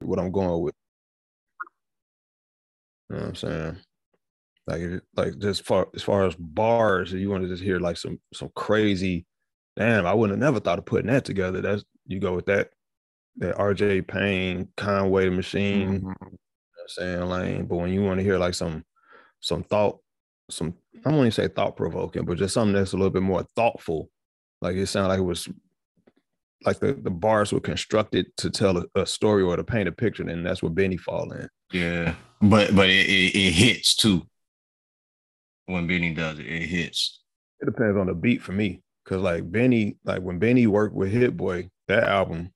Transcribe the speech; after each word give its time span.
what 0.00 0.18
I'm 0.18 0.32
going 0.32 0.62
with. 0.62 0.74
You 3.10 3.16
know 3.16 3.22
what 3.22 3.28
I'm 3.28 3.34
saying? 3.34 3.76
Like, 4.66 5.02
like 5.14 5.38
just 5.38 5.64
far 5.64 5.86
as 5.94 6.02
far 6.02 6.26
as 6.26 6.34
bars, 6.34 7.12
you 7.12 7.30
want 7.30 7.44
to 7.44 7.48
just 7.48 7.62
hear 7.62 7.78
like 7.78 7.96
some 7.96 8.18
some 8.34 8.50
crazy. 8.54 9.26
Damn, 9.76 10.06
I 10.06 10.14
wouldn't 10.14 10.40
have 10.40 10.52
never 10.52 10.60
thought 10.60 10.78
of 10.78 10.86
putting 10.86 11.08
that 11.08 11.24
together. 11.24 11.60
That's 11.60 11.84
you 12.06 12.18
go 12.18 12.34
with 12.34 12.46
that 12.46 12.70
that 13.36 13.56
RJ 13.56 14.08
Payne, 14.08 14.68
Conway 14.76 15.28
Machine, 15.28 16.00
mm-hmm. 16.00 16.06
you 16.06 16.30
know 16.30 16.86
saying 16.88 17.28
Lane. 17.28 17.66
But 17.66 17.76
when 17.76 17.92
you 17.92 18.02
want 18.02 18.18
to 18.18 18.24
hear 18.24 18.38
like 18.38 18.54
some 18.54 18.84
some 19.40 19.62
thought, 19.62 20.00
some 20.50 20.74
I 21.04 21.10
don't 21.10 21.18
want 21.18 21.32
to 21.32 21.42
say 21.42 21.48
thought 21.48 21.76
provoking, 21.76 22.24
but 22.24 22.38
just 22.38 22.54
something 22.54 22.74
that's 22.74 22.92
a 22.92 22.96
little 22.96 23.10
bit 23.10 23.22
more 23.22 23.44
thoughtful. 23.54 24.08
Like 24.60 24.76
it 24.76 24.86
sounded 24.86 25.10
like 25.10 25.18
it 25.20 25.22
was 25.22 25.48
like 26.64 26.80
the, 26.80 26.94
the 26.94 27.10
bars 27.10 27.52
were 27.52 27.60
constructed 27.60 28.26
to 28.38 28.50
tell 28.50 28.78
a, 28.78 28.84
a, 28.94 29.06
story 29.06 29.42
or 29.42 29.56
to 29.56 29.64
paint 29.64 29.88
a 29.88 29.92
picture, 29.92 30.22
and 30.22 30.44
that's 30.44 30.62
where 30.62 30.70
Benny 30.70 30.96
fall 30.96 31.30
in. 31.32 31.48
Yeah, 31.72 32.14
but 32.40 32.74
but 32.74 32.88
it, 32.88 33.06
it, 33.06 33.36
it 33.36 33.52
hits 33.52 33.94
too. 33.94 34.22
When 35.66 35.86
Benny 35.86 36.14
does 36.14 36.38
it, 36.38 36.46
it 36.46 36.66
hits. 36.66 37.20
It 37.60 37.66
depends 37.66 37.96
on 37.96 38.06
the 38.06 38.14
beat 38.14 38.42
for 38.42 38.52
me, 38.52 38.82
because 39.04 39.22
like 39.22 39.50
Benny, 39.50 39.96
like 40.04 40.22
when 40.22 40.38
Benny 40.38 40.66
worked 40.66 40.94
with 40.94 41.10
Hit 41.10 41.36
Boy, 41.36 41.70
that 41.88 42.04
album 42.04 42.52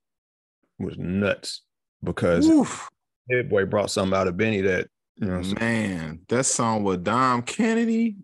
was 0.79 0.97
nuts 0.99 1.63
because 2.03 2.49
Oof. 2.49 2.89
Hit 3.29 3.51
Boy 3.51 3.65
brought 3.67 3.91
something 3.91 4.17
out 4.17 4.29
of 4.29 4.37
Benny 4.37 4.63
that 4.63 4.89
you 5.17 5.27
know. 5.27 5.43
Man, 5.61 6.21
that 6.29 6.45
song 6.45 6.85
with 6.85 7.05
Dom 7.05 7.43
Kennedy. 7.43 8.17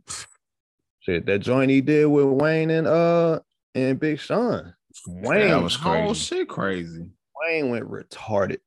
Shit, 1.00 1.26
that 1.26 1.38
joint 1.40 1.70
he 1.70 1.80
did 1.80 2.06
with 2.06 2.26
Wayne 2.26 2.70
and 2.70 2.86
uh 2.86 3.40
and 3.74 4.00
Big 4.00 4.18
Sean. 4.18 4.74
Wayne 5.06 5.48
that 5.48 5.62
was 5.62 5.76
crazy. 5.76 6.14
shit 6.14 6.48
crazy. 6.48 7.10
Wayne 7.40 7.70
went 7.70 7.90
retarded. 7.90 8.58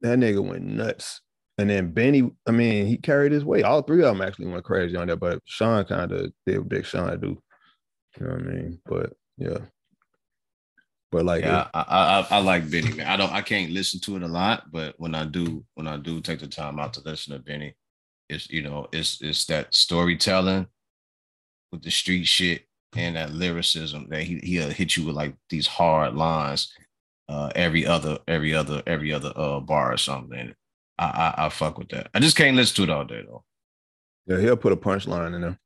That 0.00 0.18
nigga 0.18 0.46
went 0.46 0.64
nuts. 0.64 1.20
And 1.58 1.70
then 1.70 1.92
Benny, 1.92 2.30
I 2.46 2.50
mean, 2.50 2.86
he 2.86 2.98
carried 2.98 3.32
his 3.32 3.44
weight. 3.44 3.64
All 3.64 3.82
three 3.82 4.02
of 4.02 4.16
them 4.16 4.20
actually 4.26 4.48
went 4.48 4.64
crazy 4.64 4.94
on 4.96 5.08
that, 5.08 5.16
but 5.16 5.40
Sean 5.46 5.84
kind 5.84 6.12
of 6.12 6.30
did 6.44 6.58
what 6.58 6.68
Big 6.68 6.84
Sean 6.84 7.18
do. 7.18 7.40
You 8.18 8.26
know 8.26 8.32
what 8.32 8.40
I 8.40 8.44
mean? 8.44 8.80
But 8.84 9.12
yeah. 9.38 9.58
But 11.12 11.24
like 11.24 11.44
yeah, 11.44 11.68
I, 11.72 11.80
I, 11.80 12.26
I 12.36 12.38
like 12.40 12.70
Benny, 12.70 12.92
man. 12.92 13.06
I 13.06 13.16
don't 13.16 13.32
I 13.32 13.40
can't 13.40 13.70
listen 13.70 14.00
to 14.00 14.16
it 14.16 14.22
a 14.22 14.28
lot, 14.28 14.64
but 14.70 14.94
when 14.98 15.14
I 15.14 15.24
do, 15.24 15.64
when 15.74 15.86
I 15.86 15.96
do 15.96 16.20
take 16.20 16.40
the 16.40 16.48
time 16.48 16.78
out 16.78 16.92
to 16.94 17.00
listen 17.00 17.32
to 17.32 17.38
Benny, 17.38 17.74
it's 18.28 18.50
you 18.50 18.62
know, 18.62 18.88
it's 18.92 19.22
it's 19.22 19.46
that 19.46 19.74
storytelling 19.74 20.66
with 21.72 21.82
the 21.82 21.90
street 21.90 22.24
shit 22.24 22.66
and 22.94 23.16
that 23.16 23.32
lyricism 23.32 24.08
that 24.10 24.22
he 24.22 24.38
he'll 24.38 24.70
hit 24.70 24.96
you 24.96 25.04
with 25.04 25.16
like 25.16 25.34
these 25.50 25.66
hard 25.66 26.14
lines 26.14 26.72
uh 27.28 27.50
every 27.54 27.86
other 27.86 28.18
every 28.28 28.54
other 28.54 28.82
every 28.86 29.12
other 29.12 29.32
uh 29.36 29.60
bar 29.60 29.92
or 29.92 29.96
something. 29.96 30.54
I, 30.98 31.04
I 31.04 31.46
I 31.46 31.48
fuck 31.48 31.78
with 31.78 31.88
that. 31.90 32.08
I 32.14 32.20
just 32.20 32.36
can't 32.36 32.56
listen 32.56 32.76
to 32.76 32.90
it 32.90 32.94
all 32.94 33.04
day 33.04 33.22
though. 33.26 33.44
Yeah, 34.26 34.40
he'll 34.40 34.56
put 34.56 34.72
a 34.72 34.76
punchline 34.76 35.34
in 35.34 35.40
there. 35.42 35.58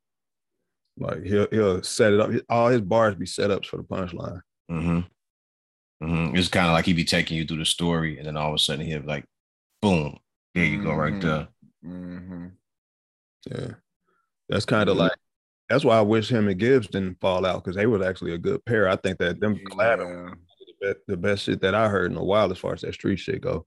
Like 0.98 1.24
he'll 1.24 1.48
he'll 1.50 1.82
set 1.82 2.12
it 2.12 2.20
up. 2.20 2.30
All 2.48 2.68
his 2.68 2.80
bars 2.82 3.14
be 3.14 3.26
set 3.26 3.50
setups 3.50 3.66
for 3.66 3.78
the 3.78 3.82
punchline. 3.84 4.40
Mm-hmm. 4.70 5.00
Mm-hmm. 6.04 6.36
It's 6.36 6.48
kind 6.48 6.66
of 6.66 6.72
like 6.72 6.86
he 6.86 6.92
be 6.92 7.04
taking 7.04 7.36
you 7.36 7.44
through 7.44 7.58
the 7.58 7.64
story, 7.64 8.18
and 8.18 8.26
then 8.26 8.36
all 8.36 8.48
of 8.48 8.54
a 8.54 8.58
sudden 8.58 8.84
he'll 8.84 9.00
be 9.00 9.06
like, 9.06 9.24
"Boom, 9.82 10.18
there 10.54 10.64
you 10.64 10.78
mm-hmm. 10.78 10.86
go, 10.86 10.94
right 10.94 11.12
mm-hmm. 11.12 11.28
there." 11.28 11.48
Mm-hmm. 11.84 12.46
Yeah, 13.50 13.74
that's 14.48 14.64
kind 14.64 14.88
of 14.88 14.96
like 14.96 15.12
that's 15.70 15.84
why 15.84 15.96
I 15.96 16.02
wish 16.02 16.28
him 16.28 16.48
and 16.48 16.58
Gibbs 16.58 16.88
didn't 16.88 17.20
fall 17.20 17.46
out 17.46 17.62
because 17.62 17.76
they 17.76 17.86
was 17.86 18.02
actually 18.02 18.34
a 18.34 18.38
good 18.38 18.62
pair. 18.64 18.88
I 18.88 18.96
think 18.96 19.18
that 19.18 19.38
them 19.38 19.54
yeah. 19.54 19.64
collabing 19.70 20.34
the 21.06 21.16
best 21.16 21.44
shit 21.44 21.60
that 21.60 21.76
I 21.76 21.88
heard 21.88 22.10
in 22.10 22.16
a 22.16 22.24
while 22.24 22.50
as 22.50 22.58
far 22.58 22.72
as 22.72 22.80
that 22.80 22.94
street 22.94 23.18
shit 23.18 23.40
go. 23.40 23.66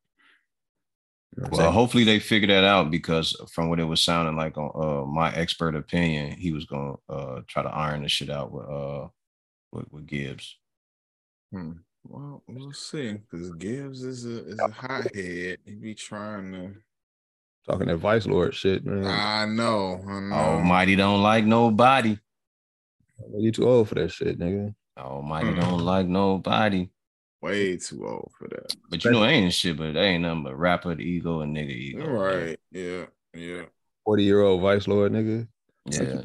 You 1.37 1.43
know 1.43 1.49
well, 1.51 1.71
hopefully 1.71 2.03
they 2.03 2.19
figure 2.19 2.49
that 2.49 2.65
out 2.65 2.91
because 2.91 3.35
from 3.51 3.69
what 3.69 3.79
it 3.79 3.85
was 3.85 4.01
sounding 4.01 4.35
like 4.35 4.57
on 4.57 4.71
uh, 4.75 5.05
my 5.05 5.33
expert 5.33 5.75
opinion, 5.75 6.37
he 6.37 6.51
was 6.51 6.65
gonna 6.65 6.95
uh, 7.07 7.41
try 7.47 7.63
to 7.63 7.69
iron 7.69 8.03
the 8.03 8.09
shit 8.09 8.29
out 8.29 8.51
with 8.51 8.67
uh 8.67 9.07
with, 9.72 9.85
with 9.91 10.05
Gibbs. 10.05 10.57
Hmm. 11.51 11.72
Well, 12.03 12.44
we'll 12.47 12.73
see 12.73 13.13
because 13.13 13.49
Gibbs 13.53 14.03
is 14.03 14.25
a 14.25 14.45
is 14.45 14.59
a 14.59 14.67
hothead. 14.67 15.57
He 15.66 15.75
be 15.75 15.95
trying 15.95 16.51
to 16.51 16.73
Talking 17.68 17.88
that 17.88 17.97
Vice 17.97 18.25
Lord 18.25 18.53
shit, 18.53 18.85
man. 18.85 19.06
I 19.06 19.46
know. 19.46 20.03
I 20.06 20.19
know. 20.19 20.35
Almighty 20.35 20.96
don't 20.96 21.22
like 21.22 21.46
nobody. 21.46 22.18
You 23.38 23.51
too 23.51 23.68
old 23.68 23.88
for 23.88 23.96
that 23.96 24.12
shit, 24.12 24.38
nigga. 24.38 24.75
Almighty 24.97 25.50
mm. 25.50 25.62
don't 25.62 25.79
like 25.79 26.07
nobody. 26.07 26.90
Way 27.41 27.78
too 27.78 28.06
old 28.06 28.31
for 28.38 28.47
that. 28.50 28.75
But 28.90 29.03
you 29.03 29.12
know, 29.12 29.25
ain't 29.25 29.53
shit, 29.53 29.78
but 29.78 29.94
they 29.94 30.02
ain't 30.02 30.23
nothing 30.23 30.44
but 30.44 30.57
rapper 30.57 31.00
ego 31.00 31.41
and 31.41 31.56
nigga 31.56 31.72
ego. 31.72 32.06
Right. 32.06 32.59
Man. 32.72 32.84
Yeah. 32.84 33.06
Yeah. 33.34 33.62
40 34.06 34.23
year 34.23 34.41
old 34.41 34.62
Vice 34.62 34.88
Lord 34.88 35.13
nigga. 35.13 35.47
Yeah. 35.85 36.22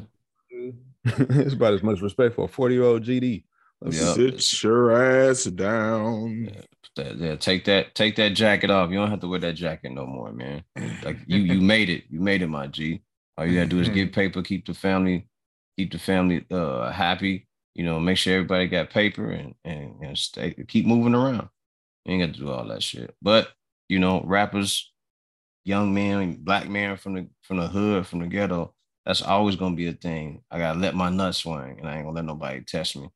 it's 1.05 1.53
about 1.53 1.73
as 1.73 1.83
much 1.83 2.01
respect 2.01 2.35
for 2.35 2.45
a 2.45 2.47
40 2.47 2.75
year 2.75 2.83
old 2.83 3.03
GD. 3.03 3.43
Yep. 3.85 3.93
Sit 3.93 4.63
your 4.63 5.29
ass 5.29 5.45
down. 5.45 6.49
Yeah. 6.53 6.61
That, 7.03 7.17
yeah, 7.17 7.35
take 7.35 7.65
that, 7.65 7.95
take 7.95 8.15
that 8.17 8.29
jacket 8.29 8.69
off. 8.69 8.89
You 8.89 8.97
don't 8.97 9.09
have 9.09 9.21
to 9.21 9.27
wear 9.27 9.39
that 9.39 9.55
jacket 9.55 9.91
no 9.91 10.05
more, 10.05 10.31
man. 10.31 10.63
Like 11.03 11.17
you, 11.27 11.39
you 11.39 11.61
made 11.61 11.89
it. 11.89 12.03
You 12.09 12.19
made 12.19 12.41
it, 12.41 12.47
my 12.47 12.67
G. 12.67 13.01
All 13.37 13.45
you 13.45 13.55
gotta 13.55 13.69
do 13.69 13.79
is 13.79 13.87
get 13.87 14.11
paper, 14.11 14.41
keep 14.41 14.65
the 14.65 14.73
family, 14.73 15.27
keep 15.77 15.91
the 15.91 15.99
family 15.99 16.45
uh 16.51 16.91
happy. 16.91 17.47
You 17.73 17.85
know, 17.85 17.99
make 17.99 18.17
sure 18.17 18.33
everybody 18.33 18.67
got 18.67 18.89
paper 18.89 19.31
and 19.31 19.55
and, 19.63 19.95
and 20.01 20.17
stay 20.17 20.53
keep 20.67 20.85
moving 20.85 21.15
around. 21.15 21.47
You 22.05 22.13
ain't 22.13 22.23
got 22.23 22.33
to 22.35 22.45
do 22.45 22.51
all 22.51 22.67
that 22.67 22.83
shit. 22.83 23.15
But 23.21 23.49
you 23.87 23.99
know, 23.99 24.21
rappers, 24.25 24.91
young 25.63 25.93
men, 25.93 26.37
black 26.41 26.67
man 26.67 26.97
from 26.97 27.13
the 27.13 27.27
from 27.43 27.57
the 27.57 27.67
hood, 27.67 28.07
from 28.07 28.19
the 28.19 28.27
ghetto, 28.27 28.73
that's 29.05 29.21
always 29.21 29.55
gonna 29.55 29.75
be 29.75 29.87
a 29.87 29.93
thing. 29.93 30.43
I 30.51 30.59
gotta 30.59 30.79
let 30.79 30.95
my 30.95 31.09
nuts 31.09 31.39
swing, 31.39 31.77
and 31.79 31.87
I 31.87 31.95
ain't 31.95 32.05
gonna 32.05 32.15
let 32.15 32.25
nobody 32.25 32.61
test 32.61 32.97
me. 32.97 33.09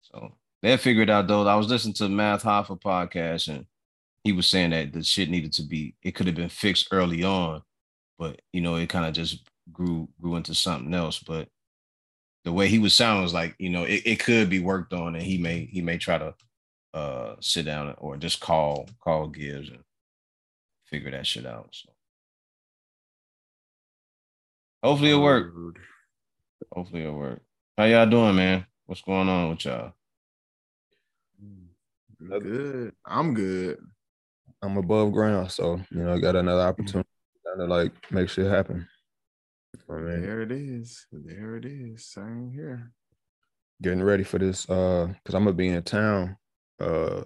So 0.00 0.32
They'll 0.62 0.76
figure 0.76 1.02
it 1.02 1.10
out 1.10 1.26
though. 1.26 1.46
I 1.46 1.56
was 1.56 1.68
listening 1.68 1.94
to 1.94 2.08
Math 2.08 2.44
Hoffa 2.44 2.80
podcast 2.80 3.48
and 3.48 3.66
he 4.22 4.32
was 4.32 4.46
saying 4.46 4.70
that 4.70 4.92
the 4.92 5.02
shit 5.02 5.28
needed 5.28 5.52
to 5.54 5.62
be, 5.62 5.96
it 6.02 6.12
could 6.12 6.26
have 6.26 6.36
been 6.36 6.48
fixed 6.48 6.88
early 6.92 7.24
on, 7.24 7.62
but 8.18 8.40
you 8.52 8.60
know, 8.60 8.76
it 8.76 8.88
kind 8.88 9.06
of 9.06 9.12
just 9.12 9.48
grew 9.72 10.08
grew 10.20 10.36
into 10.36 10.54
something 10.54 10.94
else. 10.94 11.18
But 11.18 11.48
the 12.44 12.52
way 12.52 12.68
he 12.68 12.78
was 12.78 12.94
sounding 12.94 13.22
was 13.24 13.34
like, 13.34 13.56
you 13.58 13.70
know, 13.70 13.84
it, 13.84 14.02
it 14.04 14.20
could 14.20 14.48
be 14.48 14.60
worked 14.60 14.92
on 14.92 15.16
and 15.16 15.24
he 15.24 15.38
may 15.38 15.68
he 15.72 15.80
may 15.80 15.98
try 15.98 16.18
to 16.18 16.34
uh 16.94 17.36
sit 17.40 17.64
down 17.64 17.94
or 17.98 18.16
just 18.16 18.40
call 18.40 18.88
call 19.02 19.26
Gibbs 19.28 19.68
and 19.68 19.82
figure 20.86 21.10
that 21.10 21.26
shit 21.26 21.46
out. 21.46 21.70
So 21.72 21.90
hopefully 24.84 25.10
it'll 25.10 25.22
work. 25.22 25.52
Hopefully 26.70 27.02
it'll 27.02 27.18
work. 27.18 27.42
How 27.76 27.84
y'all 27.84 28.06
doing, 28.06 28.36
man? 28.36 28.66
What's 28.86 29.02
going 29.02 29.28
on 29.28 29.50
with 29.50 29.64
y'all? 29.64 29.94
Good. 32.28 32.92
I'm 33.04 33.34
good. 33.34 33.78
I'm 34.62 34.76
above 34.76 35.12
ground, 35.12 35.50
so 35.50 35.80
you 35.90 36.02
know, 36.02 36.14
I 36.14 36.18
got 36.18 36.36
another 36.36 36.62
opportunity 36.62 37.08
to 37.56 37.64
like 37.64 37.92
make 38.12 38.28
shit 38.28 38.46
happen. 38.46 38.86
I 39.90 39.94
mean, 39.94 40.22
there 40.22 40.42
it 40.42 40.52
is. 40.52 41.06
There 41.10 41.56
it 41.56 41.64
is. 41.64 42.06
Same 42.06 42.50
here. 42.54 42.92
Getting 43.82 44.02
ready 44.02 44.22
for 44.22 44.38
this, 44.38 44.68
uh, 44.70 45.08
because 45.08 45.34
I'm 45.34 45.44
gonna 45.44 45.54
be 45.54 45.68
in 45.68 45.82
town 45.82 46.36
uh 46.80 47.22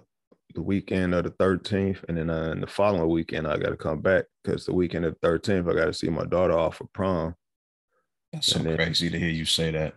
the 0.55 0.61
weekend 0.61 1.13
of 1.13 1.23
the 1.23 1.31
13th, 1.31 2.03
and 2.09 2.17
then 2.17 2.29
uh, 2.29 2.51
in 2.51 2.61
the 2.61 2.67
following 2.67 3.09
weekend 3.09 3.45
I 3.45 3.57
gotta 3.57 3.77
come 3.77 4.01
back 4.01 4.25
because 4.43 4.65
the 4.65 4.73
weekend 4.73 5.05
of 5.05 5.15
the 5.21 5.27
13th 5.27 5.69
I 5.69 5.75
gotta 5.75 5.93
see 5.93 6.09
my 6.09 6.25
daughter 6.25 6.57
off 6.57 6.77
for 6.77 6.87
prom. 6.93 7.35
That's 8.33 8.47
so 8.47 8.59
then, 8.59 8.75
crazy 8.77 9.09
to 9.09 9.19
hear 9.19 9.29
you 9.29 9.45
say 9.45 9.71
that. 9.71 9.93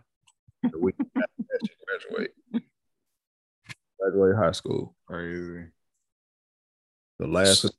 The 0.70 0.78
weekend 0.78 1.10
after 1.16 1.58
she 1.66 1.74
graduate 1.86 2.34
graduate 4.00 4.36
high 4.36 4.52
school. 4.52 4.94
Crazy. 5.06 5.66
The 7.18 7.26
last. 7.26 7.66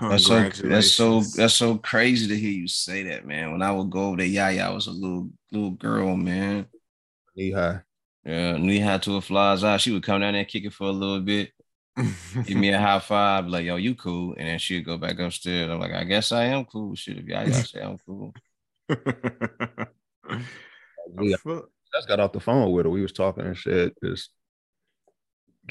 that's 0.00 0.26
so 0.26 0.48
that's 0.48 0.92
so 0.92 1.20
that's 1.20 1.54
so 1.54 1.78
crazy 1.78 2.26
to 2.28 2.36
hear 2.36 2.50
you 2.50 2.68
say 2.68 3.04
that, 3.04 3.26
man. 3.26 3.52
When 3.52 3.62
I 3.62 3.72
would 3.72 3.90
go 3.90 4.08
over 4.08 4.16
there, 4.18 4.26
yeah, 4.26 4.50
yeah, 4.50 4.68
I 4.68 4.72
was 4.72 4.86
a 4.86 4.92
little 4.92 5.30
little 5.52 5.70
girl, 5.70 6.16
man. 6.16 6.66
Knee 7.34 7.52
high. 7.52 7.80
Yeah, 8.24 8.56
knee 8.56 8.80
high 8.80 8.98
to 8.98 9.16
a 9.16 9.20
fly's 9.20 9.62
eye. 9.64 9.76
She 9.76 9.92
would 9.92 10.02
come 10.02 10.20
down 10.20 10.32
there 10.32 10.40
and 10.40 10.48
kick 10.48 10.64
it 10.64 10.72
for 10.72 10.88
a 10.88 10.92
little 10.92 11.20
bit. 11.20 11.52
give 12.44 12.58
me 12.58 12.70
a 12.70 12.78
high 12.78 12.98
five, 12.98 13.46
like, 13.46 13.64
yo, 13.64 13.76
you 13.76 13.94
cool. 13.94 14.34
And 14.36 14.48
then 14.48 14.58
she'd 14.58 14.84
go 14.84 14.98
back 14.98 15.18
upstairs. 15.18 15.70
I'm 15.70 15.80
like, 15.80 15.92
I 15.92 16.04
guess 16.04 16.32
I 16.32 16.44
am 16.46 16.66
cool. 16.66 16.94
Shit, 16.94 17.18
if 17.18 17.24
y'all, 17.24 17.48
y'all 17.48 17.62
say 17.62 17.80
I'm 17.80 17.96
cool. 17.98 18.34
yeah 21.22 21.36
just 21.94 22.08
got 22.08 22.20
off 22.20 22.32
the 22.32 22.40
phone 22.40 22.70
with 22.72 22.86
her. 22.86 22.90
We 22.90 23.02
was 23.02 23.12
talking 23.12 23.44
and 23.44 23.56
shit. 23.56 23.94
Just 24.04 24.30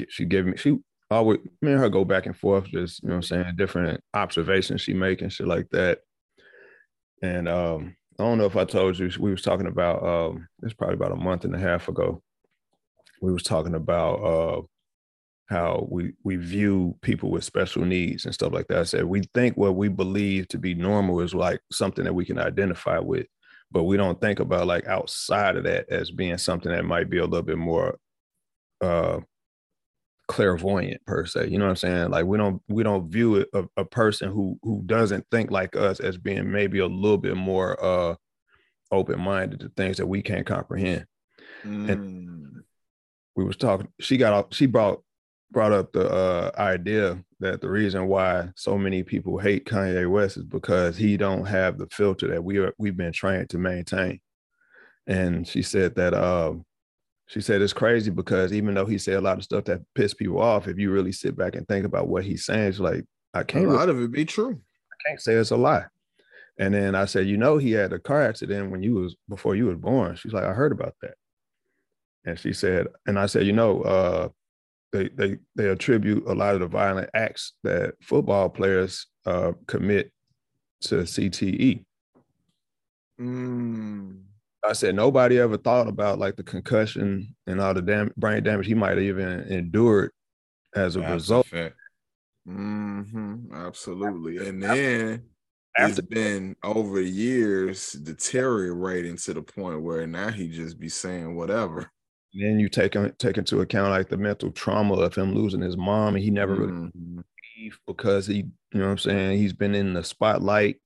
she 0.09 0.25
gave 0.25 0.45
me 0.45 0.57
she 0.57 0.77
always 1.09 1.39
me 1.61 1.71
and 1.71 1.79
her 1.79 1.89
go 1.89 2.05
back 2.05 2.25
and 2.25 2.37
forth, 2.37 2.65
just 2.65 3.01
you 3.03 3.09
know 3.09 3.15
what 3.15 3.31
I'm 3.31 3.43
saying, 3.43 3.55
different 3.55 4.01
observations 4.13 4.81
she 4.81 4.93
make 4.93 5.21
and 5.21 5.31
shit 5.31 5.47
like 5.47 5.69
that. 5.71 5.99
And 7.21 7.47
um, 7.47 7.95
I 8.19 8.23
don't 8.23 8.37
know 8.37 8.45
if 8.45 8.55
I 8.55 8.65
told 8.65 8.97
you 8.97 9.09
we 9.19 9.31
was 9.31 9.41
talking 9.41 9.67
about 9.67 10.03
um 10.03 10.47
it's 10.63 10.73
probably 10.73 10.95
about 10.95 11.11
a 11.11 11.17
month 11.17 11.45
and 11.45 11.55
a 11.55 11.59
half 11.59 11.87
ago. 11.87 12.21
We 13.21 13.33
was 13.33 13.43
talking 13.43 13.75
about 13.75 14.15
uh 14.15 14.61
how 15.47 15.87
we 15.91 16.13
we 16.23 16.37
view 16.37 16.97
people 17.01 17.29
with 17.29 17.43
special 17.43 17.85
needs 17.85 18.25
and 18.25 18.33
stuff 18.33 18.53
like 18.53 18.67
that. 18.67 18.79
I 18.79 18.83
said 18.83 19.05
we 19.05 19.23
think 19.33 19.57
what 19.57 19.75
we 19.75 19.89
believe 19.89 20.47
to 20.49 20.57
be 20.57 20.73
normal 20.73 21.21
is 21.21 21.35
like 21.35 21.59
something 21.71 22.03
that 22.05 22.15
we 22.15 22.25
can 22.25 22.39
identify 22.39 22.99
with, 22.99 23.27
but 23.75 23.83
we 23.83 23.97
don't 23.97 24.21
think 24.21 24.39
about 24.39 24.67
like 24.67 24.87
outside 24.87 25.57
of 25.57 25.65
that 25.65 25.89
as 25.89 26.09
being 26.09 26.37
something 26.37 26.71
that 26.71 26.85
might 26.85 27.09
be 27.09 27.17
a 27.17 27.25
little 27.25 27.43
bit 27.43 27.57
more 27.57 27.99
uh 28.79 29.19
clairvoyant 30.29 31.05
per 31.05 31.25
se. 31.25 31.49
You 31.49 31.59
know 31.59 31.65
what 31.65 31.71
I'm 31.71 31.75
saying? 31.75 32.09
Like 32.09 32.25
we 32.25 32.37
don't 32.37 32.61
we 32.69 32.83
don't 32.83 33.11
view 33.11 33.35
it 33.35 33.49
a, 33.53 33.65
a 33.75 33.83
person 33.83 34.31
who 34.31 34.57
who 34.63 34.81
doesn't 34.85 35.25
think 35.29 35.51
like 35.51 35.75
us 35.75 35.99
as 35.99 36.17
being 36.17 36.49
maybe 36.49 36.79
a 36.79 36.87
little 36.87 37.17
bit 37.17 37.35
more 37.35 37.83
uh 37.83 38.15
open-minded 38.93 39.59
to 39.59 39.69
things 39.75 39.97
that 39.97 40.07
we 40.07 40.21
can't 40.21 40.47
comprehend. 40.47 41.05
Mm. 41.65 41.91
And 41.91 42.63
we 43.35 43.43
was 43.43 43.57
talking, 43.57 43.89
she 43.99 44.15
got 44.15 44.31
off, 44.31 44.45
she 44.51 44.67
brought 44.67 45.01
brought 45.55 45.71
up 45.71 45.93
the 45.93 46.05
uh 46.13 46.51
idea 46.57 47.17
that 47.39 47.61
the 47.61 47.69
reason 47.69 48.07
why 48.07 48.49
so 48.57 48.77
many 48.77 49.03
people 49.03 49.37
hate 49.37 49.65
Kanye 49.65 50.11
West 50.11 50.35
is 50.35 50.43
because 50.43 50.97
he 50.97 51.15
don't 51.15 51.45
have 51.45 51.77
the 51.77 51.87
filter 51.87 52.27
that 52.27 52.43
we 52.43 52.57
are 52.57 52.73
we've 52.77 52.97
been 52.97 53.13
trained 53.13 53.49
to 53.51 53.57
maintain. 53.57 54.19
And 55.07 55.47
she 55.47 55.61
said 55.61 55.95
that 55.95 56.13
um 56.13 56.65
she 57.27 57.39
said 57.39 57.61
it's 57.61 57.71
crazy 57.71 58.11
because 58.11 58.51
even 58.51 58.73
though 58.73 58.85
he 58.85 58.97
said 58.97 59.15
a 59.15 59.21
lot 59.21 59.37
of 59.37 59.45
stuff 59.45 59.63
that 59.63 59.79
piss 59.95 60.13
people 60.13 60.41
off, 60.41 60.67
if 60.67 60.77
you 60.77 60.91
really 60.91 61.13
sit 61.13 61.37
back 61.37 61.55
and 61.55 61.65
think 61.69 61.85
about 61.85 62.09
what 62.09 62.25
he's 62.25 62.43
saying, 62.43 62.67
it's 62.67 62.79
like 62.81 63.05
I 63.33 63.43
can't 63.43 63.67
A 63.67 63.71
lot 63.71 63.87
of 63.87 64.01
it 64.01 64.11
be 64.11 64.25
true. 64.25 64.59
I 64.91 65.09
can't 65.09 65.21
say 65.21 65.35
it's 65.35 65.51
a 65.51 65.55
lie. 65.55 65.85
And 66.59 66.73
then 66.73 66.95
I 66.95 67.05
said, 67.05 67.27
you 67.27 67.37
know, 67.37 67.57
he 67.57 67.71
had 67.71 67.93
a 67.93 67.99
car 67.99 68.23
accident 68.23 68.71
when 68.71 68.83
you 68.83 68.95
was 68.95 69.15
before 69.29 69.55
you 69.55 69.67
was 69.67 69.77
born. 69.77 70.17
She's 70.17 70.33
like, 70.33 70.43
I 70.43 70.51
heard 70.51 70.73
about 70.73 70.95
that. 71.01 71.13
And 72.25 72.37
she 72.37 72.51
said, 72.51 72.87
and 73.07 73.17
I 73.17 73.27
said, 73.27 73.45
you 73.45 73.53
know, 73.53 73.83
uh, 73.83 74.29
they 74.95 75.09
they 75.09 75.37
they 75.55 75.69
attribute 75.69 76.23
a 76.27 76.33
lot 76.33 76.53
of 76.55 76.61
the 76.61 76.67
violent 76.67 77.09
acts 77.13 77.53
that 77.63 77.93
football 78.01 78.49
players 78.49 79.07
uh, 79.25 79.51
commit 79.67 80.11
to 80.81 80.95
CTE. 80.95 81.83
Mm. 83.19 84.21
I 84.63 84.73
said 84.73 84.95
nobody 84.95 85.37
ever 85.39 85.57
thought 85.57 85.87
about 85.87 86.17
like 86.19 86.35
the 86.35 86.43
concussion 86.43 87.35
and 87.45 87.61
all 87.61 87.73
the 87.73 87.81
dam- 87.81 88.13
brain 88.17 88.43
damage 88.43 88.65
he 88.65 88.73
might 88.73 88.91
have 88.97 88.99
even 88.99 89.41
endured 89.41 90.11
as 90.75 90.95
a 90.95 91.01
That's 91.01 91.13
result. 91.13 91.47
fact. 91.47 91.75
hmm 92.45 93.35
Absolutely. 93.53 94.47
And 94.47 94.61
then 94.63 95.23
After 95.77 95.99
it's 95.99 96.07
been 96.09 96.55
over 96.63 97.01
the 97.01 97.07
years 97.07 97.91
deteriorating 97.91 99.17
to 99.17 99.33
the 99.33 99.41
point 99.41 99.81
where 99.81 100.07
now 100.07 100.29
he 100.29 100.47
just 100.47 100.79
be 100.79 100.89
saying 100.89 101.35
whatever. 101.35 101.91
Then 102.35 102.59
you 102.59 102.69
take 102.69 102.95
take 103.17 103.37
into 103.37 103.61
account 103.61 103.91
like 103.91 104.09
the 104.09 104.17
mental 104.17 104.51
trauma 104.51 104.95
of 104.95 105.15
him 105.15 105.33
losing 105.33 105.61
his 105.61 105.77
mom, 105.77 106.15
and 106.15 106.23
he 106.23 106.31
never 106.31 106.55
really 106.55 106.73
Mhm. 106.73 107.23
leave 107.57 107.79
because 107.87 108.27
he, 108.27 108.37
you 108.37 108.79
know 108.79 108.85
what 108.85 108.91
I'm 108.91 108.97
saying, 108.97 109.37
he's 109.39 109.53
been 109.53 109.75
in 109.75 109.93
the 109.93 110.03
spotlight. 110.03 110.77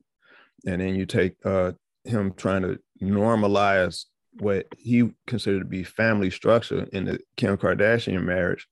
And 0.65 0.81
then 0.81 0.95
you 0.95 1.05
take 1.05 1.35
uh 1.45 1.73
him 2.03 2.33
trying 2.33 2.61
to 2.63 2.79
normalize 3.01 4.05
what 4.39 4.67
he 4.77 5.11
considered 5.27 5.59
to 5.59 5.65
be 5.65 5.83
family 5.83 6.29
structure 6.29 6.87
in 6.93 7.05
the 7.05 7.19
Kim 7.37 7.57
Kardashian 7.57 8.23
marriage. 8.23 8.67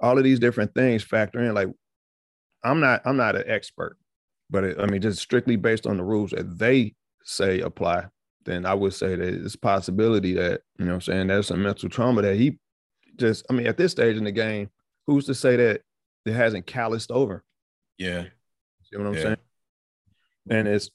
All 0.00 0.18
of 0.18 0.24
these 0.24 0.38
different 0.40 0.74
things 0.74 1.02
factor 1.02 1.40
in. 1.40 1.54
Like, 1.54 1.68
I'm 2.64 2.80
not, 2.80 3.02
I'm 3.04 3.16
not 3.16 3.36
an 3.36 3.44
expert, 3.46 3.96
but 4.50 4.64
it, 4.64 4.78
I 4.78 4.86
mean, 4.86 5.00
just 5.02 5.20
strictly 5.20 5.56
based 5.56 5.86
on 5.86 5.96
the 5.96 6.04
rules 6.04 6.30
that 6.30 6.58
they 6.58 6.94
say 7.24 7.60
apply, 7.60 8.06
then 8.44 8.66
I 8.66 8.74
would 8.74 8.94
say 8.94 9.14
that 9.14 9.28
it's 9.44 9.54
a 9.54 9.58
possibility 9.58 10.34
that, 10.34 10.62
you 10.78 10.84
know 10.84 10.92
what 10.92 10.94
I'm 10.96 11.00
saying, 11.02 11.26
there's 11.28 11.46
some 11.48 11.62
mental 11.62 11.88
trauma 11.88 12.22
that 12.22 12.36
he 12.36 12.58
just, 13.16 13.44
I 13.50 13.52
mean, 13.52 13.66
at 13.66 13.76
this 13.76 13.92
stage 13.92 14.16
in 14.16 14.24
the 14.24 14.32
game, 14.32 14.70
who's 15.06 15.26
to 15.26 15.34
say 15.34 15.56
that 15.56 15.82
it 16.26 16.32
hasn't 16.32 16.66
calloused 16.66 17.10
over? 17.10 17.44
Yeah. 17.98 18.24
You 18.90 18.98
know 18.98 19.04
what 19.04 19.10
I'm 19.10 19.14
Yeah. 19.14 19.22
saying? 19.22 19.36
And 20.50 20.68
it's, 20.68 20.90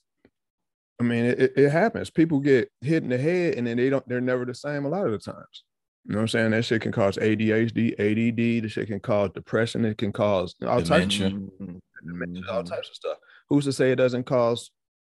I 1.00 1.04
mean, 1.04 1.24
it, 1.24 1.52
it- 1.56 1.70
happens. 1.70 2.10
People 2.10 2.40
get 2.40 2.70
hit 2.80 3.02
in 3.02 3.08
the 3.08 3.18
head 3.18 3.54
and 3.54 3.66
then 3.66 3.76
they 3.76 3.88
don't, 3.88 4.06
they're 4.08 4.20
never 4.20 4.44
the 4.44 4.54
same 4.54 4.84
a 4.84 4.88
lot 4.88 5.06
of 5.06 5.12
the 5.12 5.18
times. 5.18 5.64
You 6.04 6.12
know 6.12 6.18
what 6.18 6.22
I'm 6.22 6.28
saying? 6.28 6.50
That 6.52 6.64
shit 6.64 6.82
can 6.82 6.92
cause 6.92 7.16
ADHD, 7.18 7.92
ADD, 7.98 8.64
the 8.64 8.68
shit 8.68 8.86
can 8.88 9.00
cause 9.00 9.30
depression, 9.34 9.84
it 9.84 9.98
can 9.98 10.12
cause 10.12 10.54
all 10.66 10.82
types, 10.82 10.88
Dementia. 10.88 11.30
Mhm. 11.30 11.80
dementia, 12.04 12.42
all 12.50 12.62
Mhm. 12.62 12.68
types 12.68 12.88
of 12.88 12.94
stuff. 12.94 13.18
Who's 13.48 13.64
to 13.64 13.72
say 13.72 13.92
it 13.92 13.96
doesn't 13.96 14.24
cause 14.24 14.70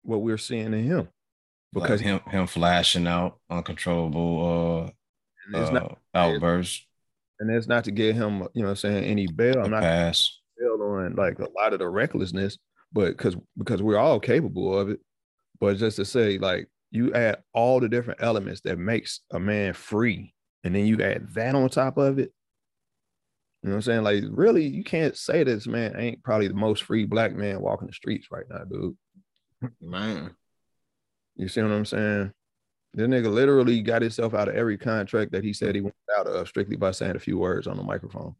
what 0.03 0.23
we're 0.23 0.39
seeing 0.39 0.73
in 0.73 0.85
him? 0.85 1.09
Because 1.73 2.01
Because 2.01 2.01
him 2.01 2.21
him 2.31 2.47
flashing 2.47 3.07
out 3.07 3.39
uncontrollable 3.51 4.93
it's 5.53 5.71
uh, 5.71 5.73
not, 5.73 5.99
uh 6.15 6.19
outbursts, 6.19 6.87
and 7.41 7.51
it's 7.51 7.67
not 7.67 7.85
to 7.85 7.91
get 7.91 8.15
him, 8.15 8.47
you 8.55 8.63
know 8.63 8.71
I'm 8.71 8.77
saying, 8.77 9.05
any 9.05 9.27
bail. 9.27 9.63
I'm 9.63 9.71
not 9.71 9.83
pass. 9.83 10.39
bail 10.59 10.81
on 10.83 11.15
like 11.15 11.39
a 11.39 11.49
lot 11.57 11.73
of 11.73 11.79
the 11.79 11.89
recklessness, 11.89 12.59
but 12.93 13.17
because 13.17 13.37
because 13.57 13.83
we're 13.83 13.99
all 13.99 14.21
capable 14.21 14.79
of 14.79 14.91
it. 14.91 15.01
But 15.61 15.77
just 15.77 15.97
to 15.97 16.05
say, 16.05 16.39
like 16.39 16.69
you 16.91 17.13
add 17.15 17.43
all 17.53 17.81
the 17.81 17.89
different 17.89 18.23
elements 18.23 18.61
that 18.63 18.79
makes 18.79 19.21
a 19.33 19.39
man 19.39 19.75
free, 19.75 20.35
and 20.65 20.75
then 20.75 20.87
you 20.87 21.03
add 21.03 21.29
that 21.35 21.55
on 21.55 21.69
top 21.69 21.99
of 21.99 22.19
it. 22.19 22.33
You 23.63 23.71
know 23.71 23.75
what 23.75 23.77
I'm 23.77 23.83
saying? 23.83 24.03
Like, 24.05 24.25
really, 24.31 24.65
you 24.65 24.85
can't 24.85 25.17
say 25.17 25.43
this 25.43 25.67
man 25.67 25.97
ain't 25.99 26.23
probably 26.23 26.47
the 26.47 26.55
most 26.55 26.85
free 26.85 27.07
black 27.07 27.35
man 27.35 27.61
walking 27.61 27.89
the 27.89 27.93
streets 27.93 28.29
right 28.31 28.45
now, 28.49 28.65
dude. 28.65 28.97
Man. 29.81 30.31
You 31.39 31.49
see 31.49 31.63
what 31.63 31.71
I'm 31.73 31.85
saying? 31.87 32.33
This 32.95 33.07
nigga 33.07 33.33
literally 33.33 33.81
got 33.81 34.03
himself 34.03 34.35
out 34.35 34.49
of 34.49 34.55
every 34.57 34.77
contract 34.77 35.33
that 35.33 35.45
he 35.45 35.53
said 35.53 35.75
he 35.75 35.81
went 35.81 35.95
out 36.19 36.27
of 36.27 36.49
strictly 36.49 36.77
by 36.77 36.91
saying 36.91 37.17
a 37.17 37.21
few 37.21 37.39
words 37.39 37.67
on 37.67 37.77
the 37.77 37.83
microphone. 37.83 38.35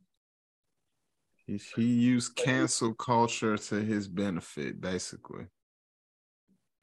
He, 1.47 1.61
he 1.77 1.85
used 1.85 2.35
cancel 2.35 2.93
culture 2.95 3.57
to 3.57 3.75
his 3.77 4.09
benefit, 4.09 4.81
basically. 4.81 5.47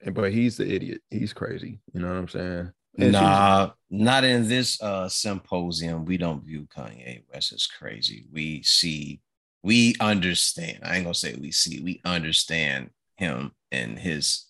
And 0.02 0.14
but 0.14 0.32
he's 0.32 0.56
the 0.56 0.72
idiot. 0.74 1.02
He's 1.10 1.32
crazy. 1.32 1.80
You 1.92 2.00
know 2.00 2.08
what 2.08 2.16
I'm 2.16 2.28
saying? 2.28 2.72
And 2.98 3.14
she's- 3.14 3.22
Nah, 3.22 3.70
not 3.90 4.24
in 4.24 4.48
this 4.48 4.80
uh 4.82 5.08
symposium. 5.08 6.04
We 6.04 6.16
don't 6.16 6.44
view 6.44 6.66
Kanye 6.74 7.24
West 7.32 7.52
as 7.52 7.66
crazy. 7.66 8.26
We 8.32 8.62
see, 8.62 9.20
we 9.62 9.94
understand. 10.00 10.78
I 10.82 10.96
ain't 10.96 11.04
gonna 11.04 11.14
say 11.14 11.34
we 11.34 11.50
see, 11.52 11.80
we 11.80 12.00
understand 12.04 12.90
him 13.16 13.52
and 13.70 13.98
his 13.98 14.45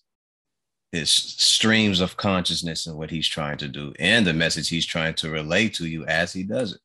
his 0.93 1.11
streams 1.11 2.01
of 2.01 2.17
consciousness 2.17 2.87
and 2.87 2.97
what 2.97 3.11
he's 3.11 3.29
trying 3.29 3.59
to 3.59 3.69
do 3.69 3.93
and 3.99 4.27
the 4.27 4.33
message 4.33 4.69
he's 4.69 4.87
trying 4.87 5.15
to 5.15 5.31
relay 5.31 5.69
to 5.69 5.87
you 5.87 6.05
as 6.07 6.33
he 6.33 6.43
does 6.43 6.73
it. 6.75 6.81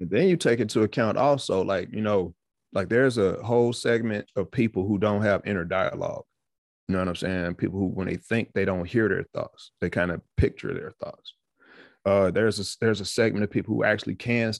But 0.00 0.10
then 0.10 0.28
you 0.28 0.36
take 0.36 0.60
into 0.60 0.82
account 0.82 1.18
also, 1.18 1.62
like, 1.62 1.88
you 1.92 2.00
know, 2.00 2.34
like 2.72 2.88
there's 2.88 3.18
a 3.18 3.42
whole 3.42 3.72
segment 3.72 4.26
of 4.36 4.50
people 4.50 4.86
who 4.86 4.98
don't 4.98 5.22
have 5.22 5.42
inner 5.46 5.64
dialogue. 5.64 6.24
You 6.88 6.94
know 6.94 7.00
what 7.00 7.08
I'm 7.08 7.16
saying? 7.16 7.54
People 7.56 7.78
who, 7.80 7.86
when 7.88 8.06
they 8.06 8.16
think, 8.16 8.52
they 8.54 8.64
don't 8.64 8.86
hear 8.88 9.08
their 9.08 9.24
thoughts. 9.34 9.72
They 9.80 9.90
kind 9.90 10.10
of 10.10 10.22
picture 10.36 10.72
their 10.72 10.92
thoughts. 11.02 11.34
Uh, 12.06 12.30
there's 12.30 12.58
a 12.58 12.76
there's 12.80 13.00
a 13.02 13.04
segment 13.04 13.44
of 13.44 13.50
people 13.50 13.74
who 13.74 13.84
actually 13.84 14.14
can 14.14 14.54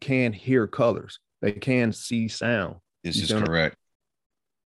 can 0.00 0.32
hear 0.32 0.66
colors. 0.68 1.18
They 1.40 1.52
can 1.52 1.92
see 1.92 2.28
sound, 2.28 2.76
This 3.02 3.16
is 3.16 3.28
see 3.28 3.34
what 3.34 3.40
I'm- 3.42 3.46
correct. 3.46 3.76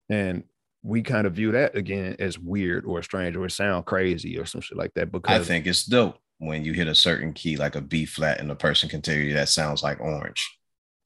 and 0.09 0.43
we 0.85 1.01
kind 1.01 1.25
of 1.25 1.33
view 1.33 1.51
that 1.51 1.75
again 1.75 2.15
as 2.19 2.37
weird 2.37 2.85
or 2.85 3.01
strange 3.01 3.35
or 3.35 3.49
sound 3.49 3.85
crazy 3.85 4.37
or 4.37 4.45
some 4.45 4.61
shit 4.61 4.77
like 4.77 4.93
that. 4.93 5.11
Because 5.11 5.41
I 5.41 5.43
think 5.43 5.65
it's 5.65 5.83
dope 5.83 6.19
when 6.37 6.63
you 6.63 6.73
hit 6.73 6.87
a 6.87 6.93
certain 6.93 7.33
key, 7.33 7.57
like 7.57 7.75
a 7.75 7.81
B 7.81 8.05
flat, 8.05 8.39
and 8.39 8.51
a 8.51 8.55
person 8.55 8.87
can 8.87 9.01
tell 9.01 9.15
you 9.15 9.33
that 9.33 9.49
sounds 9.49 9.81
like 9.81 9.99
orange. 9.99 10.57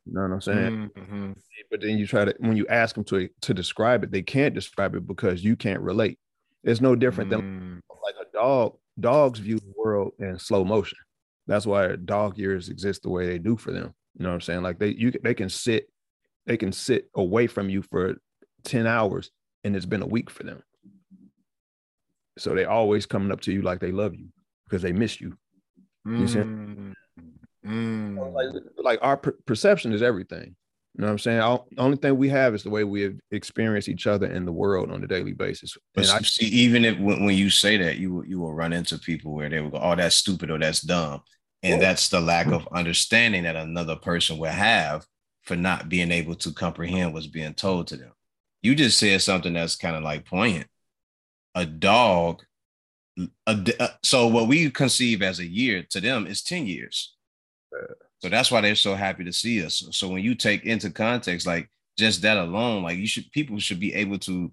you 0.05 0.13
know 0.15 0.21
what 0.23 0.31
I'm 0.31 0.41
saying. 0.41 0.89
Mhm. 0.97 1.35
but 1.71 1.81
then 1.81 1.97
you 1.97 2.07
try 2.07 2.25
to 2.25 2.33
when 2.39 2.57
you 2.57 2.65
ask 2.67 2.95
them 2.95 3.03
to 3.05 3.29
to 3.41 3.53
describe 3.53 4.03
it, 4.03 4.11
they 4.11 4.21
can't 4.23 4.55
describe 4.55 4.95
it 4.95 5.05
because 5.07 5.43
you 5.43 5.55
can't 5.55 5.81
relate. 5.81 6.17
It's 6.63 6.81
no 6.81 6.95
different 6.95 7.29
than 7.29 7.41
Mm. 7.41 7.81
like 8.03 8.15
a 8.19 8.31
dog. 8.33 8.77
Dogs 8.99 9.39
view 9.39 9.59
the 9.59 9.73
world 9.77 10.13
in 10.19 10.39
slow 10.39 10.65
motion. 10.65 10.97
That's 11.47 11.65
why 11.65 11.95
dog 11.95 12.37
ears 12.39 12.69
exist 12.69 13.03
the 13.03 13.09
way 13.09 13.27
they 13.27 13.37
do 13.39 13.55
for 13.55 13.71
them. 13.71 13.93
You 14.17 14.23
know 14.23 14.29
what 14.29 14.35
I'm 14.35 14.41
saying? 14.41 14.63
Like 14.63 14.79
they 14.79 14.89
you 14.89 15.11
they 15.23 15.33
can 15.35 15.49
sit 15.49 15.89
they 16.47 16.57
can 16.57 16.71
sit 16.71 17.09
away 17.15 17.45
from 17.47 17.69
you 17.69 17.81
for 17.83 18.15
10 18.63 18.87
hours 18.87 19.29
and 19.63 19.75
it's 19.75 19.85
been 19.85 20.01
a 20.01 20.07
week 20.07 20.29
for 20.29 20.43
them. 20.43 20.61
So 22.37 22.55
they 22.55 22.65
always 22.65 23.05
coming 23.05 23.31
up 23.31 23.41
to 23.41 23.51
you 23.51 23.61
like 23.61 23.79
they 23.79 23.91
love 23.91 24.15
you 24.15 24.27
because 24.65 24.81
they 24.81 24.93
miss 24.93 25.19
you. 25.19 25.37
You 26.05 26.27
see? 26.27 26.39
Mm. 26.39 26.93
Mm. 27.65 28.33
Like, 28.33 28.63
like 28.77 28.99
our 29.01 29.17
per- 29.17 29.37
perception 29.45 29.91
is 29.91 30.01
everything. 30.01 30.55
You 30.95 31.01
know 31.01 31.07
what 31.07 31.11
I'm 31.11 31.19
saying? 31.19 31.39
All, 31.39 31.67
the 31.69 31.81
only 31.81 31.97
thing 31.97 32.17
we 32.17 32.29
have 32.29 32.55
is 32.55 32.63
the 32.63 32.69
way 32.69 32.83
we 32.83 33.15
experience 33.31 33.87
each 33.87 34.07
other 34.07 34.27
in 34.27 34.45
the 34.45 34.51
world 34.51 34.91
on 34.91 35.03
a 35.03 35.07
daily 35.07 35.33
basis. 35.33 35.77
But 35.93 36.05
And 36.05 36.17
I, 36.17 36.21
see, 36.21 36.45
even 36.47 36.83
if 36.83 36.97
when, 36.99 37.25
when 37.25 37.37
you 37.37 37.49
say 37.49 37.77
that, 37.77 37.97
you 37.97 38.13
will 38.13 38.25
you 38.25 38.39
will 38.39 38.53
run 38.53 38.73
into 38.73 38.97
people 38.97 39.33
where 39.33 39.49
they 39.49 39.61
will 39.61 39.69
go, 39.69 39.79
"Oh, 39.79 39.95
that's 39.95 40.15
stupid" 40.15 40.49
or 40.49 40.57
"That's 40.57 40.81
dumb," 40.81 41.21
and 41.63 41.81
that's 41.81 42.09
the 42.09 42.19
lack 42.19 42.47
of 42.47 42.67
understanding 42.71 43.43
that 43.43 43.55
another 43.55 43.95
person 43.95 44.37
will 44.37 44.51
have 44.51 45.05
for 45.43 45.55
not 45.55 45.89
being 45.89 46.11
able 46.11 46.35
to 46.35 46.51
comprehend 46.51 47.13
what's 47.13 47.27
being 47.27 47.53
told 47.53 47.87
to 47.87 47.97
them. 47.97 48.11
You 48.61 48.75
just 48.75 48.97
said 48.97 49.21
something 49.21 49.53
that's 49.53 49.75
kind 49.75 49.95
of 49.95 50.03
like 50.03 50.25
poignant. 50.25 50.67
A 51.55 51.65
dog, 51.65 52.43
a, 53.47 53.73
uh, 53.79 53.87
so 54.03 54.27
what 54.27 54.47
we 54.47 54.69
conceive 54.69 55.21
as 55.21 55.39
a 55.39 55.47
year 55.47 55.85
to 55.89 56.01
them 56.01 56.27
is 56.27 56.43
ten 56.43 56.67
years. 56.67 57.15
So 58.19 58.27
that's 58.27 58.51
why 58.51 58.61
they're 58.61 58.75
so 58.75 58.95
happy 58.95 59.23
to 59.23 59.33
see 59.33 59.63
us. 59.63 59.83
So 59.91 60.09
when 60.09 60.23
you 60.23 60.35
take 60.35 60.65
into 60.65 60.89
context, 60.89 61.47
like 61.47 61.69
just 61.97 62.21
that 62.21 62.37
alone, 62.37 62.83
like 62.83 62.97
you 62.97 63.07
should 63.07 63.31
people 63.31 63.59
should 63.59 63.79
be 63.79 63.93
able 63.93 64.19
to 64.19 64.51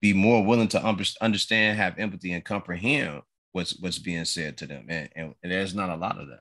be 0.00 0.12
more 0.12 0.44
willing 0.44 0.68
to 0.68 0.82
understand, 1.20 1.78
have 1.78 1.98
empathy, 1.98 2.32
and 2.32 2.44
comprehend 2.44 3.22
what's 3.52 3.78
what's 3.80 3.98
being 3.98 4.24
said 4.24 4.56
to 4.58 4.66
them. 4.66 4.86
And, 4.88 5.08
and, 5.14 5.34
and 5.42 5.52
there's 5.52 5.74
not 5.74 5.90
a 5.90 5.96
lot 5.96 6.20
of 6.20 6.28
that. 6.28 6.40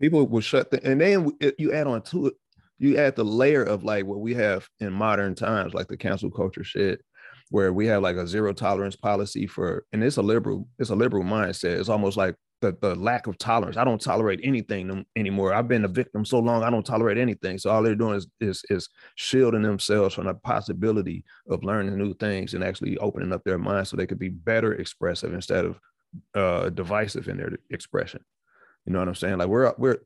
People 0.00 0.26
will 0.26 0.40
shut 0.40 0.70
the 0.70 0.84
and 0.84 1.00
then 1.00 1.36
you 1.58 1.72
add 1.72 1.86
on 1.86 2.02
to 2.02 2.28
it, 2.28 2.34
you 2.78 2.98
add 2.98 3.16
the 3.16 3.24
layer 3.24 3.62
of 3.62 3.84
like 3.84 4.04
what 4.04 4.20
we 4.20 4.34
have 4.34 4.68
in 4.80 4.92
modern 4.92 5.34
times, 5.34 5.74
like 5.74 5.88
the 5.88 5.96
cancel 5.96 6.30
culture 6.30 6.64
shit, 6.64 7.02
where 7.50 7.72
we 7.72 7.86
have 7.86 8.02
like 8.02 8.16
a 8.16 8.26
zero 8.26 8.52
tolerance 8.52 8.96
policy 8.96 9.46
for, 9.46 9.84
and 9.92 10.02
it's 10.02 10.16
a 10.16 10.22
liberal, 10.22 10.68
it's 10.78 10.90
a 10.90 10.96
liberal 10.96 11.24
mindset. 11.24 11.78
It's 11.78 11.88
almost 11.88 12.16
like 12.16 12.34
the, 12.60 12.76
the 12.80 12.94
lack 12.94 13.26
of 13.26 13.38
tolerance. 13.38 13.76
I 13.76 13.84
don't 13.84 14.00
tolerate 14.00 14.40
anything 14.42 15.04
anymore. 15.14 15.52
I've 15.52 15.68
been 15.68 15.84
a 15.84 15.88
victim 15.88 16.24
so 16.24 16.38
long, 16.38 16.62
I 16.62 16.70
don't 16.70 16.86
tolerate 16.86 17.18
anything. 17.18 17.58
So 17.58 17.70
all 17.70 17.82
they're 17.82 17.94
doing 17.94 18.16
is 18.16 18.26
is, 18.40 18.62
is 18.70 18.88
shielding 19.14 19.62
themselves 19.62 20.14
from 20.14 20.26
the 20.26 20.34
possibility 20.34 21.24
of 21.48 21.64
learning 21.64 21.96
new 21.96 22.14
things 22.14 22.54
and 22.54 22.64
actually 22.64 22.96
opening 22.98 23.32
up 23.32 23.44
their 23.44 23.58
mind 23.58 23.88
so 23.88 23.96
they 23.96 24.06
could 24.06 24.18
be 24.18 24.30
better 24.30 24.74
expressive 24.74 25.32
instead 25.32 25.64
of 25.64 25.80
uh, 26.34 26.70
divisive 26.70 27.28
in 27.28 27.36
their 27.36 27.52
expression. 27.70 28.20
You 28.86 28.92
know 28.92 29.00
what 29.00 29.08
I'm 29.08 29.14
saying? 29.14 29.38
Like 29.38 29.48
we're 29.48 29.72
we're 29.76 29.98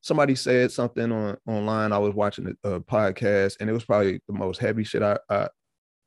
somebody 0.00 0.34
said 0.34 0.72
something 0.72 1.12
on 1.12 1.36
online. 1.46 1.92
I 1.92 1.98
was 1.98 2.14
watching 2.14 2.54
a, 2.64 2.68
a 2.68 2.80
podcast, 2.80 3.56
and 3.60 3.68
it 3.68 3.72
was 3.72 3.84
probably 3.84 4.20
the 4.26 4.34
most 4.34 4.58
heavy 4.58 4.84
shit 4.84 5.02
I, 5.02 5.18
I 5.28 5.48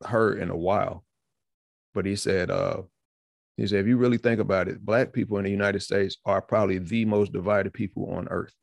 heard 0.05 0.39
in 0.39 0.49
a 0.49 0.57
while. 0.57 1.03
But 1.93 2.05
he 2.05 2.15
said, 2.15 2.49
uh, 2.49 2.81
he 3.57 3.67
said, 3.67 3.81
if 3.81 3.87
you 3.87 3.97
really 3.97 4.17
think 4.17 4.39
about 4.39 4.67
it, 4.67 4.83
black 4.83 5.13
people 5.13 5.37
in 5.37 5.43
the 5.43 5.51
United 5.51 5.81
States 5.81 6.17
are 6.25 6.41
probably 6.41 6.79
the 6.79 7.05
most 7.05 7.31
divided 7.31 7.73
people 7.73 8.11
on 8.11 8.27
earth. 8.29 8.53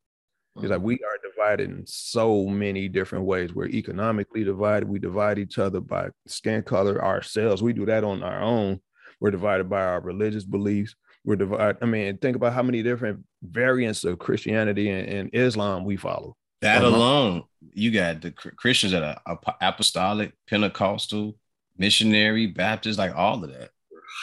He's 0.61 0.69
like, 0.69 0.83
we 0.83 0.95
are 0.95 1.31
divided 1.31 1.71
in 1.71 1.87
so 1.87 2.45
many 2.45 2.89
different 2.89 3.25
ways. 3.25 3.55
We're 3.55 3.69
economically 3.69 4.43
divided. 4.43 4.89
We 4.89 4.99
divide 4.99 5.39
each 5.39 5.59
other 5.59 5.81
by 5.81 6.09
skin 6.27 6.65
color, 6.65 7.03
ourselves. 7.03 7.63
We 7.63 7.73
do 7.73 7.87
that 7.87 8.03
on 8.03 8.25
our 8.25 8.43
own. 8.43 8.81
We're 9.21 9.31
divided 9.31 9.71
by 9.71 9.83
our 9.83 10.01
religious 10.01 10.45
beliefs. 10.45 10.97
We're 11.25 11.37
divided. 11.37 11.79
I 11.83 11.87
mean, 11.87 12.17
think 12.19 12.37
about 12.37 12.53
how 12.53 12.63
many 12.63 12.83
different 12.83 13.25
variants 13.43 14.05
of 14.05 14.19
Christianity 14.19 14.91
and, 14.91 15.09
and 15.09 15.31
Islam 15.33 15.85
we 15.85 15.97
follow. 15.97 16.37
That 16.63 16.85
uh-huh. 16.85 16.97
alone, 16.97 17.45
you 17.73 17.91
got 17.91 18.21
the 18.21 18.31
Christians 18.33 18.93
that 18.93 19.03
are 19.03 19.39
apostolic, 19.61 20.33
Pentecostal, 20.49 21.37
missionary, 21.77 22.47
Baptist, 22.47 22.99
like 22.99 23.15
all 23.15 23.43
of 23.43 23.51
that 23.51 23.71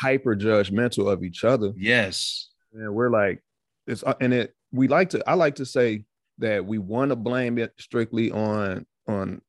hyper 0.02 0.36
judgmental 0.36 1.12
of 1.12 1.24
each 1.24 1.44
other. 1.44 1.74
Yes. 1.76 2.50
And 2.74 2.94
we're 2.94 3.10
like, 3.10 3.42
it's 3.88 4.04
uh, 4.04 4.14
and 4.20 4.34
it 4.34 4.54
we 4.72 4.88
like 4.88 5.10
to 5.12 5.24
I 5.28 5.34
like 5.34 5.56
to 5.56 5.66
say 5.66 6.04
that 6.40 6.66
we 6.66 6.78
want 6.78 7.10
to 7.10 7.16
blame 7.16 7.58
it 7.58 7.74
strictly 7.80 8.32
on 8.32 8.86
on 9.08 9.42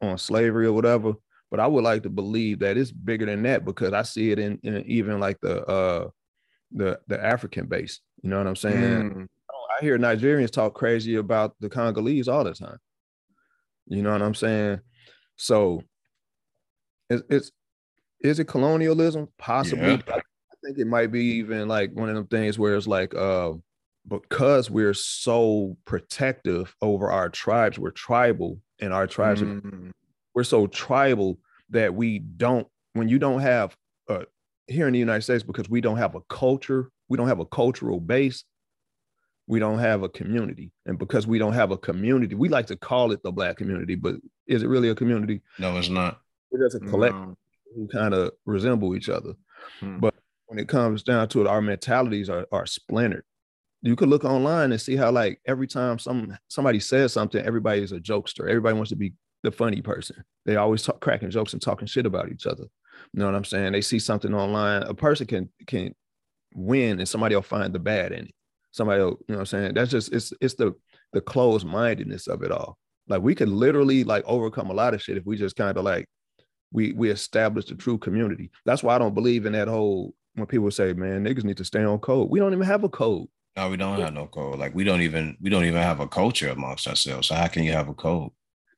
on 0.00 0.18
slavery 0.18 0.66
or 0.66 0.72
whatever, 0.72 1.14
but 1.50 1.58
I 1.58 1.66
would 1.66 1.84
like 1.84 2.02
to 2.04 2.10
believe 2.10 2.60
that 2.60 2.76
it's 2.76 2.92
bigger 2.92 3.26
than 3.26 3.42
that 3.44 3.64
because 3.64 3.92
I 3.92 4.02
see 4.02 4.30
it 4.30 4.38
in, 4.38 4.58
in 4.62 4.84
even 4.86 5.18
like 5.18 5.40
the 5.40 5.64
uh 5.66 6.08
the 6.72 7.00
the 7.06 7.22
African 7.22 7.66
base. 7.66 8.00
You 8.22 8.30
know 8.30 8.38
what 8.38 8.46
I'm 8.46 8.56
saying? 8.56 9.10
Mm. 9.10 9.28
I 9.50 9.84
hear 9.84 9.98
Nigerians 9.98 10.50
talk 10.50 10.74
crazy 10.74 11.16
about 11.16 11.54
the 11.60 11.68
Congolese 11.68 12.28
all 12.28 12.44
the 12.44 12.54
time. 12.54 12.78
You 13.86 14.02
know 14.02 14.12
what 14.12 14.22
I'm 14.22 14.34
saying? 14.34 14.80
So 15.36 15.82
it's, 17.08 17.22
it's 17.30 17.52
is 18.20 18.38
it 18.38 18.46
colonialism? 18.46 19.28
Possibly. 19.38 20.02
Yeah. 20.06 20.16
I 20.16 20.20
think 20.64 20.78
it 20.78 20.86
might 20.86 21.12
be 21.12 21.24
even 21.36 21.68
like 21.68 21.92
one 21.92 22.08
of 22.08 22.16
them 22.16 22.26
things 22.26 22.58
where 22.58 22.74
it's 22.74 22.86
like 22.86 23.14
uh 23.14 23.52
because 24.08 24.70
we're 24.70 24.94
so 24.94 25.76
protective 25.84 26.74
over 26.80 27.10
our 27.10 27.28
tribes, 27.28 27.78
we're 27.78 27.90
tribal 27.90 28.58
and 28.80 28.92
our 28.92 29.06
tribes 29.06 29.42
mm. 29.42 29.64
are, 29.64 29.92
we're 30.34 30.44
so 30.44 30.66
tribal 30.66 31.38
that 31.70 31.94
we 31.94 32.18
don't 32.18 32.66
when 32.94 33.08
you 33.08 33.18
don't 33.18 33.40
have 33.40 33.76
here 34.68 34.86
in 34.86 34.92
the 34.92 34.98
United 34.98 35.22
States 35.22 35.42
because 35.42 35.68
we 35.68 35.80
don't 35.80 35.96
have 35.96 36.14
a 36.14 36.20
culture, 36.28 36.90
we 37.08 37.16
don't 37.16 37.28
have 37.28 37.40
a 37.40 37.46
cultural 37.46 38.00
base, 38.00 38.44
we 39.46 39.58
don't 39.58 39.78
have 39.78 40.02
a 40.02 40.08
community. 40.08 40.70
And 40.86 40.98
because 40.98 41.26
we 41.26 41.38
don't 41.38 41.54
have 41.54 41.70
a 41.70 41.78
community, 41.78 42.34
we 42.34 42.48
like 42.48 42.66
to 42.66 42.76
call 42.76 43.12
it 43.12 43.22
the 43.22 43.32
black 43.32 43.56
community, 43.56 43.94
but 43.94 44.16
is 44.46 44.62
it 44.62 44.68
really 44.68 44.90
a 44.90 44.94
community? 44.94 45.40
No, 45.58 45.76
it's 45.76 45.88
not. 45.88 46.20
It 46.50 46.60
doesn't 46.60 46.88
collect 46.88 47.14
no 47.14 47.36
who 47.74 47.88
kind 47.88 48.14
of 48.14 48.32
resemble 48.44 48.96
each 48.96 49.08
other. 49.08 49.34
Hmm. 49.80 49.98
But 49.98 50.14
when 50.46 50.58
it 50.58 50.68
comes 50.68 51.02
down 51.02 51.28
to 51.28 51.40
it, 51.40 51.46
our 51.46 51.60
mentalities 51.60 52.28
are, 52.28 52.46
are 52.52 52.66
splintered. 52.66 53.24
You 53.82 53.94
could 53.94 54.08
look 54.08 54.24
online 54.24 54.72
and 54.72 54.80
see 54.80 54.96
how 54.96 55.10
like 55.12 55.40
every 55.46 55.68
time 55.68 55.98
some 55.98 56.36
somebody 56.48 56.80
says 56.80 57.12
something, 57.12 57.44
everybody 57.44 57.82
is 57.82 57.92
a 57.92 58.00
jokester. 58.00 58.48
Everybody 58.48 58.74
wants 58.74 58.90
to 58.90 58.96
be 58.96 59.12
the 59.44 59.52
funny 59.52 59.82
person. 59.82 60.24
They 60.46 60.56
always 60.56 60.82
talk 60.82 61.00
cracking 61.00 61.30
jokes 61.30 61.52
and 61.52 61.62
talking 61.62 61.86
shit 61.86 62.06
about 62.06 62.30
each 62.30 62.46
other. 62.46 62.64
You 63.12 63.20
know 63.20 63.26
what 63.26 63.34
I'm 63.34 63.44
saying? 63.44 63.72
They 63.72 63.80
see 63.80 63.98
something 63.98 64.34
online. 64.34 64.82
A 64.82 64.94
person 64.94 65.26
can 65.26 65.48
can 65.66 65.94
win 66.54 66.98
and 66.98 67.08
somebody 67.08 67.34
will 67.34 67.42
find 67.42 67.72
the 67.72 67.78
bad 67.78 68.12
in 68.12 68.26
it. 68.26 68.34
Somebody 68.72 69.02
will, 69.02 69.18
you 69.28 69.34
know 69.34 69.36
what 69.36 69.40
I'm 69.40 69.46
saying? 69.46 69.74
That's 69.74 69.90
just 69.90 70.12
it's 70.12 70.32
it's 70.40 70.54
the 70.54 70.74
the 71.12 71.20
closed 71.20 71.66
mindedness 71.66 72.26
of 72.26 72.42
it 72.42 72.52
all. 72.52 72.78
Like 73.08 73.22
we 73.22 73.34
could 73.34 73.48
literally 73.48 74.04
like 74.04 74.24
overcome 74.26 74.70
a 74.70 74.74
lot 74.74 74.94
of 74.94 75.02
shit 75.02 75.16
if 75.16 75.24
we 75.24 75.36
just 75.36 75.56
kind 75.56 75.76
of 75.76 75.84
like 75.84 76.06
we 76.72 76.92
we 76.92 77.10
established 77.10 77.70
a 77.70 77.74
true 77.74 77.98
community. 77.98 78.50
That's 78.66 78.82
why 78.82 78.94
I 78.94 78.98
don't 78.98 79.14
believe 79.14 79.46
in 79.46 79.52
that 79.52 79.68
whole 79.68 80.14
when 80.34 80.46
people 80.46 80.70
say, 80.70 80.92
"Man, 80.92 81.24
niggas 81.24 81.44
need 81.44 81.56
to 81.56 81.64
stay 81.64 81.82
on 81.82 81.98
code." 81.98 82.30
We 82.30 82.38
don't 82.38 82.52
even 82.52 82.66
have 82.66 82.84
a 82.84 82.88
code. 82.88 83.28
No, 83.56 83.70
we 83.70 83.76
don't 83.76 83.98
have 84.00 84.14
no 84.14 84.26
code. 84.26 84.58
Like 84.58 84.74
we 84.74 84.84
don't 84.84 85.00
even 85.00 85.36
we 85.40 85.50
don't 85.50 85.64
even 85.64 85.82
have 85.82 86.00
a 86.00 86.06
culture 86.06 86.50
amongst 86.50 86.86
ourselves. 86.86 87.28
So 87.28 87.34
how 87.34 87.48
can 87.48 87.64
you 87.64 87.72
have 87.72 87.88
a 87.88 87.94
code? 87.94 88.30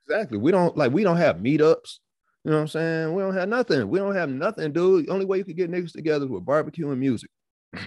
Exactly. 0.07 0.39
We 0.39 0.53
don't 0.53 0.77
like 0.77 0.93
we 0.93 1.03
don't 1.03 1.17
have 1.19 1.37
meetups. 1.37 1.99
You 2.45 2.53
know 2.53 2.57
what 2.57 2.63
I'm 2.63 2.69
saying? 2.69 3.15
We 3.15 3.23
don't 3.23 3.35
have 3.35 3.49
nothing. 3.49 3.89
We 3.89 3.99
don't 3.99 4.15
have 4.15 4.31
nothing, 4.31 4.73
dude. 4.73 5.07
The 5.07 5.13
only 5.13 5.27
way 5.27 5.39
you 5.39 5.45
could 5.45 5.57
get 5.57 5.71
niggas 5.71 5.93
together 5.93 6.25
is 6.25 6.31
with 6.31 6.45
barbecue 6.45 6.91
and 6.91 6.99
music. 6.99 7.31
and, 7.73 7.87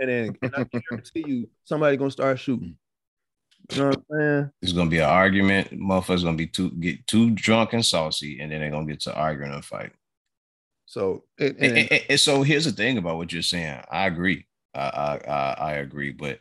and 0.00 0.08
then 0.08 0.36
and 0.40 0.54
I 0.56 0.64
guarantee 0.64 1.24
you 1.26 1.50
somebody 1.64 1.96
gonna 1.96 2.10
start 2.10 2.38
shooting. 2.38 2.76
You 3.70 3.78
know 3.78 3.88
what 3.88 3.96
I'm 3.96 4.04
saying? 4.18 4.50
It's 4.62 4.72
gonna 4.72 4.90
be 4.90 4.98
an 4.98 5.08
argument. 5.08 5.70
Motherfuckers 5.72 6.24
gonna 6.24 6.36
be 6.36 6.46
too 6.46 6.70
get 6.70 7.06
too 7.06 7.30
drunk 7.30 7.74
and 7.74 7.84
saucy, 7.84 8.40
and 8.40 8.50
then 8.50 8.60
they're 8.60 8.70
gonna 8.70 8.86
get 8.86 9.00
to 9.00 9.14
arguing 9.14 9.52
and 9.52 9.64
fight. 9.64 9.92
So, 10.86 11.24
and, 11.38 11.56
and, 11.58 12.02
and, 12.08 12.18
so 12.18 12.42
here's 12.42 12.64
the 12.64 12.72
thing 12.72 12.98
about 12.98 13.16
what 13.16 13.32
you're 13.32 13.42
saying. 13.42 13.80
I 13.90 14.06
agree. 14.06 14.46
I, 14.74 14.80
I 15.28 15.54
I 15.58 15.72
agree, 15.74 16.10
but 16.10 16.40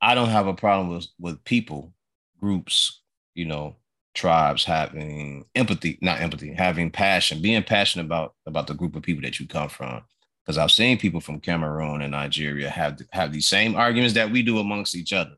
I 0.00 0.14
don't 0.14 0.30
have 0.30 0.46
a 0.46 0.54
problem 0.54 0.88
with 0.88 1.08
with 1.18 1.44
people, 1.44 1.92
groups, 2.40 3.02
you 3.34 3.44
know, 3.44 3.76
tribes 4.14 4.64
having 4.64 5.44
empathy, 5.54 5.98
not 6.02 6.20
empathy, 6.20 6.52
having 6.52 6.90
passion, 6.90 7.42
being 7.42 7.62
passionate 7.62 8.06
about 8.06 8.34
about 8.46 8.66
the 8.66 8.74
group 8.74 8.96
of 8.96 9.02
people 9.02 9.22
that 9.22 9.38
you 9.40 9.46
come 9.46 9.68
from. 9.68 10.02
Because 10.44 10.58
I've 10.58 10.70
seen 10.70 10.98
people 10.98 11.20
from 11.20 11.40
Cameroon 11.40 12.02
and 12.02 12.12
Nigeria 12.12 12.70
have 12.70 13.00
have 13.12 13.32
these 13.32 13.48
same 13.48 13.76
arguments 13.76 14.14
that 14.14 14.30
we 14.30 14.42
do 14.42 14.58
amongst 14.58 14.94
each 14.96 15.12
other 15.12 15.36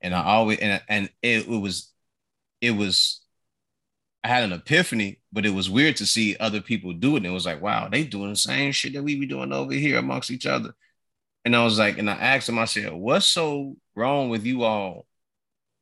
and 0.00 0.14
I 0.14 0.24
always 0.24 0.58
and 0.60 0.80
and 0.88 1.10
it, 1.22 1.48
it 1.48 1.60
was 1.60 1.92
it 2.60 2.72
was 2.72 3.22
I 4.24 4.28
had 4.28 4.44
an 4.44 4.52
epiphany, 4.52 5.20
but 5.32 5.46
it 5.46 5.50
was 5.50 5.70
weird 5.70 5.96
to 5.96 6.06
see 6.06 6.36
other 6.38 6.60
people 6.60 6.92
do 6.92 7.14
it. 7.14 7.18
And 7.18 7.26
it 7.26 7.30
was 7.30 7.46
like, 7.46 7.62
wow, 7.62 7.88
they 7.88 8.02
doing 8.04 8.30
the 8.30 8.36
same 8.36 8.72
shit 8.72 8.94
that 8.94 9.02
we 9.02 9.18
be 9.18 9.26
doing 9.26 9.52
over 9.52 9.72
here 9.72 9.98
amongst 9.98 10.32
each 10.32 10.46
other. 10.46 10.74
And 11.44 11.54
I 11.54 11.62
was 11.64 11.78
like, 11.78 11.98
and 11.98 12.10
I 12.10 12.14
asked 12.14 12.48
them, 12.48 12.58
I 12.58 12.64
said, 12.64 12.92
what's 12.92 13.26
so 13.26 13.76
wrong 13.94 14.28
with 14.28 14.44
you 14.44 14.64
all 14.64 15.06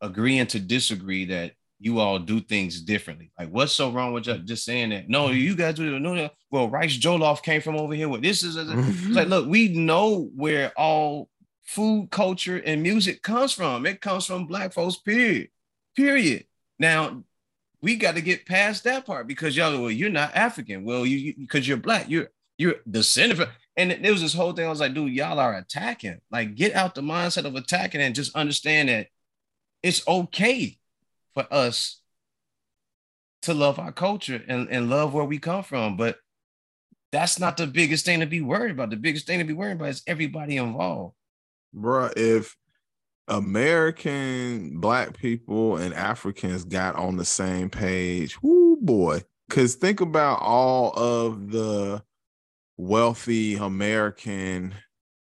agreeing 0.02 0.46
to 0.48 0.60
disagree 0.60 1.26
that 1.26 1.52
you 1.84 2.00
all 2.00 2.18
do 2.18 2.40
things 2.40 2.80
differently? 2.80 3.30
Like, 3.38 3.50
what's 3.50 3.72
so 3.72 3.90
wrong 3.90 4.14
with 4.14 4.26
you 4.26 4.34
mm-hmm. 4.34 4.46
just 4.46 4.64
saying 4.64 4.90
that? 4.90 5.08
No, 5.08 5.26
mm-hmm. 5.26 5.36
you 5.36 5.54
guys 5.54 5.74
do 5.74 5.94
it. 5.94 6.00
No, 6.00 6.30
well, 6.50 6.70
Rice 6.70 6.96
Jollof 6.98 7.42
came 7.42 7.60
from 7.60 7.76
over 7.76 7.94
here. 7.94 8.08
What 8.08 8.22
this 8.22 8.42
is? 8.42 8.56
Mm-hmm. 8.56 9.12
Like, 9.12 9.28
look, 9.28 9.46
we 9.46 9.68
know 9.68 10.30
where 10.34 10.72
all 10.78 11.28
food 11.62 12.08
culture 12.10 12.56
and 12.56 12.82
music 12.82 13.22
comes 13.22 13.52
from. 13.52 13.84
It 13.84 14.00
comes 14.00 14.24
from 14.24 14.46
black 14.46 14.72
folks, 14.72 14.96
period. 14.96 15.48
Period. 15.94 16.46
Now 16.78 17.22
we 17.82 17.96
got 17.96 18.14
to 18.14 18.22
get 18.22 18.46
past 18.46 18.84
that 18.84 19.04
part 19.04 19.26
because 19.26 19.54
y'all, 19.54 19.78
well, 19.78 19.90
you're 19.90 20.08
not 20.08 20.34
African. 20.34 20.84
Well, 20.84 21.04
you 21.04 21.34
because 21.36 21.68
you, 21.68 21.74
are 21.74 21.78
black, 21.78 22.08
you're 22.08 22.30
you're 22.56 22.76
descended 22.90 23.36
from. 23.36 23.48
And 23.76 23.90
there 23.90 24.12
was 24.12 24.22
this 24.22 24.32
whole 24.32 24.52
thing. 24.52 24.66
I 24.66 24.70
was 24.70 24.80
like, 24.80 24.94
dude, 24.94 25.12
y'all 25.12 25.38
are 25.38 25.54
attacking. 25.54 26.20
Like, 26.30 26.54
get 26.54 26.74
out 26.74 26.94
the 26.94 27.02
mindset 27.02 27.44
of 27.44 27.56
attacking 27.56 28.00
and 28.00 28.14
just 28.14 28.34
understand 28.34 28.88
that 28.88 29.08
it's 29.82 30.06
okay 30.08 30.78
for 31.34 31.46
us 31.52 32.00
to 33.42 33.54
love 33.54 33.78
our 33.78 33.92
culture 33.92 34.42
and, 34.48 34.68
and 34.70 34.88
love 34.88 35.12
where 35.12 35.24
we 35.24 35.38
come 35.38 35.62
from. 35.62 35.96
But 35.96 36.16
that's 37.12 37.38
not 37.38 37.56
the 37.56 37.66
biggest 37.66 38.04
thing 38.04 38.20
to 38.20 38.26
be 38.26 38.40
worried 38.40 38.72
about. 38.72 38.90
The 38.90 38.96
biggest 38.96 39.26
thing 39.26 39.38
to 39.38 39.44
be 39.44 39.52
worried 39.52 39.72
about 39.72 39.90
is 39.90 40.02
everybody 40.06 40.56
involved 40.56 41.14
bro, 41.74 42.10
if 42.16 42.56
American 43.28 44.80
black 44.80 45.16
people 45.16 45.76
and 45.76 45.92
Africans 45.92 46.64
got 46.64 46.94
on 46.94 47.16
the 47.16 47.24
same 47.24 47.68
page, 47.68 48.40
whoo 48.42 48.78
boy. 48.80 49.22
Cause 49.50 49.74
think 49.74 50.00
about 50.00 50.40
all 50.40 50.92
of 50.92 51.50
the 51.50 52.02
wealthy 52.76 53.56
American, 53.56 54.74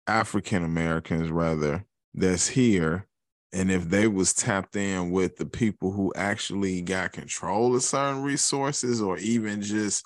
African 0.07 0.63
Americans 0.63 1.29
rather, 1.29 1.85
that's 2.13 2.47
here 2.47 3.05
And 3.51 3.71
if 3.71 3.89
they 3.89 4.07
was 4.07 4.33
tapped 4.33 4.75
in 4.75 5.09
with 5.11 5.37
the 5.37 5.45
people 5.45 5.91
who 5.91 6.13
actually 6.15 6.81
got 6.81 7.13
control 7.13 7.75
of 7.75 7.81
certain 7.83 8.21
resources 8.21 9.01
or 9.01 9.17
even 9.17 9.61
just 9.61 10.05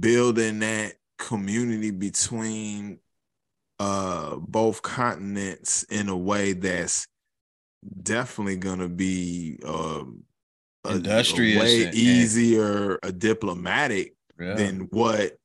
building 0.00 0.58
that 0.60 0.94
community 1.18 1.90
between 1.92 2.98
uh 3.78 4.36
both 4.36 4.82
continents 4.82 5.82
in 5.84 6.08
a 6.08 6.16
way 6.16 6.52
that's 6.54 7.06
definitely 8.02 8.56
gonna 8.56 8.88
be 8.88 9.58
um 9.64 10.22
a, 10.84 10.88
a 10.94 10.98
way 10.98 11.76
and- 11.78 11.86
and- 11.86 11.94
easier 11.94 12.98
a 13.02 13.12
diplomatic 13.12 14.14
Yeah. 14.40 14.54
than 14.54 14.80
what 14.90 15.36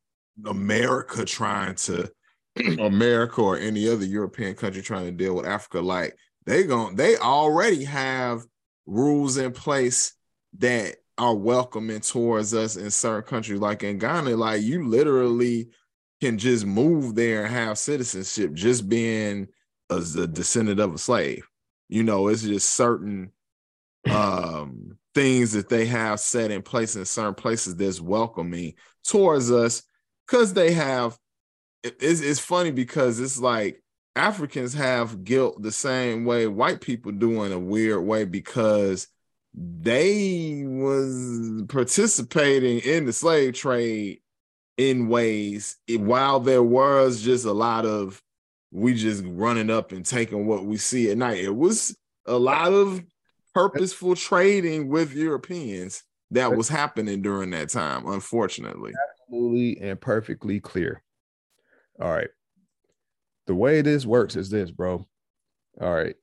America 0.45 1.23
trying 1.25 1.75
to 1.75 2.11
America 2.79 3.41
or 3.41 3.57
any 3.57 3.87
other 3.87 4.05
European 4.05 4.55
country 4.55 4.81
trying 4.81 5.05
to 5.05 5.11
deal 5.11 5.35
with 5.35 5.45
Africa. 5.45 5.81
Like 5.81 6.17
they 6.45 6.63
gon' 6.63 6.95
they 6.95 7.17
already 7.17 7.83
have 7.83 8.43
rules 8.85 9.37
in 9.37 9.51
place 9.51 10.13
that 10.57 10.95
are 11.17 11.35
welcoming 11.35 11.99
towards 12.01 12.53
us 12.53 12.75
in 12.75 12.89
certain 12.91 13.27
countries. 13.27 13.59
Like 13.59 13.83
in 13.83 13.97
Ghana, 13.99 14.35
like 14.35 14.61
you 14.61 14.87
literally 14.87 15.69
can 16.19 16.37
just 16.37 16.65
move 16.65 17.15
there 17.15 17.45
and 17.45 17.53
have 17.53 17.77
citizenship 17.77 18.53
just 18.53 18.89
being 18.89 19.47
as 19.89 20.15
a 20.15 20.27
descendant 20.27 20.79
of 20.79 20.93
a 20.93 20.97
slave. 20.97 21.47
You 21.89 22.03
know, 22.03 22.27
it's 22.27 22.43
just 22.43 22.73
certain 22.73 23.31
um 24.09 24.97
things 25.13 25.51
that 25.51 25.69
they 25.69 25.85
have 25.85 26.19
set 26.19 26.51
in 26.51 26.61
place 26.61 26.95
in 26.95 27.05
certain 27.05 27.35
places 27.35 27.75
that's 27.75 27.99
welcoming 28.01 28.73
towards 29.05 29.51
us 29.51 29.83
because 30.25 30.53
they 30.53 30.71
have 30.71 31.17
it- 31.83 31.97
it's, 32.01 32.21
it's 32.21 32.39
funny 32.39 32.71
because 32.71 33.19
it's 33.19 33.39
like 33.39 33.83
Africans 34.15 34.73
have 34.73 35.23
guilt 35.23 35.61
the 35.61 35.71
same 35.71 36.25
way 36.25 36.47
white 36.47 36.81
people 36.81 37.11
do 37.11 37.43
in 37.43 37.51
a 37.51 37.59
weird 37.59 38.03
way 38.03 38.25
because 38.25 39.07
they 39.53 40.63
was 40.65 41.63
participating 41.67 42.79
in 42.79 43.05
the 43.05 43.13
slave 43.13 43.53
trade 43.53 44.19
in 44.77 45.07
ways 45.07 45.77
it- 45.87 45.99
while 45.99 46.39
there 46.39 46.63
was 46.63 47.21
just 47.21 47.45
a 47.45 47.51
lot 47.51 47.85
of 47.85 48.21
we 48.71 48.93
just 48.93 49.23
running 49.25 49.69
up 49.69 49.91
and 49.91 50.05
taking 50.05 50.45
what 50.45 50.65
we 50.65 50.77
see 50.77 51.11
at 51.11 51.17
night 51.17 51.43
it 51.43 51.53
was 51.55 51.95
a 52.25 52.37
lot 52.37 52.71
of 52.71 53.03
purposeful 53.53 54.15
trading 54.15 54.87
with 54.87 55.13
Europeans 55.13 56.03
that 56.31 56.55
was 56.55 56.69
happening 56.69 57.21
during 57.21 57.49
that 57.49 57.67
time 57.67 58.07
unfortunately 58.07 58.93
absolutely 59.27 59.77
and 59.81 59.99
perfectly 59.99 60.59
clear. 60.61 61.03
All 62.01 62.09
right. 62.09 62.29
The 63.51 63.55
way 63.55 63.81
this 63.81 64.05
works 64.05 64.37
is 64.37 64.49
this, 64.49 64.71
bro. 64.71 65.05
All 65.81 65.93
right. 65.93 66.15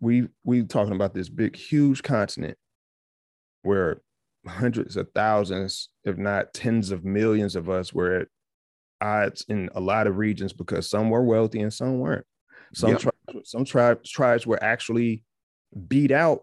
We 0.00 0.28
we 0.42 0.62
talking 0.62 0.94
about 0.94 1.12
this 1.12 1.28
big, 1.28 1.54
huge 1.54 2.02
continent 2.02 2.56
where 3.60 4.00
hundreds 4.46 4.96
of 4.96 5.08
thousands, 5.14 5.90
if 6.02 6.16
not 6.16 6.54
tens 6.54 6.92
of 6.92 7.04
millions 7.04 7.56
of 7.56 7.68
us 7.68 7.92
were 7.92 8.20
at 8.20 8.28
odds 9.02 9.44
in 9.50 9.68
a 9.74 9.80
lot 9.80 10.06
of 10.06 10.16
regions 10.16 10.54
because 10.54 10.88
some 10.88 11.10
were 11.10 11.22
wealthy 11.22 11.60
and 11.60 11.74
some 11.74 11.98
weren't. 11.98 12.24
Some 12.72 12.92
Yep. 12.92 13.00
tribes, 13.00 13.50
some 13.50 13.64
tribes 13.66 14.10
tribes 14.10 14.46
were 14.46 14.64
actually 14.64 15.22
beat 15.88 16.10
out 16.10 16.40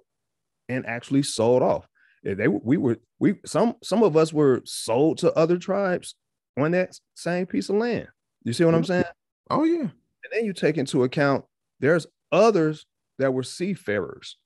and 0.70 0.86
actually 0.86 1.24
sold 1.24 1.64
off. 1.64 1.88
Eh, 2.24 2.36
they 2.36 2.48
we 2.48 2.78
were 2.78 3.00
we 3.18 3.40
some 3.48 3.74
some 3.82 4.04
of 4.04 4.16
us 4.16 4.32
were 4.32 4.62
sold 4.64 5.18
to 5.18 5.34
other 5.34 5.58
tribes 5.58 6.14
on 6.56 6.70
that 6.74 7.00
same 7.16 7.48
piece 7.48 7.70
of 7.70 7.78
land. 7.78 8.10
You 8.44 8.54
see 8.54 8.64
what 8.64 8.76
I'm 8.76 8.84
saying? 8.84 9.04
Oh 9.50 9.64
yeah 9.64 9.82
And 9.82 10.32
then 10.32 10.46
you 10.46 10.54
take 10.54 10.78
into 10.78 11.04
account 11.04 11.46
there's 11.80 12.08
others 12.32 12.86
that 13.20 13.34
were 13.34 13.44
seafarers 13.44 14.38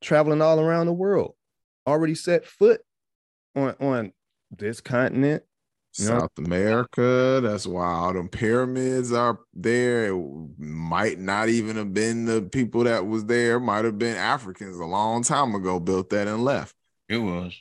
traveling 0.00 0.42
all 0.42 0.60
around 0.60 0.86
the 0.86 0.92
world, 0.92 1.34
already 1.86 2.14
set 2.14 2.46
foot 2.46 2.80
on 3.54 3.74
on 3.80 4.12
this 4.50 4.80
continent. 4.80 5.42
You 5.98 6.08
know? 6.08 6.20
South 6.20 6.38
America. 6.38 7.40
That's 7.42 7.66
why 7.66 7.86
all 7.86 8.12
them 8.12 8.28
pyramids 8.28 9.12
are 9.12 9.40
there. 9.54 10.06
It 10.06 10.24
might 10.58 11.18
not 11.18 11.48
even 11.48 11.76
have 11.76 11.92
been 11.92 12.26
the 12.26 12.42
people 12.42 12.84
that 12.84 13.06
was 13.06 13.24
there. 13.26 13.58
Might 13.58 13.84
have 13.84 13.98
been 13.98 14.16
Africans 14.16 14.78
a 14.78 14.84
long 14.84 15.22
time 15.22 15.54
ago 15.54 15.80
built 15.80 16.10
that 16.10 16.28
and 16.28 16.44
left. 16.44 16.74
It 17.08 17.18
was. 17.18 17.60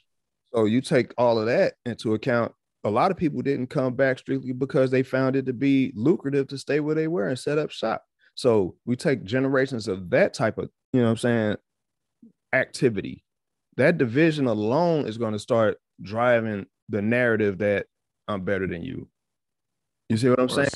So 0.53 0.65
you 0.65 0.81
take 0.81 1.13
all 1.17 1.39
of 1.39 1.47
that 1.47 1.73
into 1.85 2.13
account. 2.13 2.53
A 2.83 2.89
lot 2.89 3.11
of 3.11 3.17
people 3.17 3.41
didn't 3.41 3.67
come 3.67 3.93
back 3.93 4.19
strictly 4.19 4.53
because 4.53 4.89
they 4.89 5.03
found 5.03 5.35
it 5.35 5.45
to 5.47 5.53
be 5.53 5.91
lucrative 5.95 6.47
to 6.47 6.57
stay 6.57 6.79
where 6.79 6.95
they 6.95 7.07
were 7.07 7.27
and 7.27 7.37
set 7.37 7.57
up 7.57 7.71
shop. 7.71 8.05
So 8.35 8.75
we 8.85 8.95
take 8.95 9.23
generations 9.23 9.87
of 9.87 10.09
that 10.11 10.33
type 10.33 10.57
of, 10.57 10.69
you 10.93 11.01
know 11.01 11.07
what 11.07 11.11
I'm 11.11 11.17
saying, 11.17 11.57
activity. 12.53 13.23
That 13.75 13.97
division 13.97 14.47
alone 14.47 15.07
is 15.07 15.17
going 15.17 15.33
to 15.33 15.39
start 15.39 15.77
driving 16.01 16.65
the 16.87 17.01
narrative 17.01 17.57
that 17.59 17.87
I'm 18.27 18.43
better 18.43 18.67
than 18.67 18.83
you. 18.83 19.07
You 20.09 20.17
see 20.17 20.29
what 20.29 20.39
I'm 20.39 20.49
saying? 20.49 20.69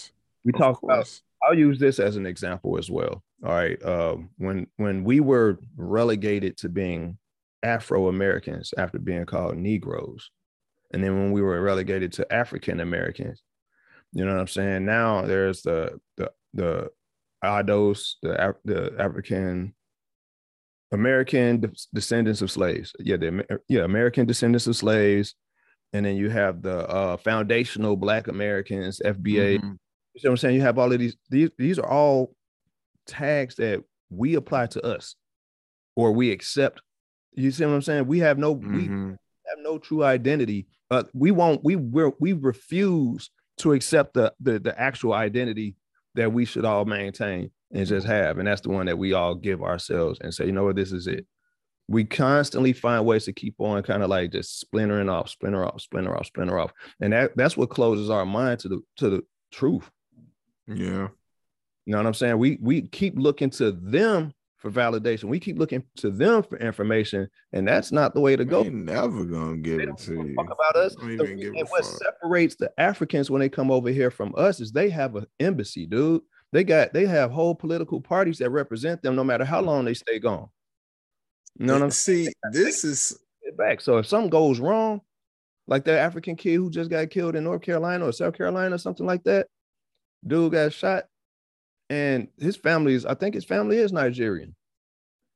We 0.44 0.52
of 0.54 0.60
talk 0.60 0.84
about. 0.84 1.22
I'll 1.42 1.58
use 1.58 1.80
this 1.80 2.00
as 2.00 2.16
an 2.16 2.26
example 2.26 2.78
as 2.78 2.89
well. 2.89 3.24
All 3.44 3.52
right. 3.52 3.84
Um, 3.84 4.30
when 4.38 4.68
when 4.78 5.04
we 5.04 5.20
were 5.20 5.60
relegated 5.76 6.58
to 6.58 6.70
being 6.70 7.18
Afro 7.63 8.08
Americans 8.08 8.74
after 8.78 9.00
being 9.00 9.26
called 9.26 9.58
Negroes, 9.58 10.32
and 10.93 11.03
then 11.03 11.15
when 11.17 11.32
we 11.32 11.41
were 11.41 11.62
relegated 11.62 12.13
to 12.13 12.34
African 12.34 12.79
Americans, 12.79 13.41
you 14.12 14.23
know 14.25 14.32
what 14.34 14.39
I'm 14.41 14.47
saying? 14.47 14.86
Now 14.86 15.23
there's 15.23 15.62
the 15.63 15.99
the 16.17 16.32
the 16.53 16.91
ADOS, 17.43 18.15
the 18.21 18.56
the 18.63 18.93
African 18.99 19.73
American 20.91 21.60
de- 21.62 21.71
descendants 21.93 22.41
of 22.41 22.51
slaves. 22.51 22.93
Yeah, 22.99 23.17
the 23.17 23.45
yeah 23.67 23.82
American 23.84 24.25
descendants 24.25 24.67
of 24.67 24.75
slaves, 24.75 25.36
and 25.93 26.06
then 26.06 26.15
you 26.15 26.29
have 26.29 26.62
the 26.62 26.88
uh, 26.88 27.17
foundational 27.17 27.95
Black 27.95 28.27
Americans, 28.27 29.01
FBA. 29.03 29.60
Mhm. 29.60 29.77
You 30.13 30.19
see 30.19 30.27
what 30.27 30.32
I'm 30.34 30.38
saying? 30.38 30.56
You 30.56 30.62
have 30.62 30.77
all 30.77 30.93
of 30.93 30.99
these, 30.99 31.15
these, 31.32 31.49
these 31.58 31.79
are 31.79 31.89
all 31.89 32.36
tags 33.08 33.56
that 33.56 33.84
we 34.12 34.36
apply 34.36 34.67
to 34.67 34.86
us 34.86 35.15
or 35.95 36.12
we 36.12 36.29
accept. 36.32 36.82
You 37.34 37.49
see 37.49 37.65
what 37.65 37.73
I'm 37.73 37.82
saying? 37.82 38.06
We 38.06 38.19
have 38.19 38.38
no, 38.38 38.51
we 38.51 38.88
Mhm. 38.89 39.10
have 39.10 39.17
no 39.63 39.78
true 39.78 40.04
identity. 40.04 40.67
But 40.89 41.10
we 41.13 41.32
won't, 41.32 41.63
we 41.63 41.76
we 41.76 42.34
refuse 42.34 43.30
to 43.58 43.73
accept 43.73 44.13
the, 44.13 44.34
the 44.39 44.60
the 44.60 44.80
actual 44.80 45.13
identity 45.13 45.76
that 46.15 46.32
we 46.32 46.45
should 46.45 46.65
all 46.65 46.86
maintain 46.86 47.52
and 47.71 47.88
just 47.88 48.06
have. 48.06 48.38
And 48.38 48.47
that's 48.47 48.62
the 48.62 48.69
one 48.69 48.86
that 48.86 48.97
we 48.97 49.13
all 49.13 49.36
give 49.36 49.63
ourselves 49.63 50.19
and 50.21 50.34
say, 50.34 50.45
you 50.45 50.52
know 50.52 50.63
what, 50.63 50.76
this 50.76 50.91
is 50.91 51.08
it. 51.08 51.26
We 51.88 52.06
constantly 52.06 52.71
find 52.71 53.06
ways 53.06 53.26
to 53.26 53.34
keep 53.34 53.56
on 53.58 53.84
kind 53.84 54.04
of 54.04 54.10
like 54.10 54.32
just 54.32 54.60
splintering 54.60 55.10
off, 55.10 55.30
splinter 55.30 55.65
off, 55.65 55.82
splinter 55.82 56.15
off, 56.15 56.28
splinter 56.28 56.60
off. 56.60 56.71
And 57.02 57.12
that 57.13 57.36
that's 57.36 57.58
what 57.58 57.69
closes 57.69 58.10
our 58.10 58.26
mind 58.26 58.60
to 58.60 58.69
the 58.69 58.82
to 58.97 59.10
the 59.10 59.21
truth. 59.52 59.89
Yeah. 60.67 61.08
You 61.86 61.91
know 61.91 61.97
what 61.97 62.08
I'm 62.08 62.13
saying? 62.13 62.38
We 62.38 62.58
we 62.62 62.84
keep 62.84 63.15
looking 63.17 63.49
to 63.52 63.71
them 63.71 64.34
for 64.63 64.71
validation. 64.71 65.26
We 65.26 65.41
keep 65.41 65.60
looking 65.60 65.84
to 65.97 66.10
them 66.10 66.41
for 66.41 66.58
information, 66.58 67.28
and 67.52 67.67
that's 67.67 67.91
not 67.91 68.13
the 68.13 68.21
way 68.21 68.38
to 68.38 68.45
go. 68.45 68.63
They 68.63 68.69
never 68.69 69.26
gonna 69.26 69.58
give 69.58 69.82
it 69.82 69.97
to 69.97 70.13
you. 70.13 70.34
fuck 70.36 70.45
about 70.45 70.78
us. 70.78 70.95
Don't 70.95 71.17
The- 71.17 71.23
even 71.26 71.38
give 71.38 71.54
a 71.54 71.58
and 71.60 71.67
what 71.67 71.84
fuck. 71.84 71.97
separates 72.02 72.56
the 72.56 72.71
Africans 72.80 73.30
when 73.30 73.41
they 73.41 73.49
come 73.49 73.69
over 73.69 73.89
here 73.89 74.10
from 74.10 74.34
us 74.38 74.62
is 74.62 74.71
they 74.71 74.89
have 74.89 75.17
an 75.17 75.28
embassy, 75.41 75.86
dude. 75.86 76.21
They 76.54 76.63
got 76.63 76.93
they 76.93 77.06
have 77.06 77.30
whole 77.30 77.54
political 77.56 77.99
parties 77.99 78.38
that 78.38 78.52
represent 78.52 79.02
them, 79.02 79.17
no 79.17 79.23
matter 79.26 79.43
how 79.43 79.60
long 79.60 79.84
they 79.84 79.93
stay 79.95 80.17
gone. 80.17 80.47
You 81.60 81.65
know 81.65 81.73
what 81.73 81.82
I'm 81.84 81.91
See, 81.91 82.30
this 82.54 82.86
is? 82.86 83.19
Back. 83.58 83.82
So 83.82 83.97
if 83.97 84.08
something 84.08 84.30
goes 84.32 84.60
wrong, 84.62 85.02
like 85.67 85.84
that 85.86 85.99
African 85.99 86.36
kid 86.38 86.56
who 86.56 86.71
just 86.71 86.89
got 86.89 87.10
killed 87.12 87.36
in 87.36 87.43
North 87.43 87.62
Carolina 87.62 88.08
or 88.08 88.12
South 88.13 88.34
Carolina 88.36 88.73
or 88.76 88.80
something 88.80 89.06
like 89.06 89.23
that, 89.26 89.45
dude 90.26 90.54
got 90.54 90.71
shot, 90.73 91.04
and 91.93 92.27
his 92.39 92.56
family 92.56 92.95
is, 92.95 93.06
I 93.06 93.13
think 93.13 93.36
his 93.36 93.45
family 93.45 93.77
is 93.77 93.93
Nigerian. 93.93 94.56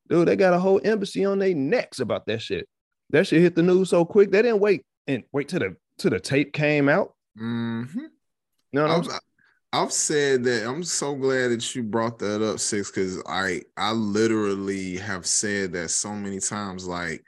Dude, 0.09 0.27
they 0.27 0.35
got 0.35 0.53
a 0.53 0.59
whole 0.59 0.81
embassy 0.83 1.23
on 1.23 1.37
their 1.37 1.53
necks 1.53 1.99
about 1.99 2.25
that 2.25 2.41
shit. 2.41 2.67
That 3.11 3.27
shit 3.27 3.41
hit 3.41 3.55
the 3.55 3.61
news 3.61 3.91
so 3.91 4.05
quick. 4.05 4.31
They 4.31 4.41
didn't 4.41 4.59
wait 4.59 4.83
and 5.05 5.23
wait 5.31 5.49
till 5.49 5.59
the 5.59 5.75
till 5.99 6.11
the 6.11 6.19
tape 6.19 6.53
came 6.53 6.89
out. 6.89 7.13
mhm. 7.37 7.93
You 7.95 8.09
know 8.71 8.87
I've. 8.87 9.07
I've 9.73 9.91
said 9.91 10.45
that 10.45 10.65
I'm 10.67 10.83
so 10.83 11.13
glad 11.13 11.49
that 11.49 11.75
you 11.75 11.83
brought 11.83 12.17
that 12.19 12.41
up, 12.41 12.59
six, 12.59 12.89
because 12.89 13.21
I 13.27 13.61
I 13.75 13.91
literally 13.91 14.97
have 14.97 15.25
said 15.25 15.73
that 15.73 15.89
so 15.89 16.13
many 16.13 16.39
times. 16.39 16.87
Like, 16.87 17.23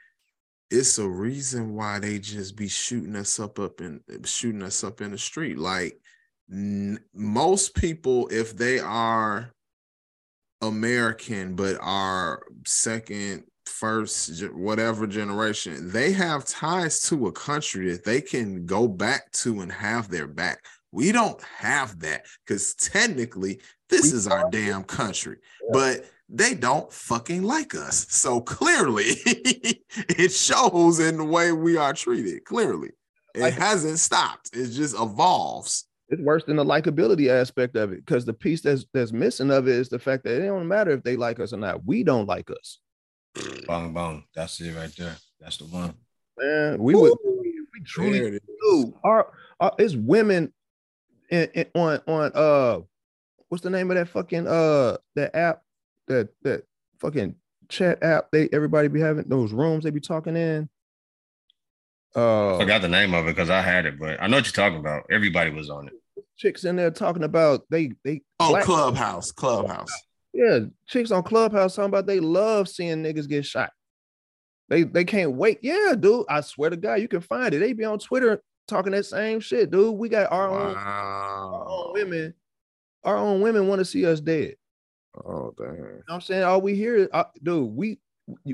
it's 0.70 0.98
a 0.98 1.08
reason 1.08 1.74
why 1.74 1.98
they 1.98 2.18
just 2.18 2.56
be 2.56 2.66
shooting 2.66 3.14
us 3.14 3.38
up 3.38 3.58
up 3.58 3.80
in 3.80 4.00
shooting 4.24 4.62
us 4.62 4.82
up 4.82 5.00
in 5.02 5.10
the 5.12 5.18
street. 5.18 5.58
Like, 5.58 6.00
most 6.50 7.74
people, 7.74 8.28
if 8.28 8.56
they 8.56 8.80
are 8.80 9.52
American 10.60 11.54
but 11.54 11.76
are 11.80 12.42
second, 12.66 13.44
first, 13.66 14.42
whatever 14.52 15.06
generation, 15.06 15.90
they 15.90 16.12
have 16.12 16.44
ties 16.44 17.00
to 17.02 17.28
a 17.28 17.32
country 17.32 17.90
that 17.92 18.04
they 18.04 18.20
can 18.20 18.66
go 18.66 18.88
back 18.88 19.30
to 19.32 19.60
and 19.60 19.72
have 19.72 20.08
their 20.08 20.26
back. 20.26 20.64
We 20.92 21.12
don't 21.12 21.40
have 21.42 22.00
that 22.00 22.26
because 22.44 22.74
technically 22.74 23.60
this 23.88 24.12
is 24.12 24.26
our 24.26 24.50
damn 24.50 24.82
country. 24.82 25.36
But 25.72 26.04
they 26.28 26.54
don't 26.54 26.92
fucking 26.92 27.42
like 27.42 27.74
us. 27.74 28.06
So 28.10 28.40
clearly, 28.40 29.04
it 29.24 30.32
shows 30.32 31.00
in 31.00 31.16
the 31.16 31.24
way 31.24 31.52
we 31.52 31.76
are 31.76 31.92
treated. 31.92 32.44
Clearly, 32.44 32.90
it 33.34 33.52
hasn't 33.54 33.98
stopped. 33.98 34.50
It 34.52 34.70
just 34.70 34.94
evolves. 34.94 35.86
It's 36.10 36.20
worse 36.20 36.44
than 36.44 36.56
the 36.56 36.64
likability 36.64 37.28
aspect 37.28 37.76
of 37.76 37.92
it 37.92 38.04
because 38.04 38.24
the 38.24 38.32
piece 38.32 38.60
that's 38.60 38.84
that's 38.92 39.12
missing 39.12 39.50
of 39.50 39.68
it 39.68 39.74
is 39.74 39.88
the 39.88 39.98
fact 39.98 40.24
that 40.24 40.42
it 40.42 40.46
don't 40.46 40.68
matter 40.68 40.90
if 40.90 41.02
they 41.02 41.16
like 41.16 41.40
us 41.40 41.52
or 41.52 41.58
not. 41.58 41.84
We 41.86 42.02
don't 42.02 42.26
like 42.26 42.50
us, 42.50 42.78
Bong 43.66 43.94
bong. 43.94 44.24
That's 44.34 44.60
it 44.60 44.74
right 44.74 44.92
there. 44.96 45.16
That's 45.40 45.56
the 45.56 45.66
one. 45.66 45.94
man. 46.36 46.82
We 46.82 46.94
would 46.94 47.12
we 47.72 47.80
truly 47.84 48.18
There 48.18 48.40
do. 48.40 48.94
Our, 49.04 49.32
our 49.60 49.72
it's 49.78 49.94
women 49.94 50.52
in, 51.30 51.48
in, 51.54 51.66
on 51.74 52.00
on 52.06 52.32
uh 52.34 52.80
what's 53.48 53.62
the 53.62 53.70
name 53.70 53.90
of 53.90 53.96
that 53.96 54.08
fucking 54.08 54.46
uh 54.46 54.96
that 55.14 55.34
app 55.34 55.62
that 56.08 56.28
that 56.42 56.64
fucking 56.98 57.36
chat 57.68 58.02
app 58.02 58.30
they 58.32 58.48
everybody 58.52 58.88
be 58.88 59.00
having 59.00 59.28
those 59.28 59.52
rooms 59.52 59.84
they 59.84 59.90
be 59.90 60.00
talking 60.00 60.36
in. 60.36 60.68
Uh, 62.16 62.56
I 62.56 62.58
forgot 62.58 62.82
the 62.82 62.88
name 62.88 63.14
of 63.14 63.26
it 63.26 63.36
because 63.36 63.50
I 63.50 63.62
had 63.62 63.86
it, 63.86 63.96
but 63.96 64.20
I 64.20 64.26
know 64.26 64.38
what 64.38 64.46
you're 64.46 64.52
talking 64.52 64.80
about. 64.80 65.04
Everybody 65.12 65.50
was 65.50 65.70
on 65.70 65.86
it. 65.86 65.94
Chicks 66.40 66.64
in 66.64 66.76
there 66.76 66.90
talking 66.90 67.22
about 67.24 67.62
they 67.70 67.92
they 68.04 68.22
Oh, 68.40 68.50
black- 68.50 68.64
Clubhouse, 68.64 69.30
Clubhouse. 69.30 69.92
yeah 70.32 70.60
chicks 70.86 71.10
on 71.10 71.22
Clubhouse 71.22 71.74
talking 71.76 71.90
about 71.90 72.06
they 72.06 72.18
love 72.20 72.68
seeing 72.68 73.02
niggas 73.02 73.28
get 73.28 73.44
shot. 73.44 73.70
They 74.70 74.84
they 74.84 75.04
can't 75.04 75.32
wait. 75.32 75.58
Yeah, 75.62 75.94
dude. 75.98 76.24
I 76.28 76.40
swear 76.40 76.70
to 76.70 76.76
God, 76.76 76.94
you 77.00 77.08
can 77.08 77.20
find 77.20 77.52
it. 77.52 77.58
They 77.58 77.72
be 77.72 77.84
on 77.84 77.98
Twitter 77.98 78.40
talking 78.68 78.92
that 78.92 79.04
same 79.04 79.40
shit, 79.40 79.70
dude. 79.70 79.96
We 79.96 80.08
got 80.08 80.30
our 80.32 80.48
own, 80.48 80.76
our 80.76 81.68
own 81.68 81.92
women. 81.92 82.34
Our 83.04 83.16
own 83.16 83.40
women 83.40 83.66
want 83.66 83.80
to 83.80 83.84
see 83.84 84.06
us 84.06 84.20
dead. 84.20 84.54
Oh 85.26 85.52
damn. 85.58 85.74
You 85.76 85.82
know 86.08 86.14
I'm 86.14 86.20
saying? 86.20 86.44
All 86.44 86.60
we 86.60 86.74
hear 86.76 86.94
is, 86.96 87.08
uh, 87.12 87.24
dude, 87.42 87.74
we 87.74 87.98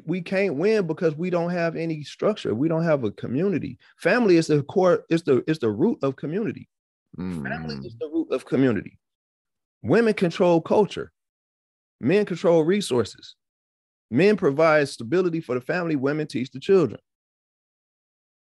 we 0.07 0.23
can't 0.23 0.55
win 0.57 0.87
because 0.87 1.15
we 1.15 1.29
don't 1.29 1.51
have 1.51 1.77
any 1.77 2.03
structure. 2.03 2.55
We 2.55 2.67
don't 2.67 2.85
have 2.85 3.05
a 3.05 3.11
community. 3.13 3.79
Family 3.99 4.39
is 4.39 4.47
the 4.47 4.63
core, 4.63 5.05
it's 5.11 5.23
the 5.23 5.45
it's 5.47 5.59
the 5.59 5.71
root 5.71 5.99
of 6.03 6.17
community. 6.17 6.67
Family 7.17 7.77
Mm. 7.77 7.87
is 7.87 7.97
the 7.99 8.09
root 8.09 8.29
of 8.31 8.45
community. 8.45 8.99
Women 9.83 10.15
control 10.15 10.61
culture. 10.61 11.13
Men 12.01 12.27
control 12.27 12.63
resources. 12.65 13.37
Men 14.11 14.37
provide 14.37 14.89
stability 14.89 15.41
for 15.41 15.55
the 15.55 15.61
family. 15.61 15.97
Women 15.97 16.27
teach 16.27 16.51
the 16.51 16.61
children. 16.61 17.01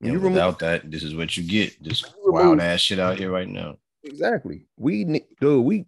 And 0.03 0.13
you 0.13 0.19
remove 0.19 0.33
without 0.35 0.59
that, 0.59 0.91
this 0.91 1.03
is 1.03 1.15
what 1.15 1.37
you 1.37 1.43
get. 1.43 1.83
This 1.83 2.05
wild 2.25 2.51
remove- 2.51 2.61
ass 2.61 2.81
shit 2.81 2.99
out 2.99 3.19
here 3.19 3.31
right 3.31 3.49
now. 3.49 3.79
exactly, 4.05 4.67
we 4.77 5.05
need, 5.05 5.25
dude, 5.41 5.65
we, 5.65 5.85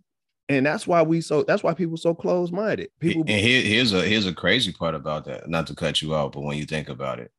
and 0.49 0.65
that's 0.65 0.87
why 0.87 1.03
we 1.03 1.21
so 1.21 1.43
that's 1.43 1.63
why 1.63 1.75
people 1.75 1.99
so 1.99 2.15
close 2.15 2.51
minded. 2.51 2.89
People, 3.01 3.21
and 3.29 3.31
here, 3.41 3.61
here's 3.61 3.93
a 3.93 4.03
here's 4.03 4.25
a 4.27 4.33
crazy 4.33 4.73
part 4.73 4.95
about 4.95 5.27
that. 5.27 5.49
Not 5.49 5.67
to 5.67 5.75
cut 5.75 6.01
you 6.01 6.15
out, 6.15 6.33
but 6.33 6.41
when 6.41 6.57
you 6.57 6.65
think 6.65 6.89
about 6.89 7.21
it, 7.21 7.31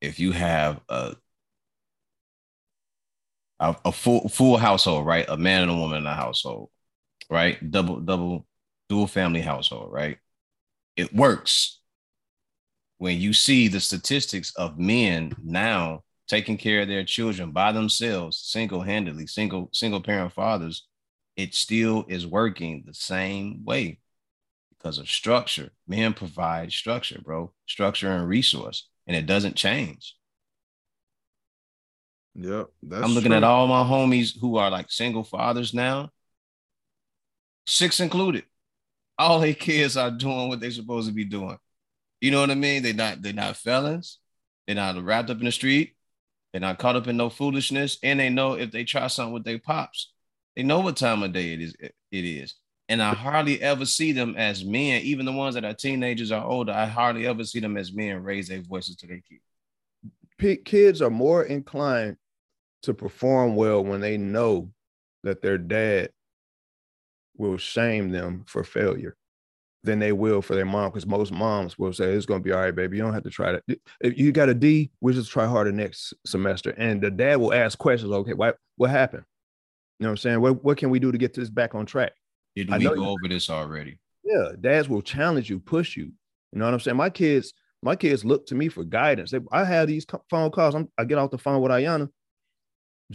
if 0.00 0.18
you 0.18 0.32
have 0.32 0.80
a 0.88 1.14
a, 3.60 3.76
a 3.84 3.92
full 3.92 4.28
full 4.28 4.56
household, 4.56 5.06
right? 5.06 5.26
A 5.28 5.36
man 5.36 5.62
and 5.62 5.70
a 5.70 5.76
woman 5.76 5.98
in 5.98 6.06
a 6.06 6.14
household, 6.14 6.70
right? 7.30 7.70
Double 7.70 8.00
double 8.00 8.46
dual 8.88 9.06
family 9.06 9.40
household, 9.40 9.92
right? 9.92 10.18
It 10.96 11.14
works 11.14 11.80
when 12.98 13.20
you 13.20 13.32
see 13.32 13.68
the 13.68 13.80
statistics 13.80 14.54
of 14.56 14.78
men 14.78 15.34
now 15.42 16.02
taking 16.26 16.56
care 16.56 16.82
of 16.82 16.88
their 16.88 17.04
children 17.04 17.50
by 17.50 17.72
themselves, 17.72 18.38
single-handedly, 18.38 19.26
single 19.26 19.68
single 19.72 20.00
parent 20.00 20.32
fathers, 20.32 20.86
it 21.36 21.54
still 21.54 22.04
is 22.08 22.26
working 22.26 22.84
the 22.86 22.94
same 22.94 23.64
way 23.64 23.98
because 24.70 24.98
of 24.98 25.08
structure. 25.08 25.70
Men 25.86 26.14
provide 26.14 26.72
structure, 26.72 27.20
bro, 27.22 27.52
structure 27.66 28.10
and 28.10 28.26
resource, 28.28 28.88
and 29.06 29.16
it 29.16 29.26
doesn't 29.26 29.56
change. 29.56 30.16
Yep. 32.36 32.68
That's 32.82 33.04
I'm 33.04 33.12
looking 33.12 33.30
true. 33.30 33.36
at 33.36 33.44
all 33.44 33.66
my 33.66 33.84
homies 33.84 34.38
who 34.38 34.56
are 34.56 34.70
like 34.70 34.90
single 34.90 35.24
fathers 35.24 35.72
now, 35.72 36.10
six 37.66 38.00
included. 38.00 38.44
All 39.16 39.40
their 39.40 39.54
kids 39.54 39.96
are 39.96 40.10
doing 40.10 40.48
what 40.48 40.60
they're 40.60 40.70
supposed 40.72 41.08
to 41.08 41.14
be 41.14 41.24
doing. 41.24 41.56
You 42.20 42.30
know 42.32 42.40
what 42.40 42.50
I 42.50 42.54
mean? 42.54 42.82
They're 42.82 42.94
not 42.94 43.22
they're 43.22 43.32
not 43.32 43.56
felons. 43.56 44.18
They're 44.66 44.76
not 44.76 45.02
wrapped 45.02 45.30
up 45.30 45.38
in 45.38 45.44
the 45.44 45.52
street. 45.52 45.94
They're 46.52 46.60
not 46.60 46.78
caught 46.78 46.96
up 46.96 47.06
in 47.06 47.16
no 47.16 47.30
foolishness. 47.30 47.98
And 48.02 48.18
they 48.18 48.30
know 48.30 48.54
if 48.54 48.72
they 48.72 48.84
try 48.84 49.06
something 49.08 49.34
with 49.34 49.44
their 49.44 49.58
pops, 49.58 50.12
they 50.56 50.62
know 50.62 50.80
what 50.80 50.96
time 50.96 51.22
of 51.22 51.32
day 51.32 51.52
it 51.52 51.60
is. 51.60 51.76
It 51.80 51.92
is. 52.24 52.54
And 52.88 53.02
I 53.02 53.14
hardly 53.14 53.60
ever 53.62 53.86
see 53.86 54.12
them 54.12 54.34
as 54.36 54.64
men, 54.64 55.02
even 55.02 55.26
the 55.26 55.32
ones 55.32 55.54
that 55.54 55.64
are 55.64 55.74
teenagers 55.74 56.30
or 56.32 56.42
older. 56.42 56.72
I 56.72 56.86
hardly 56.86 57.26
ever 57.26 57.44
see 57.44 57.60
them 57.60 57.76
as 57.76 57.92
men 57.92 58.22
raise 58.22 58.48
their 58.48 58.60
voices 58.60 58.96
to 58.96 59.06
their 59.06 59.20
kids. 59.28 59.42
P- 60.38 60.56
kids 60.56 61.00
are 61.00 61.10
more 61.10 61.44
inclined 61.44 62.16
to 62.84 62.94
perform 62.94 63.56
well 63.56 63.82
when 63.84 64.00
they 64.00 64.16
know 64.16 64.70
that 65.22 65.42
their 65.42 65.58
dad 65.58 66.10
will 67.36 67.56
shame 67.56 68.10
them 68.10 68.44
for 68.46 68.62
failure 68.62 69.16
than 69.82 69.98
they 69.98 70.12
will 70.12 70.40
for 70.40 70.54
their 70.54 70.64
mom 70.64 70.90
because 70.90 71.06
most 71.06 71.30
moms 71.32 71.78
will 71.78 71.92
say 71.92 72.12
it's 72.12 72.24
going 72.26 72.40
to 72.40 72.44
be 72.44 72.52
all 72.52 72.60
right 72.60 72.74
baby. 72.74 72.96
You 72.96 73.02
don't 73.02 73.12
have 73.12 73.24
to 73.24 73.30
try 73.30 73.52
that 73.52 73.62
if 74.00 74.16
you 74.18 74.32
got 74.32 74.48
a 74.48 74.54
d 74.54 74.90
we'll 75.00 75.14
just 75.14 75.30
try 75.30 75.46
harder 75.46 75.72
next 75.72 76.14
semester. 76.24 76.70
And 76.78 77.02
the 77.02 77.10
dad 77.10 77.36
will 77.36 77.52
ask 77.52 77.76
questions 77.78 78.10
okay 78.12 78.32
what 78.34 78.56
what 78.76 78.90
happened? 78.90 79.24
You 79.98 80.04
know 80.04 80.08
what 80.10 80.12
i'm 80.12 80.16
saying? 80.18 80.40
What, 80.40 80.64
what 80.64 80.78
can 80.78 80.90
we 80.90 80.98
do 80.98 81.12
to 81.12 81.18
get 81.18 81.34
this 81.34 81.50
back 81.50 81.74
on 81.74 81.86
track? 81.86 82.12
Didn't 82.56 82.72
I 82.74 82.78
we 82.78 82.84
go 82.84 82.94
you- 82.94 83.04
over 83.04 83.28
this 83.28 83.50
already? 83.50 83.98
yeah 84.24 84.52
dads 84.58 84.88
will 84.88 85.02
challenge 85.02 85.50
you 85.50 85.58
push 85.58 85.96
you. 85.96 86.04
You 86.52 86.58
know 86.58 86.64
what 86.64 86.74
i'm 86.74 86.80
saying? 86.80 86.96
My 86.96 87.10
kids 87.10 87.52
my 87.82 87.94
kids 87.96 88.24
look 88.24 88.46
to 88.46 88.54
me 88.54 88.68
for 88.68 88.84
guidance. 88.84 89.32
They, 89.32 89.40
i 89.52 89.64
have 89.64 89.88
these 89.88 90.06
phone 90.30 90.50
calls. 90.50 90.74
I'm, 90.74 90.88
i 90.96 91.04
get 91.04 91.18
off 91.18 91.30
the 91.30 91.36
phone 91.38 91.60
with 91.60 91.72
ayana 91.72 92.08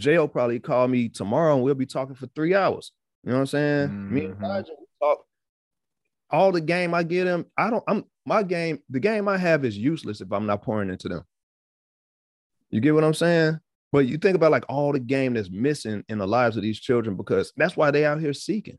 jay 0.00 0.18
will 0.18 0.28
probably 0.28 0.58
call 0.58 0.88
me 0.88 1.08
tomorrow 1.08 1.54
and 1.54 1.62
we'll 1.62 1.74
be 1.74 1.86
talking 1.86 2.14
for 2.14 2.26
three 2.34 2.54
hours 2.54 2.92
you 3.24 3.30
know 3.30 3.36
what 3.36 3.40
i'm 3.40 3.46
saying 3.46 4.08
me 4.10 4.24
and 4.26 4.34
Mhm. 4.36 4.44
Elijah, 4.44 4.72
talk 5.02 5.24
all 6.30 6.52
the 6.52 6.60
game 6.60 6.94
i 6.94 7.02
get 7.02 7.26
him 7.26 7.44
i 7.56 7.70
don't 7.70 7.84
i'm 7.86 8.04
my 8.24 8.42
game 8.42 8.78
the 8.88 9.00
game 9.00 9.28
i 9.28 9.36
have 9.36 9.64
is 9.64 9.76
useless 9.76 10.20
if 10.20 10.32
i'm 10.32 10.46
not 10.46 10.62
pouring 10.62 10.90
into 10.90 11.08
them 11.08 11.22
you 12.70 12.80
get 12.80 12.94
what 12.94 13.04
i'm 13.04 13.14
saying 13.14 13.58
but 13.92 14.06
you 14.06 14.16
think 14.18 14.36
about 14.36 14.52
like 14.52 14.64
all 14.68 14.92
the 14.92 15.00
game 15.00 15.34
that's 15.34 15.50
missing 15.50 16.04
in 16.08 16.18
the 16.18 16.26
lives 16.26 16.56
of 16.56 16.62
these 16.62 16.78
children 16.78 17.16
because 17.16 17.52
that's 17.56 17.76
why 17.76 17.90
they 17.90 18.04
out 18.04 18.20
here 18.20 18.32
seeking 18.32 18.78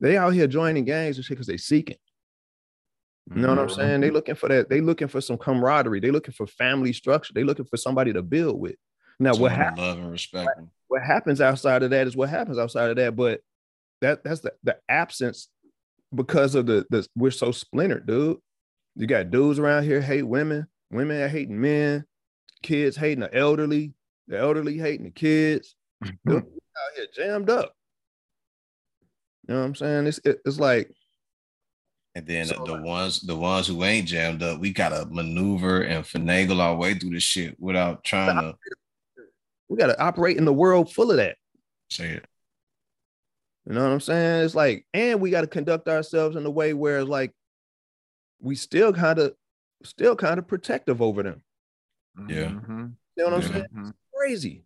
they 0.00 0.16
out 0.16 0.34
here 0.34 0.46
joining 0.46 0.84
gangs 0.84 1.16
and 1.16 1.24
shit 1.24 1.36
because 1.36 1.46
they 1.46 1.56
seeking 1.56 1.96
you 3.34 3.42
know 3.42 3.48
what 3.50 3.58
I'm 3.58 3.66
Mhm. 3.68 3.76
saying? 3.76 4.00
They 4.00 4.10
looking 4.10 4.36
for 4.36 4.48
that. 4.48 4.70
They 4.70 4.80
looking 4.80 5.06
for 5.06 5.20
some 5.20 5.36
camaraderie. 5.36 6.00
They 6.00 6.10
looking 6.10 6.32
for 6.32 6.46
family 6.46 6.94
structure. 6.94 7.34
They 7.34 7.44
looking 7.44 7.66
for 7.66 7.76
somebody 7.76 8.10
to 8.14 8.22
build 8.22 8.58
with. 8.58 8.76
Now, 9.20 9.30
what 9.30 9.50
Someone 9.50 9.52
hap- 9.52 9.78
love 9.78 9.98
and 9.98 10.10
respect 10.12 10.50
them. 10.56 10.70
what 10.88 11.02
happens 11.02 11.40
outside 11.40 11.82
of 11.82 11.90
that 11.90 12.06
is 12.06 12.16
what 12.16 12.28
happens 12.28 12.58
outside 12.58 12.90
of 12.90 12.96
that. 12.96 13.16
But 13.16 13.40
that 14.00 14.22
that's 14.22 14.40
the, 14.40 14.52
the 14.62 14.76
absence 14.88 15.48
because 16.14 16.54
of 16.54 16.66
the 16.66 16.86
the 16.90 17.06
we're 17.16 17.30
so 17.32 17.50
splintered, 17.52 18.06
dude. 18.06 18.38
You 18.96 19.06
got 19.06 19.30
dudes 19.30 19.58
around 19.58 19.84
here 19.84 20.00
hate 20.00 20.22
women, 20.26 20.66
women 20.90 21.20
are 21.20 21.28
hating 21.28 21.60
men, 21.60 22.04
kids 22.62 22.96
hating 22.96 23.20
the 23.20 23.34
elderly, 23.34 23.92
the 24.28 24.38
elderly 24.38 24.78
hating 24.78 25.04
the 25.04 25.10
kids. 25.10 25.74
We 26.24 26.36
out 26.36 26.44
here 26.94 27.06
jammed 27.12 27.50
up. 27.50 27.74
You 29.48 29.54
know 29.54 29.60
what 29.60 29.66
I'm 29.66 29.74
saying? 29.74 30.06
It's 30.06 30.20
it- 30.24 30.40
it's 30.44 30.60
like 30.60 30.92
And 32.14 32.24
then 32.26 32.46
So, 32.46 32.64
the 32.64 32.80
ones, 32.80 33.20
the 33.22 33.34
ones 33.36 33.66
who 33.66 33.82
ain't 33.82 34.06
jammed 34.06 34.42
up, 34.44 34.60
we 34.60 34.72
gotta 34.72 35.06
maneuver 35.10 35.82
and 35.82 36.04
finagle 36.04 36.60
our 36.60 36.76
way 36.76 36.94
through 36.94 37.10
the 37.14 37.20
shit 37.20 37.58
without 37.58 38.04
trying 38.04 38.36
to 38.36 38.54
we 39.68 39.76
got 39.76 39.88
to 39.88 40.00
operate 40.00 40.36
in 40.36 40.44
the 40.44 40.52
world 40.52 40.92
full 40.92 41.10
of 41.10 41.16
that. 41.18 41.36
say 41.90 42.10
it. 42.10 42.26
You 43.66 43.74
know 43.74 43.82
what 43.82 43.92
I'm 43.92 44.00
saying? 44.00 44.44
It's 44.44 44.54
like, 44.54 44.86
and 44.94 45.20
we 45.20 45.30
got 45.30 45.42
to 45.42 45.46
conduct 45.46 45.88
ourselves 45.88 46.36
in 46.36 46.44
a 46.46 46.50
way 46.50 46.72
where 46.74 47.00
it's 47.00 47.08
like 47.08 47.32
we 48.40 48.54
still 48.54 48.92
kind 48.92 49.18
of, 49.18 49.34
still 49.84 50.16
kind 50.16 50.38
of 50.38 50.46
protective 50.46 51.02
over 51.02 51.22
them. 51.22 51.42
Yeah. 52.28 52.48
Mhm. 52.50 52.94
You 53.16 53.24
know 53.24 53.30
what 53.30 53.34
I'm 53.34 53.40
Yeah. 53.42 53.48
saying? 53.48 53.66
Mhm. 53.74 53.94
Crazy. 54.14 54.64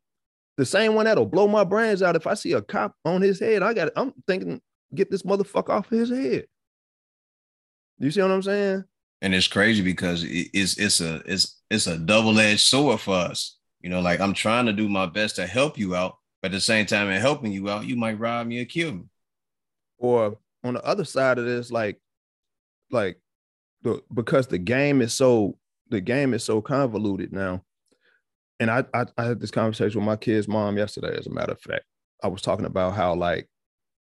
The 0.56 0.66
same 0.66 0.94
one 0.94 1.06
that'll 1.06 1.26
blow 1.26 1.48
my 1.48 1.64
brains 1.64 2.02
out 2.02 2.16
if 2.16 2.26
I 2.26 2.34
see 2.34 2.52
a 2.52 2.62
cop 2.62 2.94
on 3.04 3.22
his 3.22 3.40
head. 3.40 3.62
I 3.62 3.72
got, 3.74 3.90
I'm 3.96 4.12
thinking, 4.26 4.60
get 4.94 5.10
this 5.10 5.22
motherfucker 5.22 5.70
off 5.70 5.88
his 5.88 6.10
head. 6.10 6.46
You 7.98 8.10
see 8.10 8.20
what 8.22 8.30
I'm 8.30 8.42
saying? 8.42 8.84
And 9.20 9.34
it's 9.34 9.48
crazy 9.48 9.82
because 9.82 10.24
it's 10.26 10.76
it's 10.78 11.00
a 11.00 11.22
it's 11.24 11.62
it's 11.70 11.86
a 11.86 11.96
double 11.96 12.38
edged 12.40 12.60
sword 12.60 13.00
for 13.00 13.14
us. 13.14 13.56
You 13.82 13.90
know, 13.90 14.00
like 14.00 14.20
I'm 14.20 14.34
trying 14.34 14.66
to 14.66 14.72
do 14.72 14.88
my 14.88 15.06
best 15.06 15.36
to 15.36 15.46
help 15.46 15.76
you 15.76 15.94
out, 15.94 16.16
but 16.40 16.50
at 16.50 16.52
the 16.52 16.60
same 16.60 16.86
time, 16.86 17.10
in 17.10 17.20
helping 17.20 17.52
you 17.52 17.68
out, 17.68 17.84
you 17.84 17.96
might 17.96 18.18
rob 18.18 18.46
me 18.46 18.60
or 18.60 18.64
kill 18.64 18.92
me. 18.92 19.04
Or 19.98 20.38
on 20.64 20.74
the 20.74 20.84
other 20.84 21.04
side 21.04 21.38
of 21.38 21.44
this, 21.44 21.70
like, 21.70 22.00
like 22.90 23.18
the 23.82 24.02
because 24.14 24.46
the 24.46 24.58
game 24.58 25.02
is 25.02 25.12
so 25.12 25.58
the 25.88 26.00
game 26.00 26.34
is 26.34 26.44
so 26.44 26.60
convoluted 26.60 27.32
now. 27.32 27.62
And 28.60 28.70
I, 28.70 28.84
I 28.94 29.06
I 29.18 29.24
had 29.24 29.40
this 29.40 29.50
conversation 29.50 30.00
with 30.00 30.06
my 30.06 30.16
kid's 30.16 30.48
mom 30.48 30.78
yesterday, 30.78 31.16
as 31.18 31.26
a 31.26 31.30
matter 31.30 31.52
of 31.52 31.60
fact. 31.60 31.84
I 32.22 32.28
was 32.28 32.42
talking 32.42 32.66
about 32.66 32.94
how 32.94 33.14
like 33.14 33.48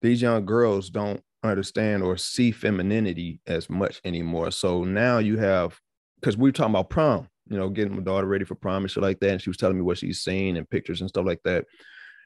these 0.01 0.23
young 0.23 0.47
girls 0.47 0.91
don't 0.91 1.21
understand 1.43 2.03
or 2.03 2.17
see 2.17 2.53
femininity 2.53 3.41
as 3.47 3.69
much 3.69 4.01
anymore. 4.05 4.51
So 4.51 4.85
now 4.85 5.19
you 5.19 5.39
have 5.39 5.79
because 6.21 6.37
we're 6.37 6.53
talking 6.53 6.73
about 6.73 6.91
prom, 6.91 7.29
you 7.49 7.57
know, 7.57 7.69
getting 7.69 7.95
my 7.97 8.03
daughter 8.03 8.27
ready 8.27 8.45
for 8.45 8.55
prom 8.55 8.83
and 8.83 8.91
shit 8.91 9.03
like 9.03 9.21
that. 9.21 9.31
And 9.31 9.43
she 9.43 9.51
was 9.51 9.57
telling 9.57 9.77
me 9.77 9.83
what 9.83 9.99
she's 9.99 10.21
seen 10.23 10.57
and 10.57 10.69
pictures 10.69 11.01
and 11.01 11.09
stuff 11.11 11.27
like 11.27 11.43
that. 11.45 11.67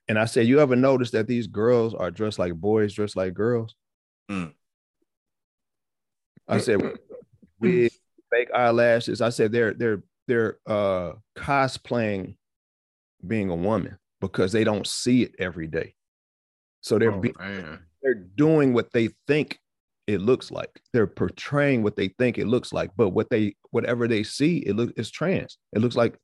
And 0.09 0.19
I 0.19 0.25
said, 0.25 0.47
You 0.47 0.61
ever 0.61 0.77
notice 0.77 1.11
that 1.11 1.27
these 1.27 1.47
girls 1.47 1.95
are 1.95 2.11
dressed 2.11 2.39
like 2.39 2.55
boys, 2.55 2.95
dressed 2.95 3.17
like 3.17 3.35
girls? 3.35 3.75
Mm. 4.31 4.53
I 6.47 6.59
said, 6.59 6.81
with 7.61 7.93
fake 8.31 8.49
eyelashes. 8.55 9.21
I 9.21 9.31
said 9.31 9.53
they're 9.53 9.75
they're 9.75 10.03
they're 10.27 10.59
uh 10.67 11.13
cosplaying 11.37 12.37
being 13.27 13.51
a 13.51 13.57
woman 13.57 13.99
because 14.21 14.53
they 14.53 14.65
don't 14.65 14.87
see 14.87 15.23
it 15.23 15.35
every 15.39 15.67
day. 15.67 15.95
So 16.81 16.99
they're 16.99 17.13
Oh, 17.13 17.21
be- 17.21 17.35
they're 18.03 18.15
doing 18.15 18.73
what 18.73 18.93
they 18.93 19.09
think 19.27 19.59
it 20.09 20.21
looks 20.23 20.51
like. 20.51 20.81
They're 20.93 21.07
portraying 21.07 21.83
what 21.85 21.97
they 21.97 22.09
think 22.19 22.39
it 22.39 22.49
looks 22.49 22.73
like, 22.73 22.91
but 22.97 23.11
what 23.11 23.31
they 23.31 23.57
whatever 23.71 24.09
they 24.09 24.25
see, 24.25 24.59
it 24.59 24.75
looks 24.77 24.95
it's 24.97 25.11
trans. 25.11 25.59
It 25.75 25.81
looks 25.81 25.97
like, 25.97 26.19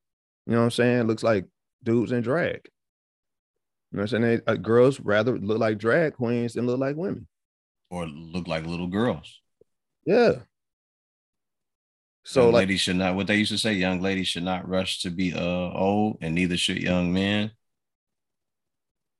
you 0.47 0.55
know 0.55 0.61
what 0.61 0.65
I'm 0.65 0.71
saying? 0.73 1.01
It 1.01 1.07
looks 1.07 1.23
like 1.23 1.47
dudes 1.85 2.13
in 2.13 2.23
drag. 2.23 2.63
You 3.93 3.99
know 3.99 4.03
what 4.03 4.13
I'm 4.15 4.23
saying? 4.25 4.43
They, 4.47 4.53
uh, 4.53 4.57
girls 4.57 5.01
rather 5.01 5.39
look 5.39 5.59
like 5.59 5.79
drag 5.79 6.15
queens 6.15 6.55
than 6.55 6.67
look 6.67 6.81
like 6.81 6.97
women. 6.97 7.29
or 7.91 8.07
look 8.07 8.49
like 8.49 8.67
little 8.67 8.89
girls. 8.89 9.41
Yeah. 10.07 10.43
So 12.25 12.45
young 12.45 12.53
like 12.53 12.61
ladies 12.69 12.81
should 12.81 12.97
not. 12.97 13.17
What 13.17 13.27
they 13.27 13.37
used 13.37 13.53
to 13.53 13.59
say, 13.59 13.75
young 13.75 14.01
ladies 14.01 14.29
should 14.29 14.45
not 14.45 14.69
rush 14.69 15.01
to 15.03 15.11
be 15.11 15.35
uh 15.35 15.41
old, 15.73 16.19
and 16.23 16.35
neither 16.35 16.57
should 16.57 16.79
young 16.83 17.13
men. 17.13 17.53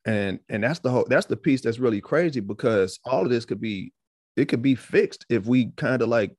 and 0.07 0.41
and 0.49 0.63
that's 0.63 0.81
the 0.81 0.91
whole 0.91 1.07
that's 1.09 1.27
the 1.27 1.37
piece 1.37 1.63
that's 1.63 1.79
really 1.79 2.01
crazy 2.01 2.41
because 2.41 2.99
all 3.05 3.23
of 3.25 3.31
this 3.31 3.45
could 3.45 3.61
be 3.61 3.93
it 4.37 4.47
could 4.47 4.63
be 4.63 4.75
fixed 4.75 5.25
if 5.29 5.47
we 5.47 5.67
kind 5.77 6.03
of 6.03 6.09
like 6.09 6.35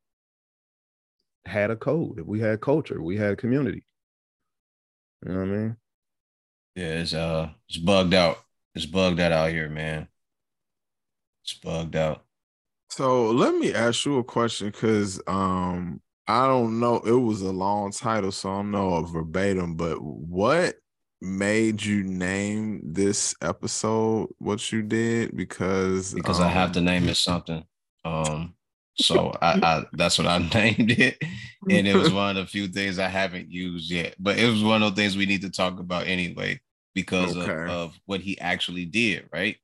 had 1.45 1.69
a 1.71 1.75
code 1.75 2.19
if 2.19 2.25
we 2.25 2.39
had 2.39 2.59
culture 2.61 3.01
we 3.01 3.17
had 3.17 3.37
community 3.37 3.85
you 5.25 5.31
know 5.31 5.39
what 5.39 5.47
i 5.47 5.51
mean 5.51 5.77
Yeah, 6.75 6.99
it's 7.01 7.13
uh, 7.13 7.49
it's 7.67 7.77
bugged 7.77 8.13
out. 8.13 8.37
It's 8.73 8.85
bugged 8.85 9.19
out 9.19 9.31
out 9.31 9.49
here, 9.51 9.69
man. 9.69 10.07
It's 11.43 11.53
bugged 11.53 11.95
out. 11.95 12.25
So 12.89 13.31
let 13.31 13.55
me 13.55 13.73
ask 13.73 14.05
you 14.05 14.17
a 14.17 14.23
question 14.23 14.67
because 14.69 15.21
um 15.27 16.01
I 16.27 16.47
don't 16.47 16.79
know 16.79 16.97
it 16.97 17.11
was 17.11 17.41
a 17.41 17.51
long 17.51 17.91
title, 17.91 18.31
so 18.31 18.49
I 18.51 18.55
don't 18.57 18.71
know 18.71 18.95
a 18.95 19.07
verbatim, 19.07 19.75
but 19.75 20.01
what 20.01 20.75
made 21.21 21.83
you 21.83 22.03
name 22.03 22.81
this 22.83 23.35
episode 23.41 24.29
what 24.39 24.71
you 24.71 24.81
did? 24.81 25.35
Because 25.35 26.13
because 26.13 26.39
I 26.39 26.49
have 26.49 26.71
to 26.73 26.79
um, 26.79 26.85
name 26.85 27.07
it 27.09 27.15
something. 27.15 27.63
Um, 28.05 28.53
so 28.97 29.33
I, 29.41 29.59
I 29.61 29.85
that's 29.93 30.17
what 30.17 30.27
I 30.27 30.37
named 30.53 30.91
it, 30.91 31.17
and 31.69 31.87
it 31.87 31.95
was 31.95 32.13
one 32.13 32.37
of 32.37 32.45
the 32.45 32.49
few 32.49 32.67
things 32.67 32.97
I 32.99 33.07
haven't 33.09 33.51
used 33.51 33.91
yet. 33.91 34.15
But 34.19 34.37
it 34.39 34.49
was 34.49 34.63
one 34.63 34.81
of 34.83 34.95
those 34.95 35.03
things 35.03 35.17
we 35.17 35.25
need 35.25 35.41
to 35.41 35.49
talk 35.49 35.79
about 35.79 36.07
anyway 36.07 36.61
because 36.93 37.35
Okay. 37.35 37.51
of, 37.51 37.69
of 37.69 37.99
what 38.05 38.21
he 38.21 38.39
actually 38.39 38.85
did. 38.85 39.27
Right. 39.33 39.57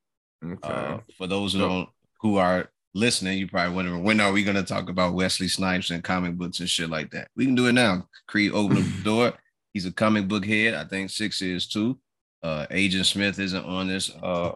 okay. 0.43 0.57
Uh, 0.63 0.97
for 1.17 1.27
those 1.27 1.53
who 1.53 1.59
don't 1.59 1.89
who 2.19 2.37
are 2.37 2.69
listening, 2.93 3.37
you 3.37 3.47
probably 3.47 3.73
wondering 3.73 4.03
when 4.03 4.19
are 4.19 4.33
we 4.33 4.43
going 4.43 4.57
to 4.57 4.63
talk 4.63 4.89
about 4.89 5.13
Wesley 5.13 5.47
Snipes 5.47 5.91
and 5.91 6.03
comic 6.03 6.35
books 6.35 6.59
and 6.59 6.67
shit 6.69 6.89
like 6.89 7.09
that. 7.11 7.29
We 7.37 7.45
can 7.45 7.55
do 7.55 7.67
it 7.67 7.73
now. 7.73 8.07
Creed 8.27 8.51
open 8.51 8.83
the 8.83 9.01
door. 9.03 9.33
He's 9.73 9.85
a 9.85 9.93
comic 9.93 10.27
book 10.27 10.45
head. 10.45 10.73
I 10.73 10.83
think 10.83 11.09
six 11.09 11.41
is 11.41 11.67
too. 11.67 11.97
Uh, 12.43 12.65
Agent 12.69 13.05
Smith 13.05 13.39
isn't 13.39 13.63
on 13.63 13.87
this 13.87 14.11
uh 14.21 14.51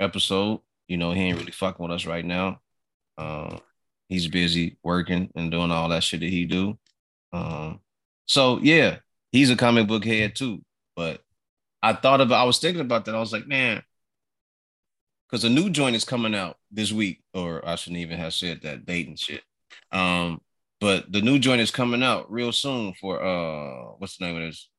episode. 0.00 0.60
You 0.88 0.96
know, 0.96 1.12
he 1.12 1.20
ain't 1.20 1.38
really 1.38 1.52
fucking 1.52 1.80
with 1.82 1.92
us 1.94 2.06
right 2.06 2.24
now. 2.24 2.60
Uh, 3.20 3.58
he's 4.08 4.28
busy 4.28 4.78
working 4.82 5.30
and 5.34 5.50
doing 5.50 5.70
all 5.70 5.90
that 5.90 6.02
shit 6.02 6.20
that 6.20 6.30
he 6.30 6.46
do. 6.46 6.78
Um, 7.34 7.80
so 8.24 8.58
yeah, 8.62 8.96
he's 9.30 9.50
a 9.50 9.56
comic 9.56 9.86
book 9.86 10.06
head 10.06 10.34
too. 10.34 10.64
But 10.96 11.20
I 11.82 11.92
thought 11.92 12.22
about, 12.22 12.40
I 12.40 12.44
was 12.44 12.58
thinking 12.58 12.80
about 12.80 13.04
that. 13.04 13.14
I 13.14 13.20
was 13.20 13.32
like, 13.32 13.46
man, 13.46 13.82
because 15.28 15.44
a 15.44 15.50
new 15.50 15.68
joint 15.68 15.96
is 15.96 16.04
coming 16.04 16.34
out 16.34 16.56
this 16.70 16.92
week, 16.92 17.22
or 17.34 17.66
I 17.66 17.74
shouldn't 17.74 18.00
even 18.00 18.18
have 18.18 18.32
said 18.32 18.62
that 18.62 18.86
date 18.86 19.06
and 19.06 19.18
shit. 19.18 19.42
Um, 19.92 20.40
but 20.80 21.12
the 21.12 21.20
new 21.20 21.38
joint 21.38 21.60
is 21.60 21.70
coming 21.70 22.02
out 22.02 22.32
real 22.32 22.52
soon 22.52 22.94
for 22.94 23.22
uh, 23.22 23.92
what's 23.98 24.16
the 24.16 24.24
name 24.24 24.36
of 24.36 24.42
this? 24.42 24.70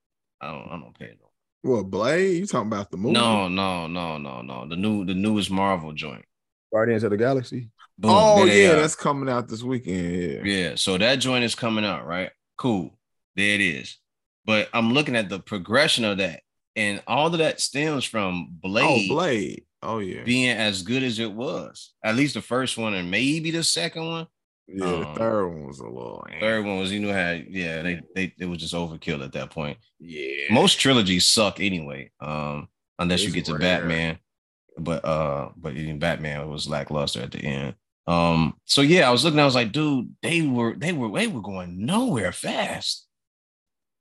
I 0.41 0.47
don't, 0.51 0.67
I 0.67 0.79
don't 0.79 0.97
pay 0.97 1.13
no. 1.19 1.29
What 1.71 1.91
Blade? 1.91 2.39
You 2.39 2.47
talking 2.47 2.67
about 2.67 2.89
the 2.89 2.97
movie? 2.97 3.13
No, 3.13 3.47
no, 3.47 3.85
no, 3.85 4.17
no, 4.17 4.41
no. 4.41 4.67
The 4.67 4.75
new, 4.75 5.05
the 5.05 5.13
newest 5.13 5.51
Marvel 5.51 5.93
joint. 5.93 6.25
guardians 6.73 7.03
of 7.03 7.11
the 7.11 7.17
galaxy 7.17 7.69
Boom, 8.01 8.11
Oh 8.13 8.45
yeah, 8.45 8.73
that's 8.75 8.95
coming 8.95 9.29
out 9.29 9.47
this 9.47 9.63
weekend. 9.63 10.15
Yeah. 10.15 10.41
Yeah, 10.43 10.75
so 10.75 10.97
that 10.97 11.15
joint 11.17 11.43
is 11.43 11.55
coming 11.55 11.85
out, 11.85 12.05
right? 12.05 12.31
Cool. 12.57 12.97
There 13.35 13.53
it 13.55 13.61
is. 13.61 13.97
But 14.45 14.69
I'm 14.73 14.91
looking 14.93 15.15
at 15.15 15.29
the 15.29 15.39
progression 15.39 16.03
of 16.03 16.17
that, 16.17 16.41
and 16.75 17.01
all 17.05 17.27
of 17.27 17.37
that 17.37 17.61
stems 17.61 18.03
from 18.05 18.47
Blade, 18.51 19.09
Oh 19.09 19.13
Blade. 19.15 19.65
Oh 19.83 19.99
yeah. 19.99 20.23
being 20.23 20.49
as 20.49 20.81
good 20.83 21.03
as 21.03 21.19
it 21.19 21.31
was. 21.31 21.93
At 22.03 22.15
least 22.15 22.33
the 22.33 22.41
first 22.41 22.77
one, 22.77 22.93
and 22.95 23.09
maybe 23.11 23.51
the 23.51 23.63
second 23.63 24.05
one. 24.05 24.27
yeah, 24.67 24.85
um, 24.85 24.99
the 25.01 25.05
third 25.15 25.47
one 25.47 25.67
was 25.67 25.79
a 25.79 25.83
little. 25.87 26.25
Third 26.39 26.65
one 26.65 26.79
was, 26.79 26.91
you 26.91 26.99
know, 27.01 27.13
how 27.13 27.31
yeah, 27.47 27.81
they 27.83 28.01
they 28.15 28.33
it 28.39 28.45
was 28.45 28.59
just 28.59 28.73
overkill 28.73 29.23
at 29.23 29.33
that 29.33 29.51
point. 29.51 29.77
Yeah. 29.99 30.51
Most 30.51 30.79
trilogies 30.79 31.27
suck 31.27 31.59
anyway, 31.59 32.11
um, 32.19 32.67
unless 32.99 33.21
you 33.21 33.27
It's 33.27 33.35
get 33.35 33.45
to 33.45 33.51
rare. 33.53 33.59
Batman. 33.59 34.17
But 34.77 35.05
uh, 35.05 35.49
but 35.57 35.75
even 35.75 35.99
Batman 35.99 36.49
was 36.49 36.67
lackluster 36.67 37.21
at 37.21 37.31
the 37.31 37.39
end. 37.43 37.75
Um, 38.07 38.55
so 38.65 38.81
yeah, 38.81 39.07
I 39.07 39.11
was 39.11 39.23
looking, 39.23 39.39
I 39.39 39.45
was 39.45 39.55
like, 39.55 39.71
dude, 39.71 40.15
they 40.21 40.41
were 40.41 40.75
they 40.75 40.91
were 40.91 41.11
they 41.17 41.27
were 41.27 41.41
going 41.41 41.85
nowhere 41.85 42.31
fast. 42.31 43.07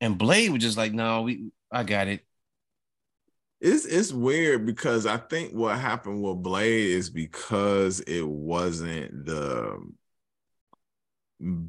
And 0.00 0.16
Blade 0.16 0.50
was 0.50 0.62
just 0.62 0.78
like, 0.78 0.92
no, 0.92 1.22
we 1.22 1.50
I 1.70 1.84
got 1.84 2.08
it. 2.08 2.24
It's 3.60 3.84
it's 3.84 4.10
weird 4.12 4.64
because 4.64 5.04
I 5.04 5.18
think 5.18 5.52
what 5.52 5.78
happened 5.78 6.22
with 6.22 6.42
Blade 6.42 6.90
is 6.92 7.10
because 7.10 8.00
it 8.00 8.26
wasn't 8.26 9.26
the 9.26 9.78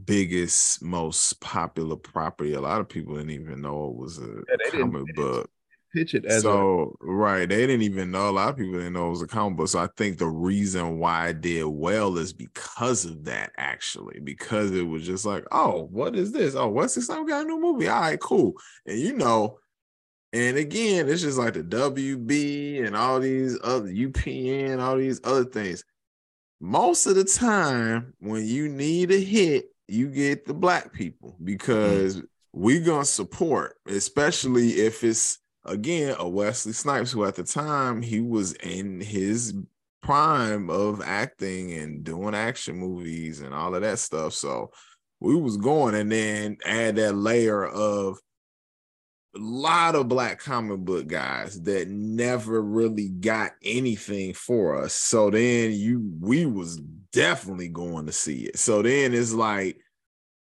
biggest, 0.06 0.82
most 0.82 1.40
popular 1.42 1.96
property. 1.96 2.54
A 2.54 2.62
lot 2.62 2.82
of 2.82 2.90
people 2.90 3.16
didn't 3.16 3.32
even 3.32 3.62
know 3.62 3.90
it 3.90 3.96
was 3.96 4.18
a 4.20 4.22
Yeah, 4.22 4.56
they 4.58 4.72
didn't- 4.72 4.80
comic 4.92 5.06
didn't 5.08 5.16
book. 5.16 5.50
Pitch 5.94 6.14
it 6.14 6.26
as 6.26 6.40
a 6.40 6.42
so 6.42 6.96
right, 7.02 7.48
they 7.48 7.68
didn't 7.68 7.82
even 7.82 8.12
know. 8.12 8.30
A 8.30 8.32
lot 8.32 8.50
of 8.50 8.58
people 8.58 8.74
didn't 8.74 8.94
know 8.94 9.08
it 9.08 9.12
was 9.12 9.22
a 9.22 9.28
comic 9.28 9.58
book. 9.58 9.68
So 9.68 9.80
I 9.80 9.88
think 9.98 10.18
the 10.18 10.28
reason 10.28 11.00
why 11.00 11.30
it 11.30 11.42
did 11.42 11.66
well 11.66 12.18
is 12.18 12.34
because 12.34 13.06
of 13.06 13.26
that, 13.26 13.52
actually, 13.58 14.20
because 14.20 14.72
it 14.72 14.88
was 14.88 15.06
just 15.06 15.26
like, 15.26 15.46
oh, 15.52 15.88
what 15.92 16.16
is 16.16 16.32
this? 16.32 16.56
Oh, 16.56 16.70
what's 16.70 16.96
this? 16.96 17.10
I 17.10 17.24
got 17.24 17.46
a 17.46 17.48
new 17.48 17.60
movie. 17.60 17.88
All 17.88 18.02
right, 18.02 18.20
cool. 18.20 18.54
And 18.86 19.00
you 19.00 19.14
know, 19.14 19.60
and 20.34 20.58
again, 20.58 21.10
it's 21.10 21.22
just 21.22 21.38
like 21.38 21.54
the 21.54 21.64
WB 21.64 22.86
and 22.86 22.96
all 22.96 23.20
these 23.20 23.60
other 23.64 23.90
UPN, 23.90 24.80
all 24.82 24.98
these 24.98 25.20
other 25.24 25.46
things. 25.46 25.84
Most 26.60 27.06
of 27.06 27.16
the 27.16 27.24
time, 27.24 28.14
when 28.20 28.46
you 28.46 28.70
need 28.70 29.12
a 29.12 29.20
hit, 29.20 29.66
you 29.88 30.08
get 30.08 30.46
the 30.46 30.54
black 30.54 30.94
people 30.94 31.36
mm. 31.42 31.46
because 31.46 32.22
we're 32.54 32.84
gonna 32.84 33.06
support, 33.06 33.76
especially 33.88 34.72
if 34.72 35.04
it's 35.04 35.40
again 35.66 36.16
a 36.20 36.28
Wesley 36.28 36.74
Snipes, 36.74 37.12
who 37.12 37.26
at 37.26 37.36
the 37.36 37.44
time 37.44 38.02
he 38.02 38.22
was 38.22 38.54
in 38.54 39.02
his 39.02 39.54
prime 40.02 40.70
of 40.70 41.02
acting 41.02 41.74
and 41.74 42.04
doing 42.04 42.34
action 42.34 42.76
movies 42.76 43.42
and 43.42 43.54
all 43.54 43.76
of 43.76 43.82
that 43.82 44.00
stuff. 44.00 44.34
So 44.34 44.72
we 45.20 45.36
was 45.36 45.58
going, 45.58 45.96
and 45.96 46.12
then 46.12 46.58
add 46.66 46.96
that 46.96 47.14
layer 47.14 47.66
of 47.66 48.20
a 49.36 49.40
lot 49.40 49.96
of 49.96 50.10
black 50.10 50.40
comic 50.40 50.80
book 50.80 51.08
guys 51.08 51.62
that 51.62 51.88
never 51.88 52.62
really 52.62 53.10
got 53.10 53.52
anything 53.64 54.34
for 54.34 54.84
us. 54.84 54.94
So 54.94 55.30
then 55.30 55.72
you 55.72 56.12
we 56.20 56.46
was 56.46 56.78
definitely 57.14 57.70
going 57.70 58.08
to 58.08 58.12
see 58.12 58.44
it. 58.44 58.58
So 58.58 58.82
then 58.82 59.14
it's 59.14 59.32
like 59.32 59.78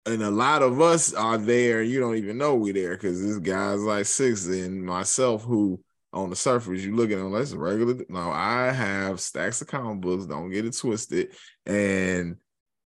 and 0.05 0.21
a 0.21 0.31
lot 0.31 0.61
of 0.61 0.81
us 0.81 1.13
are 1.13 1.37
there, 1.37 1.81
you 1.81 1.99
don't 1.99 2.17
even 2.17 2.37
know 2.37 2.55
we're 2.55 2.73
there 2.73 2.91
because 2.91 3.21
this 3.21 3.37
guy's 3.37 3.81
like 3.81 4.05
six 4.05 4.45
and 4.47 4.85
myself 4.85 5.43
who 5.43 5.79
on 6.11 6.29
the 6.29 6.35
surface 6.35 6.83
you 6.83 6.95
look 6.95 7.09
at 7.11 7.17
them 7.17 7.33
a 7.33 7.57
regular. 7.57 7.95
No, 8.09 8.29
I 8.31 8.71
have 8.71 9.19
stacks 9.19 9.61
of 9.61 9.67
comic 9.67 10.01
books, 10.01 10.25
don't 10.25 10.51
get 10.51 10.65
it 10.65 10.77
twisted. 10.77 11.29
And 11.65 12.37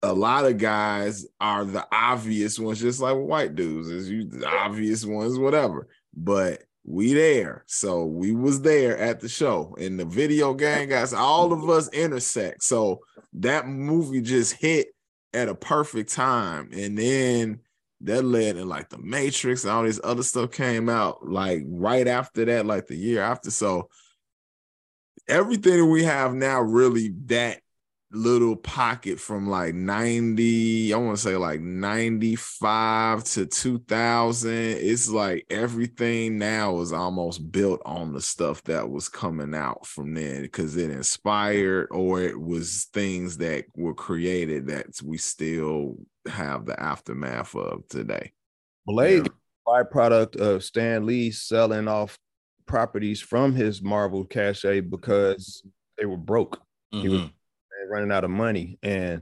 a 0.01 0.13
lot 0.13 0.45
of 0.45 0.57
guys 0.57 1.25
are 1.41 1.65
the 1.65 1.85
obvious 1.91 2.57
ones, 2.57 2.79
just 2.79 3.01
like 3.01 3.17
white 3.17 3.55
dudes, 3.55 3.89
is 3.89 4.09
you 4.09 4.25
the 4.25 4.47
obvious 4.47 5.05
ones, 5.05 5.37
whatever. 5.37 5.89
But 6.15 6.63
we 6.85 7.13
there, 7.13 7.63
so 7.67 8.05
we 8.05 8.33
was 8.33 8.61
there 8.61 8.97
at 8.97 9.19
the 9.19 9.29
show, 9.29 9.75
and 9.79 9.99
the 9.99 10.05
video 10.05 10.53
game 10.53 10.89
guys, 10.89 11.13
all 11.13 11.51
of 11.51 11.69
us 11.69 11.89
intersect. 11.89 12.63
So 12.63 13.01
that 13.33 13.67
movie 13.67 14.21
just 14.21 14.53
hit 14.53 14.87
at 15.33 15.49
a 15.49 15.55
perfect 15.55 16.11
time, 16.11 16.69
and 16.73 16.97
then 16.97 17.59
that 18.01 18.23
led 18.23 18.55
to 18.55 18.65
like 18.65 18.89
the 18.89 18.97
Matrix 18.97 19.63
and 19.63 19.71
all 19.71 19.83
this 19.83 19.99
other 20.03 20.23
stuff 20.23 20.51
came 20.51 20.89
out 20.89 21.27
like 21.27 21.63
right 21.67 22.07
after 22.07 22.45
that, 22.45 22.65
like 22.65 22.87
the 22.87 22.95
year 22.95 23.21
after. 23.21 23.51
So 23.51 23.89
everything 25.27 25.89
we 25.89 26.03
have 26.03 26.33
now, 26.33 26.61
really 26.61 27.09
that 27.25 27.61
little 28.11 28.55
pocket 28.55 29.19
from 29.19 29.47
like 29.47 29.75
90 29.75 30.93
i 30.93 30.97
want 30.97 31.15
to 31.15 31.21
say 31.21 31.35
like 31.35 31.61
95 31.61 33.23
to 33.23 33.45
2000 33.45 34.51
it's 34.51 35.09
like 35.11 35.45
everything 35.51 36.39
now 36.39 36.79
is 36.79 36.91
almost 36.91 37.51
built 37.51 37.79
on 37.85 38.11
the 38.11 38.21
stuff 38.21 38.63
that 38.63 38.89
was 38.89 39.09
coming 39.09 39.53
out 39.53 39.85
from 39.85 40.15
then 40.15 40.41
because 40.41 40.75
it 40.75 40.89
inspired 40.89 41.87
or 41.91 42.19
it 42.19 42.39
was 42.39 42.87
things 42.93 43.37
that 43.37 43.65
were 43.75 43.93
created 43.93 44.65
that 44.67 44.87
we 45.03 45.17
still 45.17 45.95
have 46.27 46.65
the 46.65 46.79
aftermath 46.81 47.55
of 47.55 47.87
today 47.89 48.31
blade 48.87 49.27
yeah. 49.27 49.33
byproduct 49.67 50.35
of 50.35 50.63
stan 50.63 51.05
lee 51.05 51.29
selling 51.29 51.87
off 51.87 52.17
properties 52.65 53.21
from 53.21 53.53
his 53.53 53.83
marvel 53.83 54.25
cachet 54.25 54.79
because 54.79 55.61
they 55.95 56.07
were 56.07 56.17
broke 56.17 56.57
mm-hmm. 56.91 57.01
he 57.01 57.09
was 57.09 57.21
mm-hmm 57.21 57.33
running 57.87 58.11
out 58.11 58.23
of 58.23 58.31
money. 58.31 58.77
And 58.81 59.21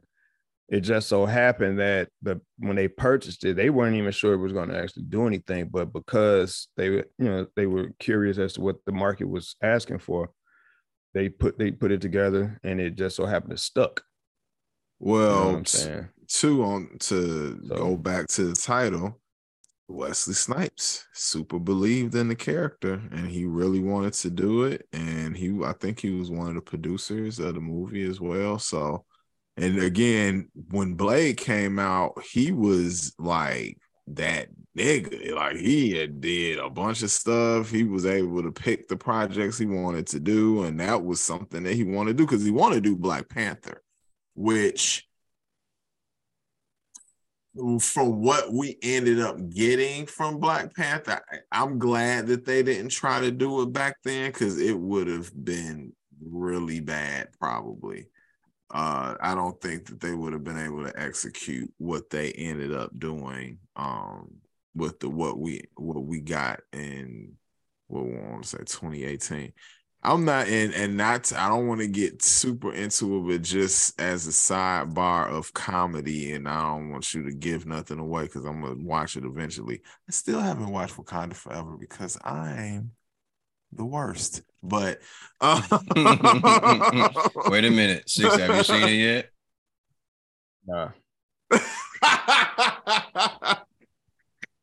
it 0.69 0.81
just 0.81 1.07
so 1.07 1.25
happened 1.25 1.79
that 1.79 2.09
the 2.21 2.41
when 2.57 2.75
they 2.75 2.87
purchased 2.87 3.45
it, 3.45 3.55
they 3.55 3.69
weren't 3.69 3.95
even 3.95 4.11
sure 4.11 4.33
it 4.33 4.37
was 4.37 4.53
going 4.53 4.69
to 4.69 4.77
actually 4.77 5.03
do 5.03 5.25
anything. 5.25 5.69
But 5.69 5.93
because 5.93 6.67
they 6.75 6.87
you 6.87 7.05
know 7.19 7.47
they 7.55 7.67
were 7.67 7.91
curious 7.99 8.37
as 8.37 8.53
to 8.53 8.61
what 8.61 8.77
the 8.85 8.91
market 8.91 9.29
was 9.29 9.55
asking 9.61 9.99
for, 9.99 10.31
they 11.13 11.29
put 11.29 11.57
they 11.57 11.71
put 11.71 11.91
it 11.91 12.01
together 12.01 12.59
and 12.63 12.81
it 12.81 12.95
just 12.95 13.15
so 13.15 13.25
happened 13.25 13.51
to 13.51 13.57
stuck. 13.57 14.03
Well, 14.99 15.51
you 15.51 15.85
know 15.85 16.05
two 16.27 16.63
on 16.63 16.97
to 16.99 17.59
so, 17.67 17.75
go 17.75 17.95
back 17.95 18.27
to 18.27 18.47
the 18.47 18.55
title. 18.55 19.19
Wesley 19.87 20.33
Snipes 20.33 21.05
super 21.13 21.59
believed 21.59 22.15
in 22.15 22.27
the 22.27 22.35
character 22.35 23.01
and 23.11 23.27
he 23.27 23.45
really 23.45 23.79
wanted 23.79 24.13
to 24.13 24.29
do 24.29 24.63
it. 24.65 24.85
And 24.91 25.35
he, 25.35 25.57
I 25.63 25.73
think 25.73 25.99
he 25.99 26.11
was 26.11 26.29
one 26.29 26.49
of 26.49 26.55
the 26.55 26.61
producers 26.61 27.39
of 27.39 27.55
the 27.55 27.61
movie 27.61 28.05
as 28.05 28.19
well. 28.19 28.59
So, 28.59 29.05
and 29.55 29.79
again, 29.79 30.49
when 30.69 30.95
Blade 30.95 31.37
came 31.37 31.79
out, 31.79 32.21
he 32.31 32.51
was 32.51 33.13
like 33.17 33.77
that 34.07 34.49
nigga. 34.77 35.33
Like 35.33 35.55
he 35.55 35.91
had 35.91 36.19
did 36.21 36.59
a 36.59 36.69
bunch 36.69 37.01
of 37.01 37.09
stuff. 37.09 37.71
He 37.71 37.83
was 37.83 38.05
able 38.05 38.43
to 38.43 38.51
pick 38.51 38.87
the 38.87 38.97
projects 38.97 39.57
he 39.57 39.65
wanted 39.65 40.07
to 40.07 40.19
do. 40.19 40.63
And 40.63 40.79
that 40.79 41.03
was 41.03 41.21
something 41.21 41.63
that 41.63 41.75
he 41.75 41.85
wanted 41.85 42.11
to 42.11 42.17
do 42.17 42.25
because 42.25 42.43
he 42.43 42.51
wanted 42.51 42.75
to 42.75 42.89
do 42.89 42.97
Black 42.97 43.29
Panther, 43.29 43.81
which 44.35 45.06
from 47.79 48.21
what 48.21 48.51
we 48.53 48.77
ended 48.81 49.19
up 49.19 49.49
getting 49.49 50.05
from 50.05 50.39
Black 50.39 50.75
Panther, 50.75 51.21
I'm 51.51 51.79
glad 51.79 52.27
that 52.27 52.45
they 52.45 52.63
didn't 52.63 52.89
try 52.89 53.19
to 53.19 53.31
do 53.31 53.61
it 53.61 53.73
back 53.73 53.97
then 54.03 54.31
because 54.31 54.59
it 54.59 54.77
would 54.77 55.07
have 55.07 55.31
been 55.43 55.93
really 56.21 56.79
bad, 56.79 57.29
probably. 57.39 58.07
Uh, 58.73 59.15
I 59.21 59.33
don't 59.33 59.59
think 59.61 59.85
that 59.87 60.01
they 60.01 60.13
would 60.13 60.33
have 60.33 60.43
been 60.43 60.57
able 60.57 60.83
to 60.83 60.99
execute 60.99 61.71
what 61.77 62.09
they 62.09 62.31
ended 62.33 62.73
up 62.73 62.91
doing 62.97 63.59
um, 63.75 64.29
with 64.75 64.99
the 64.99 65.09
what 65.09 65.39
we 65.39 65.63
what 65.75 66.03
we 66.03 66.19
got 66.19 66.59
in 66.73 67.33
what 67.87 68.05
we 68.05 68.11
want 68.11 68.43
to 68.43 68.49
say 68.49 68.57
2018. 68.57 69.53
I'm 70.07 70.23
not 70.23 70.47
in, 70.47 70.71
and 70.73 70.95
not. 70.95 71.33
I 71.33 71.49
don't 71.49 71.67
want 71.67 71.81
to 71.81 71.87
get 71.87 72.23
super 72.23 72.73
into 72.73 73.17
it, 73.17 73.27
but 73.27 73.41
just 73.41 73.99
as 73.99 74.25
a 74.25 74.29
sidebar 74.29 75.29
of 75.29 75.53
comedy, 75.53 76.31
and 76.31 76.47
I 76.47 76.61
don't 76.61 76.91
want 76.91 77.13
you 77.13 77.23
to 77.23 77.33
give 77.33 77.65
nothing 77.65 77.99
away 77.99 78.23
because 78.23 78.45
I'm 78.45 78.61
gonna 78.61 78.81
watch 78.81 79.17
it 79.17 79.25
eventually. 79.25 79.81
I 80.07 80.11
still 80.13 80.39
haven't 80.39 80.69
watched 80.69 80.95
Wakanda 80.95 81.33
Forever 81.33 81.75
because 81.77 82.17
I'm 82.23 82.91
the 83.73 83.83
worst. 83.83 84.43
But 84.63 85.01
uh, 85.41 85.61
wait 87.49 87.65
a 87.65 87.69
minute, 87.69 88.09
six. 88.09 88.33
Have 88.37 88.55
you 88.55 88.63
seen 88.63 88.87
it 88.87 88.93
yet? 88.93 89.29
Nah. 90.65 90.91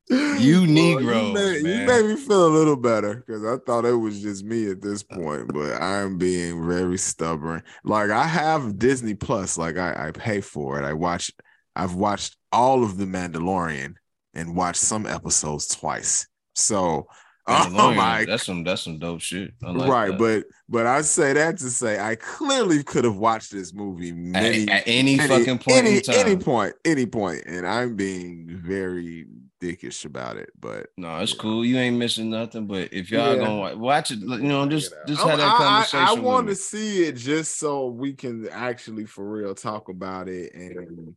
You 0.39 0.63
Negro. 0.63 1.05
Well, 1.05 1.25
you, 1.25 1.33
made, 1.33 1.57
you, 1.57 1.87
made, 1.87 2.07
me 2.07 2.17
feel 2.17 2.47
a 2.47 2.49
little 2.49 2.77
better 2.77 3.25
because 3.27 3.45
I 3.45 3.57
thought 3.65 3.87
it 3.87 3.95
was 3.95 4.21
just 4.21 4.45
me 4.45 4.71
at 4.71 4.83
this 4.83 5.03
point, 5.03 5.53
but 5.53 5.81
I'm 5.81 6.19
being 6.19 6.69
very 6.69 6.99
stubborn. 6.99 7.63
Like 7.85 8.11
I 8.11 8.27
have 8.27 8.79
Disney 8.79 9.15
Plus, 9.15 9.57
like 9.57 9.79
I, 9.79 10.09
I 10.09 10.11
pay 10.11 10.43
for 10.43 10.79
it. 10.79 10.85
I 10.85 10.93
watch 10.93 11.31
I've 11.75 11.95
watched 11.95 12.37
all 12.53 12.85
of 12.85 12.99
the 12.99 13.07
Mandalorian 13.07 13.95
and 14.35 14.55
watched 14.55 14.81
some 14.81 15.07
episodes 15.07 15.69
twice. 15.69 16.27
So 16.55 17.07
Oh 17.47 17.93
my, 17.95 18.25
that's 18.25 18.45
some 18.45 18.65
that's 18.65 18.83
some 18.83 18.99
dope 18.99 19.21
shit. 19.21 19.53
Like 19.61 19.89
right, 19.89 20.11
that. 20.11 20.19
but 20.19 20.45
but 20.67 20.87
I 20.87 21.03
say 21.03 21.35
that 21.35 21.59
to 21.59 21.69
say 21.69 22.01
I 22.01 22.15
clearly 22.15 22.83
could 22.83 23.05
have 23.05 23.17
watched 23.17 23.53
this 23.53 23.75
movie 23.75 24.13
many, 24.13 24.63
at, 24.63 24.71
at 24.71 24.83
any, 24.87 25.19
any, 25.19 25.29
fucking 25.29 25.59
point, 25.59 25.77
any, 25.77 26.01
any 26.09 26.37
point, 26.37 26.75
any 26.87 27.05
point, 27.05 27.45
and 27.47 27.67
I'm 27.67 27.97
being 27.97 28.47
very 28.65 29.27
dickish 29.65 30.05
about 30.05 30.37
it. 30.37 30.51
But 30.59 30.89
no, 30.97 31.19
it's 31.19 31.33
cool. 31.33 31.65
You 31.65 31.79
ain't 31.79 31.97
missing 31.97 32.31
nothing. 32.31 32.67
But 32.67 32.93
if 32.93 33.11
y'all 33.11 33.37
yeah. 33.37 33.45
gonna 33.45 33.77
watch 33.77 34.11
it, 34.11 34.19
you 34.19 34.39
know, 34.39 34.67
just 34.69 34.93
just 35.07 35.23
have 35.23 35.39
that 35.39 35.57
conversation. 35.57 36.07
I, 36.07 36.11
I, 36.11 36.17
I 36.17 36.21
want 36.21 36.49
to 36.49 36.55
see 36.55 37.05
it 37.05 37.17
just 37.17 37.59
so 37.59 37.87
we 37.87 38.13
can 38.13 38.49
actually 38.49 39.07
for 39.07 39.29
real 39.29 39.55
talk 39.55 39.89
about 39.89 40.29
it 40.29 40.55
and 40.55 41.15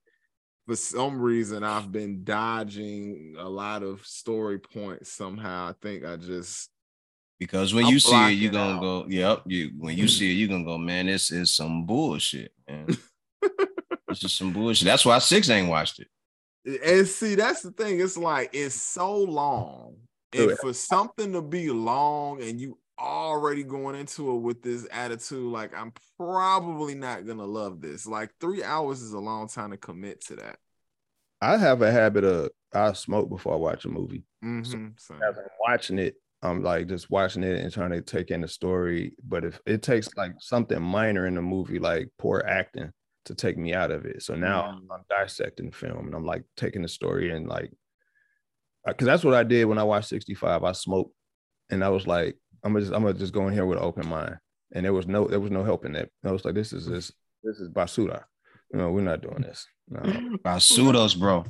for 0.65 0.75
some 0.75 1.19
reason 1.19 1.63
I've 1.63 1.91
been 1.91 2.23
dodging 2.23 3.35
a 3.39 3.47
lot 3.47 3.83
of 3.83 4.05
story 4.05 4.59
points 4.59 5.11
somehow. 5.11 5.69
I 5.69 5.73
think 5.81 6.05
I 6.05 6.17
just 6.17 6.69
because 7.39 7.73
when 7.73 7.85
I'm 7.85 7.93
you 7.93 7.99
see 7.99 8.31
it, 8.31 8.35
you're 8.35 8.51
gonna 8.51 8.75
out. 8.75 8.81
go, 8.81 9.05
yep. 9.07 9.43
You 9.45 9.71
when 9.77 9.97
you 9.97 10.07
see 10.07 10.31
it, 10.31 10.35
you're 10.35 10.49
gonna 10.49 10.65
go, 10.65 10.77
man, 10.77 11.05
this 11.05 11.31
is 11.31 11.51
some 11.51 11.85
bullshit, 11.85 12.51
man. 12.67 12.87
this 14.07 14.23
is 14.23 14.33
some 14.33 14.51
bullshit. 14.51 14.85
That's 14.85 15.05
why 15.05 15.19
six 15.19 15.49
ain't 15.49 15.69
watched 15.69 15.99
it. 15.99 16.07
And 16.67 17.07
see, 17.07 17.35
that's 17.35 17.61
the 17.61 17.71
thing. 17.71 18.01
It's 18.01 18.17
like 18.17 18.49
it's 18.53 18.75
so 18.75 19.15
long. 19.15 19.95
And 20.33 20.57
for 20.59 20.73
something 20.73 21.31
to 21.33 21.41
be 21.41 21.69
long 21.69 22.41
and 22.41 22.59
you 22.59 22.77
already 22.99 23.63
going 23.63 23.95
into 23.95 24.35
it 24.35 24.39
with 24.39 24.63
this 24.63 24.87
attitude 24.91 25.51
like 25.51 25.71
i'm 25.77 25.93
probably 26.17 26.95
not 26.95 27.27
gonna 27.27 27.45
love 27.45 27.79
this. 27.79 28.07
Like 28.07 28.31
three 28.41 28.63
hours 28.63 29.01
is 29.01 29.13
a 29.13 29.19
long 29.19 29.47
time 29.47 29.71
to 29.71 29.77
commit 29.77 30.21
to 30.25 30.35
that. 30.37 30.57
I 31.39 31.57
have 31.57 31.81
a 31.81 31.91
habit 31.91 32.23
of 32.23 32.49
i 32.73 32.91
smoke 32.93 33.29
before 33.29 33.53
i 33.53 33.57
watch 33.57 33.85
a 33.85 33.89
movie. 33.89 34.23
Mm-hmm, 34.43 34.87
so 34.97 35.13
as 35.15 35.37
i'm 35.37 35.45
watching 35.59 35.99
it 35.99 36.15
i'm 36.41 36.63
like 36.63 36.87
just 36.87 37.09
watching 37.09 37.43
it 37.43 37.61
and 37.61 37.71
trying 37.71 37.91
to 37.91 38.01
take 38.01 38.31
in 38.31 38.41
the 38.41 38.47
story. 38.47 39.13
But 39.23 39.45
if 39.45 39.59
it 39.65 39.83
takes 39.83 40.09
like 40.17 40.33
something 40.39 40.81
minor 40.81 41.27
in 41.27 41.35
the 41.35 41.41
movie 41.41 41.79
like 41.79 42.09
poor 42.17 42.43
acting 42.47 42.91
to 43.27 43.35
take 43.35 43.57
me 43.57 43.73
out 43.73 43.91
of 43.91 44.05
it 44.05 44.21
so 44.23 44.35
now 44.35 44.63
mm-hmm. 44.63 44.91
i'm 44.91 45.03
dissecting 45.09 45.67
the 45.67 45.75
film 45.75 46.07
and 46.07 46.15
i'm 46.15 46.25
like 46.25 46.43
taking 46.55 46.81
the 46.81 46.87
story 46.87 47.31
and 47.31 47.47
like 47.47 47.71
because 48.85 49.05
that's 49.05 49.23
what 49.23 49.33
i 49.33 49.43
did 49.43 49.65
when 49.65 49.77
i 49.77 49.83
watched 49.83 50.09
65 50.09 50.63
i 50.63 50.71
smoked 50.71 51.13
and 51.69 51.83
i 51.83 51.89
was 51.89 52.07
like 52.07 52.37
I'm 52.63 52.73
gonna 52.73 52.83
just 52.83 52.93
I'm 52.93 53.03
gonna 53.03 53.13
just 53.13 53.33
go 53.33 53.47
in 53.47 53.53
here 53.53 53.65
with 53.65 53.77
an 53.77 53.83
open 53.83 54.07
mind. 54.07 54.37
And 54.73 54.85
there 54.85 54.93
was 54.93 55.07
no 55.07 55.27
there 55.27 55.39
was 55.39 55.51
no 55.51 55.63
help 55.63 55.85
in 55.85 55.93
that. 55.93 56.09
I 56.23 56.31
was 56.31 56.43
like, 56.43 56.55
this 56.55 56.73
is 56.73 56.85
this 56.85 57.11
this 57.43 57.59
is 57.59 57.69
basura. 57.69 58.23
You 58.71 58.79
know, 58.79 58.91
we're 58.91 59.01
not 59.01 59.21
doing 59.21 59.41
this. 59.41 59.65
No. 59.87 60.01
Basudos, 60.43 61.17
bro. 61.17 61.45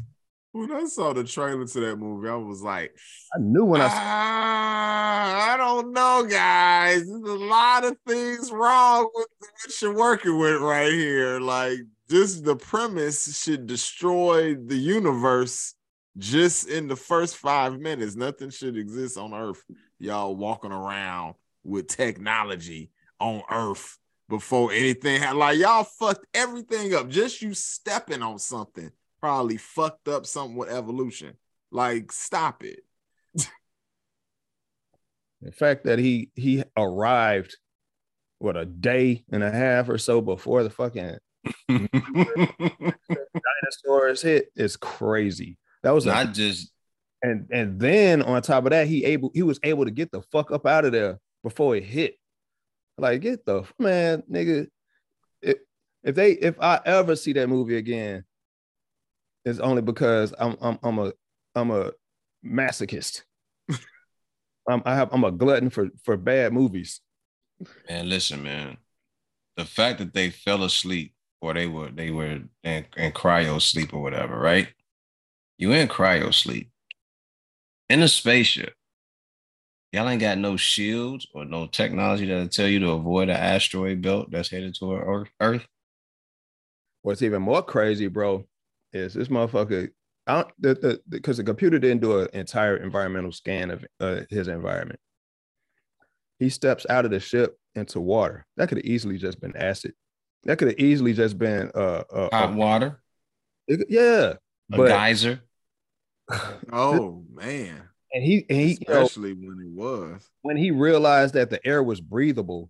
When 0.57 0.71
I 0.71 0.85
saw 0.85 1.13
the 1.13 1.23
trailer 1.23 1.67
to 1.67 1.79
that 1.81 1.97
movie, 1.97 2.27
I 2.27 2.35
was 2.35 2.63
like, 2.63 2.97
I 3.31 3.37
knew 3.39 3.63
when 3.63 3.79
I 3.79 3.89
ah, 3.91 5.53
I 5.53 5.57
don't 5.57 5.93
know, 5.93 6.25
guys. 6.27 7.05
There's 7.05 7.21
a 7.21 7.45
lot 7.45 7.85
of 7.85 7.95
things 8.07 8.51
wrong 8.51 9.07
with 9.13 9.27
what 9.39 9.81
you're 9.81 9.95
working 9.95 10.39
with 10.39 10.59
right 10.59 10.91
here. 10.91 11.39
Like, 11.39 11.77
just 12.09 12.43
the 12.43 12.55
premise 12.55 13.39
should 13.39 13.67
destroy 13.67 14.55
the 14.55 14.75
universe 14.75 15.75
just 16.17 16.67
in 16.67 16.87
the 16.87 16.95
first 16.95 17.37
five 17.37 17.79
minutes. 17.79 18.15
Nothing 18.15 18.49
should 18.49 18.77
exist 18.77 19.15
on 19.15 19.35
Earth 19.35 19.63
y'all 19.99 20.35
walking 20.35 20.71
around 20.71 21.35
with 21.63 21.87
technology 21.87 22.89
on 23.19 23.43
Earth 23.51 23.99
before 24.27 24.71
anything 24.71 25.21
like 25.37 25.59
y'all 25.59 25.83
fucked 25.83 26.25
everything 26.33 26.95
up. 26.95 27.09
Just 27.09 27.43
you 27.43 27.53
stepping 27.53 28.23
on 28.23 28.39
something 28.39 28.91
probably 29.19 29.57
fucked 29.57 30.07
up 30.07 30.25
something 30.25 30.57
with 30.57 30.69
evolution. 30.69 31.33
Like, 31.71 32.11
stop 32.11 32.63
it. 32.63 32.79
the 35.41 35.51
fact 35.51 35.85
that 35.85 35.99
he 35.99 36.31
he 36.35 36.63
arrived 36.75 37.57
what 38.39 38.57
a 38.57 38.65
day 38.65 39.23
and 39.31 39.43
a 39.43 39.51
half 39.51 39.89
or 39.89 39.97
so 39.97 40.21
before 40.21 40.63
the 40.63 40.69
fucking 40.69 41.17
dinosaurs 43.83 44.21
hit 44.21 44.51
is 44.55 44.77
crazy. 44.77 45.57
That 45.83 45.91
was 45.91 46.05
not 46.05 46.29
a, 46.29 46.31
just 46.31 46.71
and 47.21 47.47
and 47.51 47.79
then 47.79 48.21
on 48.21 48.41
top 48.41 48.65
of 48.65 48.71
that, 48.71 48.87
he 48.87 49.05
able 49.05 49.31
he 49.33 49.43
was 49.43 49.59
able 49.63 49.85
to 49.85 49.91
get 49.91 50.11
the 50.11 50.21
fuck 50.31 50.51
up 50.51 50.65
out 50.65 50.85
of 50.85 50.91
there 50.91 51.19
before 51.43 51.75
it 51.75 51.83
hit. 51.83 52.15
Like, 52.97 53.21
get 53.21 53.45
the 53.45 53.63
man, 53.79 54.23
nigga. 54.29 54.67
If, 55.41 55.57
if 56.03 56.15
they 56.15 56.31
if 56.31 56.59
I 56.59 56.79
ever 56.85 57.15
see 57.15 57.33
that 57.33 57.49
movie 57.49 57.77
again, 57.77 58.23
it's 59.47 59.59
only 59.59 59.81
because 59.81 60.33
I'm 60.39 60.57
I'm 60.61 60.79
I'm 60.83 60.99
a 60.99 61.13
I'm 61.55 61.71
a 61.71 61.91
masochist. 62.45 63.23
I'm 64.69 64.81
I 64.85 64.95
have 64.95 65.09
I'm 65.13 65.23
a 65.23 65.31
glutton 65.31 65.69
for 65.69 65.89
for 66.03 66.17
bad 66.17 66.53
movies. 66.53 67.01
Man, 67.89 68.09
listen, 68.09 68.43
man. 68.43 68.77
The 69.55 69.65
fact 69.65 69.99
that 69.99 70.13
they 70.13 70.29
fell 70.29 70.63
asleep 70.63 71.13
or 71.41 71.53
they 71.53 71.67
were 71.67 71.89
they 71.89 72.11
were 72.11 72.25
in, 72.25 72.49
in 72.63 73.11
cryo 73.11 73.61
sleep 73.61 73.93
or 73.93 74.01
whatever, 74.01 74.37
right? 74.37 74.67
You 75.57 75.71
in 75.71 75.87
cryo 75.87 76.33
sleep 76.33 76.69
in 77.89 78.01
a 78.01 78.07
spaceship. 78.07 78.73
Y'all 79.93 80.09
ain't 80.09 80.21
got 80.21 80.37
no 80.37 80.57
shields 80.57 81.25
or 81.33 81.45
no 81.45 81.65
technology 81.65 82.25
that'll 82.25 82.49
tell 82.49 82.67
you 82.67 82.79
to 82.79 82.91
avoid 82.91 83.29
an 83.29 83.37
asteroid 83.37 84.01
belt 84.01 84.29
that's 84.29 84.49
headed 84.49 84.75
toward 84.75 85.29
Earth. 85.39 85.65
What's 87.01 87.21
even 87.21 87.41
more 87.41 87.63
crazy, 87.63 88.07
bro, 88.07 88.45
is 88.97 89.13
this 89.13 89.27
motherfucker. 89.27 89.89
I 90.25 90.41
don't 90.41 90.51
the 90.59 90.73
the 90.73 91.01
because 91.09 91.37
the, 91.37 91.43
the, 91.43 91.47
computer 91.47 91.79
didn't 91.79 92.01
do 92.01 92.19
an 92.19 92.27
entire 92.33 92.77
environmental 92.77 93.31
scan 93.31 93.71
of 93.71 93.85
uh, 93.99 94.21
his 94.29 94.47
environment. 94.47 94.99
He 96.39 96.49
steps 96.49 96.85
out 96.89 97.05
of 97.05 97.11
the 97.11 97.19
ship 97.19 97.57
into 97.75 97.99
water. 97.99 98.45
That 98.57 98.69
could 98.69 98.77
have 98.77 98.85
easily 98.85 99.17
just 99.17 99.39
been 99.39 99.55
acid. 99.55 99.93
That 100.43 100.57
could 100.57 100.69
have 100.69 100.79
easily 100.79 101.13
just 101.13 101.37
been 101.37 101.71
uh, 101.73 102.03
uh 102.11 102.29
hot 102.31 102.53
water. 102.53 103.01
It, 103.67 103.87
yeah, 103.89 104.33
a 104.71 104.77
but, 104.77 104.87
geyser. 104.87 105.41
oh 106.71 107.23
man! 107.31 107.83
And 108.13 108.23
he, 108.23 108.45
and 108.49 108.59
he 108.59 108.77
especially 108.81 109.29
you 109.29 109.35
know, 109.35 109.47
when 109.47 109.65
it 109.65 109.71
was 109.71 110.29
when 110.41 110.57
he 110.57 110.71
realized 110.71 111.33
that 111.35 111.49
the 111.49 111.65
air 111.65 111.81
was 111.81 112.01
breathable. 112.01 112.69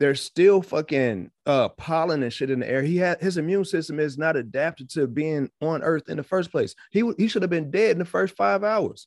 There's 0.00 0.20
still 0.20 0.62
fucking 0.62 1.30
uh 1.46 1.68
pollen 1.68 2.22
and 2.22 2.32
shit 2.32 2.50
in 2.50 2.60
the 2.60 2.68
air. 2.68 2.82
He 2.82 2.96
had 2.96 3.20
his 3.20 3.36
immune 3.36 3.64
system 3.64 4.00
is 4.00 4.18
not 4.18 4.36
adapted 4.36 4.90
to 4.90 5.06
being 5.06 5.50
on 5.60 5.82
Earth 5.82 6.08
in 6.08 6.16
the 6.16 6.24
first 6.24 6.50
place. 6.50 6.74
He 6.90 7.08
he 7.18 7.28
should 7.28 7.42
have 7.42 7.50
been 7.50 7.70
dead 7.70 7.92
in 7.92 7.98
the 7.98 8.04
first 8.04 8.34
five 8.36 8.64
hours. 8.64 9.06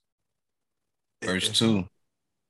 First 1.22 1.56
two 1.56 1.88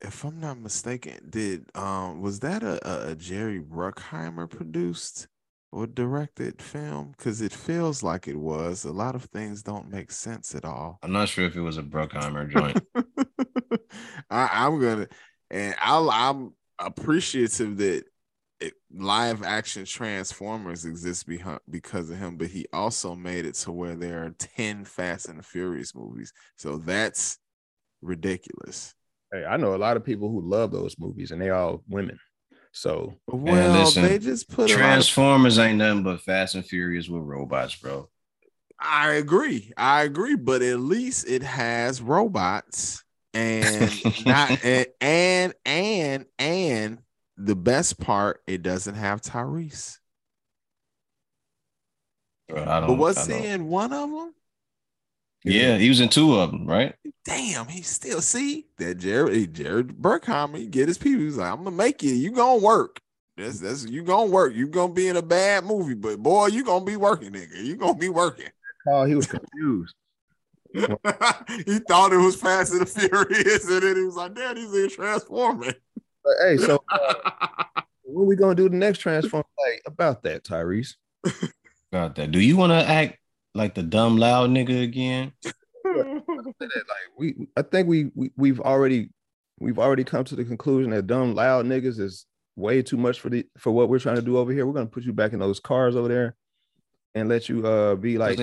if 0.03 0.25
I'm 0.25 0.39
not 0.39 0.59
mistaken, 0.59 1.27
did 1.29 1.65
um 1.75 2.21
was 2.21 2.39
that 2.41 2.63
a, 2.63 3.11
a 3.11 3.15
Jerry 3.15 3.61
Bruckheimer 3.61 4.49
produced 4.49 5.27
or 5.71 5.87
directed 5.87 6.61
film? 6.61 7.13
Because 7.17 7.41
it 7.41 7.53
feels 7.53 8.03
like 8.03 8.27
it 8.27 8.37
was. 8.37 8.83
A 8.83 8.91
lot 8.91 9.15
of 9.15 9.23
things 9.25 9.63
don't 9.63 9.89
make 9.89 10.11
sense 10.11 10.53
at 10.53 10.65
all. 10.65 10.99
I'm 11.01 11.13
not 11.13 11.29
sure 11.29 11.45
if 11.45 11.55
it 11.55 11.61
was 11.61 11.77
a 11.77 11.83
Bruckheimer 11.83 12.49
joint. 12.49 12.85
I, 14.29 14.67
am 14.67 14.79
gonna, 14.79 15.07
and 15.49 15.75
I'll, 15.79 16.11
I'm 16.11 16.53
appreciative 16.79 17.77
that 17.77 17.97
it, 17.97 18.05
live 18.93 19.43
action 19.43 19.85
Transformers 19.85 20.85
exists 20.85 21.23
behind, 21.23 21.59
because 21.69 22.09
of 22.09 22.17
him, 22.17 22.37
but 22.37 22.47
he 22.47 22.65
also 22.73 23.15
made 23.15 23.45
it 23.45 23.55
to 23.55 23.71
where 23.71 23.95
there 23.95 24.23
are 24.23 24.29
10 24.37 24.85
Fast 24.85 25.29
and 25.29 25.39
the 25.39 25.43
Furious 25.43 25.95
movies. 25.95 26.33
So 26.55 26.77
that's 26.77 27.39
ridiculous. 28.01 28.93
Hey, 29.31 29.45
I 29.45 29.57
know 29.57 29.75
a 29.75 29.77
lot 29.77 29.97
of 29.97 30.05
people 30.05 30.29
who 30.29 30.41
love 30.41 30.71
those 30.71 30.95
movies, 30.99 31.31
and 31.31 31.41
they 31.41 31.49
all 31.49 31.83
women. 31.87 32.19
So 32.71 33.13
well, 33.27 33.79
listen, 33.79 34.03
they 34.03 34.19
just 34.19 34.49
put 34.49 34.69
Transformers 34.69 35.57
of- 35.57 35.65
ain't 35.65 35.77
nothing 35.77 36.03
but 36.03 36.21
Fast 36.21 36.55
and 36.55 36.65
Furious 36.65 37.07
with 37.07 37.21
robots, 37.23 37.75
bro. 37.75 38.09
I 38.79 39.13
agree. 39.13 39.71
I 39.77 40.03
agree, 40.03 40.35
but 40.35 40.61
at 40.61 40.79
least 40.79 41.27
it 41.27 41.43
has 41.43 42.01
robots 42.01 43.03
and 43.33 43.91
not 44.25 44.63
and, 44.63 44.87
and 44.99 45.53
and 45.65 46.25
and 46.37 46.99
the 47.37 47.55
best 47.55 47.99
part, 47.99 48.41
it 48.47 48.61
doesn't 48.61 48.95
have 48.95 49.21
Tyrese. 49.21 49.97
but 52.47 52.97
was 52.97 53.25
he 53.25 53.45
in 53.47 53.67
one 53.67 53.93
of 53.93 54.09
them? 54.09 54.33
Yeah, 55.45 55.77
he 55.77 55.89
was 55.89 55.99
in 55.99 56.09
two 56.09 56.35
of 56.35 56.51
them, 56.51 56.65
right? 56.65 56.95
Damn, 57.25 57.67
he 57.67 57.81
still 57.81 58.21
see 58.21 58.67
that 58.77 58.95
Jared 58.95 59.53
Jared 59.53 59.89
Bruckheimer, 59.89 60.57
he 60.57 60.67
get 60.67 60.87
his 60.87 60.97
people. 60.97 61.23
He's 61.23 61.37
like, 61.37 61.51
I'm 61.51 61.63
gonna 61.63 61.75
make 61.75 62.01
it. 62.03 62.13
You 62.13 62.31
gonna 62.31 62.61
work. 62.61 63.01
That's 63.35 63.59
that's 63.59 63.85
you 63.85 64.03
gonna 64.03 64.31
work. 64.31 64.53
You 64.53 64.67
gonna 64.67 64.93
be 64.93 65.07
in 65.07 65.17
a 65.17 65.21
bad 65.21 65.65
movie, 65.65 65.95
but 65.95 66.19
boy, 66.19 66.47
you 66.47 66.63
gonna 66.63 66.85
be 66.85 66.95
working, 66.95 67.31
nigga. 67.31 67.63
You 67.63 67.75
gonna 67.75 67.95
be 67.95 68.09
working. 68.09 68.49
Oh, 68.85 69.05
he 69.05 69.15
was 69.15 69.27
confused. 69.27 69.95
he 70.73 71.79
thought 71.87 72.11
it 72.11 72.17
was 72.17 72.35
Fast 72.35 72.73
and 72.73 72.81
the 72.81 72.85
Furious, 72.85 73.65
and 73.69 73.81
then 73.81 73.95
he 73.95 74.03
was 74.03 74.17
like, 74.17 74.35
"Damn, 74.35 74.57
he's 74.57 74.73
in 74.73 74.89
Transforming." 74.89 75.75
But, 76.23 76.33
hey, 76.41 76.57
so 76.57 76.83
uh, 76.91 77.13
what 78.03 78.23
are 78.23 78.25
we 78.25 78.35
gonna 78.35 78.55
do 78.55 78.69
the 78.69 78.75
next 78.75 78.99
Transform? 78.99 79.43
Like 79.67 79.81
about 79.85 80.23
that, 80.23 80.43
Tyrese. 80.43 80.95
About 81.91 82.15
that. 82.15 82.31
Do 82.31 82.39
you 82.39 82.57
want 82.57 82.71
to 82.71 82.87
act 82.87 83.17
like 83.55 83.75
the 83.75 83.83
dumb 83.83 84.17
loud 84.17 84.49
nigga 84.49 84.83
again. 84.83 85.31
like 85.85 86.17
we, 87.17 87.47
I 87.55 87.61
think 87.61 87.87
we, 87.87 88.11
we 88.15 88.31
we've 88.35 88.59
already 88.59 89.09
we've 89.59 89.79
already 89.79 90.03
come 90.03 90.23
to 90.25 90.35
the 90.35 90.43
conclusion 90.43 90.91
that 90.91 91.07
dumb 91.07 91.35
loud 91.35 91.65
niggas 91.65 91.99
is 91.99 92.25
way 92.55 92.81
too 92.81 92.97
much 92.97 93.19
for 93.19 93.29
the 93.29 93.45
for 93.57 93.71
what 93.71 93.89
we're 93.89 93.99
trying 93.99 94.15
to 94.15 94.21
do 94.21 94.37
over 94.37 94.51
here. 94.51 94.65
We're 94.65 94.73
gonna 94.73 94.87
put 94.87 95.03
you 95.03 95.13
back 95.13 95.33
in 95.33 95.39
those 95.39 95.59
cars 95.59 95.95
over 95.95 96.07
there 96.07 96.35
and 97.15 97.29
let 97.29 97.47
you 97.47 97.65
uh 97.65 97.95
be 97.95 98.17
like 98.17 98.39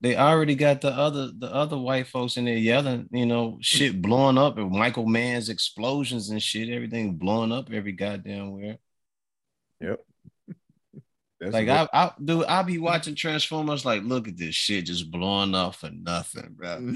they, 0.00 0.10
they 0.10 0.16
already 0.16 0.54
got 0.54 0.80
the 0.80 0.90
other 0.90 1.30
the 1.36 1.52
other 1.52 1.76
white 1.76 2.06
folks 2.06 2.36
in 2.36 2.44
there 2.44 2.54
yelling, 2.54 3.08
you 3.12 3.26
know, 3.26 3.58
shit 3.60 4.00
blowing 4.00 4.38
up 4.38 4.58
and 4.58 4.70
Michael 4.70 5.06
Mann's 5.06 5.48
explosions 5.48 6.30
and 6.30 6.42
shit, 6.42 6.68
everything 6.68 7.16
blowing 7.16 7.52
up 7.52 7.70
every 7.72 7.92
goddamn 7.92 8.52
where. 8.52 8.78
Yep. 9.80 10.00
That's 11.40 11.52
like 11.52 11.68
I, 11.68 11.88
I 11.92 12.12
do, 12.22 12.44
I'll 12.44 12.64
be 12.64 12.78
watching 12.78 13.14
Transformers. 13.14 13.84
Like, 13.84 14.02
look 14.02 14.28
at 14.28 14.36
this 14.36 14.54
shit 14.54 14.86
just 14.86 15.10
blowing 15.10 15.54
up 15.54 15.74
for 15.74 15.90
nothing, 15.90 16.54
bro. 16.56 16.78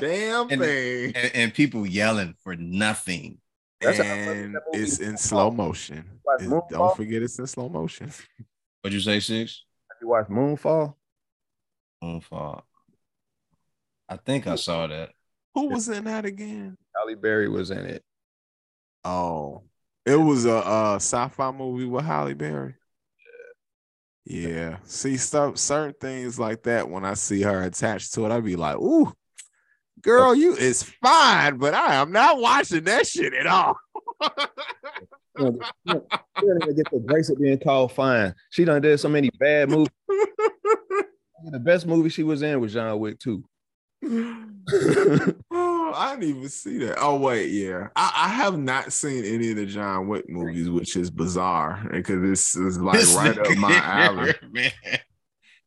damn 0.00 0.50
and, 0.50 0.62
thing. 0.62 1.12
And, 1.14 1.30
and, 1.34 1.54
people 1.54 1.86
yelling 1.86 2.34
for 2.42 2.56
nothing. 2.56 3.38
That's 3.80 4.00
and 4.00 4.56
it's 4.72 4.98
in 5.00 5.16
slow 5.16 5.50
motion. 5.50 6.04
don't 6.70 6.96
forget 6.96 7.22
it's 7.22 7.38
in 7.38 7.46
slow 7.46 7.68
motion. 7.68 8.10
What'd 8.82 8.94
you 8.94 9.00
say, 9.00 9.20
six? 9.20 9.64
Have 9.90 9.98
you 10.00 10.08
watched 10.08 10.30
Moonfall? 10.30 10.94
Moonfall. 12.02 12.62
I 14.08 14.16
think 14.16 14.46
I 14.46 14.56
saw 14.56 14.86
that. 14.86 15.10
Who 15.54 15.68
was 15.68 15.88
in 15.88 16.04
that 16.04 16.24
again? 16.24 16.76
Halle 16.94 17.14
Berry 17.14 17.48
was 17.48 17.70
in 17.70 17.84
it. 17.86 18.04
Oh, 19.04 19.62
it 20.04 20.16
was 20.16 20.44
a, 20.44 20.50
a 20.50 20.94
sci-fi 20.96 21.50
movie 21.52 21.84
with 21.84 22.04
Halle 22.04 22.34
Berry. 22.34 22.74
Yeah. 24.24 24.76
See, 24.84 25.16
stuff 25.16 25.58
certain 25.58 25.94
things 26.00 26.38
like 26.38 26.62
that 26.64 26.88
when 26.88 27.04
I 27.04 27.14
see 27.14 27.42
her 27.42 27.62
attached 27.62 28.14
to 28.14 28.26
it, 28.26 28.32
I'd 28.32 28.44
be 28.44 28.56
like, 28.56 28.76
ooh, 28.76 29.12
girl, 30.02 30.34
you 30.34 30.54
is 30.54 30.82
fine, 30.82 31.58
but 31.58 31.74
I 31.74 31.94
am 31.96 32.12
not 32.12 32.38
watching 32.38 32.84
that 32.84 33.06
shit 33.06 33.34
at 33.34 33.46
all. 33.46 33.76
she 35.36 35.44
didn't 35.44 36.62
even 36.62 36.76
get 36.76 36.90
the 36.90 37.02
grace 37.04 37.30
of 37.30 37.40
being 37.40 37.58
called 37.58 37.92
fine. 37.92 38.34
She 38.50 38.64
done 38.64 38.82
did 38.82 39.00
so 39.00 39.08
many 39.08 39.30
bad 39.38 39.70
movies. 39.70 39.88
the 41.44 41.58
best 41.58 41.86
movie 41.86 42.08
she 42.08 42.22
was 42.22 42.42
in 42.42 42.60
was 42.60 42.72
John 42.72 42.98
Wick 42.98 43.18
2. 43.18 43.44
oh, 45.50 45.92
I 45.94 46.16
didn't 46.16 46.36
even 46.36 46.48
see 46.48 46.78
that. 46.78 46.96
Oh 47.00 47.16
wait, 47.16 47.50
yeah, 47.50 47.88
I, 47.94 48.12
I, 48.16 48.28
have 48.28 48.58
not 48.58 48.94
seen 48.94 49.26
any 49.26 49.50
of 49.50 49.56
the 49.56 49.66
John 49.66 50.08
Wick 50.08 50.26
movies, 50.28 50.70
which 50.70 50.96
is 50.96 51.10
bizarre 51.10 51.86
because 51.90 52.22
this 52.22 52.56
is 52.56 52.80
like 52.80 52.98
this 52.98 53.14
right 53.14 53.38
up 53.38 53.56
my 53.58 53.74
alley. 53.74 54.32
Man. 54.50 54.72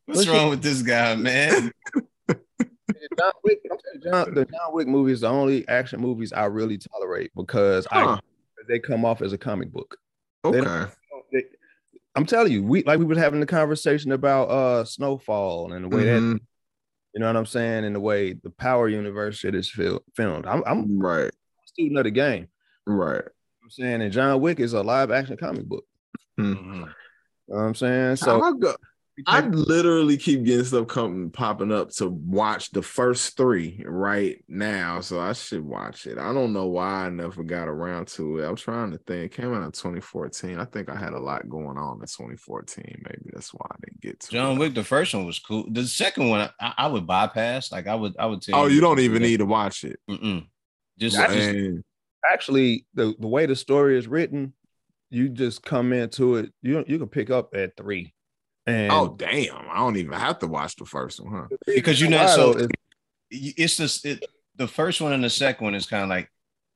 What's, 0.05 0.17
What's 0.17 0.29
wrong 0.29 0.49
with 0.49 0.63
this 0.63 0.81
guy, 0.81 1.15
man? 1.15 1.71
John 2.27 3.31
Wick, 3.43 3.59
John, 4.03 4.33
the 4.33 4.45
John 4.45 4.73
Wick 4.73 4.87
movies, 4.87 5.21
the 5.21 5.29
only 5.29 5.65
action 5.69 6.01
movies 6.01 6.33
I 6.33 6.45
really 6.45 6.77
tolerate 6.77 7.31
because 7.35 7.85
huh. 7.89 8.17
I 8.17 8.19
they 8.67 8.79
come 8.79 9.05
off 9.05 9.21
as 9.21 9.33
a 9.33 9.37
comic 9.37 9.71
book. 9.71 9.97
Okay. 10.43 10.59
They, 10.59 10.85
I'm 12.15 12.25
telling 12.25 12.51
you, 12.51 12.63
we 12.63 12.83
like 12.83 12.99
we 12.99 13.05
were 13.05 13.15
having 13.15 13.39
the 13.39 13.45
conversation 13.45 14.11
about 14.11 14.49
uh 14.49 14.85
Snowfall 14.85 15.73
and 15.73 15.85
the 15.85 15.89
way 15.89 16.03
mm-hmm. 16.03 16.33
that 16.33 16.39
you 17.13 17.19
know 17.19 17.27
what 17.27 17.37
I'm 17.37 17.45
saying? 17.45 17.83
In 17.85 17.93
the 17.93 17.99
way 17.99 18.33
the 18.33 18.49
Power 18.49 18.87
Universe 18.87 19.37
shit 19.37 19.53
is 19.53 19.69
filmed. 19.69 20.45
I'm, 20.45 20.63
I'm 20.65 20.99
right. 20.99 21.27
A 21.27 21.67
student 21.67 21.99
of 21.99 22.05
the 22.05 22.11
game. 22.11 22.47
Right. 22.87 23.23
I'm 23.63 23.69
saying, 23.69 24.01
and 24.01 24.11
John 24.11 24.41
Wick 24.41 24.59
is 24.59 24.73
a 24.73 24.81
live 24.81 25.11
action 25.11 25.37
comic 25.37 25.65
book. 25.65 25.85
Mm-hmm. 26.39 26.73
You 26.73 26.79
know 26.79 26.87
what 27.45 27.59
I'm 27.59 27.75
saying? 27.75 28.15
So 28.15 28.41
I, 29.27 29.41
literally 29.41 30.17
keep 30.17 30.43
getting 30.43 30.65
stuff 30.65 30.87
coming 30.87 31.29
popping 31.29 31.71
up 31.71 31.91
to 31.91 32.09
watch 32.09 32.71
the 32.71 32.81
first 32.81 33.37
three 33.37 33.83
right 33.85 34.43
now. 34.47 35.01
So 35.01 35.19
I 35.19 35.33
should 35.33 35.63
watch 35.63 36.07
it. 36.07 36.17
I 36.17 36.33
don't 36.33 36.51
know 36.51 36.65
why 36.65 37.05
I 37.05 37.09
never 37.09 37.43
got 37.43 37.67
around 37.67 38.07
to 38.09 38.39
it. 38.39 38.47
I'm 38.47 38.55
trying 38.55 38.91
to 38.91 38.97
think. 38.97 39.25
It 39.25 39.35
came 39.35 39.53
out 39.53 39.63
in 39.63 39.71
2014. 39.71 40.59
I 40.59 40.65
think 40.65 40.89
I 40.89 40.95
had 40.95 41.13
a 41.13 41.19
lot 41.19 41.47
going 41.47 41.77
on 41.77 41.95
in 41.95 42.01
2014. 42.01 43.03
Maybe 43.03 43.29
that's 43.31 43.53
why 43.53 43.67
I 43.71 43.75
didn't 43.85 44.01
get 44.01 44.19
to 44.21 44.31
John 44.31 44.55
it. 44.55 44.59
Wick. 44.59 44.73
The 44.73 44.83
first 44.83 45.13
one 45.13 45.25
was 45.25 45.39
cool. 45.39 45.65
The 45.69 45.85
second 45.85 46.29
one 46.29 46.49
I, 46.59 46.73
I, 46.77 46.87
would 46.87 47.05
bypass. 47.05 47.71
Like 47.71 47.87
I 47.87 47.95
would 47.95 48.15
I 48.17 48.25
would 48.25 48.41
tell 48.41 48.55
Oh, 48.55 48.65
you, 48.65 48.75
you 48.75 48.81
don't 48.81 48.99
even 48.99 49.21
need 49.21 49.37
to 49.37 49.45
watch 49.45 49.83
it. 49.83 49.99
Mm-mm. 50.09 50.47
Just, 50.97 51.15
just 51.17 51.83
actually 52.29 52.85
the, 52.95 53.13
the 53.19 53.27
way 53.27 53.45
the 53.45 53.55
story 53.55 53.97
is 53.97 54.07
written, 54.07 54.53
you 55.11 55.29
just 55.29 55.63
come 55.63 55.93
into 55.93 56.37
it. 56.37 56.51
You 56.63 56.83
you 56.87 56.97
can 56.97 57.09
pick 57.09 57.29
up 57.29 57.53
at 57.53 57.77
three 57.77 58.13
and 58.65 58.91
oh 58.91 59.15
damn, 59.17 59.69
I 59.69 59.77
don't 59.77 59.97
even 59.97 60.13
have 60.13 60.39
to 60.39 60.47
watch 60.47 60.75
the 60.75 60.85
first 60.85 61.19
one, 61.19 61.33
huh? 61.33 61.57
Because 61.65 61.99
you're 61.99 62.09
not 62.09 62.29
so 62.29 62.67
it's 63.29 63.77
just 63.77 64.05
it, 64.05 64.23
the 64.55 64.67
first 64.67 65.01
one 65.01 65.13
and 65.13 65.23
the 65.23 65.29
second 65.29 65.65
one 65.65 65.75
is 65.75 65.85
kind 65.85 66.03
of 66.03 66.09
like 66.09 66.29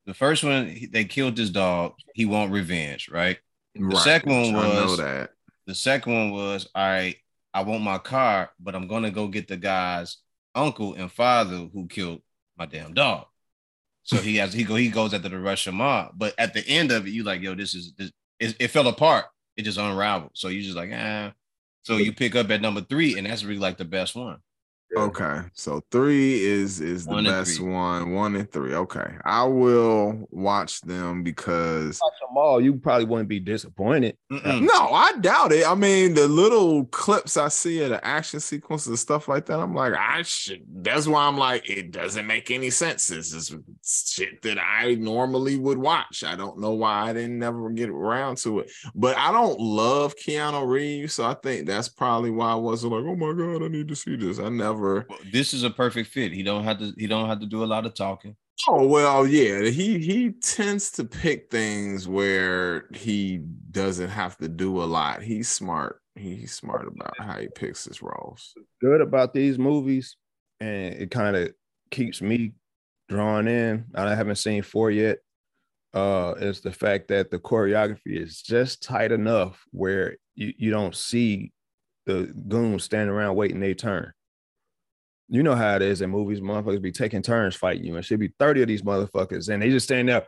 the 0.06 0.14
first 0.14 0.44
one 0.44 0.76
they 0.92 1.06
killed 1.06 1.36
this 1.36 1.50
dog, 1.50 1.94
he 2.14 2.26
want 2.26 2.52
revenge, 2.52 3.10
right? 3.10 3.38
The 3.76 3.84
right. 3.84 3.98
second 3.98 4.32
one 4.32 4.54
was 4.54 4.98
the 4.98 5.76
second 5.76 6.14
one 6.14 6.32
was 6.32 6.68
all 6.74 6.88
right. 6.88 7.18
I 7.54 7.64
want 7.64 7.84
my 7.84 7.98
car, 7.98 8.52
but 8.60 8.76
I'm 8.76 8.88
gonna 8.88 9.12
go 9.12 9.28
get 9.28 9.48
the 9.48 9.58
guy's 9.58 10.18
uncle 10.56 10.94
and 10.94 11.12
father 11.12 11.68
who 11.74 11.88
killed 11.88 12.22
my 12.58 12.66
damn 12.66 12.94
dog. 12.94 13.28
So 14.04 14.18
he 14.18 14.38
has 14.38 14.54
he 14.54 14.64
go 14.64 14.76
he 14.76 14.90
goes 14.90 15.14
after 15.14 15.30
the 15.30 15.40
Russian 15.40 15.76
mob, 15.76 16.14
but 16.18 16.34
at 16.38 16.54
the 16.54 16.66
end 16.68 16.92
of 16.92 17.08
it, 17.08 17.12
you 17.12 17.24
like 17.24 17.42
yo, 17.42 17.56
this 17.56 17.74
is 17.74 17.94
this 17.98 18.12
it, 18.40 18.56
it 18.60 18.68
fell 18.70 18.88
apart. 18.88 19.26
It 19.56 19.64
just 19.64 19.78
unraveled. 19.78 20.32
So 20.34 20.50
you 20.50 20.62
just 20.62 20.76
like 20.78 20.92
ah. 20.94 21.34
So 21.88 21.96
you 21.96 22.12
pick 22.12 22.36
up 22.36 22.52
at 22.52 22.60
number 22.62 22.82
three, 22.82 23.18
and 23.18 23.26
that's 23.26 23.46
really 23.46 23.62
like 23.62 23.78
the 23.78 23.86
best 23.86 24.14
one. 24.14 24.42
Okay, 24.96 25.40
so 25.54 25.84
three 25.92 26.44
is 26.46 26.80
is 26.80 27.06
the 27.06 27.12
One 27.12 27.26
and 27.26 27.28
best 27.28 27.58
three. 27.58 27.70
one. 27.70 28.14
One 28.14 28.36
and 28.38 28.50
three. 28.52 28.74
Okay, 28.74 29.16
I 29.26 29.44
will 29.44 30.28
watch 30.32 30.80
them 30.82 31.24
because 31.24 32.00
Watch 32.02 32.14
them 32.22 32.38
all, 32.38 32.62
you 32.62 32.76
probably 32.76 33.06
wouldn't 33.06 33.28
be 33.28 33.40
disappointed. 33.42 34.18
Mm-mm. 34.32 34.62
no, 34.74 34.90
I 34.94 35.14
doubt 35.20 35.52
it. 35.52 35.68
I 35.68 35.76
mean, 35.76 36.14
the 36.14 36.28
little 36.30 36.86
clips 36.86 37.36
I 37.36 37.50
see 37.50 37.84
of 37.84 37.90
the 37.90 38.06
action 38.06 38.40
sequences 38.40 38.88
and 38.88 38.98
stuff 39.00 39.28
like 39.28 39.46
that, 39.48 39.60
I'm 39.60 39.76
like, 39.76 39.94
I 39.94 40.22
should. 40.22 40.64
That's 40.70 41.06
why 41.06 41.28
I'm 41.28 41.38
like, 41.38 41.70
it 41.70 41.92
doesn't 41.92 42.26
make 42.26 42.50
any 42.50 42.70
sense. 42.70 43.08
This 43.08 43.34
is 43.34 43.54
shit 43.84 44.42
that 44.44 44.58
I 44.58 44.96
normally 44.96 45.58
would 45.58 45.78
watch. 45.78 46.24
I 46.24 46.36
don't 46.38 46.60
know 46.60 46.72
why 46.72 47.10
I 47.10 47.14
didn't 47.14 47.40
never 47.40 47.70
get 47.72 47.90
around 47.90 48.38
to 48.38 48.60
it. 48.60 48.72
But 48.96 49.18
I 49.18 49.34
don't 49.34 49.60
love 49.60 50.16
Keanu 50.16 50.66
Reeves, 50.66 51.14
so 51.16 51.26
I 51.26 51.34
think 51.34 51.68
that's 51.68 51.90
probably 51.90 52.32
why 52.32 52.52
I 52.54 52.56
wasn't 52.56 52.94
like, 52.94 53.04
oh 53.04 53.16
my 53.18 53.34
god, 53.34 53.66
I 53.66 53.68
need 53.68 53.90
to 53.90 53.96
see 53.96 54.16
this. 54.16 54.40
I 54.40 54.48
never. 54.48 54.77
Well, 54.78 55.20
This 55.32 55.54
is 55.54 55.64
a 55.64 55.70
perfect 55.70 56.10
fit. 56.10 56.32
He 56.32 56.44
don't 56.44 56.64
have 56.64 56.80
to. 56.80 56.94
He 56.98 57.08
don't 57.08 57.28
have 57.28 57.40
to 57.40 57.46
do 57.46 57.64
a 57.64 57.66
lot 57.66 57.86
of 57.86 57.94
talking. 57.94 58.36
Oh 58.68 58.88
well, 58.88 59.28
yeah. 59.28 59.70
He 59.70 60.00
he 60.00 60.32
tends 60.32 60.92
to 60.92 61.06
pick 61.06 61.50
things 61.52 62.08
where 62.08 62.86
he 62.94 63.40
doesn't 63.72 64.10
have 64.10 64.38
to 64.38 64.48
do 64.48 64.82
a 64.82 64.86
lot. 64.86 65.22
He's 65.22 65.48
smart. 65.48 66.02
He's 66.16 66.54
smart 66.54 66.88
about 66.88 67.14
how 67.20 67.40
he 67.40 67.48
picks 67.48 67.86
his 67.86 68.02
roles. 68.02 68.54
Good 68.82 69.02
about 69.02 69.34
these 69.34 69.60
movies, 69.60 70.18
and 70.60 70.96
it 70.96 71.12
kind 71.12 71.36
of 71.36 71.54
keeps 71.92 72.22
me 72.22 72.54
drawn 73.10 73.48
in. 73.48 73.86
I 73.94 74.16
haven't 74.16 74.38
seen 74.38 74.64
four 74.64 74.92
yet. 74.92 75.20
Uh, 75.94 76.34
is 76.40 76.62
the 76.62 76.72
fact 76.72 77.08
that 77.08 77.32
the 77.32 77.40
choreography 77.40 78.22
is 78.22 78.42
just 78.42 78.84
tight 78.84 79.12
enough 79.12 79.64
where 79.72 80.18
you, 80.36 80.54
you 80.58 80.70
don't 80.70 80.96
see 80.96 81.52
the 82.06 82.32
goons 82.48 82.84
standing 82.84 83.14
around 83.14 83.36
waiting 83.36 83.60
their 83.60 83.74
turn. 83.74 84.12
You 85.30 85.44
know 85.44 85.56
how 85.56 85.76
it 85.76 85.82
is 85.82 86.02
in 86.02 86.10
movies, 86.10 86.40
motherfuckers 86.40 86.82
be 86.82 86.92
taking 86.92 87.22
turns 87.22 87.56
fighting 87.56 87.84
you, 87.84 87.96
and 87.96 88.06
should 88.06 88.20
be 88.20 88.34
30 88.40 88.62
of 88.62 88.68
these 88.68 88.82
motherfuckers, 88.82 89.50
and 89.50 89.62
they 89.62 89.70
just 89.70 89.86
stand 89.86 90.10
there 90.10 90.28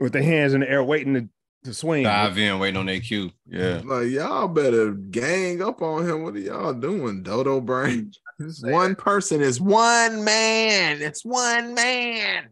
with 0.00 0.12
their 0.12 0.22
hands 0.22 0.54
in 0.54 0.60
the 0.60 0.70
air 0.70 0.82
waiting 0.82 1.14
to, 1.14 1.28
to 1.64 1.74
swing. 1.74 2.04
Dive 2.04 2.36
in, 2.38 2.58
waiting 2.58 2.76
on 2.76 2.86
their 2.86 3.00
cue. 3.00 3.30
Yeah. 3.46 3.80
Like 3.84 4.08
y'all 4.08 4.48
better 4.48 4.92
gang 4.92 5.62
up 5.62 5.82
on 5.82 6.08
him. 6.08 6.22
What 6.22 6.34
are 6.34 6.40
y'all 6.40 6.74
doing, 6.74 7.22
Dodo 7.22 7.60
Brain? 7.60 8.12
This 8.40 8.62
one 8.62 8.94
person 8.94 9.40
is 9.40 9.60
one 9.60 10.22
man. 10.22 11.02
It's 11.02 11.24
one 11.24 11.74
man. 11.74 12.50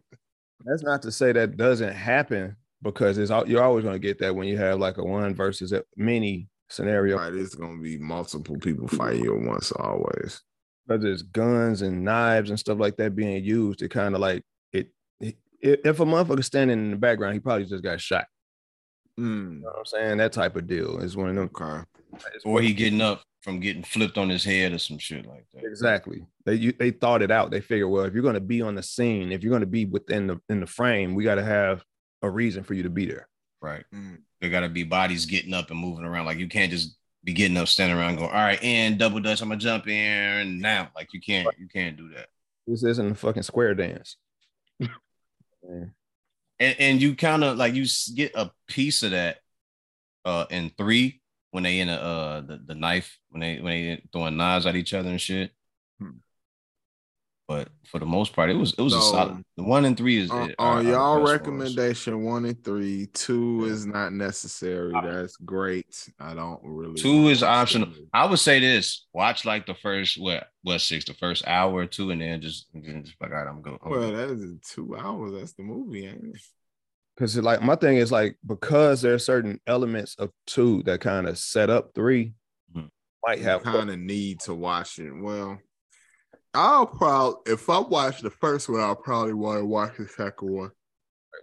That's 0.65 0.83
not 0.83 1.01
to 1.03 1.13
say 1.13 1.31
that 1.31 1.57
doesn't 1.57 1.93
happen 1.93 2.57
because 2.83 3.19
it's 3.19 3.31
al- 3.31 3.49
you're 3.49 3.63
always 3.63 3.85
going 3.85 3.95
to 3.95 4.01
get 4.01 4.19
that 4.19 4.35
when 4.35 4.49
you 4.49 4.59
have 4.59 4.81
like 4.81 4.99
a 4.99 5.05
one 5.05 5.33
versus 5.33 5.73
a 5.73 5.85
many 5.97 6.49
scenario. 6.69 7.17
Right, 7.17 7.33
it's 7.35 7.55
gonna 7.55 7.81
be 7.81 7.99
multiple 7.99 8.59
people 8.59 8.89
fighting 8.89 9.25
you 9.25 9.37
at 9.37 9.47
once 9.47 9.73
always. 9.73 10.43
Because 10.87 11.03
there's 11.03 11.23
guns 11.23 11.83
and 11.83 12.05
knives 12.05 12.51
and 12.51 12.59
stuff 12.59 12.79
like 12.79 12.97
that 12.99 13.17
being 13.17 13.45
used. 13.45 13.83
It 13.83 13.91
kind 13.91 14.15
of 14.15 14.21
like 14.21 14.45
it, 14.73 14.91
it. 15.21 15.37
If 15.61 16.01
a 16.01 16.05
motherfucker 16.05 16.45
standing 16.45 16.79
in 16.79 16.91
the 16.93 16.97
background, 16.97 17.35
he 17.35 17.41
probably 17.41 17.65
just 17.67 17.83
got 17.83 18.01
shot. 18.01 18.27
Mm, 19.19 19.55
You 19.55 19.61
know 19.61 19.69
what 19.69 19.79
I'm 19.79 19.85
saying? 19.87 20.19
That 20.19 20.33
type 20.33 20.57
of 20.57 20.67
deal 20.67 20.99
is 20.99 21.17
one 21.17 21.31
of 21.31 21.35
them. 21.37 21.51
okay. 21.55 21.85
Or 22.45 22.61
he 22.61 22.73
getting 22.73 23.01
up 23.01 23.23
from 23.43 23.61
getting 23.61 23.83
flipped 23.83 24.19
on 24.19 24.29
his 24.29 24.45
head 24.45 24.73
or 24.73 24.79
some 24.79 24.99
shit 24.99 25.27
like 25.27 25.45
that. 25.55 25.65
Exactly. 25.65 26.27
They 26.45 26.55
you, 26.55 26.73
they 26.73 26.91
thought 26.91 27.23
it 27.23 27.31
out. 27.31 27.51
They 27.51 27.61
figured, 27.61 27.89
well, 27.89 28.05
if 28.05 28.13
you're 28.13 28.23
going 28.23 28.35
to 28.35 28.41
be 28.41 28.61
on 28.63 28.75
the 28.75 28.83
scene, 28.83 29.33
if 29.33 29.43
you're 29.43 29.51
going 29.51 29.61
to 29.61 29.67
be 29.67 29.85
within 29.87 30.27
the 30.27 30.41
in 30.49 30.61
the 30.61 30.67
frame, 30.67 31.15
we 31.15 31.25
got 31.25 31.37
to 31.37 31.45
have 31.45 31.83
a 32.23 32.31
reason 32.31 32.63
for 32.65 32.75
you 32.75 32.83
to 32.83 32.91
be 32.91 33.07
there. 33.07 33.29
Right. 33.63 33.85
Mm. 33.95 34.19
There 34.41 34.51
got 34.51 34.61
to 34.61 34.69
be 34.69 34.83
bodies 34.85 35.27
getting 35.27 35.55
up 35.55 35.71
and 35.71 35.81
moving 35.81 36.05
around. 36.05 36.27
Like 36.27 36.39
you 36.39 36.49
can't 36.49 36.71
just 36.71 36.97
be 37.27 37.33
getting 37.33 37.57
up, 37.57 37.67
standing 37.67 37.99
around, 37.99 38.17
going, 38.17 38.31
all 38.31 38.37
right, 38.37 38.63
and 38.63 38.99
double 38.99 39.19
dutch. 39.19 39.43
I'm 39.43 39.49
gonna 39.49 39.61
jump 39.61 39.89
in 39.89 40.61
now. 40.61 40.91
Like 40.95 41.13
you 41.13 41.21
can't, 41.21 41.49
you 41.59 41.67
can't 41.67 41.97
do 41.97 42.09
that. 42.11 42.29
This 42.69 42.85
isn't 42.85 43.11
a 43.11 43.15
fucking 43.15 43.43
square 43.43 43.75
dance. 43.75 44.17
And 46.59 46.77
and 46.79 47.03
you 47.03 47.15
kind 47.17 47.45
of 47.45 47.59
like 47.59 47.75
you 47.75 47.85
get 48.15 48.35
a 48.35 48.51
piece 48.67 49.03
of 49.03 49.11
that 49.11 49.39
uh 50.25 50.47
in 50.49 50.71
three 50.79 51.21
when 51.51 51.65
they 51.65 51.81
in 51.81 51.91
a 51.91 51.95
uh 51.95 52.41
the, 52.41 52.63
the 52.65 52.75
knife 52.75 53.19
when 53.29 53.41
they 53.41 53.57
when 53.61 53.73
they 53.73 54.03
throwing 54.11 54.39
knives 54.39 54.65
at 54.65 54.77
each 54.77 54.95
other 54.95 55.11
and 55.11 55.21
shit. 55.21 55.51
Hmm. 56.01 56.11
But 57.49 57.69
for 57.89 58.01
the 58.01 58.07
most 58.07 58.33
part, 58.33 58.51
it 58.51 58.57
was 58.57 58.75
it 58.77 58.83
was 58.83 58.93
a 58.93 59.01
solid. 59.01 59.41
The 59.57 59.63
one 59.63 59.85
and 59.85 59.97
three 59.97 60.19
is 60.19 60.33
On, 60.33 60.51
it- 60.51 60.57
are- 60.59 60.67
are 60.67 60.79
on 60.79 60.85
the 60.85 60.91
y'all 60.91 61.15
best 61.21 61.23
ones. 61.29 61.41
recommendation, 61.41 62.25
one 62.25 62.45
and 62.45 62.65
three, 62.65 63.07
two 63.13 63.61
Yeah. 63.65 63.73
is 63.73 63.87
not 63.87 64.13
necessary. 64.13 64.93
That's 65.01 65.37
great. 65.37 66.09
I 66.19 66.35
don't 66.35 66.59
really. 66.65 66.97
Two 66.97 67.29
is 67.29 67.45
optional. 67.45 67.91
I 68.13 68.27
would 68.27 68.41
say 68.41 68.59
this: 68.59 69.07
watch 69.13 69.45
like 69.45 69.65
the 69.67 69.75
first 69.75 70.19
what 70.21 70.49
what 70.63 70.81
six, 70.81 71.05
the 71.05 71.15
first 71.15 71.47
hour 71.47 71.73
or 71.73 71.87
two, 71.87 72.11
and 72.11 72.21
then 72.21 72.41
just, 72.41 72.67
and 72.75 72.85
then 72.85 73.05
just 73.05 73.17
like, 73.21 73.31
all 73.31 73.37
right, 73.37 73.47
I'm 73.49 73.63
going. 73.63 73.79
Well, 73.85 74.11
that 74.13 74.31
is 74.31 74.51
two 74.69 74.97
hours. 74.97 75.31
That's 75.33 75.53
the 75.53 75.63
movie, 75.63 76.05
ain't 76.07 76.25
it? 76.35 76.41
Because 77.17 77.37
like 77.39 77.63
my 77.63 77.77
thing 77.77 77.97
is 77.97 78.11
like 78.11 78.37
because 78.45 79.03
there 79.03 79.15
are 79.15 79.19
certain 79.21 79.61
elements 79.69 80.17
of 80.17 80.31
two 80.49 80.83
that 80.83 81.01
kind 81.01 81.29
of 81.29 81.39
set 81.39 81.71
up 81.71 81.95
three, 81.95 82.35
Mhm. 82.77 82.91
might 83.25 83.39
have 83.39 83.63
kind 83.63 83.89
of 83.89 83.99
need 84.01 84.41
to 84.41 84.53
watch 84.55 84.99
it. 84.99 85.13
Well, 85.13 85.59
I'll 86.57 86.87
probably 86.87 87.53
if 87.53 87.69
I 87.69 87.79
watch 87.81 88.21
the 88.23 88.31
first 88.31 88.69
one, 88.69 88.81
I'll 88.81 88.97
probably 88.97 89.35
want 89.35 89.61
to 89.61 89.65
watch 89.67 89.97
the 89.99 90.09
second 90.09 90.51
one. 90.51 90.71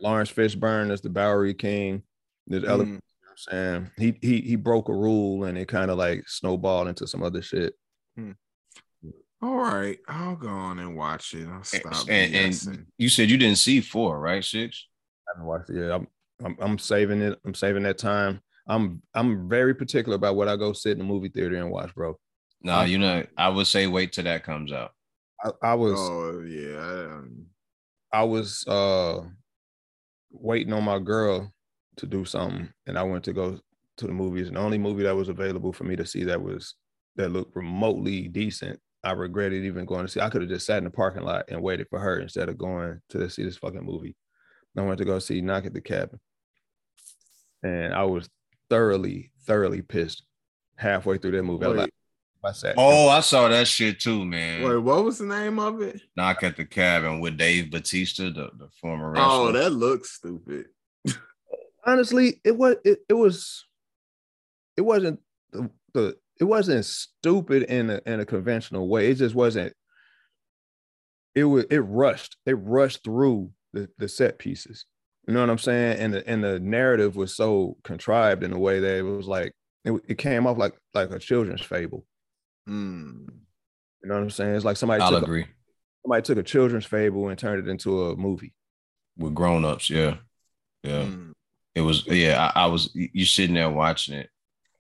Laurence 0.02 0.32
Fishburne 0.32 0.92
as 0.92 1.02
the 1.02 1.10
Bowery 1.10 1.54
King. 1.54 2.02
There's 2.48 2.64
elements, 2.66 3.02
Mm, 3.06 3.22
you 3.22 3.26
know 3.26 3.30
what 3.30 3.32
I'm 3.32 3.88
saying 3.88 3.92
he 4.22 4.28
he 4.28 4.42
he 4.42 4.56
broke 4.56 4.90
a 4.90 4.94
rule 4.94 5.46
and 5.46 5.58
it 5.58 5.68
kind 5.68 5.92
of 5.92 5.98
like 5.98 6.28
snowballed 6.28 6.88
into 6.88 7.08
some 7.08 7.24
other 7.24 7.42
shit. 7.42 7.76
all 9.42 9.56
right, 9.56 10.00
I'll 10.08 10.36
go 10.36 10.48
on 10.48 10.80
and 10.80 10.96
watch 10.96 11.34
it. 11.34 11.48
I'll 11.48 11.64
stop. 11.64 11.94
And, 12.10 12.34
and 12.34 12.54
BSing. 12.54 12.86
you 12.98 13.10
said 13.10 13.30
you 13.30 13.38
didn't 13.38 13.58
see 13.58 13.82
four, 13.82 14.20
right? 14.20 14.44
Six. 14.44 14.88
I 15.28 15.32
haven't 15.34 15.48
watched 15.48 15.70
it 15.70 15.78
yet. 15.78 15.92
I'm, 15.92 16.08
I'm 16.44 16.58
I'm 16.60 16.78
saving 16.78 17.22
it. 17.22 17.40
I'm 17.46 17.54
saving 17.54 17.84
that 17.84 17.98
time. 17.98 18.42
I'm 18.68 19.02
I'm 19.14 19.48
very 19.50 19.76
particular 19.76 20.16
about 20.16 20.36
what 20.36 20.48
I 20.48 20.56
go 20.56 20.74
sit 20.74 20.94
in 20.94 20.98
the 21.00 21.04
movie 21.04 21.30
theater 21.30 21.58
and 21.58 21.70
watch, 21.72 21.94
bro. 21.94 22.18
No, 22.62 22.84
you 22.84 22.98
know, 22.98 23.26
I 23.38 23.50
would 23.50 23.68
say 23.68 23.88
wait 23.88 24.14
till 24.14 24.24
that 24.24 24.44
comes 24.44 24.72
out. 24.72 24.92
I, 25.44 25.52
I 25.62 25.74
was 25.76 26.00
oh 26.00 26.42
yeah, 26.42 26.80
um, 26.80 27.46
I 28.12 28.24
was 28.24 28.66
uh 28.68 29.22
waiting 30.32 30.74
on 30.74 30.84
my 30.84 31.00
girl 31.00 31.52
to 31.98 32.06
do 32.06 32.26
something, 32.26 32.70
and 32.88 32.98
I 32.98 33.04
went 33.04 33.24
to 33.26 33.34
go 33.34 33.60
to 33.98 34.08
the 34.08 34.14
movies. 34.14 34.48
And 34.48 34.58
the 34.58 34.62
only 34.62 34.78
movie 34.78 35.04
that 35.04 35.16
was 35.16 35.30
available 35.30 35.74
for 35.74 35.84
me 35.84 35.96
to 35.96 36.06
see 36.06 36.24
that 36.26 36.42
was 36.42 36.76
that 37.16 37.32
looked 37.32 37.56
remotely 37.56 38.28
decent. 38.28 38.80
I 39.04 39.12
regretted 39.12 39.66
even 39.66 39.86
going 39.86 40.06
to 40.06 40.12
see. 40.12 40.22
I 40.22 40.30
could 40.30 40.42
have 40.42 40.50
just 40.50 40.66
sat 40.66 40.78
in 40.78 40.86
the 40.86 40.90
parking 40.90 41.24
lot 41.24 41.46
and 41.50 41.62
waited 41.62 41.88
for 41.90 42.00
her 42.00 42.20
instead 42.20 42.48
of 42.48 42.58
going 42.58 43.02
to 43.10 43.30
see 43.30 43.44
this 43.44 43.58
fucking 43.58 43.84
movie. 43.84 44.16
And 44.76 44.86
I 44.86 44.88
went 44.88 44.98
to 45.00 45.06
go 45.06 45.20
see 45.20 45.42
Knock 45.42 45.66
at 45.66 45.74
the 45.74 45.82
Cabin, 45.82 46.20
and 47.64 47.94
I 47.94 48.04
was 48.06 48.30
thoroughly, 48.70 49.32
thoroughly 49.46 49.82
pissed 49.82 50.24
halfway 50.78 51.18
through 51.18 51.32
that 51.32 51.44
movie. 51.44 51.68
Wait. 51.68 51.78
like, 51.78 51.94
I 52.44 52.52
sat. 52.52 52.76
Oh, 52.78 53.10
I 53.10 53.22
saw 53.22 53.48
that 53.48 53.68
shit 53.68 54.00
too, 54.00 54.26
man. 54.26 54.64
wait, 54.64 54.78
what 54.78 55.04
was 55.04 55.20
the 55.20 55.26
name 55.26 55.60
of 55.60 55.82
it? 55.82 56.02
Knock 56.16 56.44
at 56.44 56.58
the 56.58 56.66
cabin 56.66 57.20
with 57.20 57.38
Dave 57.38 57.72
Batista, 57.72 58.26
the, 58.26 58.50
the 58.58 58.70
former 58.82 59.10
oh, 59.10 59.12
wrestler. 59.12 59.28
Oh, 59.28 59.52
that 59.52 59.70
looks 59.72 60.12
stupid. 60.12 60.66
honestly, 61.86 62.42
it 62.44 62.58
was 62.58 62.76
it, 62.84 63.00
it 63.08 63.14
was 63.14 63.66
it 64.78 64.82
wasn't 64.82 65.20
the, 65.52 65.70
the 65.94 66.18
it 66.40 66.46
wasn't 66.46 66.86
stupid 66.86 67.64
in 67.64 67.90
a 67.90 68.02
in 68.06 68.20
a 68.20 68.26
conventional 68.26 68.88
way. 68.88 69.10
It 69.10 69.16
just 69.16 69.36
wasn't. 69.36 69.74
It 71.36 71.46
was 71.46 71.66
it 71.70 71.80
rushed. 71.80 72.38
It 72.46 72.54
rushed 72.54 73.04
through 73.04 73.52
the 73.74 73.90
the 73.98 74.08
set 74.08 74.40
pieces. 74.40 74.86
You 75.28 75.34
know 75.34 75.40
what 75.40 75.50
I'm 75.50 75.58
saying? 75.58 76.00
And 76.00 76.14
the 76.14 76.28
and 76.28 76.44
the 76.44 76.60
narrative 76.60 77.16
was 77.16 77.36
so 77.36 77.78
contrived 77.84 78.44
in 78.44 78.52
a 78.52 78.60
way 78.60 78.80
that 78.80 78.98
it 78.98 79.04
was 79.04 79.28
like 79.28 79.54
it, 79.86 79.94
it 80.08 80.18
came 80.18 80.48
off 80.48 80.58
like 80.58 80.74
like 80.94 81.12
a 81.12 81.20
children's 81.20 81.62
fable. 81.62 82.06
Hmm. 82.66 83.26
You 84.02 84.10
know 84.10 84.16
what 84.16 84.24
I'm 84.24 84.30
saying? 84.30 84.56
It's 84.56 84.66
like 84.66 84.78
somebody 84.78 85.02
I'll 85.02 85.12
took 85.12 85.22
a, 85.22 85.24
agree 85.24 85.46
somebody 86.04 86.22
took 86.22 86.38
a 86.38 86.44
children's 86.44 86.86
fable 86.86 87.30
and 87.30 87.38
turned 87.38 87.66
it 87.66 87.72
into 87.72 88.08
a 88.08 88.16
movie. 88.16 88.54
with 89.18 89.34
grown 89.34 89.66
ups. 89.66 89.90
Yeah, 89.90 90.18
yeah. 90.84 91.06
Hmm. 91.06 91.32
It 91.76 91.82
was 91.82 92.06
yeah. 92.08 92.52
I, 92.56 92.64
I 92.64 92.66
was 92.68 92.92
you 92.94 93.26
sitting 93.26 93.56
there 93.56 93.70
watching 93.70 94.16
it. 94.16 94.30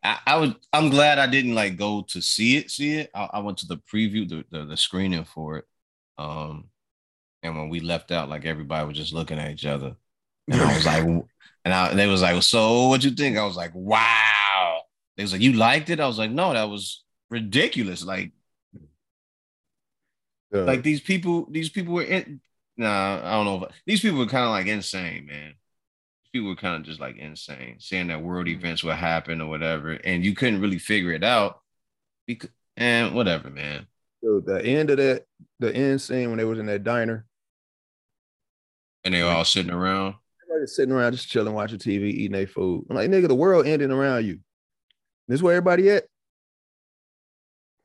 I, 0.04 0.20
I 0.28 0.36
was 0.38 0.54
I'm 0.72 0.90
glad 0.90 1.18
I 1.18 1.28
didn't 1.28 1.56
like 1.56 1.78
go 1.78 2.04
to 2.10 2.22
see 2.22 2.58
it. 2.58 2.70
See 2.70 2.94
it. 2.96 3.10
I, 3.16 3.30
I 3.34 3.40
went 3.40 3.58
to 3.60 3.68
the 3.68 3.78
preview, 3.78 4.28
the, 4.28 4.46
the 4.52 4.66
the 4.66 4.78
screening 4.78 5.24
for 5.24 5.58
it. 5.58 5.66
Um, 6.18 6.66
and 7.42 7.58
when 7.58 7.70
we 7.70 7.80
left 7.80 8.12
out, 8.12 8.30
like 8.30 8.46
everybody 8.46 8.88
was 8.88 8.98
just 8.98 9.14
looking 9.14 9.40
at 9.40 9.52
each 9.52 9.66
other, 9.66 9.96
and 10.48 10.62
I 10.62 10.76
was 10.76 10.86
like, 10.86 11.04
and 11.66 11.74
I 11.74 11.90
and 11.90 11.98
they 11.98 12.08
was 12.08 12.22
like, 12.22 12.42
so 12.44 12.90
what 12.90 13.04
you 13.04 13.12
think? 13.12 13.38
I 13.38 13.46
was 13.46 13.58
like, 13.58 13.72
wow. 13.74 14.82
They 15.16 15.24
was 15.24 15.32
like, 15.32 15.42
"You 15.42 15.54
liked 15.54 15.92
it?" 15.92 16.00
I 16.00 16.08
was 16.08 16.18
like, 16.18 16.32
"No, 16.32 16.54
that 16.54 16.64
was 16.64 17.04
ridiculous." 17.34 18.06
Like, 18.06 18.32
Uh, 20.54 20.64
like 20.66 20.84
these 20.84 21.02
people, 21.02 21.48
these 21.50 21.70
people 21.70 21.94
were 21.94 22.04
in. 22.04 22.40
Nah, 22.78 23.20
I 23.24 23.32
don't 23.32 23.46
know. 23.46 23.66
If, 23.66 23.76
these 23.86 24.02
people 24.02 24.20
were 24.20 24.28
kind 24.28 24.46
of 24.46 24.52
like 24.52 24.68
insane, 24.68 25.26
man. 25.26 25.54
People 26.32 26.50
were 26.50 26.56
kind 26.56 26.76
of 26.76 26.84
just 26.84 27.00
like 27.00 27.18
insane, 27.18 27.76
saying 27.80 28.08
that 28.08 28.22
world 28.24 28.48
events 28.48 28.84
would 28.84 28.96
happen 28.96 29.42
or 29.42 29.48
whatever, 29.50 29.92
and 29.94 30.24
you 30.26 30.34
couldn't 30.36 30.62
really 30.62 30.80
figure 30.80 31.12
it 31.12 31.24
out. 31.24 31.62
Because 32.28 32.50
and 32.78 33.14
whatever, 33.16 33.50
man. 33.50 33.88
dude, 34.22 34.46
the 34.46 34.64
end 34.64 34.90
of 34.90 34.98
that, 34.98 35.26
the 35.60 35.76
end 35.76 36.02
scene 36.02 36.30
when 36.30 36.38
they 36.40 36.46
was 36.46 36.58
in 36.60 36.66
that 36.68 36.84
diner, 36.84 37.26
And 39.04 39.14
they 39.14 39.22
were 39.24 39.30
all 39.30 39.46
sitting 39.46 39.72
around. 39.72 40.16
everybody 40.44 40.68
sitting 40.68 40.94
around 40.94 41.12
just 41.14 41.30
chilling, 41.30 41.54
watching 41.54 41.78
TV, 41.80 42.10
eating 42.10 42.32
their 42.32 42.48
food. 42.48 42.86
I'm 42.90 42.96
like, 42.96 43.10
nigga, 43.10 43.28
the 43.28 43.36
world 43.36 43.68
ending 43.68 43.92
around 43.92 44.26
you. 44.26 44.40
This 45.28 45.36
is 45.36 45.44
where 45.44 45.56
everybody 45.56 45.90
at? 45.92 46.06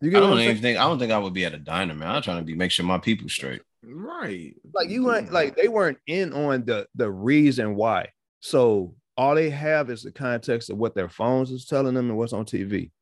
You 0.01 0.11
I 0.11 0.13
get 0.13 0.23
what 0.23 0.29
don't 0.29 0.41
even 0.41 0.63
think 0.63 0.79
I 0.79 0.85
don't 0.85 0.99
think 0.99 1.13
I 1.13 1.19
would 1.19 1.35
be 1.35 1.45
at 1.45 1.55
a 1.55 1.59
diner, 1.59 1.95
man. 1.95 2.09
I'm 2.09 2.23
trying 2.23 2.39
to 2.39 2.45
be 2.45 2.55
make 2.55 2.71
sure 2.71 2.87
my 2.87 2.99
people 2.99 3.29
straight. 3.29 3.63
right. 3.83 4.55
Like 4.73 4.91
you 4.91 5.05
weren't 5.05 5.33
like 5.33 5.57
they 5.57 5.69
weren't 5.69 5.99
in 6.07 6.33
on 6.33 6.65
the 6.65 6.87
the 6.95 7.11
reason 7.11 7.75
why. 7.75 8.11
So 8.41 8.95
all 9.17 9.35
they 9.35 9.51
have 9.51 9.91
is 9.91 10.03
the 10.03 10.13
context 10.13 10.71
of 10.71 10.79
what 10.79 10.95
their 10.95 11.09
phones 11.09 11.51
is 11.51 11.67
telling 11.67 11.95
them 11.95 12.09
and 12.09 12.19
what's 12.19 12.33
on 12.33 12.45
TV. 12.45 12.93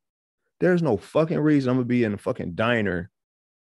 There's 0.59 0.81
no 0.81 0.97
fucking 0.97 1.39
reason 1.39 1.69
I'm 1.69 1.75
gonna 1.77 1.85
be 1.85 2.03
in 2.03 2.15
a 2.15 2.17
fucking 2.17 2.55
diner 2.55 3.11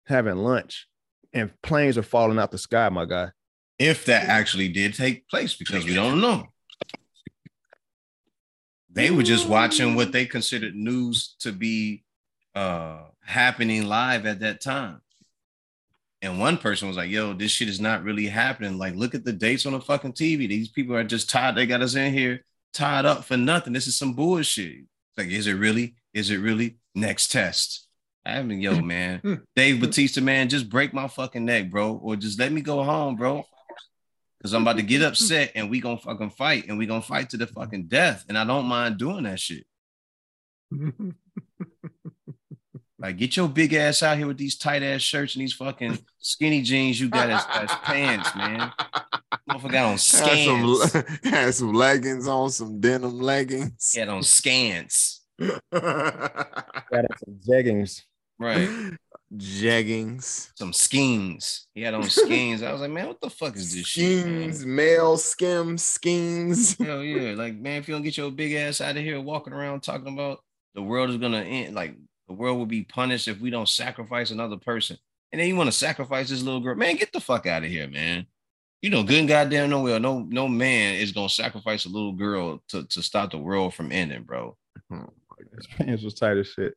having 0.06 0.36
lunch 0.36 0.88
and 1.34 1.50
planes 1.64 1.98
are 1.98 2.04
falling 2.04 2.38
out 2.38 2.52
the 2.52 2.58
sky, 2.58 2.90
my 2.90 3.06
guy. 3.06 3.32
If 3.80 4.06
that 4.06 4.26
actually 4.26 4.70
did 4.70 4.94
take 4.94 5.28
place, 5.28 5.56
because 5.56 5.86
we 5.86 5.96
don't 5.96 6.22
know. 6.22 6.48
They 8.92 9.10
were 9.10 9.24
just 9.24 9.50
watching 9.50 9.96
what 9.96 10.12
they 10.12 10.28
considered 10.28 10.76
news 10.76 11.36
to 11.40 11.52
be 11.52 12.04
uh 12.54 13.06
happening 13.26 13.88
live 13.88 14.26
at 14.26 14.42
that 14.42 14.62
time. 14.62 15.02
And 16.22 16.40
one 16.40 16.58
person 16.58 16.88
was 16.88 16.96
like, 16.96 17.10
yo, 17.10 17.34
this 17.34 17.52
shit 17.52 17.68
is 17.68 17.82
not 17.82 18.04
really 18.04 18.28
happening. 18.28 18.78
Like, 18.78 18.96
look 18.96 19.14
at 19.14 19.26
the 19.26 19.34
dates 19.34 19.66
on 19.66 19.74
the 19.74 19.82
fucking 19.82 20.14
TV. 20.14 20.48
These 20.48 20.70
people 20.70 20.96
are 20.96 21.04
just 21.04 21.30
tied. 21.30 21.56
They 21.56 21.66
got 21.66 21.82
us 21.82 21.96
in 21.96 22.14
here 22.14 22.46
tied 22.74 23.06
up 23.06 23.26
for 23.26 23.38
nothing. 23.38 23.74
This 23.74 23.88
is 23.88 23.98
some 23.98 24.14
bullshit. 24.14 24.78
It's 24.78 25.18
like, 25.18 25.28
is 25.28 25.48
it 25.48 25.54
really? 25.54 25.96
Is 26.14 26.32
it 26.32 26.38
really? 26.38 26.78
Next 26.96 27.32
test. 27.32 27.88
I 28.26 28.42
mean, 28.42 28.62
yo, 28.62 28.80
man. 28.82 29.44
Dave 29.56 29.82
Batista, 29.82 30.22
man, 30.22 30.50
just 30.50 30.70
break 30.70 30.94
my 30.94 31.08
fucking 31.08 31.44
neck, 31.44 31.70
bro. 31.70 32.00
Or 32.02 32.16
just 32.16 32.40
let 32.40 32.52
me 32.52 32.62
go 32.62 32.84
home, 32.84 33.16
bro. 33.16 33.46
Cause 34.42 34.54
I'm 34.54 34.64
about 34.64 34.76
to 34.76 34.84
get 34.84 35.02
upset 35.02 35.54
and 35.56 35.70
we 35.70 35.80
gonna 35.80 35.98
fucking 35.98 36.32
fight 36.32 36.66
and 36.68 36.78
we 36.78 36.86
gonna 36.86 37.02
fight 37.02 37.30
to 37.30 37.38
the 37.38 37.48
fucking 37.48 37.86
death. 37.86 38.26
And 38.28 38.38
I 38.38 38.44
don't 38.44 38.66
mind 38.66 38.98
doing 38.98 39.24
that 39.24 39.40
shit. 39.40 39.66
Like, 43.04 43.18
get 43.18 43.36
your 43.36 43.50
big 43.50 43.74
ass 43.74 44.02
out 44.02 44.18
here 44.18 44.28
with 44.28 44.38
these 44.38 44.58
tight 44.58 44.82
ass 44.82 45.02
shirts 45.02 45.36
and 45.36 45.42
these 45.42 45.52
fucking 45.52 46.00
skinny 46.20 46.62
jeans 46.62 47.02
you 47.02 47.10
got 47.10 47.30
as, 47.30 47.44
as 47.54 47.70
pants, 47.84 48.34
man. 48.34 48.72
Motherfucker 49.50 49.72
got 49.74 49.86
on 49.86 49.92
Had 49.92 50.00
scans. 50.00 50.92
some, 50.92 51.04
had 51.26 51.54
some 51.54 51.74
leggings 51.74 52.30
on, 52.30 52.50
some 52.50 52.80
denim 52.80 53.20
leggings. 53.20 53.92
He 53.92 54.00
had 54.00 54.08
on 54.08 54.24
scans. 54.24 55.20
Got 55.40 55.60
some 56.92 57.40
jeggings. 57.46 58.04
Right. 58.40 58.70
Jeggings. 59.36 60.52
Some 60.56 60.72
skeins. 60.72 61.68
He 61.74 61.82
had 61.82 61.96
on 61.96 62.04
skeins. 62.04 62.64
I 62.64 62.72
was 62.72 62.80
like, 62.80 62.92
man, 62.92 63.08
what 63.08 63.20
the 63.20 63.30
fuck 63.30 63.58
is 63.58 63.74
this 63.76 63.86
shit? 63.86 64.26
man? 64.26 64.54
Schemes, 64.54 64.66
male 64.66 65.18
skim 65.18 65.78
schemes. 65.78 66.78
Hell 66.78 67.04
yeah. 67.04 67.36
Like, 67.36 67.56
man, 67.56 67.80
if 67.82 67.90
you 67.90 67.96
don't 67.96 68.04
get 68.04 68.16
your 68.16 68.32
big 68.32 68.54
ass 68.54 68.80
out 68.80 68.96
of 68.96 69.04
here 69.04 69.20
walking 69.20 69.52
around 69.52 69.82
talking 69.82 70.14
about 70.14 70.40
the 70.76 70.82
world 70.82 71.10
is 71.10 71.18
gonna 71.18 71.42
end, 71.42 71.76
like 71.76 71.98
the 72.28 72.34
world 72.34 72.58
will 72.58 72.66
be 72.66 72.84
punished 72.84 73.28
if 73.28 73.40
we 73.40 73.50
don't 73.50 73.68
sacrifice 73.68 74.32
another 74.32 74.58
person. 74.58 74.98
And 75.32 75.42
then 75.42 75.48
you 75.48 75.56
want 75.56 75.68
to 75.68 75.78
sacrifice 75.78 76.30
this 76.30 76.44
little 76.44 76.60
girl. 76.60 76.76
Man, 76.76 76.96
get 76.96 77.12
the 77.12 77.20
fuck 77.20 77.48
out 77.48 77.64
of 77.64 77.70
here, 77.70 77.88
man. 77.88 78.28
You 78.82 78.90
know, 78.90 79.04
good 79.04 79.20
and 79.20 79.28
goddamn 79.28 79.70
no 79.70 79.82
well, 79.82 80.00
no, 80.00 80.20
no 80.30 80.48
man 80.48 80.96
is 80.96 81.12
gonna 81.12 81.30
sacrifice 81.30 81.86
a 81.86 81.90
little 81.90 82.12
girl 82.12 82.62
to, 82.70 82.86
to 82.86 83.02
stop 83.02 83.32
the 83.32 83.38
world 83.38 83.74
from 83.74 83.92
ending, 83.92 84.24
bro. 84.24 84.58
His 85.56 85.68
pants 85.68 86.04
was 86.04 86.14
tight 86.14 86.38
as 86.38 86.48
shit. 86.48 86.74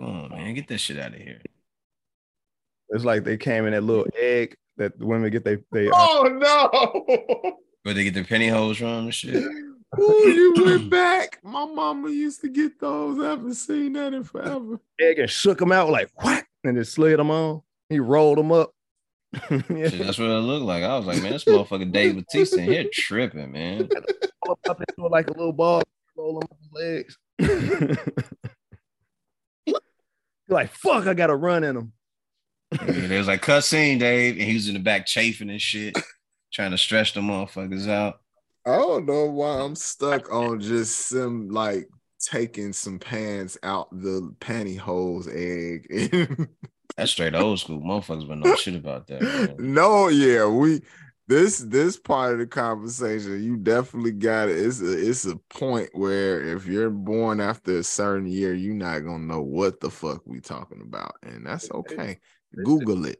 oh 0.00 0.28
man. 0.28 0.54
Get 0.54 0.68
that 0.68 0.78
shit 0.78 0.98
out 0.98 1.14
of 1.14 1.20
here. 1.20 1.40
It's 2.90 3.04
like 3.04 3.24
they 3.24 3.36
came 3.36 3.66
in 3.66 3.72
that 3.72 3.84
little 3.84 4.06
egg 4.18 4.56
that 4.76 4.98
the 4.98 5.06
women 5.06 5.30
get 5.30 5.44
they 5.44 5.58
they 5.72 5.88
uh, 5.88 5.92
Oh 5.94 6.28
no! 6.28 7.56
Where 7.82 7.94
they 7.94 8.04
get 8.04 8.14
their 8.14 8.24
penny 8.24 8.48
holes 8.48 8.78
from 8.78 9.04
and 9.04 9.14
shit. 9.14 9.44
Ooh, 9.98 10.28
you 10.28 10.54
went 10.64 10.90
back. 10.90 11.38
My 11.42 11.64
mama 11.64 12.10
used 12.10 12.40
to 12.42 12.48
get 12.48 12.78
those. 12.80 13.18
I 13.20 13.30
haven't 13.30 13.54
seen 13.54 13.94
that 13.94 14.12
in 14.12 14.24
forever. 14.24 14.78
egg 15.00 15.18
and 15.18 15.30
shook 15.30 15.58
them 15.58 15.72
out 15.72 15.88
like 15.90 16.10
what? 16.14 16.44
And 16.64 16.76
then 16.76 16.84
slid 16.84 17.18
them 17.18 17.30
on. 17.30 17.62
He 17.88 18.00
rolled 18.00 18.38
them 18.38 18.52
up. 18.52 18.72
yeah. 19.50 19.88
Shit, 19.88 19.98
that's 19.98 20.18
what 20.18 20.28
it 20.28 20.40
looked 20.40 20.64
like. 20.66 20.82
I 20.82 20.96
was 20.96 21.06
like, 21.06 21.22
man, 21.22 21.32
this 21.32 21.44
motherfucker 21.44 21.90
Dave 21.90 22.16
Batista 22.16 22.58
in 22.58 22.64
here 22.64 22.86
tripping, 22.92 23.52
man. 23.52 23.88
Roll 24.46 24.58
'em 24.66 24.70
up 24.70 24.80
into 24.80 25.08
like 25.08 25.28
a 25.28 25.32
little 25.32 25.52
ball. 25.52 25.82
Roll 26.16 26.40
them 26.40 26.48
up 26.50 26.58
legs. 26.72 27.16
You're 29.66 29.76
like 30.48 30.72
fuck, 30.72 31.06
I 31.06 31.14
gotta 31.14 31.36
run 31.36 31.62
in 31.64 31.74
them. 31.74 31.92
And 32.80 33.12
it 33.12 33.18
was 33.18 33.28
like 33.28 33.42
cut 33.42 33.64
scene, 33.64 33.98
Dave, 33.98 34.34
and 34.34 34.42
he 34.42 34.54
was 34.54 34.68
in 34.68 34.74
the 34.74 34.80
back 34.80 35.06
chafing 35.06 35.48
and 35.50 35.60
shit, 35.60 35.96
trying 36.52 36.70
to 36.72 36.78
stretch 36.78 37.14
the 37.14 37.20
motherfuckers 37.20 37.88
out. 37.88 38.20
I 38.68 38.76
don't 38.76 39.06
know 39.06 39.24
why 39.26 39.60
I'm 39.60 39.74
stuck 39.74 40.30
on 40.30 40.60
just 40.60 41.08
some 41.08 41.48
like 41.48 41.88
taking 42.20 42.74
some 42.74 42.98
pants 42.98 43.56
out 43.62 43.88
the 43.90 44.34
pantyhose 44.40 45.28
egg. 45.34 46.48
That's 46.96 47.12
straight 47.12 47.34
old 47.34 47.60
school. 47.60 47.80
Motherfuckers 47.80 48.28
would 48.28 48.38
know 48.38 48.56
shit 48.56 48.74
about 48.74 49.06
that. 49.06 49.22
Man. 49.22 49.56
no, 49.58 50.08
yeah, 50.08 50.46
we 50.46 50.82
this 51.28 51.58
this 51.58 51.96
part 51.98 52.34
of 52.34 52.38
the 52.40 52.46
conversation, 52.46 53.42
you 53.42 53.56
definitely 53.56 54.12
got 54.12 54.50
it. 54.50 54.58
It's 54.58 54.82
a 54.82 55.08
it's 55.08 55.24
a 55.24 55.36
point 55.48 55.88
where 55.92 56.42
if 56.54 56.66
you're 56.66 56.90
born 56.90 57.40
after 57.40 57.78
a 57.78 57.82
certain 57.82 58.26
year, 58.26 58.52
you're 58.52 58.74
not 58.74 59.00
gonna 59.00 59.24
know 59.24 59.42
what 59.42 59.80
the 59.80 59.90
fuck 59.90 60.22
we 60.26 60.40
talking 60.40 60.82
about, 60.82 61.16
and 61.22 61.46
that's 61.46 61.70
okay. 61.70 62.18
Google 62.54 63.06
it. 63.06 63.18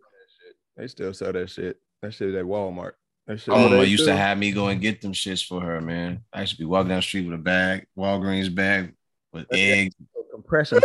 They 0.77 0.89
still 0.89 1.15
sell 1.15 1.33
that 1.33 1.49
shit. 1.49 1.79
That 2.03 2.13
shit 2.13 2.35
at 2.35 2.45
Walmart. 2.45 2.93
That 3.29 3.39
shit. 3.39 3.49
My 3.49 3.83
used 3.83 4.07
to 4.07 4.17
have 4.17 4.39
me 4.39 4.53
go 4.53 4.69
and 4.69 4.81
get 4.81 5.03
them 5.03 5.13
shits 5.13 5.47
for 5.47 5.61
her, 5.61 5.83
man. 5.83 6.25
I 6.33 6.41
used 6.41 6.55
to 6.55 6.59
be 6.59 6.65
walking 6.65 6.89
down 6.89 6.99
the 6.99 7.03
street 7.03 7.27
with 7.27 7.39
a 7.39 7.43
bag, 7.43 7.87
Walgreens 7.97 8.53
bag 8.53 8.95
with 9.35 9.47
Yeah. 9.53 9.59
eggs. 9.59 9.95
compression. 10.33 10.81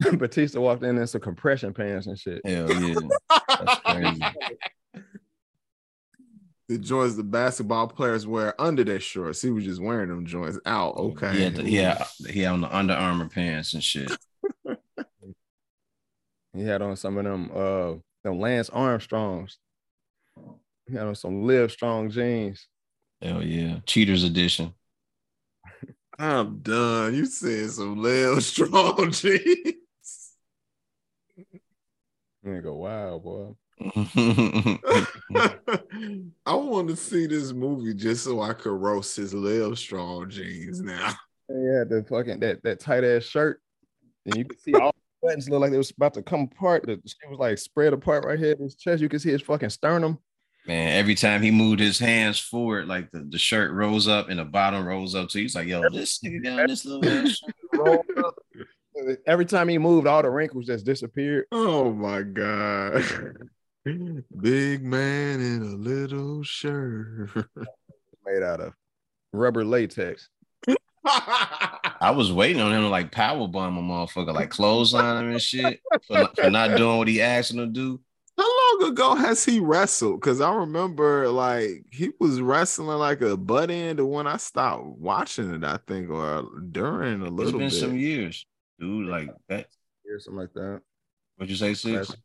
Batista 0.18 0.60
walked 0.60 0.82
in 0.82 0.98
in 0.98 1.06
some 1.06 1.20
compression 1.20 1.72
pants 1.72 2.08
and 2.08 2.18
shit. 2.18 2.44
Hell 2.44 2.70
yeah. 2.72 2.94
That's 3.48 3.80
crazy. 3.80 4.20
the 6.68 6.78
joints 6.78 7.14
the 7.14 7.22
basketball 7.22 7.86
players 7.86 8.26
wear 8.26 8.60
under 8.60 8.82
their 8.82 9.00
shorts. 9.00 9.40
He 9.40 9.50
was 9.50 9.64
just 9.64 9.80
wearing 9.80 10.08
them 10.08 10.26
joints 10.26 10.58
out. 10.66 10.96
Okay. 10.96 11.32
He 11.36 11.42
had, 11.42 11.58
he 11.58 11.74
had, 11.76 12.02
he 12.28 12.40
had 12.40 12.52
on 12.52 12.60
the 12.62 12.76
Under 12.76 12.94
Armour 12.94 13.28
pants 13.28 13.74
and 13.74 13.82
shit. 13.82 14.10
He 16.54 16.64
had 16.64 16.82
on 16.82 16.96
some 16.96 17.18
of 17.18 17.24
them 17.24 17.50
uh 17.54 17.94
them 18.24 18.40
Lance 18.40 18.68
Armstrongs. 18.70 19.58
He 20.88 20.96
had 20.96 21.06
on 21.06 21.14
some 21.14 21.46
Live 21.46 21.70
Strong 21.70 22.10
jeans. 22.10 22.66
Hell 23.20 23.42
yeah. 23.42 23.78
Cheaters 23.84 24.24
edition. 24.24 24.72
I'm 26.18 26.58
done. 26.58 27.14
You 27.14 27.26
said 27.26 27.70
some 27.70 28.00
Lil 28.00 28.40
Strong 28.40 29.12
jeans. 29.12 29.74
Nigga, 32.44 32.74
wow, 32.74 33.18
boy. 33.18 33.54
I 36.46 36.54
want 36.54 36.88
to 36.88 36.96
see 36.96 37.26
this 37.26 37.52
movie 37.52 37.94
just 37.94 38.24
so 38.24 38.40
I 38.40 38.52
could 38.52 38.72
roast 38.72 39.16
his 39.16 39.34
Lil 39.34 39.76
Strong 39.76 40.30
jeans 40.30 40.80
now. 40.80 41.12
Yeah, 41.48 41.84
the 41.88 42.04
fucking 42.08 42.40
that 42.40 42.62
that 42.64 42.80
tight 42.80 43.04
ass 43.04 43.24
shirt. 43.24 43.60
And 44.26 44.36
you 44.36 44.44
could 44.44 44.60
see 44.60 44.74
all 44.74 44.92
the 44.92 45.26
buttons 45.26 45.48
look 45.48 45.60
like 45.60 45.70
they 45.70 45.78
was 45.78 45.90
about 45.90 46.14
to 46.14 46.22
come 46.22 46.48
apart. 46.52 46.84
The 46.84 47.00
shit 47.06 47.30
was 47.30 47.38
like 47.38 47.58
spread 47.58 47.92
apart 47.92 48.24
right 48.24 48.38
here 48.38 48.56
his 48.58 48.74
chest. 48.74 49.02
You 49.02 49.08
could 49.08 49.22
see 49.22 49.30
his 49.30 49.42
fucking 49.42 49.70
sternum. 49.70 50.18
Man, 50.68 50.98
every 50.98 51.14
time 51.14 51.40
he 51.40 51.50
moved 51.50 51.80
his 51.80 51.98
hands 51.98 52.38
forward, 52.38 52.88
like 52.88 53.10
the, 53.10 53.20
the 53.20 53.38
shirt 53.38 53.72
rose 53.72 54.06
up 54.06 54.28
and 54.28 54.38
the 54.38 54.44
bottom 54.44 54.84
rose 54.84 55.14
up. 55.14 55.30
So 55.30 55.38
he's 55.38 55.54
like, 55.54 55.66
yo, 55.66 55.88
this 55.88 56.18
nigga 56.18 56.44
got 56.44 56.68
this 56.68 56.84
little 56.84 57.08
ass 57.26 57.38
shirt. 57.38 57.54
rolled 57.72 58.04
up. 58.18 58.34
Every 59.26 59.46
time 59.46 59.70
he 59.70 59.78
moved, 59.78 60.06
all 60.06 60.20
the 60.20 60.28
wrinkles 60.28 60.66
just 60.66 60.84
disappeared. 60.84 61.46
Oh 61.52 61.90
my 61.90 62.20
god. 62.20 63.02
Big 63.82 64.84
man 64.84 65.40
in 65.40 65.62
a 65.62 65.76
little 65.76 66.42
shirt. 66.42 67.30
Made 68.26 68.42
out 68.42 68.60
of 68.60 68.74
rubber 69.32 69.64
latex. 69.64 70.28
I 71.06 72.12
was 72.14 72.30
waiting 72.30 72.60
on 72.60 72.72
him 72.72 72.82
to 72.82 72.88
like 72.88 73.10
power 73.10 73.48
bomb 73.48 73.78
a 73.78 73.80
motherfucker, 73.80 74.34
like 74.34 74.50
clothesline 74.50 75.24
him 75.24 75.30
and 75.30 75.40
shit 75.40 75.80
for, 76.06 76.28
for 76.34 76.50
not 76.50 76.76
doing 76.76 76.98
what 76.98 77.08
he 77.08 77.22
asked 77.22 77.52
him 77.52 77.58
to 77.58 77.66
do. 77.66 78.00
How 78.38 78.78
long 78.80 78.92
ago 78.92 79.14
has 79.16 79.44
he 79.44 79.58
wrestled? 79.60 80.20
Because 80.20 80.40
I 80.40 80.54
remember 80.54 81.28
like 81.28 81.84
he 81.90 82.10
was 82.20 82.40
wrestling 82.40 82.86
like 82.98 83.20
a 83.20 83.36
butt 83.36 83.70
end 83.70 84.00
when 84.08 84.26
I 84.28 84.36
stopped 84.36 84.84
watching 84.84 85.52
it, 85.52 85.64
I 85.64 85.78
think, 85.88 86.08
or 86.08 86.46
during 86.70 87.22
a 87.22 87.28
little 87.28 87.40
It's 87.42 87.52
been 87.52 87.60
bit. 87.68 87.72
some 87.90 87.98
years, 87.98 88.46
dude. 88.78 89.08
Like 89.08 89.30
that. 89.48 89.66
Or 90.10 90.20
something 90.20 90.38
like 90.40 90.52
that. 90.54 90.80
What'd 91.36 91.50
you 91.50 91.56
say, 91.56 91.74
six? 91.74 92.10
Last- 92.10 92.16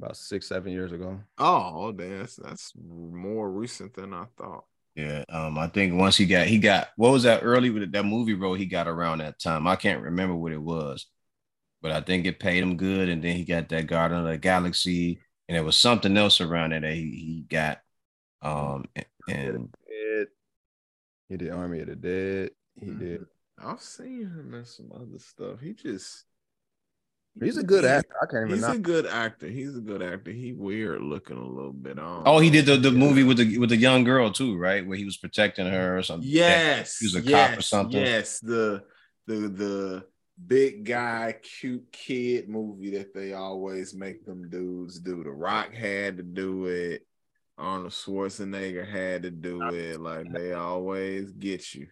About 0.00 0.16
six, 0.16 0.46
seven 0.48 0.70
years 0.72 0.92
ago. 0.92 1.20
Oh, 1.38 1.92
that's 1.92 2.36
that's 2.36 2.72
more 2.76 3.50
recent 3.50 3.94
than 3.94 4.12
I 4.12 4.26
thought. 4.36 4.64
Yeah. 4.94 5.24
Um. 5.28 5.56
I 5.58 5.68
think 5.68 5.94
once 5.94 6.16
he 6.16 6.26
got 6.26 6.46
he 6.46 6.58
got 6.58 6.88
what 6.96 7.10
was 7.12 7.22
that 7.22 7.40
early 7.42 7.70
with 7.70 7.90
that 7.92 8.04
movie 8.04 8.34
role 8.34 8.54
he 8.54 8.66
got 8.66 8.86
around 8.88 9.18
that 9.18 9.38
time. 9.40 9.66
I 9.66 9.76
can't 9.76 10.02
remember 10.02 10.34
what 10.34 10.52
it 10.52 10.60
was, 10.60 11.06
but 11.84 11.92
I 11.92 12.00
think 12.00 12.24
it 12.24 12.40
paid 12.40 12.62
him 12.62 12.78
good. 12.78 13.10
And 13.10 13.22
then 13.22 13.36
he 13.36 13.44
got 13.44 13.68
that 13.68 13.86
Guardian 13.86 14.22
of 14.22 14.26
the 14.26 14.38
Galaxy, 14.38 15.20
and 15.46 15.54
there 15.54 15.62
was 15.64 15.76
something 15.76 16.16
else 16.16 16.40
around 16.40 16.72
it 16.72 16.80
that 16.80 16.94
he, 16.94 17.02
he 17.10 17.44
got. 17.46 17.82
Um. 18.40 18.86
And 19.28 19.68
Dead. 19.86 20.28
He 21.28 21.36
did 21.36 21.50
Army 21.50 21.80
of 21.80 21.88
the 21.88 21.96
Dead. 21.96 22.50
He 22.80 22.86
Mhm. 22.86 22.98
did. 22.98 23.26
I've 23.58 23.82
seen 23.82 24.22
him 24.22 24.54
in 24.54 24.64
some 24.64 24.90
other 24.94 25.18
stuff. 25.18 25.60
He 25.60 25.74
just 25.74 26.24
He's 27.38 27.58
a 27.58 27.62
good 27.62 27.84
actor. 27.84 28.14
I 28.22 28.26
can't 28.26 28.44
even 28.46 28.56
He's 28.56 28.62
knock. 28.66 28.76
a 28.76 28.78
good 28.78 29.06
actor. 29.06 29.46
He's 29.48 29.76
a 29.76 29.80
good 29.80 30.02
actor. 30.02 30.30
He 30.30 30.52
weird 30.54 31.02
looking 31.02 31.36
a 31.36 31.46
little 31.46 31.72
bit. 31.72 31.98
I 31.98 32.02
don't 32.02 32.22
oh, 32.26 32.38
he 32.38 32.48
did 32.48 32.64
the, 32.64 32.76
the 32.78 32.90
Yeah. 32.90 32.96
movie 32.98 33.24
with 33.24 33.36
the 33.36 33.58
with 33.58 33.68
the 33.68 33.76
young 33.76 34.04
girl 34.04 34.30
too, 34.32 34.56
right? 34.56 34.86
Where 34.86 34.96
he 34.96 35.04
was 35.04 35.18
protecting 35.18 35.66
her 35.66 35.98
or 35.98 36.02
something. 36.02 36.28
Yes, 36.28 36.98
He 36.98 37.06
was 37.06 37.14
a 37.16 37.22
cop 37.22 37.58
or 37.58 37.62
something. 37.62 38.00
Yes, 38.00 38.40
the 38.40 38.84
the 39.26 39.34
the 39.48 40.06
big 40.46 40.84
guy, 40.84 41.36
cute 41.42 41.90
kid 41.92 42.48
movie 42.48 42.96
that 42.98 43.14
they 43.14 43.32
always 43.32 43.94
make 43.94 44.24
them 44.24 44.48
dudes 44.48 44.98
do. 44.98 45.22
The 45.22 45.30
Rock 45.30 45.72
had 45.72 46.16
to 46.16 46.22
do 46.22 46.66
it. 46.66 47.06
Arnold 47.56 47.92
Schwarzenegger 47.92 48.88
had 48.88 49.22
to 49.22 49.30
do 49.30 49.62
it. 49.68 50.00
Like 50.00 50.32
they 50.32 50.52
always 50.52 51.32
get 51.32 51.74
you. 51.74 51.86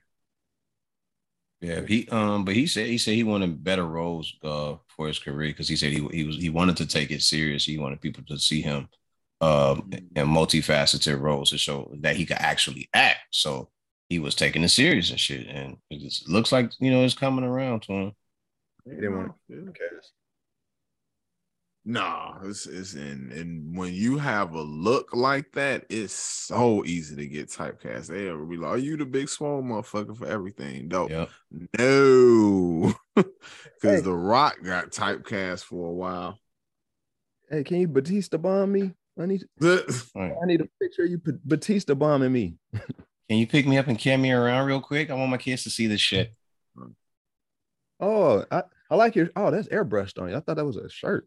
Yeah, 1.60 1.82
he 1.86 2.08
um, 2.08 2.44
but 2.44 2.56
he 2.56 2.66
said 2.66 2.88
he 2.88 2.98
said 2.98 3.14
he 3.14 3.22
wanted 3.22 3.62
better 3.62 3.86
roles 3.86 4.34
uh 4.42 4.74
for 4.88 5.06
his 5.06 5.20
career 5.20 5.50
because 5.50 5.68
he 5.68 5.76
said 5.76 5.92
he 5.92 6.04
he 6.08 6.24
was 6.24 6.36
he 6.36 6.50
wanted 6.50 6.76
to 6.78 6.86
take 6.86 7.12
it 7.12 7.22
serious. 7.22 7.64
He 7.64 7.78
wanted 7.78 8.00
people 8.00 8.24
to 8.24 8.38
see 8.38 8.60
him 8.60 8.88
um 9.40 9.88
in 10.16 10.26
multifaceted 10.26 11.20
roles 11.20 11.50
to 11.50 11.58
show 11.58 11.92
that 12.00 12.16
he 12.16 12.26
could 12.26 12.38
actually 12.40 12.88
act. 12.92 13.20
So 13.30 13.70
he 14.08 14.18
was 14.18 14.34
taking 14.34 14.64
it 14.64 14.70
serious 14.70 15.10
and 15.10 15.20
shit, 15.20 15.46
and 15.46 15.76
it 15.88 16.00
just 16.00 16.28
looks 16.28 16.50
like 16.50 16.72
you 16.80 16.90
know 16.90 17.04
it's 17.04 17.14
coming 17.14 17.44
around 17.44 17.82
to 17.82 17.92
him. 17.92 18.12
He 18.84 18.96
didn't 18.96 19.16
want 19.16 19.32
Yeah. 19.48 19.56
Okay. 19.68 19.84
Nah, 21.84 22.38
it's, 22.44 22.66
it's 22.66 22.94
and 22.94 23.32
and 23.32 23.76
when 23.76 23.92
you 23.92 24.16
have 24.16 24.54
a 24.54 24.62
look 24.62 25.14
like 25.14 25.50
that, 25.52 25.84
it's 25.88 26.12
so 26.12 26.84
easy 26.84 27.16
to 27.16 27.26
get 27.26 27.48
typecast. 27.48 28.06
They'll 28.06 28.46
be 28.46 28.56
like, 28.56 28.70
"Are 28.70 28.78
you 28.78 28.96
the 28.96 29.04
big 29.04 29.28
swole 29.28 29.62
motherfucker 29.62 30.16
for 30.16 30.26
everything?" 30.26 30.86
Dope. 30.86 31.10
Yep. 31.10 31.30
No, 31.78 32.94
because 33.16 33.32
Hey. 33.82 34.00
The 34.00 34.14
Rock 34.14 34.62
got 34.62 34.92
typecast 34.92 35.64
for 35.64 35.88
a 35.88 35.92
while. 35.92 36.38
Hey, 37.50 37.64
can 37.64 37.80
you 37.80 37.88
Batista 37.88 38.38
bomb 38.38 38.70
me? 38.70 38.94
I 39.18 39.26
need 39.26 39.42
Right. 39.60 40.34
I 40.40 40.46
need 40.46 40.60
a 40.60 40.68
picture 40.80 41.02
of 41.02 41.10
you 41.10 41.20
Batista 41.44 41.94
bombing 41.94 42.32
me. 42.32 42.56
Can 43.28 43.38
you 43.38 43.46
pick 43.46 43.66
me 43.66 43.78
up 43.78 43.86
and 43.86 43.98
carry 43.98 44.18
me 44.18 44.30
around 44.30 44.66
real 44.66 44.80
quick? 44.80 45.08
I 45.08 45.14
want 45.14 45.30
my 45.30 45.38
kids 45.38 45.62
to 45.62 45.70
see 45.70 45.86
this 45.86 46.00
shit. 46.02 46.34
Oh, 48.02 48.44
I, 48.50 48.64
I 48.90 48.96
like 48.96 49.16
your 49.16 49.30
oh, 49.36 49.50
that's 49.50 49.68
airbrushed 49.68 50.20
on 50.20 50.28
you. 50.28 50.36
I 50.36 50.40
thought 50.40 50.56
that 50.56 50.66
was 50.66 50.76
a 50.76 50.90
shirt. 50.90 51.26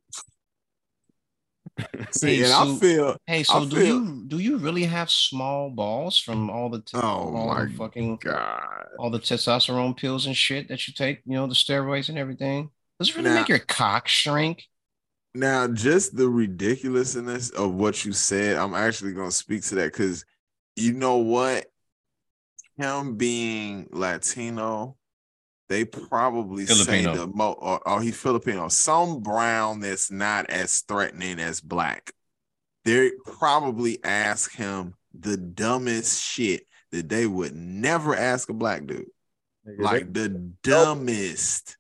See, 2.12 2.38
Hey, 2.38 2.44
and 2.44 2.54
I 2.54 2.78
feel 2.78 3.18
Hey, 3.26 3.44
so 3.44 3.66
do 3.66 3.76
feel- 3.78 3.86
you 3.86 4.24
do 4.28 4.38
you 4.40 4.58
really 4.58 4.84
have 4.84 5.10
small 5.10 5.70
balls 5.70 6.18
from 6.20 6.50
all 6.50 6.70
the 6.70 6.82
t- 6.82 6.98
Oh 6.98 7.00
all 7.02 7.48
my 7.48 7.66
the 7.66 7.72
fucking 7.74 8.18
God. 8.18 8.86
all 9.00 9.10
the 9.10 9.20
testosterone 9.20 9.98
pills 9.98 10.26
and 10.26 10.36
shit 10.38 10.68
that 10.70 10.88
you 10.88 10.94
take, 10.94 11.22
you 11.26 11.34
know, 11.34 11.48
the 11.48 11.54
steroids 11.56 12.10
and 12.10 12.18
everything? 12.18 12.70
Does 13.00 13.10
it 13.10 13.16
really 13.18 13.30
Nah. 13.30 13.36
make 13.36 13.50
your 13.50 13.60
cock 13.60 14.08
shrink? 14.08 14.64
Now, 15.34 15.68
just 15.68 16.16
the 16.16 16.30
ridiculousness 16.30 17.50
of 17.50 17.74
what 17.74 18.06
you 18.06 18.14
said, 18.14 18.58
I'm 18.58 18.74
actually 18.74 19.14
gonna 19.14 19.32
speak 19.32 19.64
to 19.64 19.76
that 19.76 19.92
because 19.92 20.24
you 20.76 20.94
know 20.94 21.18
what? 21.18 21.66
Him 22.78 23.16
being 23.16 23.88
Latino, 23.92 24.98
they 25.70 25.86
probably 25.86 26.66
Filipino. 26.66 27.13
say 27.13 27.20
the 27.20 27.28
most 27.28 27.57
or, 27.61 27.88
or 27.88 28.01
he's 28.01 28.16
Filipino, 28.18 28.68
some 28.70 29.22
brown 29.22 29.80
that's 29.80 30.11
not 30.11 30.49
as 30.49 30.82
threatening 30.82 31.39
as 31.39 31.61
black. 31.61 32.11
They 32.84 33.11
probably 33.26 34.03
ask 34.03 34.53
him 34.55 34.93
the 35.18 35.38
dumbest 35.38 36.22
shit 36.22 36.68
that 36.91 37.09
they 37.09 37.26
would 37.26 37.55
never 37.55 38.16
ask 38.16 38.49
a 38.49 38.53
black 38.53 38.86
dude. 38.86 39.05
Nigga, 39.68 39.78
they- 39.78 39.84
Like 39.84 40.13
the 40.13 40.30
dumbest. 40.61 41.78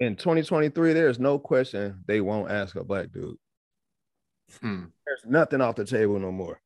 in 0.00 0.16
2023, 0.16 0.92
there's 0.92 1.20
no 1.20 1.38
question 1.38 2.02
they 2.06 2.20
won't 2.20 2.50
ask 2.50 2.74
a 2.76 2.82
black 2.84 3.12
dude. 3.12 3.36
Hmm. 4.60 4.84
There's 5.06 5.22
nothing 5.24 5.60
off 5.60 5.76
the 5.76 5.84
table 5.84 6.18
no 6.18 6.32
more. 6.32 6.60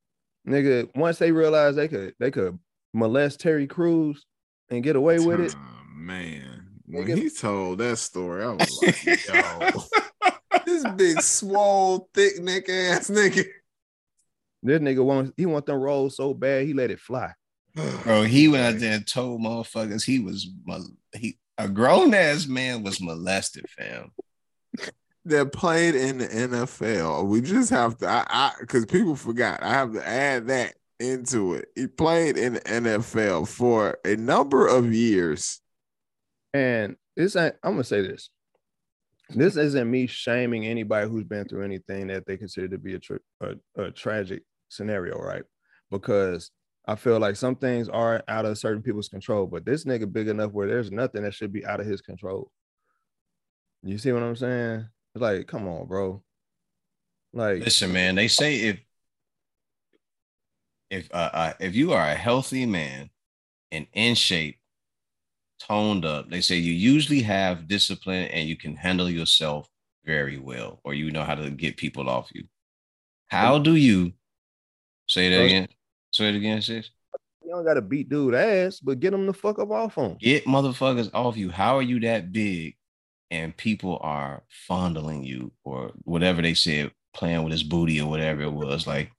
Nigga, 0.49 0.88
once 0.97 1.18
they 1.18 1.32
realize 1.32 1.76
they 1.76 1.88
could 1.88 2.14
they 2.18 2.30
could 2.30 2.59
molest 2.95 3.41
Terry 3.41 3.66
Crews 3.66 4.24
and 4.70 4.82
get 4.82 4.97
away 4.97 5.18
with 5.18 5.41
it. 5.41 5.55
Man. 6.01 6.67
When 6.87 7.07
Nigga. 7.07 7.17
he 7.17 7.31
told 7.31 7.79
that 7.79 7.99
story, 7.99 8.43
I 8.43 8.49
was 8.51 8.83
like, 8.83 9.05
yo, 9.07 10.31
this 10.67 10.85
big, 10.97 11.21
swole, 11.21 12.09
thick 12.13 12.43
neck 12.43 12.69
ass 12.69 13.09
nigga. 13.09 13.45
This 14.63 14.81
nigga 14.81 15.05
wants 15.05 15.33
he 15.37 15.47
want 15.47 15.67
them 15.67 15.77
rolls 15.77 16.17
so 16.17 16.35
bad 16.35 16.67
he 16.67 16.75
let 16.75 16.91
it 16.91 17.01
fly. 17.01 17.33
Bro, 18.03 18.25
he 18.25 18.49
went 18.49 18.75
out 18.75 18.81
there 18.81 18.95
and 18.95 19.07
told 19.07 19.41
motherfuckers 19.41 20.05
he 20.05 20.19
was 20.19 20.49
he 21.15 21.39
a 21.59 21.69
grown 21.69 22.15
ass 22.15 22.47
man 22.47 22.83
was 22.83 23.01
molested, 23.01 23.67
fam. 23.69 24.13
that 25.27 25.53
played 25.53 25.95
in 25.95 26.19
the 26.19 26.27
NFL. 26.27 27.27
We 27.27 27.41
just 27.43 27.71
have 27.71 27.99
to, 27.99 28.09
I, 28.09 28.25
I, 28.29 28.53
because 28.61 28.87
people 28.87 29.15
forgot. 29.15 29.63
I 29.63 29.71
have 29.71 29.93
to 29.93 30.07
add 30.07 30.49
that 30.49 30.75
into 30.99 31.55
it. 31.55 31.69
He 31.75 31.87
played 31.87 32.37
in 32.37 32.55
the 32.55 32.61
NFL 32.61 33.49
for 33.49 33.99
a 34.05 34.17
number 34.17 34.67
of 34.67 34.95
years. 34.95 35.60
And 36.53 36.97
this 37.17 37.37
ain't, 37.37 37.55
I'm 37.63 37.73
gonna 37.73 37.85
say 37.85 38.03
this. 38.03 38.31
This 39.31 39.57
isn't 39.57 39.91
me 39.91 40.07
shaming 40.07 40.67
anybody 40.67 41.09
who's 41.09 41.25
been 41.25 41.47
through 41.47 41.65
anything 41.65 42.09
that 42.09 42.27
they 42.27 42.37
consider 42.37 42.69
to 42.69 42.79
be 42.79 42.95
a, 42.95 42.99
tra- 42.99 43.21
a, 43.41 43.55
a 43.77 43.91
tragic 43.93 44.43
scenario, 44.69 45.19
right? 45.19 45.45
Because 45.91 46.51
I 46.87 46.97
feel 46.97 47.21
like 47.21 47.37
some 47.37 47.55
things 47.55 47.89
are 47.89 48.23
out 48.27 48.47
of 48.47 48.59
certain 48.59 48.83
people's 48.83 49.09
control, 49.09 49.47
but 49.47 49.65
this 49.65 49.85
nigga 49.85 50.11
big 50.11 50.29
enough 50.29 50.51
where 50.51 50.67
there's 50.67 50.91
nothing 50.91 51.23
that 51.23 51.35
should 51.35 51.53
be 51.53 51.65
out 51.65 51.81
of 51.81 51.87
his 51.87 52.01
control. 52.01 52.51
You 53.83 53.99
see 53.99 54.13
what 54.13 54.23
I'm 54.23 54.37
saying? 54.37 54.87
It's 55.15 55.23
like, 55.23 55.47
come 55.47 55.69
on, 55.69 55.87
bro. 55.87 56.23
Like, 57.33 57.65
Listen, 57.65 57.93
man, 57.93 58.17
they 58.17 58.29
say 58.29 58.57
if 58.57 58.81
if 60.91 61.09
uh, 61.13 61.31
uh 61.33 61.53
if 61.61 61.77
you 61.77 61.93
are 61.93 62.09
a 62.09 62.15
healthy 62.15 62.67
man 62.67 63.11
and 63.71 63.87
in 63.93 64.17
shape, 64.17 64.59
toned 65.61 66.05
up, 66.05 66.31
they 66.31 66.41
say 66.41 66.57
you 66.57 66.73
usually 66.73 67.23
have 67.23 67.69
discipline 67.69 68.25
and 68.29 68.49
you 68.49 68.57
can 68.57 68.77
handle 68.77 69.09
yourself 69.09 69.69
very 70.05 70.39
well, 70.39 70.81
or 70.85 70.95
you 70.95 71.11
know 71.11 71.23
how 71.23 71.35
to 71.35 71.51
get 71.51 71.77
people 71.77 72.09
off 72.09 72.31
you. 72.33 72.45
How 73.29 73.59
do 73.59 73.77
you 73.77 74.13
say 75.07 75.31
that 75.31 75.45
again? 75.45 75.69
Say 76.13 76.31
it 76.31 76.37
again, 76.37 76.61
sis. 76.63 76.91
you 77.45 77.51
don't 77.51 77.65
gotta 77.65 77.83
beat 77.83 78.09
dude 78.09 78.35
ass, 78.35 78.81
but 78.81 79.01
get 79.01 79.15
him 79.15 79.27
the 79.27 79.33
fuck 79.33 79.59
up 79.59 79.71
off 79.71 79.95
him. 79.95 80.17
Get 80.21 80.45
motherfuckers 80.47 81.11
off 81.15 81.37
you. 81.37 81.51
How 81.51 81.77
are 81.77 81.83
you 81.83 82.01
that 82.01 82.33
big 82.33 82.77
and 83.31 83.57
people 83.57 83.99
are 84.03 84.43
fondling 84.49 85.23
you 85.23 85.53
or 85.63 85.93
whatever 86.03 86.43
they 86.43 86.55
said, 86.55 86.91
playing 87.15 87.45
with 87.45 87.53
his 87.53 87.63
booty 87.63 88.01
or 88.01 88.09
whatever 88.09 88.43
it 88.43 88.53
was? 88.53 88.87
Like, 88.87 89.13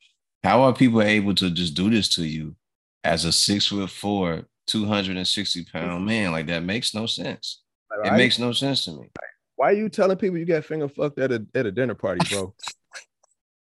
how 0.44 0.64
are 0.64 0.74
people 0.74 1.02
able 1.02 1.36
to 1.36 1.52
just 1.52 1.76
do 1.76 1.90
this 1.90 2.10
to 2.16 2.26
you 2.26 2.56
as 3.04 3.26
a 3.26 3.32
six 3.32 3.68
foot 3.68 3.90
four, 3.90 4.44
260 4.72 5.66
pound 5.66 5.92
mm-hmm. 5.92 6.06
man? 6.06 6.32
Like, 6.32 6.48
that 6.48 6.64
makes 6.64 6.94
no 6.94 7.06
sense. 7.06 7.62
Like, 7.90 8.14
It 8.14 8.18
makes 8.18 8.40
no 8.40 8.52
sense 8.52 8.86
to 8.86 8.92
me. 8.92 9.10
why 9.56 9.70
are 9.70 9.74
you 9.74 9.90
telling 9.90 10.18
people 10.18 10.38
you 10.38 10.46
got 10.46 10.66
finger 10.66 10.88
fucked 10.88 11.20
at 11.20 11.32
a 11.32 11.46
at 11.54 11.66
a 11.66 11.72
dinner 11.72 11.96
party, 11.96 12.22
bro? 12.34 12.54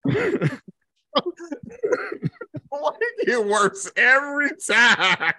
Why 2.68 2.90
it 3.00 3.26
get 3.26 3.44
worse 3.44 3.90
every 3.96 4.50
time? 4.66 5.34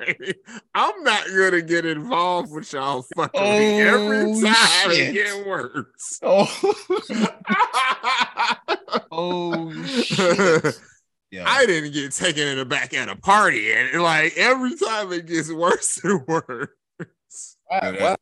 I'm 0.75 1.03
not 1.03 1.25
gonna 1.35 1.63
get 1.63 1.83
involved 1.83 2.51
with 2.51 2.71
y'all 2.71 3.03
fucking 3.15 3.41
every 3.41 4.21
Oh, 4.21 4.41
time 4.41 4.91
shit. 4.91 5.09
it 5.09 5.13
get 5.13 5.47
worse. 5.47 6.19
Oh, 6.21 6.47
oh 9.11 9.83
shit. 9.83 10.75
Yeah. 11.33 11.45
I 11.47 11.65
didn't 11.65 11.93
get 11.93 12.11
taken 12.11 12.47
in 12.47 12.57
the 12.59 12.65
back 12.65 12.93
at 12.93 13.09
a 13.09 13.15
party, 13.15 13.71
and 13.71 14.01
like 14.03 14.37
every 14.37 14.75
time 14.77 15.11
it 15.11 15.25
gets 15.25 15.51
worse 15.51 15.99
and 16.03 16.21
worse. 16.27 16.67
Right, 17.71 17.99
right. 17.99 18.19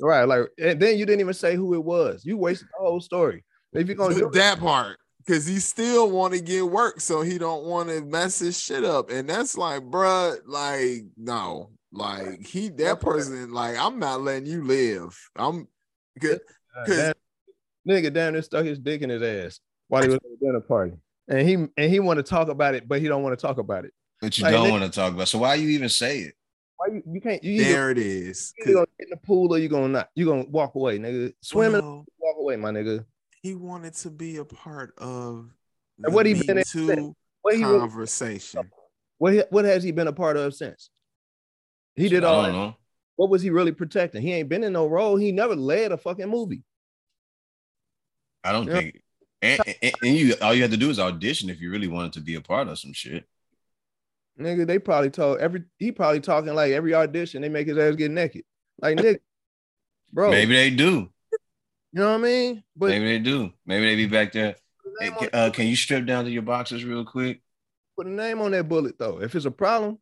Right, 0.00 0.24
like 0.24 0.48
and 0.58 0.80
then 0.82 0.98
you 0.98 1.06
didn't 1.06 1.20
even 1.20 1.34
say 1.34 1.54
who 1.54 1.74
it 1.74 1.84
was. 1.84 2.24
You 2.24 2.36
wasted 2.36 2.66
the 2.68 2.84
whole 2.84 3.00
story. 3.00 3.44
If 3.72 3.86
you're 3.86 3.94
gonna 3.96 4.16
do 4.16 4.26
it, 4.26 4.32
that 4.32 4.58
part 4.58 4.98
because 5.24 5.46
he 5.46 5.60
still 5.60 6.10
want 6.10 6.34
to 6.34 6.40
get 6.40 6.66
work, 6.68 7.00
so 7.00 7.22
he 7.22 7.38
don't 7.38 7.62
want 7.64 7.88
to 7.90 8.00
mess 8.04 8.40
his 8.40 8.58
shit 8.58 8.84
up, 8.84 9.10
and 9.10 9.30
that's 9.30 9.56
like, 9.56 9.82
bruh, 9.84 10.38
like 10.44 11.04
no, 11.16 11.70
like 11.92 12.44
he 12.44 12.70
that 12.70 13.00
person, 13.00 13.52
like 13.52 13.76
I'm 13.78 14.00
not 14.00 14.20
letting 14.22 14.46
you 14.46 14.64
live. 14.64 15.16
I'm 15.36 15.68
good. 16.18 16.40
'cause- 16.86 16.96
that 16.96 17.16
nigga 17.88 18.12
down 18.12 18.32
there 18.32 18.42
stuck 18.42 18.64
his 18.64 18.80
dick 18.80 19.02
in 19.02 19.10
his 19.10 19.22
ass 19.22 19.60
while 19.86 20.02
he 20.02 20.08
was 20.08 20.16
at 20.16 20.22
the 20.22 20.36
dinner 20.44 20.60
party, 20.60 20.94
and 21.32 21.48
he 21.48 21.54
and 21.54 21.90
he 21.92 21.98
want 21.98 22.18
to 22.18 22.22
talk 22.22 22.48
about 22.48 22.74
it, 22.74 22.86
but 22.86 23.00
he 23.00 23.08
don't 23.08 23.22
want 23.22 23.36
to 23.38 23.40
talk 23.46 23.58
about 23.58 23.84
it. 23.84 23.92
But 24.20 24.36
you 24.38 24.44
Like, 24.44 24.52
don't 24.52 24.70
want 24.70 24.84
to 24.84 24.90
talk 24.90 25.12
about. 25.14 25.28
So 25.28 25.38
why 25.38 25.54
you 25.56 25.68
even 25.70 25.88
say 25.88 26.18
it? 26.20 26.34
Why 26.76 26.88
you, 26.94 27.02
you 27.10 27.20
can't? 27.20 27.42
You 27.42 27.52
either, 27.52 27.64
There 27.64 27.90
it 27.90 27.98
is. 27.98 28.52
you 28.58 28.64
either 28.64 28.74
gonna 28.74 28.86
get 28.98 29.06
in 29.06 29.10
the 29.10 29.16
pool 29.16 29.52
or 29.54 29.58
you 29.58 29.68
gonna 29.68 29.88
not. 29.88 30.10
You 30.14 30.26
gonna 30.26 30.44
walk 30.48 30.74
away, 30.74 30.98
nigga. 30.98 31.32
Swimming, 31.40 31.80
Well, 31.82 32.04
walk 32.18 32.36
away, 32.38 32.56
my 32.56 32.70
nigga. 32.70 33.04
he 33.42 33.54
wanted 33.54 33.94
to 33.94 34.10
be 34.10 34.36
a 34.36 34.44
part 34.44 34.94
of 34.98 35.50
the 35.98 36.06
And 36.06 36.14
what 36.14 36.26
he 36.26 36.34
Me 36.34 36.42
been 36.46 36.58
in 36.58 36.64
Too? 36.64 37.16
What 37.40 37.56
he 37.56 37.62
conversation. 37.62 38.70
what 39.18 39.32
he- 39.32 39.44
what 39.50 39.64
has 39.64 39.82
he 39.82 39.90
been 39.90 40.06
a 40.08 40.12
part 40.12 40.36
of 40.36 40.54
since? 40.54 40.90
He 41.96 42.08
did 42.08 42.24
I 42.24 42.28
all. 42.28 42.42
don't 42.42 42.52
that. 42.52 42.58
know. 42.58 42.76
What 43.16 43.30
was 43.30 43.42
he 43.42 43.50
really 43.50 43.72
protecting? 43.72 44.22
He 44.22 44.32
ain't 44.32 44.48
been 44.48 44.64
in 44.64 44.72
no 44.72 44.86
role. 44.86 45.16
He 45.16 45.32
never 45.32 45.54
led 45.56 45.92
a 45.92 45.96
fucking 45.96 46.28
movie. 46.28 46.62
I 48.44 48.52
don't 48.52 48.66
Yeah. 48.68 48.74
think. 48.74 49.02
And, 49.42 49.60
and, 49.82 49.94
and 50.02 50.16
you, 50.16 50.34
all 50.40 50.54
you 50.54 50.62
had 50.62 50.70
to 50.70 50.76
do 50.76 50.88
is 50.88 50.98
audition 50.98 51.50
if 51.50 51.60
you 51.60 51.70
really 51.70 51.88
wanted 51.88 52.12
to 52.14 52.20
be 52.20 52.36
a 52.36 52.40
part 52.40 52.68
of 52.68 52.78
some 52.78 52.92
shit. 52.92 53.24
Nigga, 54.40 54.66
they 54.66 54.78
probably 54.78 55.10
told 55.10 55.40
every 55.40 55.64
he 55.78 55.92
probably 55.92 56.20
talking 56.20 56.54
like 56.54 56.72
every 56.72 56.94
audition, 56.94 57.42
they 57.42 57.48
make 57.48 57.66
his 57.66 57.76
ass 57.76 57.96
get 57.96 58.10
naked. 58.10 58.44
Like 58.80 58.96
nigga, 58.96 59.18
bro. 60.12 60.30
Maybe 60.30 60.54
they 60.54 60.70
do. 60.70 61.10
You 61.92 62.00
know 62.00 62.08
what 62.12 62.20
I 62.20 62.22
mean? 62.22 62.64
But 62.74 62.88
Maybe 62.90 63.04
they 63.04 63.18
do. 63.18 63.52
Maybe 63.66 63.86
they 63.86 63.96
be 63.96 64.06
back 64.06 64.32
there. 64.32 64.56
Hey, 64.98 65.10
uh, 65.32 65.50
can 65.50 65.66
you 65.66 65.76
strip 65.76 66.06
down 66.06 66.24
to 66.24 66.30
your 66.30 66.42
boxes 66.42 66.84
real 66.84 67.04
quick? 67.04 67.42
put 67.96 68.06
a 68.06 68.10
name 68.10 68.40
on 68.40 68.50
that 68.52 68.68
bullet 68.68 68.98
though. 68.98 69.20
If 69.20 69.34
it's 69.34 69.44
a 69.44 69.50
problem, 69.50 69.98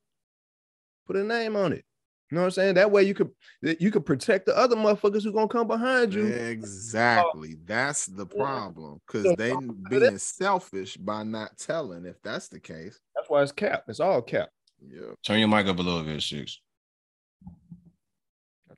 put 1.06 1.16
a 1.16 1.24
name 1.24 1.56
on 1.56 1.72
it. 1.72 1.84
You 2.30 2.36
know 2.36 2.42
what 2.42 2.46
I'm 2.46 2.50
saying? 2.52 2.74
That 2.74 2.92
way 2.92 3.02
you 3.02 3.14
could 3.14 3.30
you 3.60 3.90
could 3.90 4.06
protect 4.06 4.46
the 4.46 4.56
other 4.56 4.76
motherfuckers 4.76 5.24
who 5.24 5.32
gonna 5.32 5.48
come 5.48 5.66
behind 5.66 6.14
you. 6.14 6.26
Exactly. 6.26 7.56
That's 7.64 8.06
the 8.06 8.24
problem. 8.24 9.00
Because 9.06 9.34
they 9.36 9.50
uh, 9.50 9.60
being 9.88 10.16
selfish 10.18 10.96
by 10.96 11.24
not 11.24 11.58
telling. 11.58 12.06
If 12.06 12.22
that's 12.22 12.46
the 12.48 12.60
case, 12.60 13.00
That's 13.16 13.28
why 13.28 13.42
it's 13.42 13.50
cap. 13.50 13.84
It's 13.88 13.98
all 13.98 14.22
cap. 14.22 14.50
yeah. 14.80 15.12
Turn 15.26 15.40
your 15.40 15.48
mic 15.48 15.66
up 15.66 15.78
a 15.80 15.82
little 15.82 16.04
bit, 16.04 16.22
six. 16.22 16.60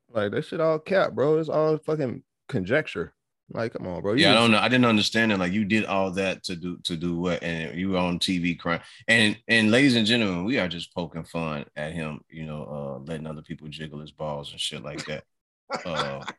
Like 0.08 0.32
that 0.32 0.46
shit 0.46 0.60
all 0.60 0.78
cap, 0.78 1.12
bro. 1.12 1.38
It's 1.38 1.50
all 1.50 1.76
fucking 1.76 2.22
conjecture. 2.48 3.12
Like, 3.54 3.72
come 3.74 3.86
on, 3.86 4.02
bro. 4.02 4.14
You 4.14 4.24
Yeah, 4.24 4.32
I 4.32 4.34
don't 4.34 4.50
know. 4.50 4.58
I 4.58 4.68
didn't 4.68 4.86
understand 4.86 5.32
it. 5.32 5.38
Like 5.38 5.52
you 5.52 5.64
did 5.64 5.84
all 5.84 6.10
that 6.12 6.42
to 6.44 6.56
do 6.56 6.78
to 6.84 6.96
do 6.96 7.16
what, 7.16 7.42
and 7.42 7.78
you 7.78 7.90
were 7.90 7.98
on 7.98 8.18
TV 8.18 8.58
crying. 8.58 8.80
And 9.08 9.38
and 9.48 9.70
ladies 9.70 9.96
and 9.96 10.06
gentlemen, 10.06 10.44
we 10.44 10.58
are 10.58 10.68
just 10.68 10.94
poking 10.94 11.24
fun 11.24 11.64
at 11.76 11.92
him. 11.92 12.20
You 12.28 12.46
know, 12.46 12.64
uh, 12.64 13.04
letting 13.04 13.26
other 13.26 13.42
people 13.42 13.68
jiggle 13.68 14.00
his 14.00 14.12
balls 14.12 14.52
and 14.52 14.60
shit 14.60 14.82
like 14.82 15.04
that. 15.06 15.24
uh, 15.84 16.24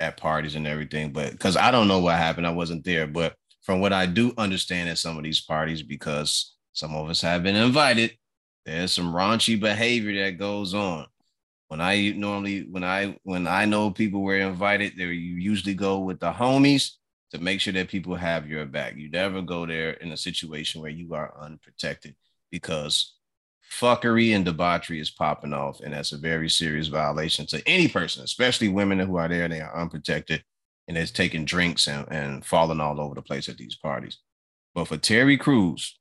at 0.00 0.16
parties 0.16 0.54
and 0.54 0.66
everything. 0.66 1.12
But 1.12 1.32
because 1.32 1.56
I 1.56 1.70
don't 1.70 1.88
know 1.88 2.00
what 2.00 2.16
happened, 2.16 2.46
I 2.46 2.52
wasn't 2.52 2.84
there. 2.84 3.06
But 3.06 3.34
from 3.62 3.80
what 3.80 3.92
I 3.92 4.06
do 4.06 4.32
understand 4.38 4.88
at 4.88 4.98
some 4.98 5.16
of 5.16 5.22
these 5.22 5.42
parties, 5.42 5.82
because 5.82 6.56
some 6.72 6.94
of 6.94 7.08
us 7.08 7.20
have 7.20 7.42
been 7.42 7.56
invited, 7.56 8.16
there's 8.64 8.92
some 8.92 9.12
raunchy 9.12 9.60
behavior 9.60 10.24
that 10.24 10.38
goes 10.38 10.74
on. 10.74 11.06
When 11.70 11.80
I 11.80 12.10
normally, 12.16 12.66
when 12.68 12.82
I 12.82 13.16
when 13.22 13.46
I 13.46 13.64
know 13.64 13.92
people 13.92 14.22
were 14.22 14.36
invited, 14.36 14.94
there 14.96 15.12
you 15.12 15.36
usually 15.36 15.74
go 15.74 16.00
with 16.00 16.18
the 16.18 16.32
homies 16.32 16.94
to 17.30 17.38
make 17.38 17.60
sure 17.60 17.72
that 17.74 17.86
people 17.86 18.16
have 18.16 18.48
your 18.48 18.66
back. 18.66 18.96
You 18.96 19.08
never 19.08 19.40
go 19.40 19.66
there 19.66 19.92
in 19.92 20.10
a 20.10 20.16
situation 20.16 20.82
where 20.82 20.90
you 20.90 21.14
are 21.14 21.32
unprotected 21.40 22.16
because 22.50 23.14
fuckery 23.70 24.34
and 24.34 24.44
debauchery 24.44 24.98
is 24.98 25.12
popping 25.12 25.52
off, 25.52 25.78
and 25.78 25.94
that's 25.94 26.10
a 26.10 26.18
very 26.18 26.50
serious 26.50 26.88
violation 26.88 27.46
to 27.46 27.62
any 27.68 27.86
person, 27.86 28.24
especially 28.24 28.68
women 28.68 28.98
who 28.98 29.14
are 29.14 29.28
there 29.28 29.44
and 29.44 29.52
they 29.52 29.60
are 29.60 29.80
unprotected 29.80 30.42
and 30.88 30.98
is 30.98 31.12
taking 31.12 31.44
drinks 31.44 31.86
and, 31.86 32.04
and 32.10 32.44
falling 32.44 32.80
all 32.80 33.00
over 33.00 33.14
the 33.14 33.22
place 33.22 33.48
at 33.48 33.58
these 33.58 33.76
parties. 33.76 34.18
But 34.74 34.88
for 34.88 34.96
Terry 34.96 35.36
Crews 35.36 36.00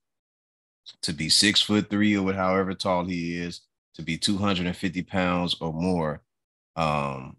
to 1.04 1.14
be 1.14 1.30
six 1.30 1.62
foot 1.62 1.92
three 1.92 2.18
or 2.18 2.34
however 2.34 2.74
tall 2.74 3.06
he 3.06 3.38
is, 3.38 3.62
to 3.96 4.02
be 4.02 4.18
250 4.18 5.02
pounds 5.04 5.56
or 5.60 5.74
more, 5.74 6.22
um, 6.76 7.38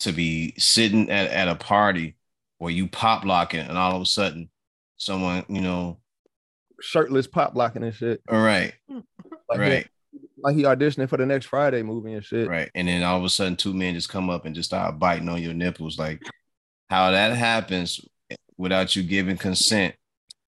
to 0.00 0.12
be 0.12 0.54
sitting 0.58 1.10
at, 1.10 1.30
at 1.30 1.48
a 1.48 1.54
party 1.54 2.16
where 2.58 2.72
you 2.72 2.88
pop 2.88 3.24
locking 3.24 3.60
and 3.60 3.78
all 3.78 3.96
of 3.96 4.02
a 4.02 4.06
sudden 4.06 4.48
someone, 4.96 5.44
you 5.48 5.60
know, 5.60 5.98
shirtless 6.80 7.26
pop 7.26 7.54
locking 7.54 7.82
and 7.82 7.94
shit. 7.94 8.20
all 8.30 8.42
right, 8.42 8.74
Like 9.48 9.58
right. 9.58 9.86
He, 10.12 10.18
like 10.38 10.56
he 10.56 10.62
auditioning 10.62 11.08
for 11.08 11.16
the 11.16 11.26
next 11.26 11.46
Friday 11.46 11.82
movie 11.82 12.12
and 12.12 12.24
shit. 12.24 12.48
Right. 12.48 12.70
And 12.74 12.88
then 12.88 13.02
all 13.02 13.18
of 13.18 13.24
a 13.24 13.28
sudden, 13.28 13.56
two 13.56 13.72
men 13.74 13.94
just 13.94 14.08
come 14.08 14.30
up 14.30 14.44
and 14.44 14.54
just 14.54 14.70
start 14.70 14.98
biting 14.98 15.28
on 15.28 15.42
your 15.42 15.54
nipples. 15.54 15.98
Like 15.98 16.22
how 16.88 17.10
that 17.10 17.36
happens 17.36 18.00
without 18.56 18.94
you 18.94 19.02
giving 19.02 19.36
consent 19.36 19.94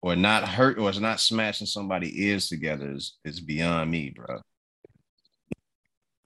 or 0.02 0.14
not 0.14 0.46
hurt 0.48 0.78
or 0.78 0.88
it's 0.88 0.98
not 0.98 1.20
smashing 1.20 1.66
somebody's 1.66 2.14
ears 2.14 2.48
together 2.48 2.92
is, 2.92 3.16
is 3.24 3.40
beyond 3.40 3.90
me, 3.90 4.10
bro. 4.14 4.40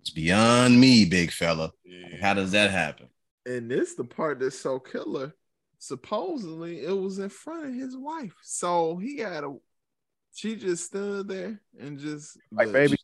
It's 0.03 0.11
beyond 0.11 0.81
me, 0.81 1.05
big 1.05 1.31
fella. 1.31 1.73
How 2.21 2.35
does 2.35 2.51
that 2.51 2.73
happen? 2.73 3.07
And 3.47 3.71
this 3.71 3.95
the 3.95 4.05
part 4.05 4.41
that's 4.41 4.59
so 4.59 4.81
killer. 4.81 5.33
Supposedly 5.79 6.85
it 6.85 6.93
was 6.93 7.19
in 7.21 7.29
front 7.29 7.67
of 7.67 7.75
his 7.75 7.97
wife. 7.97 8.35
So 8.43 8.97
he 8.97 9.19
had 9.19 9.45
a 9.45 9.55
she 10.35 10.57
just 10.57 10.87
stood 10.87 11.29
there 11.29 11.61
and 11.79 11.99
just 11.99 12.37
Like, 12.51 12.67
look, 12.67 12.75
baby, 12.75 12.97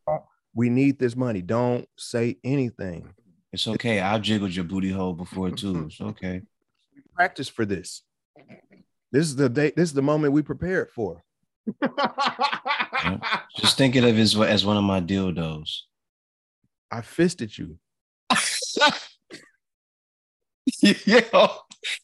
we 0.54 0.70
need 0.70 0.98
this 0.98 1.14
money. 1.14 1.40
Don't 1.40 1.88
say 1.96 2.38
anything. 2.42 3.08
It's 3.52 3.68
okay. 3.68 4.00
I've 4.00 4.22
jiggled 4.22 4.54
your 4.54 4.64
booty 4.64 4.90
hole 4.90 5.14
before 5.14 5.50
too. 5.50 5.84
It's 5.86 6.00
okay. 6.00 6.42
Practice 7.14 7.48
for 7.48 7.64
this. 7.64 8.02
This 9.12 9.26
is 9.26 9.36
the 9.36 9.48
day. 9.48 9.72
This 9.74 9.90
is 9.90 9.94
the 9.94 10.02
moment 10.02 10.32
we 10.32 10.42
prepared 10.42 10.90
for. 10.90 11.22
Just 13.56 13.76
thinking 13.76 14.04
of 14.04 14.18
it 14.18 14.20
as, 14.20 14.36
as 14.36 14.66
one 14.66 14.76
of 14.76 14.84
my 14.84 15.00
dildos. 15.00 15.82
I 16.90 17.00
fisted 17.02 17.56
you. 17.56 17.78
yo, 20.82 21.48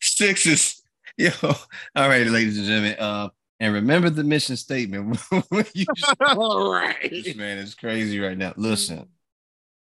sixes. 0.01 0.83
Yo. 1.17 1.31
All 1.43 2.09
right, 2.09 2.27
ladies 2.27 2.59
and 2.59 2.67
gentlemen. 2.67 2.97
Uh, 2.99 3.29
and 3.61 3.73
remember 3.75 4.11
the 4.11 4.25
mission 4.25 4.57
statement. 4.57 5.19
You 5.75 5.87
All 6.27 6.73
right. 6.73 7.09
this 7.11 7.35
man 7.37 7.59
is 7.59 7.75
crazy 7.75 8.19
right 8.21 8.37
now. 8.37 8.53
Listen, 8.57 9.09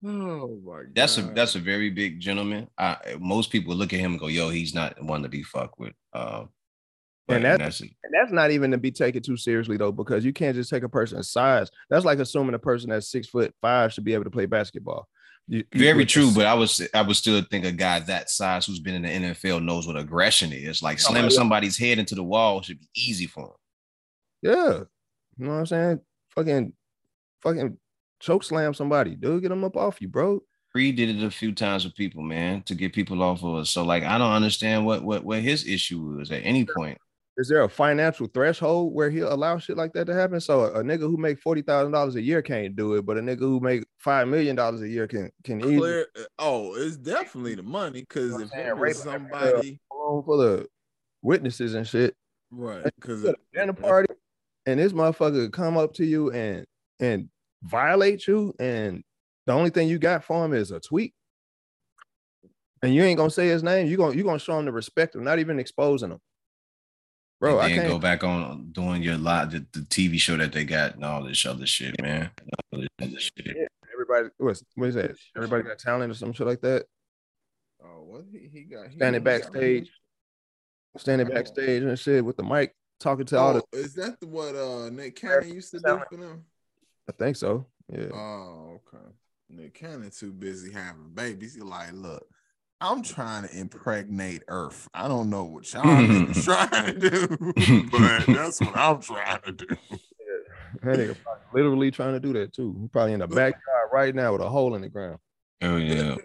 Oh 0.05 0.59
my 0.64 0.82
god. 0.84 0.93
that's 0.95 1.18
a 1.18 1.22
that's 1.22 1.55
a 1.57 1.59
very 1.61 1.91
big 1.91 2.20
gentleman. 2.20 2.68
I, 2.78 2.97
most 3.20 3.51
people 3.51 3.74
look 3.74 3.93
at 3.93 4.01
him 4.01 4.12
and 4.12 4.20
go, 4.20 4.28
"Yo, 4.28 4.49
he's 4.49 4.74
not 4.74 5.03
one 5.03 5.22
to 5.24 5.28
be 5.28 5.43
fucked 5.43 5.78
with." 5.78 5.93
Uh, 6.12 6.45
And 7.37 7.45
that- 7.45 7.59
that's. 7.59 7.81
And 7.81 7.91
that's 8.12 8.33
not 8.33 8.51
even 8.51 8.70
to 8.72 8.78
be 8.78 8.91
taken 8.91 9.22
too 9.22 9.37
seriously 9.37 9.76
though, 9.76 9.93
because 9.93 10.24
you 10.24 10.33
can't 10.33 10.55
just 10.57 10.70
take 10.70 10.83
a 10.83 10.89
person's 10.89 11.31
size. 11.31 11.70
That's 11.89 12.05
like 12.05 12.18
assuming 12.18 12.55
a 12.55 12.59
person 12.59 12.91
that's 12.91 13.11
six 13.11 13.28
foot 13.28 13.55
five 13.61 13.93
should 13.93 14.05
be 14.05 14.14
able 14.14 14.24
to 14.24 14.31
play 14.31 14.47
basketball. 14.47 15.09
You- 15.49 15.64
you- 15.72 15.81
Very 15.81 15.99
with 15.99 16.09
true, 16.09 16.31
but 16.35 16.47
I 16.47 16.55
was 16.55 16.81
I 16.95 17.03
would 17.03 17.16
still 17.16 17.41
think 17.51 17.64
a 17.64 17.72
guy 17.72 18.01
that 18.01 18.31
size 18.31 18.66
who's 18.66 18.81
been 18.81 18.95
in 18.95 19.03
the 19.03 19.35
NFL 19.35 19.61
knows 19.64 19.87
what 19.87 19.97
aggression 19.97 20.53
is. 20.53 20.83
Like 20.83 20.99
oh, 20.99 21.11
slamming 21.11 21.31
yeah. 21.31 21.37
somebody's 21.37 21.78
head 21.78 21.99
into 21.99 22.14
the 22.14 22.22
wall 22.24 22.62
should 22.62 22.78
be 22.81 22.89
easy 22.97 23.26
for 23.26 23.45
him. 23.47 23.53
yeah, 24.43 24.78
you 25.39 25.45
know 25.45 25.51
what 25.51 25.59
I'm 25.61 25.66
saying? 25.66 26.01
Fucking, 26.35 26.72
fucking 27.43 27.76
choke 28.20 28.45
slam 28.45 28.74
somebody, 28.74 29.16
dude. 29.16 29.43
Get 29.43 29.49
them 29.49 29.64
up 29.64 29.76
off 29.76 30.01
you, 30.01 30.09
bro. 30.09 30.43
Creed 30.72 30.95
did 30.97 31.09
it 31.16 31.24
a 31.24 31.31
few 31.33 31.53
times 31.53 31.85
with 31.85 31.97
people, 31.97 32.22
man, 32.22 32.62
to 32.62 32.76
get 32.76 32.93
people 32.93 33.20
off 33.24 33.43
of 33.43 33.55
us. 33.57 33.70
So 33.70 33.83
like 33.83 34.05
I 34.05 34.18
don't 34.18 34.33
understand 34.33 34.87
what 34.87 35.03
what 35.03 35.24
what 35.24 35.41
his 35.41 35.66
issue 35.66 36.01
was 36.18 36.31
at 36.31 36.43
any 36.45 36.64
point. 36.64 36.99
Is 37.41 37.49
there 37.49 37.62
a 37.62 37.68
financial 37.70 38.26
threshold 38.26 38.93
where 38.93 39.09
he'll 39.09 39.32
allow 39.32 39.57
shit 39.57 39.78
like 39.78 39.95
that 39.95 40.05
to 40.05 40.14
happen? 40.14 40.43
So 40.43 40.61
a, 40.61 40.80
a 40.80 40.82
nigga 40.82 41.01
who 41.01 41.16
make 41.16 41.41
forty 41.41 41.62
thousand 41.62 41.93
dollars 41.93 42.14
a 42.16 42.20
year 42.20 42.43
can't 42.43 42.76
do 42.76 42.97
it, 42.97 43.07
but 43.07 43.16
a 43.16 43.20
nigga 43.22 43.38
who 43.38 43.61
make 43.61 43.84
five 43.97 44.28
million 44.28 44.55
dollars 44.55 44.82
a 44.82 44.88
year 44.88 45.09
can 45.09 45.30
can 45.43 45.62
easily. 45.62 46.03
Uh, 46.03 46.24
oh, 46.38 46.74
it's 46.74 46.99
definitely 46.99 47.55
the 47.55 47.62
money 47.62 48.03
because 48.03 48.38
if 48.38 48.51
saying? 48.51 48.78
was 48.78 49.03
somebody, 49.03 49.80
full 49.91 50.43
of 50.43 50.66
witnesses 51.22 51.72
and 51.72 51.88
shit. 51.88 52.14
right? 52.51 52.84
Because 52.97 53.24
at 53.24 53.36
a 53.36 53.59
dinner 53.59 53.72
party 53.72 54.12
and 54.66 54.78
this 54.78 54.93
motherfucker 54.93 55.51
come 55.51 55.78
up 55.78 55.95
to 55.95 56.05
you 56.05 56.30
and 56.32 56.66
and 56.99 57.30
violate 57.62 58.26
you 58.26 58.53
and 58.61 59.03
the 59.47 59.55
only 59.55 59.70
thing 59.70 59.88
you 59.88 59.99
got 59.99 60.24
for 60.24 60.45
him 60.45 60.53
is 60.53 60.72
a 60.72 60.80
tweet 60.80 61.14
and 62.82 62.95
you 62.95 63.03
ain't 63.03 63.16
gonna 63.16 63.30
say 63.30 63.49
his 63.49 63.62
name 63.62 63.86
you 63.86 63.97
gonna 63.97 64.14
you 64.14 64.24
gonna 64.24 64.38
show 64.38 64.59
him 64.59 64.66
the 64.66 64.72
respect 64.72 65.14
of 65.14 65.22
not 65.22 65.38
even 65.38 65.59
exposing 65.59 66.11
him 66.11 66.20
bro 67.41 67.55
and 67.59 67.62
i 67.62 67.68
then 67.68 67.76
can't 67.78 67.88
go 67.88 67.99
back 67.99 68.22
on 68.22 68.70
doing 68.72 69.03
your 69.03 69.16
live 69.16 69.51
the, 69.51 69.64
the 69.72 69.80
TV 69.80 70.18
show 70.20 70.36
that 70.36 70.53
they 70.53 70.64
got 70.64 70.95
and 70.95 71.05
all 71.05 71.24
this 71.24 71.45
other 71.47 71.66
shit, 71.66 72.01
man. 72.01 72.30
All 72.72 72.80
this 72.80 72.88
other 73.01 73.18
shit. 73.18 73.57
everybody 73.93 74.28
what's 74.38 74.62
what 74.76 74.88
is 74.91 74.95
that 74.95 75.16
everybody 75.36 75.62
got 75.64 75.78
talent 75.78 76.11
or 76.11 76.14
some 76.14 76.32
shit 76.32 76.47
like 76.47 76.61
that 76.61 76.84
oh, 77.82 78.03
what 78.05 78.24
he, 78.30 78.49
he 78.53 78.62
got 78.64 78.88
he 78.88 78.97
standing 78.97 79.22
got- 79.22 79.41
backstage 79.41 79.91
standing 80.97 81.28
Oh. 81.30 81.34
backstage 81.34 81.82
and 81.82 81.99
shit 81.99 82.24
with 82.24 82.36
the 82.36 82.43
mic, 82.43 82.74
talking 82.99 83.24
to 83.26 83.38
all 83.38 83.55
the. 83.55 83.62
Oh, 83.72 83.78
is 83.78 83.95
that 83.95 84.18
the, 84.18 84.26
what 84.26 84.57
uh 84.57 84.91
Nick 84.91 85.14
Cannon 85.14 85.55
used 85.55 85.70
to 85.70 85.78
do 85.78 86.01
for 86.11 86.16
them? 86.16 86.45
I 87.09 87.12
think 87.12 87.36
so. 87.36 87.64
Yeah. 87.88 88.09
Oh, 88.12 88.80
okay. 88.93 89.05
Nick 89.49 89.74
Cannon 89.74 90.11
too 90.11 90.32
busy 90.32 90.72
having 90.72 91.11
babies. 91.14 91.55
He 91.55 91.61
like, 91.61 91.93
look, 91.93 92.26
I'm 92.81 93.03
trying 93.03 93.47
to 93.47 93.59
impregnate 93.59 94.43
Earth. 94.49 94.89
I 94.95 95.07
don't 95.07 95.28
know 95.28 95.45
what 95.45 95.72
y'all 95.72 95.83
niggas 95.83 96.45
trying 96.70 97.01
to 97.01 97.11
do, 97.11 97.89
but 97.91 98.26
that's 98.26 98.61
what 98.61 98.76
I'm 98.76 99.01
trying 99.01 99.43
to 99.43 99.53
do. 99.53 99.66
That 100.83 100.99
nigga 100.99 101.16
probably 101.22 101.43
literally 101.53 101.91
trying 101.91 102.14
to 102.14 102.20
do 102.20 102.33
that 102.35 102.53
too. 102.53 102.76
He 102.81 102.89
probably 102.89 103.12
in 103.12 103.20
the 103.20 103.28
backyard 103.28 103.91
right 103.93 104.14
now 104.14 104.33
with 104.33 104.41
a 104.41 104.49
hole 104.49 104.74
in 104.74 104.83
the 104.83 104.89
ground. 104.89 105.18
Oh 105.62 105.76
yeah. 105.76 106.16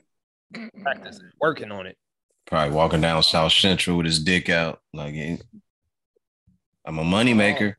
Practicing, 0.82 1.32
working 1.42 1.72
on 1.72 1.88
it. 1.88 1.98
Probably 2.46 2.76
walking 2.76 3.02
down 3.02 3.24
South 3.24 3.52
Central 3.52 3.98
with 3.98 4.06
his 4.06 4.24
dick 4.24 4.50
out. 4.50 4.82
Like 4.94 5.16
I'm 6.86 7.00
a 7.00 7.04
moneymaker. 7.04 7.76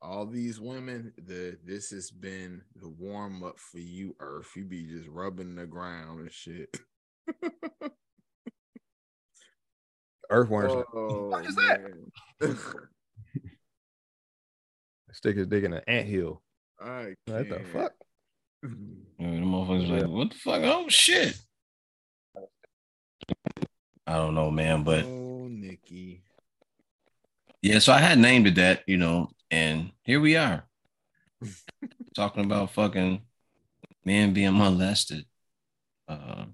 All 0.00 0.26
these 0.26 0.60
women, 0.60 1.12
the 1.18 1.58
this 1.64 1.90
has 1.90 2.10
been 2.10 2.62
the 2.76 2.88
warm 2.88 3.42
up 3.42 3.58
for 3.58 3.78
you, 3.78 4.14
Earth. 4.20 4.50
You 4.54 4.64
be 4.64 4.84
just 4.84 5.08
rubbing 5.08 5.56
the 5.56 5.66
ground 5.66 6.20
and 6.20 6.32
shit. 6.32 6.78
Earthworms 10.30 10.74
like, 10.74 10.86
Oh, 10.94 11.30
fuck 11.30 11.46
is 11.48 11.56
that? 11.56 11.80
man. 11.82 12.58
stick 15.12 15.36
his 15.36 15.46
dick 15.46 15.64
in 15.64 15.72
an 15.72 15.82
anthill. 15.86 16.42
I 16.80 17.14
What 17.26 17.48
the 17.48 17.60
fuck? 17.72 17.92
Yeah, 19.18 19.30
the 19.30 19.36
motherfuckers 19.46 19.90
like, 19.90 20.10
what 20.10 20.30
the 20.30 20.36
fuck? 20.36 20.62
Oh 20.64 20.88
shit. 20.88 21.38
I 24.06 24.14
don't 24.16 24.34
know, 24.34 24.50
man, 24.50 24.82
but 24.84 25.04
oh, 25.04 25.46
Nikki. 25.48 26.22
yeah, 27.62 27.78
so 27.78 27.92
I 27.92 27.98
had 27.98 28.18
named 28.18 28.46
it 28.48 28.56
that, 28.56 28.82
you 28.86 28.96
know, 28.96 29.30
and 29.50 29.92
here 30.02 30.20
we 30.20 30.36
are 30.36 30.64
talking 32.16 32.44
about 32.44 32.70
fucking 32.72 33.22
men 34.04 34.32
being 34.34 34.56
molested. 34.56 35.24
Uh, 36.08 36.46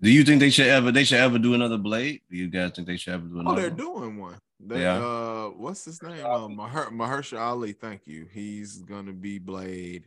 do 0.00 0.10
you 0.10 0.22
think 0.24 0.40
they 0.40 0.50
should 0.50 0.66
ever 0.68 0.92
they 0.92 1.04
should 1.04 1.18
ever 1.18 1.38
do 1.38 1.54
another 1.54 1.78
blade? 1.78 2.20
Do 2.30 2.36
you 2.36 2.48
guys 2.48 2.72
think 2.72 2.86
they 2.86 2.96
should 2.96 3.14
ever 3.14 3.26
do 3.26 3.40
another? 3.40 3.56
Oh, 3.58 3.60
they're 3.60 3.70
one? 3.70 3.76
doing 3.78 4.16
one. 4.18 4.38
They, 4.60 4.78
They 4.78 4.86
are? 4.86 5.46
uh, 5.46 5.50
what's 5.50 5.84
his 5.84 6.02
name? 6.02 6.24
Uh, 6.24 6.48
Maher- 6.48 6.90
Mahershala 6.90 7.40
Ali. 7.40 7.72
Thank 7.72 8.06
you. 8.06 8.26
He's 8.32 8.78
gonna 8.78 9.12
be 9.12 9.38
Blade. 9.38 10.06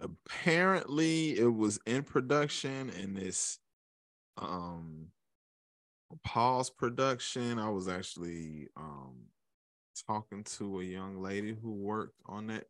Apparently, 0.00 1.38
it 1.38 1.52
was 1.52 1.78
in 1.86 2.02
production 2.02 2.90
and 2.90 3.16
this 3.16 3.58
um 4.38 5.08
pause 6.24 6.70
production. 6.70 7.58
I 7.58 7.70
was 7.70 7.88
actually 7.88 8.68
um 8.76 9.14
talking 10.06 10.42
to 10.44 10.80
a 10.80 10.84
young 10.84 11.20
lady 11.22 11.56
who 11.60 11.72
worked 11.72 12.20
on 12.26 12.50
it, 12.50 12.68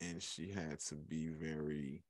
and 0.00 0.22
she 0.22 0.50
had 0.50 0.78
to 0.88 0.94
be 0.94 1.28
very 1.28 2.02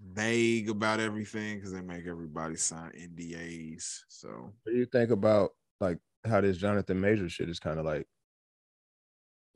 vague 0.00 0.68
about 0.68 1.00
everything 1.00 1.56
because 1.56 1.72
they 1.72 1.80
make 1.80 2.06
everybody 2.06 2.56
sign 2.56 2.92
NDAs. 2.92 4.00
So 4.08 4.52
What 4.62 4.72
do 4.72 4.78
you 4.78 4.86
think 4.86 5.10
about 5.10 5.50
like 5.80 5.98
how 6.24 6.40
this 6.40 6.56
Jonathan 6.56 7.00
Major 7.00 7.28
shit 7.28 7.48
is 7.48 7.58
kind 7.58 7.78
of 7.78 7.84
like 7.84 8.06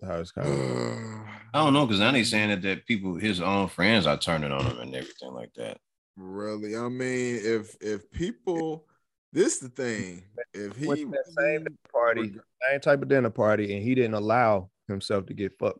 how 0.05 0.16
it's 0.16 0.32
kind 0.32 0.49
of 0.49 0.55
I 1.55 1.64
don't 1.64 1.72
know, 1.72 1.86
because 1.86 2.01
now 2.01 2.12
they 2.12 2.24
saying 2.24 2.51
that, 2.51 2.62
that 2.62 2.86
people, 2.86 3.14
his 3.16 3.41
own 3.41 3.68
friends 3.68 4.07
are 4.07 4.18
turning 4.18 4.53
on 4.53 4.64
him 4.64 4.80
and 4.80 4.95
everything 4.95 5.32
like 5.32 5.53
that. 5.57 5.78
Really, 6.16 6.76
I 6.76 6.89
mean, 6.89 7.41
if 7.43 7.76
if 7.80 8.11
people, 8.11 8.84
this 9.32 9.59
the 9.59 9.68
thing, 9.68 10.24
if 10.53 10.76
he 10.76 10.86
Went 10.86 11.12
that 11.12 11.26
same 11.39 11.66
party, 11.93 12.34
same 12.68 12.80
type 12.80 13.03
of 13.03 13.09
dinner 13.09 13.30
party, 13.30 13.74
and 13.74 13.82
he 13.82 13.95
didn't 13.95 14.14
allow 14.14 14.68
himself 14.89 15.26
to 15.26 15.34
get 15.34 15.57
fucked. 15.59 15.78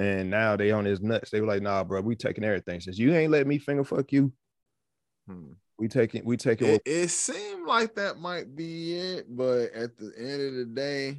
And 0.00 0.30
now 0.30 0.56
they 0.56 0.70
on 0.70 0.86
his 0.86 1.02
nuts. 1.02 1.28
They 1.30 1.42
were 1.42 1.46
like, 1.46 1.60
"Nah, 1.60 1.84
bro, 1.84 2.00
we 2.00 2.16
taking 2.16 2.42
everything. 2.42 2.80
Since 2.80 2.98
you 2.98 3.14
ain't 3.14 3.30
let 3.30 3.46
me 3.46 3.58
finger 3.58 3.84
fuck 3.84 4.10
you, 4.12 4.32
Hmm. 5.28 5.52
we 5.78 5.88
taking 5.88 6.24
we 6.24 6.38
taking." 6.38 6.68
it, 6.68 6.82
it 6.86 7.08
seemed 7.08 7.66
like 7.66 7.94
that 7.96 8.18
might 8.18 8.56
be 8.56 8.94
it, 8.94 9.26
but 9.28 9.70
at 9.74 9.98
the 9.98 10.10
end 10.16 10.40
of 10.40 10.54
the 10.54 10.64
day, 10.64 11.18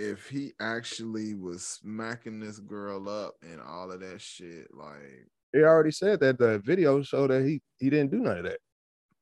if 0.00 0.28
he 0.28 0.54
actually 0.60 1.34
was 1.34 1.64
smacking 1.64 2.40
this 2.40 2.58
girl 2.58 3.08
up 3.08 3.36
and 3.42 3.60
all 3.60 3.92
of 3.92 4.00
that 4.00 4.20
shit, 4.20 4.74
like, 4.74 5.28
He 5.52 5.60
already 5.60 5.92
said 5.92 6.18
that 6.20 6.36
the 6.36 6.58
video 6.58 7.02
showed 7.04 7.30
that 7.30 7.44
he 7.44 7.62
he 7.78 7.90
didn't 7.90 8.10
do 8.10 8.18
none 8.18 8.38
of 8.38 8.44
that. 8.44 8.58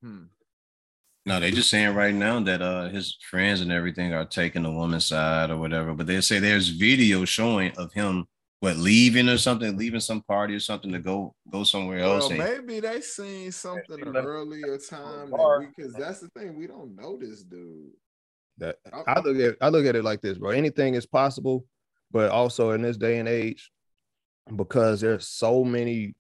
hmm, 0.01 0.25
No, 1.27 1.41
they 1.41 1.51
just 1.51 1.69
saying 1.69 1.95
right 1.95 2.15
now 2.15 2.41
that 2.41 2.63
uh 2.63 2.89
his 2.89 3.19
friends 3.31 3.61
and 3.61 3.71
everything 3.71 4.15
are 4.15 4.25
taking 4.25 4.63
the 4.63 4.73
woman's 4.73 5.05
side 5.05 5.51
or 5.51 5.59
whatever. 5.59 5.93
But 5.93 6.07
they 6.07 6.23
say 6.23 6.39
there's 6.39 6.71
video 6.71 7.27
showing 7.27 7.77
of 7.77 7.93
him 7.93 8.25
what 8.65 8.77
leaving 8.77 9.29
or 9.29 9.39
something, 9.39 9.77
leaving 9.77 10.01
some 10.01 10.23
party 10.23 10.55
or 10.55 10.61
something 10.61 10.91
to 10.93 10.99
go 10.99 11.35
go 11.51 11.63
somewhere 11.65 12.01
else. 12.01 12.29
well, 12.31 12.41
and- 12.41 12.67
maybe 12.67 12.81
they 12.81 13.01
seen 13.01 13.53
something 13.53 13.99
he 13.99 14.03
an 14.03 14.13
left- 14.13 14.27
earlier 14.27 14.79
time 14.79 15.31
bar. 15.31 15.61
because 15.61 15.93
that's 15.95 16.21
the 16.21 16.29
thing, 16.31 16.57
we 16.59 16.67
don't 16.67 16.97
know 16.97 17.17
this 17.17 17.43
dude. 17.43 17.93
That 18.59 18.77
I- 18.93 19.15
I 19.15 19.21
look 19.21 19.37
at 19.37 19.57
I 19.61 19.69
look 19.69 19.87
at 19.87 19.97
it 19.97 20.05
like 20.05 20.21
this, 20.21 20.39
bro. 20.39 20.51
Anything 20.51 20.95
is 20.95 21.07
possible, 21.07 21.67
but 22.11 22.31
also 22.31 22.71
in 22.71 22.83
this 22.83 22.97
day 22.97 23.19
and 23.19 23.29
age, 23.29 23.71
because 24.55 25.01
there's 25.01 25.27
so 25.29 25.65
many 25.65 26.15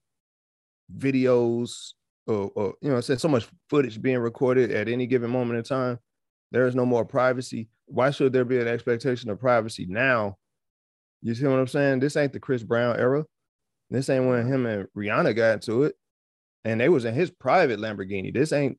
videos 0.94 1.92
or, 2.26 2.50
or 2.54 2.74
you 2.80 2.90
know, 2.90 3.00
say 3.00 3.16
so 3.16 3.28
much 3.28 3.46
footage 3.68 4.00
being 4.00 4.18
recorded 4.18 4.70
at 4.70 4.88
any 4.88 5.06
given 5.06 5.30
moment 5.30 5.58
in 5.58 5.64
time, 5.64 5.98
there 6.52 6.66
is 6.66 6.74
no 6.74 6.86
more 6.86 7.04
privacy. 7.04 7.68
Why 7.86 8.10
should 8.10 8.32
there 8.32 8.44
be 8.46 8.58
an 8.58 8.68
expectation 8.68 9.28
of 9.30 9.38
privacy 9.40 9.86
now? 9.88 10.38
You 11.24 11.34
see 11.34 11.46
what 11.46 11.58
I'm 11.58 11.66
saying? 11.66 12.00
This 12.00 12.16
ain't 12.16 12.34
the 12.34 12.38
Chris 12.38 12.62
Brown 12.62 13.00
era. 13.00 13.24
This 13.90 14.10
ain't 14.10 14.26
when 14.26 14.46
him 14.46 14.66
and 14.66 14.86
Rihanna 14.96 15.34
got 15.34 15.54
into 15.54 15.84
it, 15.84 15.96
and 16.64 16.78
they 16.78 16.90
was 16.90 17.06
in 17.06 17.14
his 17.14 17.30
private 17.30 17.80
Lamborghini. 17.80 18.32
This 18.32 18.52
ain't 18.52 18.78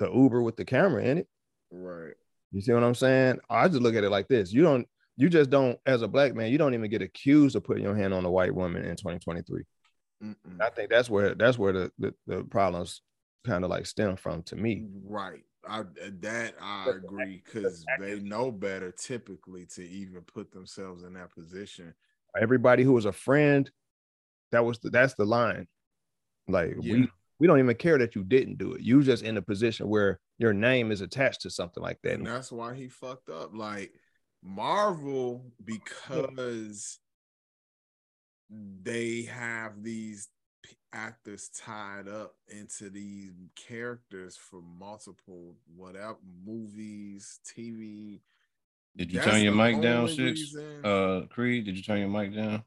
the 0.00 0.10
Uber 0.10 0.42
with 0.42 0.56
the 0.56 0.64
camera 0.64 1.04
in 1.04 1.18
it. 1.18 1.28
Right. 1.70 2.14
You 2.50 2.60
see 2.60 2.72
what 2.72 2.82
I'm 2.82 2.96
saying? 2.96 3.38
I 3.48 3.68
just 3.68 3.80
look 3.80 3.94
at 3.94 4.02
it 4.02 4.10
like 4.10 4.26
this. 4.26 4.52
You 4.52 4.62
don't, 4.62 4.88
you 5.16 5.28
just 5.28 5.50
don't, 5.50 5.78
as 5.86 6.02
a 6.02 6.08
black 6.08 6.34
man, 6.34 6.50
you 6.50 6.58
don't 6.58 6.74
even 6.74 6.90
get 6.90 7.00
accused 7.00 7.54
of 7.54 7.62
putting 7.62 7.84
your 7.84 7.96
hand 7.96 8.12
on 8.12 8.24
a 8.24 8.30
white 8.30 8.54
woman 8.54 8.84
in 8.84 8.96
2023. 8.96 9.62
Mm-mm. 10.22 10.34
I 10.60 10.70
think 10.70 10.90
that's 10.90 11.08
where 11.08 11.34
that's 11.34 11.58
where 11.58 11.72
the 11.72 11.92
the, 11.98 12.14
the 12.26 12.44
problems 12.44 13.02
kind 13.46 13.62
of 13.62 13.70
like 13.70 13.86
stem 13.86 14.16
from 14.16 14.42
to 14.44 14.56
me. 14.56 14.86
Right. 15.04 15.42
I 15.68 15.80
uh, 15.80 15.84
that 16.20 16.54
I 16.60 16.90
agree 16.90 17.42
because 17.44 17.84
they 17.98 18.20
know 18.20 18.50
better 18.50 18.92
typically 18.92 19.66
to 19.74 19.82
even 19.88 20.22
put 20.22 20.52
themselves 20.52 21.02
in 21.02 21.14
that 21.14 21.34
position. 21.34 21.94
Everybody 22.40 22.82
who 22.82 22.92
was 22.92 23.04
a 23.04 23.12
friend, 23.12 23.70
that 24.52 24.64
was 24.64 24.78
the, 24.78 24.90
that's 24.90 25.14
the 25.14 25.24
line. 25.24 25.66
Like 26.48 26.76
Yeah. 26.80 26.94
we 26.94 27.08
we 27.38 27.46
don't 27.46 27.58
even 27.58 27.76
care 27.76 27.98
that 27.98 28.14
you 28.14 28.24
didn't 28.24 28.58
do 28.58 28.72
it. 28.74 28.80
You 28.80 29.02
just 29.02 29.22
in 29.24 29.36
a 29.36 29.42
position 29.42 29.88
where 29.88 30.20
your 30.38 30.52
name 30.52 30.92
is 30.92 31.00
attached 31.00 31.42
to 31.42 31.50
something 31.50 31.82
like 31.82 31.98
that. 32.02 32.14
And 32.14 32.26
that's 32.26 32.52
why 32.52 32.74
he 32.74 32.88
fucked 32.88 33.28
up. 33.28 33.50
Like 33.54 33.92
Marvel, 34.42 35.52
because 35.64 36.98
they 38.50 39.22
have 39.22 39.82
these 39.82 40.26
p- 40.26 40.33
actors 40.92 41.48
tied 41.50 42.08
up 42.08 42.34
into 42.48 42.88
these 42.90 43.32
characters 43.56 44.36
for 44.36 44.60
multiple 44.62 45.56
whatever 45.74 46.18
movies, 46.44 47.40
TV. 47.44 48.20
Did 48.96 49.12
you 49.12 49.18
That's 49.18 49.30
turn 49.32 49.42
your 49.42 49.54
mic 49.54 49.80
down, 49.82 50.06
Six? 50.08 50.18
reason- 50.20 50.84
Uh 50.84 51.26
Creed, 51.28 51.64
did 51.64 51.76
you 51.76 51.82
turn 51.82 51.98
your 51.98 52.08
mic 52.08 52.34
down? 52.34 52.62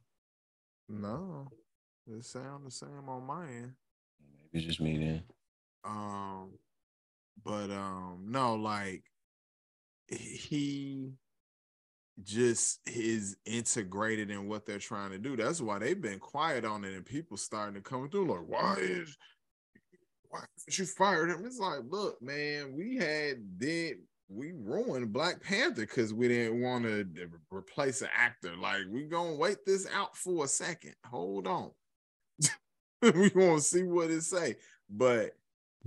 no, 0.90 1.48
it 2.08 2.24
sound 2.26 2.66
the 2.66 2.72
same 2.72 3.08
on 3.08 3.26
my 3.26 3.48
end. 3.48 3.74
Maybe 4.22 4.50
it's 4.54 4.66
just 4.66 4.82
me 4.82 4.98
then. 4.98 5.24
Um, 5.84 6.52
but 7.44 7.70
um, 7.72 8.26
no, 8.28 8.56
like 8.56 9.04
he 10.10 11.14
just 12.24 12.80
is 12.88 13.38
integrated 13.46 14.32
in 14.32 14.48
what 14.48 14.66
they're 14.66 14.80
trying 14.80 15.12
to 15.12 15.18
do. 15.18 15.36
That's 15.36 15.62
why 15.62 15.80
they've 15.80 16.02
been 16.02 16.20
quiet 16.20 16.66
on 16.66 16.84
it, 16.84 16.94
and 16.94 17.06
people 17.06 17.38
starting 17.38 17.76
to 17.76 17.82
come 17.82 18.10
through 18.10 18.32
like, 18.32 18.48
why 18.48 18.76
is 18.80 19.18
why 20.30 20.42
did 20.66 20.78
you 20.78 20.86
fired 20.86 21.30
him? 21.30 21.44
It's 21.46 21.60
like, 21.60 21.80
look, 21.90 22.22
man, 22.22 22.74
we 22.76 22.98
had 22.98 23.58
did 23.58 23.98
we 24.30 24.52
ruined 24.52 25.14
Black 25.14 25.42
Panther 25.42 25.82
because 25.82 26.14
we 26.14 26.28
didn't 26.28 26.62
want 26.62 26.84
to 26.84 27.08
replace 27.50 28.02
an 28.02 28.10
actor. 28.14 28.56
Like, 28.58 28.82
we 28.90 29.04
gonna 29.04 29.36
wait 29.36 29.66
this 29.66 29.88
out 29.94 30.18
for 30.18 30.44
a 30.44 30.48
second. 30.48 30.96
Hold 31.06 31.48
on. 31.48 31.72
we 33.02 33.32
want 33.36 33.60
to 33.60 33.62
see 33.62 33.84
what 33.84 34.12
it 34.12 34.24
say. 34.24 34.56
But 34.90 35.32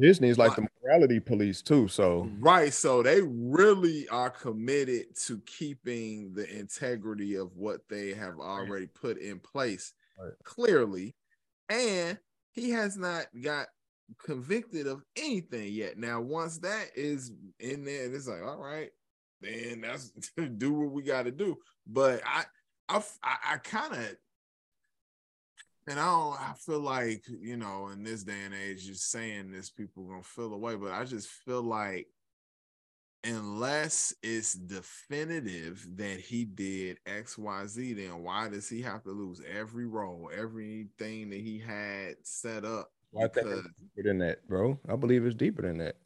Disney's 0.00 0.38
like 0.38 0.56
the 0.56 0.66
morality 0.82 1.20
police 1.20 1.62
too. 1.62 1.88
So 1.88 2.30
right, 2.40 2.72
so 2.72 3.02
they 3.02 3.20
really 3.22 4.08
are 4.08 4.30
committed 4.30 5.16
to 5.26 5.40
keeping 5.46 6.32
the 6.32 6.48
integrity 6.58 7.36
of 7.36 7.54
what 7.56 7.80
they 7.88 8.14
have 8.14 8.38
already 8.38 8.86
put 8.86 9.18
in 9.18 9.38
place 9.38 9.92
Right. 10.18 10.32
clearly. 10.44 11.14
And 11.68 12.18
he 12.52 12.70
has 12.70 12.96
not 12.96 13.26
got 13.42 13.68
convicted 14.18 14.86
of 14.86 15.02
anything 15.16 15.72
yet. 15.72 15.96
Now, 15.96 16.20
once 16.20 16.58
that 16.58 16.88
is 16.94 17.32
in 17.58 17.84
there, 17.84 18.12
it's 18.12 18.26
like, 18.26 18.42
all 18.42 18.58
right, 18.58 18.90
then 19.40 19.80
that's 19.82 20.12
do 20.58 20.72
what 20.72 20.90
we 20.90 21.02
got 21.02 21.24
to 21.24 21.30
do. 21.30 21.56
But 21.86 22.22
I, 22.26 22.44
I, 22.88 23.02
I, 23.22 23.36
I 23.52 23.56
kind 23.58 23.94
of, 23.94 24.16
and 25.90 26.00
I 26.00 26.06
don't. 26.06 26.40
I 26.40 26.54
feel 26.54 26.80
like 26.80 27.24
you 27.28 27.56
know, 27.56 27.88
in 27.88 28.02
this 28.04 28.24
day 28.24 28.44
and 28.44 28.54
age, 28.54 28.86
just 28.86 29.10
saying 29.10 29.50
this, 29.50 29.70
people 29.70 30.04
gonna 30.04 30.22
feel 30.22 30.54
away. 30.54 30.76
But 30.76 30.92
I 30.92 31.04
just 31.04 31.28
feel 31.28 31.62
like 31.62 32.08
unless 33.24 34.14
it's 34.22 34.54
definitive 34.54 35.86
that 35.96 36.20
he 36.20 36.44
did 36.44 36.98
XYZ, 37.06 37.92
then 37.92 38.22
why 38.22 38.48
does 38.48 38.68
he 38.68 38.80
have 38.82 39.02
to 39.04 39.10
lose 39.10 39.42
every 39.52 39.86
role, 39.86 40.30
everything 40.34 41.30
that 41.30 41.40
he 41.40 41.58
had 41.58 42.14
set 42.22 42.64
up? 42.64 42.90
I 43.16 43.26
think 43.28 43.46
it's 43.50 43.68
deeper 43.78 44.08
than 44.08 44.18
that, 44.18 44.46
bro. 44.48 44.78
I 44.88 44.96
believe 44.96 45.26
it's 45.26 45.34
deeper 45.34 45.62
than 45.62 45.78
that. 45.78 45.96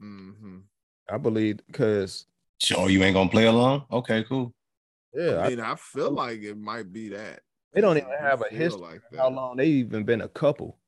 Mhm. 0.00 0.68
I 1.08 1.18
believe 1.18 1.58
because 1.66 2.26
So 2.58 2.86
you 2.88 3.02
ain't 3.02 3.14
gonna 3.14 3.30
play 3.30 3.46
along? 3.46 3.86
Okay, 3.90 4.24
cool. 4.24 4.54
yeah, 5.12 5.38
I 5.38 5.46
I, 5.46 5.48
mean, 5.48 5.60
I 5.60 5.74
feel 5.76 6.10
like 6.10 6.42
it 6.42 6.56
might 6.56 6.92
be 6.92 7.10
that. 7.10 7.40
They 7.74 7.80
don't 7.80 7.96
even 7.96 8.10
have 8.18 8.42
a 8.42 8.54
history 8.54 8.80
like 8.80 9.00
of 9.12 9.18
how 9.18 9.30
long 9.30 9.56
they 9.56 9.66
even 9.66 10.04
been 10.04 10.20
a 10.20 10.28
couple. 10.28 10.78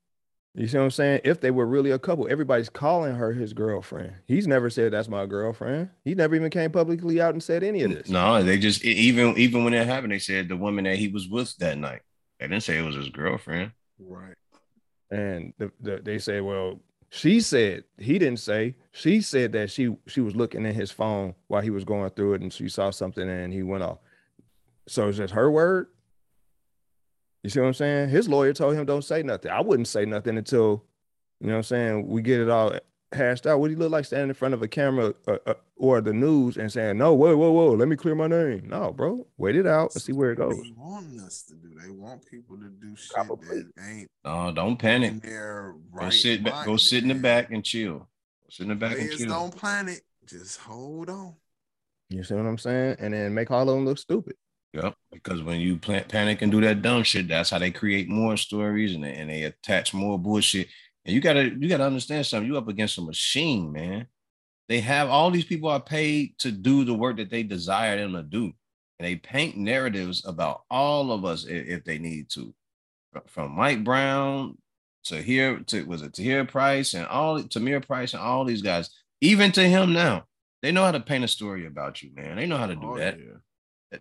You 0.55 0.67
see 0.67 0.77
what 0.77 0.85
I'm 0.85 0.91
saying? 0.91 1.21
If 1.23 1.39
they 1.39 1.51
were 1.51 1.67
really 1.67 1.91
a 1.91 1.99
couple, 1.99 2.27
everybody's 2.27 2.69
calling 2.69 3.13
her 3.13 3.31
his 3.31 3.53
girlfriend. 3.53 4.13
He's 4.25 4.47
never 4.47 4.71
said 4.71 4.91
that's 4.91 5.07
my 5.07 5.27
girlfriend. 5.27 5.89
He 6.03 6.15
never 6.15 6.33
even 6.33 6.49
came 6.49 6.71
publicly 6.71 7.21
out 7.21 7.33
and 7.33 7.43
said 7.43 7.63
any 7.63 7.83
of 7.83 7.91
this. 7.91 8.09
No, 8.09 8.41
they 8.41 8.57
just 8.57 8.83
even 8.83 9.37
even 9.37 9.63
when 9.63 9.75
it 9.75 9.85
happened, 9.85 10.13
they 10.13 10.19
said 10.19 10.49
the 10.49 10.57
woman 10.57 10.85
that 10.85 10.97
he 10.97 11.09
was 11.09 11.27
with 11.27 11.55
that 11.57 11.77
night. 11.77 12.01
They 12.39 12.47
didn't 12.47 12.63
say 12.63 12.79
it 12.79 12.85
was 12.85 12.95
his 12.95 13.09
girlfriend. 13.09 13.71
Right. 13.99 14.35
And 15.11 15.53
the, 15.59 15.71
the, 15.79 16.01
they 16.03 16.17
say, 16.17 16.41
well, 16.41 16.79
she 17.09 17.39
said 17.39 17.83
he 17.99 18.17
didn't 18.17 18.39
say. 18.39 18.75
She 18.91 19.21
said 19.21 19.51
that 19.51 19.69
she 19.69 19.95
she 20.07 20.21
was 20.21 20.35
looking 20.35 20.65
at 20.65 20.73
his 20.73 20.89
phone 20.89 21.35
while 21.49 21.61
he 21.61 21.69
was 21.69 21.83
going 21.83 22.09
through 22.11 22.33
it, 22.33 22.41
and 22.41 22.51
she 22.51 22.67
saw 22.67 22.89
something, 22.89 23.29
and 23.29 23.53
he 23.53 23.61
went 23.61 23.83
off. 23.83 23.99
So 24.87 25.07
is 25.07 25.17
this 25.17 25.31
her 25.31 25.51
word? 25.51 25.87
You 27.43 27.49
see 27.49 27.59
what 27.59 27.67
I'm 27.67 27.73
saying? 27.73 28.09
His 28.09 28.27
lawyer 28.27 28.53
told 28.53 28.75
him 28.75 28.85
don't 28.85 29.03
say 29.03 29.23
nothing. 29.23 29.51
I 29.51 29.61
wouldn't 29.61 29.87
say 29.87 30.05
nothing 30.05 30.37
until, 30.37 30.83
you 31.39 31.47
know 31.47 31.53
what 31.53 31.57
I'm 31.57 31.63
saying, 31.63 32.07
we 32.07 32.21
get 32.21 32.41
it 32.41 32.49
all 32.49 32.73
hashed 33.13 33.47
out. 33.47 33.59
What 33.59 33.67
do 33.67 33.73
you 33.73 33.79
look 33.79 33.91
like 33.91 34.05
standing 34.05 34.29
in 34.29 34.35
front 34.35 34.53
of 34.53 34.61
a 34.61 34.67
camera 34.67 35.13
uh, 35.27 35.37
uh, 35.45 35.53
or 35.75 36.01
the 36.01 36.13
news 36.13 36.57
and 36.57 36.71
saying, 36.71 36.97
no, 36.97 37.13
whoa, 37.13 37.37
whoa, 37.37 37.51
whoa, 37.51 37.71
let 37.71 37.87
me 37.87 37.95
clear 37.95 38.15
my 38.15 38.27
name. 38.27 38.67
No, 38.67 38.91
bro, 38.91 39.25
wait 39.37 39.55
it 39.55 39.67
out 39.67 39.93
and 39.93 40.01
see 40.01 40.11
where 40.11 40.31
it 40.31 40.37
goes. 40.37 40.61
They 40.61 40.73
want 40.75 41.19
us 41.21 41.43
to 41.43 41.55
do. 41.55 41.69
They 41.81 41.89
want 41.89 42.25
people 42.29 42.57
to 42.57 42.69
do 42.69 42.95
shit 42.95 43.13
Probably. 43.13 43.63
that 43.75 43.83
ain't 43.87 44.07
No, 44.25 44.51
don't 44.51 44.77
panic. 44.77 45.23
right. 45.23 45.73
Go 45.99 46.09
sit 46.09 46.43
back. 46.43 46.65
Go 46.65 46.77
sit 46.77 47.03
in 47.03 47.09
the 47.09 47.15
back 47.15 47.51
and 47.51 47.63
chill. 47.63 47.99
Go 47.99 48.07
sit 48.49 48.63
in 48.63 48.69
the 48.69 48.75
back 48.75 48.97
and 48.97 49.11
chill. 49.11 49.27
don't 49.27 49.55
panic. 49.55 50.01
Just 50.25 50.59
hold 50.59 51.09
on. 51.09 51.35
You 52.09 52.23
see 52.23 52.35
what 52.35 52.45
I'm 52.45 52.57
saying? 52.57 52.97
And 52.99 53.13
then 53.13 53.33
make 53.33 53.51
all 53.51 53.69
of 53.69 53.75
them 53.75 53.85
look 53.85 53.97
stupid. 53.97 54.35
Yep. 54.73 54.93
Because 55.11 55.41
when 55.41 55.59
you 55.59 55.77
plan, 55.77 56.05
panic 56.07 56.41
and 56.41 56.51
do 56.51 56.61
that 56.61 56.81
dumb 56.81 57.03
shit, 57.03 57.27
that's 57.27 57.49
how 57.49 57.57
they 57.59 57.71
create 57.71 58.09
more 58.09 58.37
stories 58.37 58.93
and 58.93 59.03
they, 59.03 59.13
and 59.15 59.29
they 59.29 59.43
attach 59.43 59.93
more 59.93 60.19
bullshit. 60.19 60.67
And 61.05 61.15
you 61.15 61.21
gotta 61.21 61.45
you 61.45 61.69
gotta 61.69 61.85
understand 61.85 62.25
something. 62.25 62.47
You 62.47 62.57
up 62.57 62.67
against 62.67 62.97
a 62.97 63.01
machine, 63.01 63.71
man. 63.71 64.07
They 64.67 64.81
have 64.81 65.09
all 65.09 65.31
these 65.31 65.45
people 65.45 65.69
are 65.69 65.79
paid 65.81 66.37
to 66.39 66.51
do 66.51 66.83
the 66.83 66.93
work 66.93 67.17
that 67.17 67.29
they 67.29 67.43
desire 67.43 67.97
them 67.97 68.11
to 68.13 68.23
do, 68.23 68.43
and 68.99 69.07
they 69.07 69.15
paint 69.15 69.55
narratives 69.57 70.25
about 70.25 70.63
all 70.69 71.11
of 71.13 71.23
us 71.23 71.45
if, 71.45 71.65
if 71.67 71.83
they 71.85 71.97
need 71.97 72.29
to. 72.31 72.53
From 73.27 73.53
Mike 73.55 73.83
Brown 73.85 74.57
to 75.05 75.21
here 75.21 75.59
to 75.67 75.83
was 75.85 76.01
it 76.01 76.13
Tahir 76.13 76.43
Price 76.45 76.93
and 76.93 77.07
all 77.07 77.41
Tamir 77.41 77.83
Price 77.87 78.13
and 78.13 78.21
all 78.21 78.43
these 78.43 78.61
guys, 78.61 78.89
even 79.21 79.51
to 79.53 79.63
him 79.67 79.93
now, 79.93 80.25
they 80.61 80.73
know 80.73 80.83
how 80.83 80.91
to 80.91 80.99
paint 80.99 81.23
a 81.23 81.27
story 81.29 81.65
about 81.65 82.03
you, 82.03 82.11
man. 82.13 82.35
They 82.35 82.45
know 82.45 82.57
how 82.57 82.67
to 82.67 82.75
do 82.75 82.91
Oh, 82.91 82.97
that. 82.97 83.17
yeah. 83.17 83.37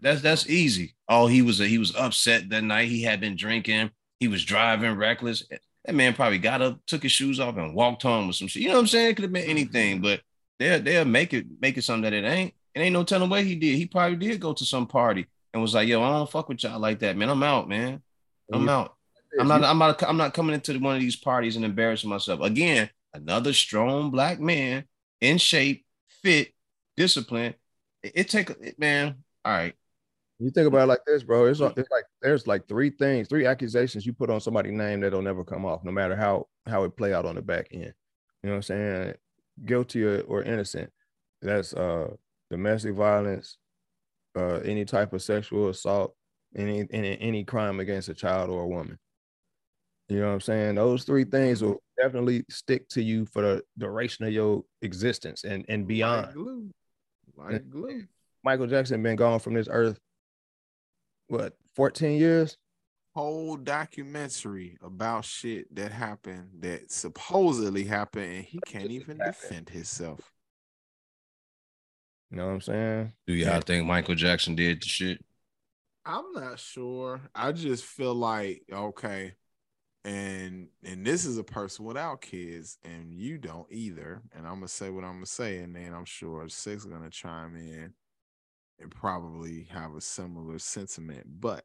That's 0.01 0.23
that's 0.23 0.49
easy. 0.49 0.95
Oh, 1.09 1.27
he 1.27 1.43
was 1.43 1.59
he 1.59 1.79
was 1.79 1.95
upset 1.95 2.49
that 2.51 2.65
night. 2.65 2.89
He 2.89 3.03
had 3.03 3.21
been 3.21 3.37
drinking. 3.37 3.91
He 4.19 4.29
was 4.29 4.45
driving 4.45 4.97
reckless. 4.97 5.45
That 5.85 5.95
man 5.95 6.15
probably 6.15 6.39
got 6.39 6.63
up, 6.63 6.81
took 6.87 7.05
his 7.05 7.13
shoes 7.13 7.39
off, 7.39 7.57
and 7.57 7.75
walked 7.75 8.03
home 8.03 8.27
with 8.27 8.37
some 8.37 8.49
shit. 8.49 8.63
You 8.63 8.69
know 8.69 8.75
what 8.75 8.81
I'm 8.81 8.87
saying? 8.89 9.11
It 9.11 9.15
could 9.15 9.23
have 9.25 9.33
been 9.33 9.49
anything, 9.49 10.01
but 10.01 10.21
they'll 10.59 10.83
they'll 10.83 11.05
make 11.05 11.33
it 11.33 11.47
make 11.61 11.79
it 11.79 11.83
something 11.83 12.03
that 12.03 12.13
it 12.13 12.25
ain't. 12.25 12.55
It 12.75 12.81
ain't 12.81 12.93
no 12.93 13.05
telling 13.05 13.31
what 13.31 13.45
he 13.45 13.55
did. 13.55 13.77
He 13.77 13.87
probably 13.87 14.17
did 14.17 14.41
go 14.41 14.53
to 14.53 14.65
some 14.65 14.87
party 14.87 15.27
and 15.53 15.63
was 15.63 15.75
like, 15.75 15.89
"Yo, 15.89 16.03
I 16.03 16.11
don't 16.11 16.31
fuck 16.31 16.49
with 16.49 16.63
y'all 16.65 16.81
like 16.81 16.99
that, 17.01 17.17
man. 17.17 17.31
I'm 17.31 17.43
out, 17.43 17.69
man. 17.69 18.03
I'm 18.53 18.69
out. 18.69 18.97
I'm 19.39 19.49
not. 19.49 19.65
I'm 19.65 19.79
not. 19.79 20.03
I'm 20.03 20.17
not 20.17 20.35
coming 20.35 20.55
into 20.55 20.79
one 20.79 20.97
of 20.97 21.01
these 21.01 21.17
parties 21.17 21.57
and 21.57 21.65
embarrassing 21.65 22.11
myself 22.11 22.41
again. 22.41 22.91
Another 23.15 23.53
strong 23.53 24.11
black 24.11 24.41
man 24.41 24.85
in 25.21 25.39
shape, 25.39 25.85
fit, 26.23 26.53
disciplined. 26.97 27.55
It, 28.03 28.13
it 28.15 28.29
take 28.29 28.79
man. 28.79 29.17
All 29.47 29.53
right. 29.53 29.75
You 30.41 30.51
think 30.51 30.67
about 30.67 30.83
it 30.83 30.87
like 30.87 31.05
this, 31.07 31.23
bro. 31.23 31.47
It's, 31.47 31.61
it's 31.61 31.91
like 31.91 32.05
there's 32.21 32.47
like 32.47 32.67
three 32.69 32.91
things, 32.91 33.29
three 33.29 33.47
accusations 33.47 34.05
you 34.05 34.13
put 34.13 34.29
on 34.29 34.41
somebody's 34.41 34.73
name 34.73 35.01
that'll 35.01 35.23
never 35.23 35.45
come 35.45 35.65
off, 35.65 35.85
no 35.85 35.93
matter 35.93 36.17
how 36.17 36.49
how 36.67 36.83
it 36.83 36.97
play 36.97 37.15
out 37.15 37.25
on 37.25 37.37
the 37.37 37.43
back 37.43 37.69
end. 37.71 37.95
You 38.43 38.51
know 38.51 38.51
what 38.51 38.57
I'm 38.57 38.63
saying? 38.63 39.15
Guilty 39.65 40.05
or, 40.05 40.21
or 40.23 40.43
innocent. 40.43 40.91
That's 41.41 41.73
uh 41.73 42.09
domestic 42.51 42.95
violence, 42.95 43.57
uh 44.37 44.57
any 44.57 44.85
type 44.85 45.13
of 45.13 45.23
sexual 45.23 45.69
assault, 45.69 46.15
any 46.57 46.87
any 46.91 47.19
any 47.21 47.45
crime 47.45 47.79
against 47.79 48.09
a 48.09 48.15
child 48.15 48.51
or 48.51 48.65
a 48.65 48.69
woman. 48.69 48.99
You 50.09 50.21
know 50.21 50.27
what 50.27 50.35
I'm 50.35 50.41
saying? 50.41 50.75
Those 50.75 51.05
three 51.05 51.25
things 51.25 51.63
will 51.63 51.83
definitely 51.97 52.45
stick 52.51 52.89
to 52.91 53.03
you 53.03 53.27
for 53.27 53.43
the 53.43 53.63
duration 53.79 54.27
of 54.27 54.33
your 54.33 54.65
existence 54.83 55.45
and 55.45 55.65
and 55.69 55.87
beyond. 55.87 56.27
Like 56.27 56.35
glue. 56.35 56.71
Like 57.37 57.71
glue. 57.71 58.05
Michael 58.47 58.69
Jackson 58.69 59.03
been 59.03 59.17
gone 59.17 59.41
from 59.41 59.55
this 59.55 59.67
earth, 59.69 59.99
what, 61.27 61.55
14 61.75 62.17
years? 62.17 62.57
Whole 63.13 63.57
documentary 63.57 64.79
about 64.85 65.25
shit 65.25 65.75
that 65.75 65.91
happened 65.91 66.51
that 66.61 66.93
supposedly 66.93 67.83
happened, 67.83 68.33
and 68.33 68.45
he 68.45 68.61
can't 68.65 68.93
even 68.93 69.19
defend 69.19 69.69
himself. 69.69 70.31
You 72.31 72.37
know 72.37 72.47
what 72.47 72.53
I'm 72.53 72.61
saying? 72.61 73.13
Do 73.27 73.33
y'all 73.33 73.61
think 73.63 73.85
Michael 73.85 74.15
Jackson 74.15 74.55
did 74.55 74.81
the 74.81 74.87
shit? 74.87 75.25
I'm 76.05 76.33
not 76.33 76.61
sure. 76.61 77.21
I 77.35 77.51
just 77.51 77.83
feel 77.83 78.15
like 78.15 78.63
okay, 78.73 79.33
and 80.05 80.69
and 80.85 81.05
this 81.05 81.25
is 81.25 81.37
a 81.37 81.45
person 81.45 81.85
without 81.85 82.21
kids, 82.21 82.79
and 82.85 83.13
you 83.13 83.39
don't 83.39 83.67
either. 83.73 84.23
And 84.37 84.47
I'm 84.47 84.55
gonna 84.55 84.69
say 84.69 84.91
what 84.91 85.03
I'm 85.03 85.15
gonna 85.15 85.27
say, 85.27 85.59
and 85.59 85.75
then 85.75 85.93
I'm 85.93 86.05
sure 86.05 86.49
Six 86.49 86.85
gonna 86.85 87.11
chime 87.11 87.57
in 87.57 87.93
and 88.81 88.91
probably 88.91 89.65
have 89.71 89.95
a 89.95 90.01
similar 90.01 90.59
sentiment. 90.59 91.27
But 91.41 91.65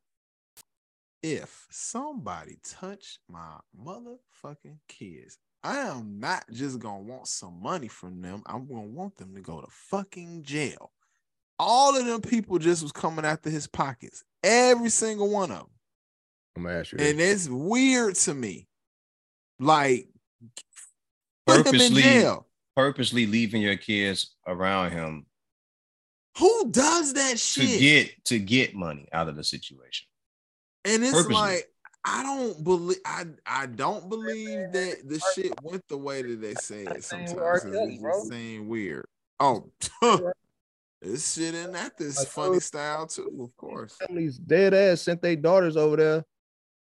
if 1.24 1.68
somebody 1.70 2.58
touch 2.64 3.20
my 3.30 3.58
motherfucking 3.80 4.80
kids, 4.88 5.38
I 5.64 5.78
am 5.78 6.20
not 6.20 6.46
just 6.52 6.80
gonna 6.80 7.02
want 7.04 7.28
some 7.28 7.62
money 7.62 7.88
from 7.88 8.22
them. 8.22 8.42
I'm 8.48 8.68
gonna 8.68 8.88
want 8.88 9.18
them 9.18 9.36
to 9.36 9.42
go 9.42 9.62
to 9.62 9.68
fucking 9.70 10.44
jail. 10.44 10.92
All 11.60 11.96
of 11.96 12.06
them 12.06 12.22
people 12.22 12.58
just 12.58 12.82
was 12.82 12.92
coming 12.92 13.26
after 13.26 13.50
his 13.52 13.68
pockets. 13.68 14.24
Every 14.44 14.90
single 14.90 15.30
one 15.30 15.52
of 15.52 15.60
them. 15.60 15.70
I'm 16.56 16.64
gonna 16.64 16.80
ask 16.80 16.92
you. 16.92 16.98
And 17.00 17.20
This. 17.20 17.46
it's 17.46 17.50
weird 17.54 18.16
to 18.16 18.34
me. 18.34 18.68
Like 19.60 20.08
put 21.46 21.68
him 21.68 21.76
in 21.76 21.94
Purposely- 21.94 22.38
Purposely 22.76 23.26
leaving 23.28 23.62
your 23.62 23.78
kids 23.78 24.34
around 24.48 24.92
him 24.92 25.28
Who 26.40 26.72
does 26.72 27.14
that 27.14 27.40
shit? 27.40 27.70
to 27.70 27.78
get 27.80 28.26
to 28.26 28.40
get 28.40 28.74
money 28.76 29.08
out 29.12 29.28
of 29.30 29.36
the 29.36 29.44
situation. 29.44 30.08
and 30.86 31.04
it's 31.04 31.12
purposely. 31.12 31.34
like 31.36 31.68
I 32.04 32.24
don't 32.24 32.64
believe 32.64 32.98
I 33.06 33.26
I 33.46 33.66
don't 33.68 34.10
believe 34.10 34.48
that 34.72 35.02
the 35.08 35.22
shit 35.36 35.54
went 35.62 35.88
the 35.88 35.98
way 35.98 36.22
that 36.22 36.42
they 36.42 36.54
say 36.56 36.84
it 36.84 37.04
sometimes. 37.04 37.34
with 37.34 37.44
R. 37.44 37.60
'cause 37.60 37.74
It's 37.74 38.02
just 38.02 38.30
seem 38.30 38.68
weird. 38.68 39.06
Oh, 39.40 39.72
this 41.02 41.34
shit 41.34 41.56
in 41.56 41.72
that 41.74 41.98
this 41.98 42.20
I 42.22 42.26
funny 42.26 42.48
told- 42.52 42.64
style 42.64 43.08
too, 43.08 43.40
of 43.44 43.56
course. 43.58 43.96
Families 44.08 44.38
dead 44.38 44.74
ass 44.74 45.02
sent 45.02 45.22
their 45.22 45.36
daughters 45.36 45.76
over 45.78 45.96
there 45.98 46.26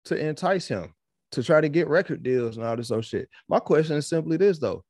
to 0.05 0.15
entice 0.15 0.67
him 0.67 0.93
to 1.33 1.43
try 1.43 1.59
to 1.59 1.67
get 1.69 1.87
record 1.89 2.23
deals 2.23 2.55
and 2.57 2.65
all 2.65 2.75
this 2.77 2.89
other 2.91 3.01
shit. 3.01 3.29
My 3.49 3.59
question 3.59 3.97
is 3.97 4.07
simply 4.07 4.37
this 4.37 4.59
though, 4.59 4.83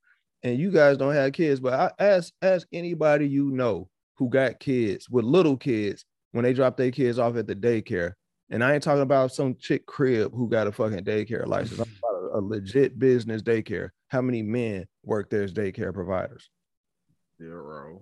and 0.43 0.57
you 0.59 0.71
guys 0.71 0.97
don't 0.97 1.13
have 1.15 1.33
kids, 1.33 1.59
but 1.59 1.73
I 1.73 1.91
ask 2.03 2.31
ask 2.41 2.67
anybody 2.71 3.27
you 3.27 3.49
know 3.51 3.89
who 4.17 4.29
got 4.29 4.59
kids 4.59 5.09
with 5.09 5.25
little 5.25 5.57
kids 5.57 6.05
when 6.31 6.43
they 6.43 6.53
drop 6.53 6.77
their 6.77 6.91
kids 6.91 7.19
off 7.19 7.35
at 7.35 7.47
the 7.47 7.55
daycare. 7.55 8.13
And 8.49 8.63
I 8.63 8.73
ain't 8.73 8.83
talking 8.83 9.01
about 9.01 9.33
some 9.33 9.55
chick 9.55 9.85
crib 9.85 10.33
who 10.33 10.49
got 10.49 10.67
a 10.67 10.71
fucking 10.71 11.03
daycare 11.03 11.45
license. 11.45 11.79
I'm 11.79 11.85
talking 11.85 12.29
about 12.29 12.35
a, 12.35 12.39
a 12.39 12.41
legit 12.41 12.97
business 12.97 13.41
daycare. 13.41 13.89
How 14.07 14.21
many 14.21 14.41
men 14.41 14.85
work 15.03 15.29
there 15.29 15.43
as 15.43 15.53
daycare 15.53 15.93
providers? 15.93 16.49
Zero. 17.41 18.01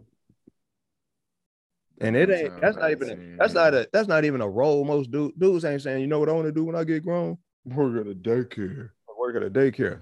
And 2.01 2.15
it 2.15 2.29
ain't 2.29 2.59
that's 2.61 2.77
not 2.77 2.91
even 2.91 3.09
a, 3.09 3.37
that's 3.37 3.53
not 3.53 3.73
a 3.73 3.87
that's 3.91 4.07
not 4.07 4.25
even 4.25 4.41
a 4.41 4.49
role. 4.49 4.83
Most 4.83 5.11
dude, 5.11 5.37
dudes 5.39 5.63
ain't 5.63 5.81
saying, 5.81 6.01
you 6.01 6.07
know 6.07 6.19
what 6.19 6.29
I 6.29 6.33
want 6.33 6.45
to 6.45 6.51
do 6.51 6.65
when 6.65 6.75
I 6.75 6.83
get 6.83 7.03
grown? 7.03 7.37
Work 7.63 8.05
at 8.05 8.11
a 8.11 8.15
daycare. 8.15 8.89
Work 9.17 9.37
at 9.37 9.43
a 9.43 9.49
daycare. 9.49 10.01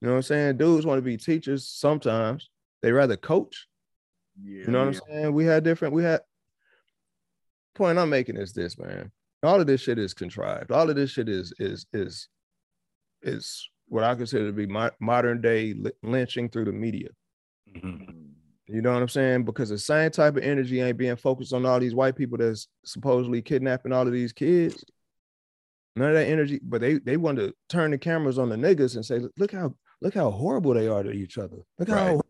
You 0.00 0.08
know 0.08 0.12
what 0.12 0.16
I'm 0.16 0.22
saying? 0.22 0.56
Dudes 0.56 0.86
want 0.86 0.98
to 0.98 1.02
be 1.02 1.16
teachers 1.16 1.68
sometimes. 1.68 2.48
They 2.82 2.92
rather 2.92 3.16
coach. 3.16 3.68
Yeah, 4.42 4.64
You 4.64 4.66
know 4.68 4.80
what 4.80 4.88
I'm 4.88 5.00
saying? 5.08 5.32
We 5.32 5.44
had 5.44 5.64
different, 5.64 5.94
we 5.94 6.02
had 6.02 6.20
point 7.74 7.98
I'm 7.98 8.10
making 8.10 8.36
is 8.36 8.52
this, 8.52 8.78
man. 8.78 9.10
All 9.42 9.60
of 9.60 9.66
this 9.66 9.80
shit 9.82 9.98
is 9.98 10.14
contrived. 10.14 10.70
All 10.72 10.88
of 10.88 10.96
this 10.96 11.10
shit 11.10 11.28
is 11.28 11.52
is 11.58 11.86
is 11.92 12.28
is 13.22 13.68
what 13.88 14.04
I 14.04 14.14
consider 14.14 14.46
to 14.46 14.52
be 14.52 14.66
mo- 14.66 14.90
modern 15.00 15.40
day 15.40 15.74
lynching 16.02 16.48
through 16.48 16.64
the 16.66 16.72
media. 16.72 17.08
Mhm. 17.76 18.30
You 18.66 18.80
know 18.80 18.92
what 18.94 19.02
I'm 19.02 19.08
saying? 19.08 19.44
Because 19.44 19.68
the 19.68 19.78
same 19.78 20.10
type 20.10 20.36
of 20.36 20.42
energy 20.42 20.80
ain't 20.80 20.96
being 20.96 21.16
focused 21.16 21.52
on 21.52 21.66
all 21.66 21.78
these 21.78 21.94
white 21.94 22.16
people 22.16 22.38
that's 22.38 22.66
supposedly 22.84 23.42
kidnapping 23.42 23.92
all 23.92 24.06
of 24.06 24.12
these 24.12 24.32
kids. 24.32 24.82
None 25.96 26.08
of 26.08 26.14
that 26.14 26.26
energy, 26.26 26.58
but 26.62 26.80
they 26.80 26.94
they 26.98 27.16
want 27.18 27.38
to 27.38 27.54
turn 27.68 27.90
the 27.90 27.98
cameras 27.98 28.38
on 28.38 28.48
the 28.48 28.56
niggas 28.56 28.96
and 28.96 29.04
say, 29.04 29.20
look 29.36 29.52
how 29.52 29.74
look 30.00 30.14
how 30.14 30.30
horrible 30.30 30.72
they 30.74 30.88
are 30.88 31.02
to 31.02 31.10
each 31.12 31.36
other. 31.38 31.58
Look 31.78 31.88
how 31.88 32.14
Right. 32.16 32.20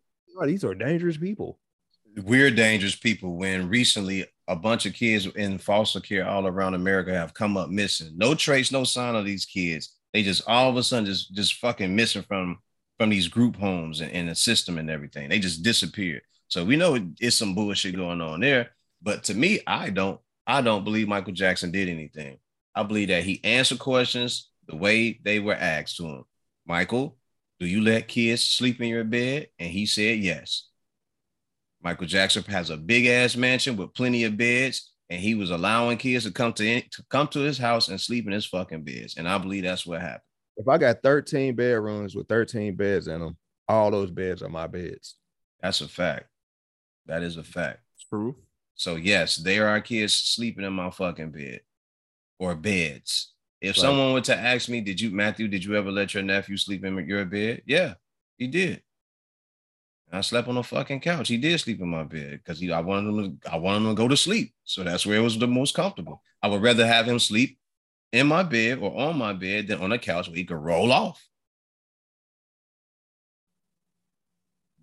are. 0.40 0.46
these 0.46 0.64
are 0.64 0.74
dangerous 0.74 1.16
people. 1.16 1.60
We're 2.22 2.50
dangerous 2.50 2.94
people 2.94 3.36
when 3.36 3.68
recently 3.68 4.26
a 4.46 4.56
bunch 4.56 4.86
of 4.86 4.92
kids 4.92 5.26
in 5.26 5.58
foster 5.58 6.00
care 6.00 6.28
all 6.28 6.46
around 6.46 6.74
America 6.74 7.12
have 7.12 7.34
come 7.34 7.56
up 7.56 7.70
missing. 7.70 8.12
No 8.16 8.34
trace, 8.34 8.70
no 8.70 8.84
sign 8.84 9.14
of 9.14 9.24
these 9.24 9.44
kids. 9.44 9.96
They 10.12 10.22
just 10.22 10.42
all 10.46 10.70
of 10.70 10.76
a 10.76 10.82
sudden 10.82 11.06
just 11.06 11.34
just 11.34 11.54
fucking 11.54 11.94
missing 11.94 12.22
from 12.22 12.58
from 12.98 13.10
these 13.10 13.26
group 13.28 13.56
homes 13.56 14.00
and, 14.00 14.12
and 14.12 14.28
the 14.28 14.34
system 14.34 14.78
and 14.78 14.88
everything. 14.90 15.28
They 15.28 15.40
just 15.40 15.62
disappeared. 15.62 16.22
So 16.48 16.64
we 16.64 16.76
know 16.76 16.94
it- 16.94 17.02
it's 17.20 17.36
some 17.36 17.54
bullshit 17.54 17.96
going 17.96 18.20
on 18.20 18.40
there. 18.40 18.70
But 19.02 19.24
to 19.24 19.34
me, 19.34 19.60
I 19.66 19.90
don't 19.90 20.20
I 20.46 20.60
don't 20.60 20.84
believe 20.84 21.08
Michael 21.08 21.32
Jackson 21.32 21.70
did 21.70 21.88
anything. 21.88 22.38
I 22.74 22.82
believe 22.82 23.08
that 23.08 23.24
he 23.24 23.42
answered 23.44 23.78
questions 23.78 24.50
the 24.68 24.76
way 24.76 25.18
they 25.24 25.40
were 25.40 25.54
asked 25.54 25.96
to 25.96 26.06
him. 26.06 26.24
Michael, 26.66 27.16
do 27.58 27.66
you 27.66 27.80
let 27.80 28.08
kids 28.08 28.42
sleep 28.44 28.80
in 28.80 28.88
your 28.88 29.04
bed? 29.04 29.48
And 29.58 29.70
he 29.70 29.86
said 29.86 30.18
yes. 30.18 30.68
Michael 31.84 32.06
Jackson 32.06 32.42
has 32.44 32.70
a 32.70 32.76
big 32.78 33.04
ass 33.06 33.36
mansion 33.36 33.76
with 33.76 33.92
plenty 33.92 34.24
of 34.24 34.38
beds, 34.38 34.92
and 35.10 35.20
he 35.20 35.34
was 35.34 35.50
allowing 35.50 35.98
kids 35.98 36.24
to 36.24 36.30
come 36.32 36.54
to, 36.54 36.80
to 36.80 37.04
come 37.10 37.28
to 37.28 37.40
his 37.40 37.58
house 37.58 37.88
and 37.88 38.00
sleep 38.00 38.26
in 38.26 38.32
his 38.32 38.46
fucking 38.46 38.82
beds. 38.82 39.16
And 39.18 39.28
I 39.28 39.36
believe 39.36 39.64
that's 39.64 39.84
what 39.84 40.00
happened. 40.00 40.22
If 40.56 40.66
I 40.66 40.78
got 40.78 41.02
13 41.02 41.54
bedrooms 41.54 42.14
with 42.16 42.26
13 42.28 42.74
beds 42.74 43.06
in 43.06 43.20
them, 43.20 43.36
all 43.68 43.90
those 43.90 44.10
beds 44.10 44.42
are 44.42 44.48
my 44.48 44.66
beds. 44.66 45.16
That's 45.60 45.82
a 45.82 45.88
fact. 45.88 46.26
That 47.06 47.22
is 47.22 47.36
a 47.36 47.44
fact. 47.44 47.80
True. 48.08 48.34
So 48.76 48.96
yes, 48.96 49.36
there 49.36 49.68
are 49.68 49.80
kids 49.80 50.14
sleeping 50.14 50.64
in 50.64 50.72
my 50.72 50.90
fucking 50.90 51.32
bed 51.32 51.60
or 52.38 52.54
beds. 52.54 53.32
If 53.60 53.76
Right. 53.76 53.82
someone 53.82 54.12
were 54.14 54.20
to 54.22 54.36
ask 54.36 54.68
me, 54.68 54.80
"Did 54.80 55.00
you, 55.00 55.10
Matthew? 55.10 55.48
Did 55.48 55.64
you 55.64 55.76
ever 55.76 55.90
let 55.90 56.14
your 56.14 56.22
nephew 56.22 56.56
sleep 56.56 56.84
in 56.84 56.96
your 57.06 57.24
bed?" 57.24 57.62
Yeah, 57.66 57.94
he 58.38 58.46
did. 58.46 58.82
I 60.16 60.20
slept 60.20 60.48
on 60.48 60.56
a 60.56 60.62
fucking 60.62 61.00
couch. 61.00 61.28
He 61.28 61.36
did 61.36 61.58
sleep 61.58 61.80
in 61.80 61.88
my 61.88 62.04
bed 62.04 62.40
because 62.44 62.60
he 62.60 62.70
I 62.72 62.80
wanted 62.80 63.08
him 63.08 63.38
to, 63.40 63.52
I 63.52 63.56
wanted 63.56 63.88
him 63.88 63.96
to 63.96 64.02
go 64.02 64.08
to 64.08 64.16
sleep. 64.16 64.54
So 64.64 64.84
that's 64.84 65.06
where 65.06 65.18
it 65.18 65.22
was 65.22 65.38
the 65.38 65.46
most 65.46 65.74
comfortable. 65.74 66.22
I 66.42 66.48
would 66.48 66.62
rather 66.62 66.86
have 66.86 67.06
him 67.06 67.18
sleep 67.18 67.58
in 68.12 68.26
my 68.26 68.42
bed 68.42 68.78
or 68.78 68.96
on 68.96 69.18
my 69.18 69.32
bed 69.32 69.68
than 69.68 69.80
on 69.80 69.92
a 69.92 69.98
couch 69.98 70.28
where 70.28 70.36
he 70.36 70.44
could 70.44 70.56
roll 70.56 70.92
off. 70.92 71.26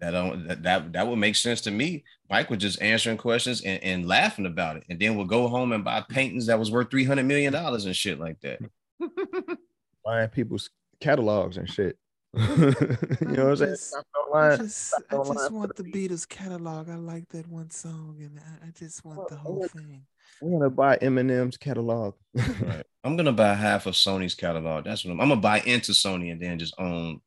That 0.01 0.11
don't 0.11 0.47
that, 0.47 0.63
that 0.63 0.93
that 0.93 1.07
would 1.07 1.19
make 1.19 1.35
sense 1.35 1.61
to 1.61 1.71
me. 1.71 2.03
Mike 2.29 2.49
was 2.49 2.59
just 2.59 2.81
answering 2.81 3.17
questions 3.17 3.61
and, 3.61 3.83
and 3.83 4.07
laughing 4.07 4.47
about 4.47 4.77
it, 4.77 4.83
and 4.89 4.99
then 4.99 5.15
would 5.15 5.27
go 5.27 5.47
home 5.47 5.71
and 5.71 5.85
buy 5.85 6.03
paintings 6.09 6.47
that 6.47 6.57
was 6.57 6.71
worth 6.71 6.89
three 6.89 7.05
hundred 7.05 7.27
million 7.27 7.53
dollars 7.53 7.85
and 7.85 7.95
shit 7.95 8.19
like 8.19 8.41
that. 8.41 8.59
Buying 10.03 10.29
people's 10.29 10.71
catalogs 10.99 11.57
and 11.57 11.69
shit. 11.69 11.97
You 12.33 12.43
know 12.47 13.45
what 13.45 13.49
I'm 13.49 13.55
saying? 13.57 13.71
Just- 13.71 13.87
Stop 13.89 14.05
I 14.33 14.55
just, 14.55 14.93
I 15.11 15.15
just 15.17 15.51
want 15.51 15.75
the 15.75 15.83
the 15.83 15.91
Beatles 15.91 16.27
catalog. 16.27 16.89
I 16.89 16.95
like 16.95 17.27
that 17.29 17.47
one 17.47 17.69
song, 17.69 18.15
and 18.19 18.39
I, 18.39 18.67
I 18.67 18.71
just 18.71 19.03
want 19.03 19.27
the 19.27 19.35
Well, 19.35 19.43
whole 19.43 19.59
look- 19.61 19.71
thing. 19.71 20.03
We're 20.41 20.57
gonna 20.59 20.69
buy 20.71 20.97
Eminem's 20.97 21.57
catalog. 21.57 22.15
Right. 22.61 22.85
I'm 23.03 23.17
gonna 23.17 23.31
buy 23.33 23.53
half 23.53 23.85
of 23.87 23.95
Sony's 23.95 24.35
catalog. 24.35 24.85
That's 24.85 25.03
what 25.03 25.11
I'm, 25.11 25.19
I'm 25.21 25.29
gonna 25.29 25.41
buy 25.41 25.59
into 25.61 25.91
Sony 25.91 26.31
and 26.31 26.41
then 26.41 26.57
just 26.59 26.73
own 26.79 27.19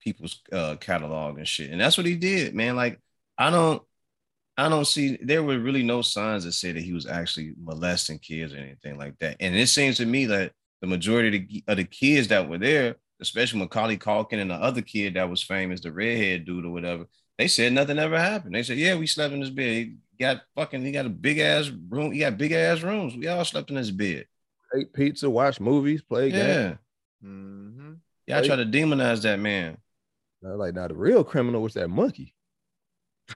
people's 0.00 0.40
uh 0.52 0.76
catalog 0.80 1.38
and 1.38 1.46
shit. 1.46 1.70
And 1.70 1.80
that's 1.80 1.96
what 1.96 2.06
he 2.06 2.16
did, 2.16 2.54
man. 2.54 2.74
Like 2.76 2.98
I 3.38 3.50
don't 3.50 3.82
I 4.56 4.68
don't 4.68 4.86
see 4.86 5.18
there 5.22 5.42
were 5.42 5.58
really 5.58 5.82
no 5.82 6.02
signs 6.02 6.44
that 6.44 6.52
say 6.52 6.72
that 6.72 6.82
he 6.82 6.92
was 6.92 7.06
actually 7.06 7.52
molesting 7.62 8.18
kids 8.18 8.52
or 8.52 8.56
anything 8.58 8.98
like 8.98 9.16
that. 9.18 9.36
And 9.40 9.54
it 9.54 9.68
seems 9.68 9.98
to 9.98 10.06
me 10.06 10.26
that 10.26 10.52
the 10.80 10.86
majority 10.86 11.36
of 11.38 11.48
the, 11.48 11.64
of 11.68 11.76
the 11.76 11.84
kids 11.84 12.28
that 12.28 12.48
were 12.48 12.58
there, 12.58 12.96
especially 13.20 13.60
Macaulay 13.60 13.96
Culkin 13.98 14.40
and 14.40 14.50
the 14.50 14.54
other 14.54 14.82
kid 14.82 15.14
that 15.14 15.28
was 15.28 15.42
famous, 15.42 15.80
the 15.80 15.92
redhead 15.92 16.44
dude 16.44 16.64
or 16.64 16.70
whatever, 16.70 17.06
they 17.38 17.48
said 17.48 17.72
nothing 17.72 17.98
ever 17.98 18.18
happened. 18.18 18.54
They 18.54 18.62
said, 18.62 18.78
Yeah, 18.78 18.96
we 18.96 19.06
slept 19.06 19.32
in 19.34 19.40
his 19.40 19.50
bed. 19.50 19.96
He 20.16 20.24
got 20.24 20.42
fucking, 20.54 20.84
he 20.84 20.92
got 20.92 21.06
a 21.06 21.10
big 21.10 21.38
ass 21.38 21.70
room, 21.88 22.12
he 22.12 22.20
got 22.20 22.36
big 22.38 22.52
ass 22.52 22.82
rooms. 22.82 23.16
We 23.16 23.26
all 23.28 23.44
slept 23.44 23.70
in 23.70 23.76
his 23.76 23.90
bed. 23.90 24.26
Ate 24.74 24.92
pizza, 24.92 25.28
watch 25.28 25.58
movies, 25.60 26.02
play 26.02 26.30
games. 26.30 26.44
Yeah. 27.22 27.28
Mhm. 27.28 27.96
Y'all 28.26 28.44
try 28.44 28.56
to 28.56 28.64
demonize 28.64 29.22
that 29.22 29.38
man. 29.40 29.76
They're 30.42 30.56
like, 30.56 30.74
now 30.74 30.88
the 30.88 30.94
real 30.94 31.24
criminal 31.24 31.60
was 31.62 31.74
that 31.74 31.88
monkey. 31.88 32.34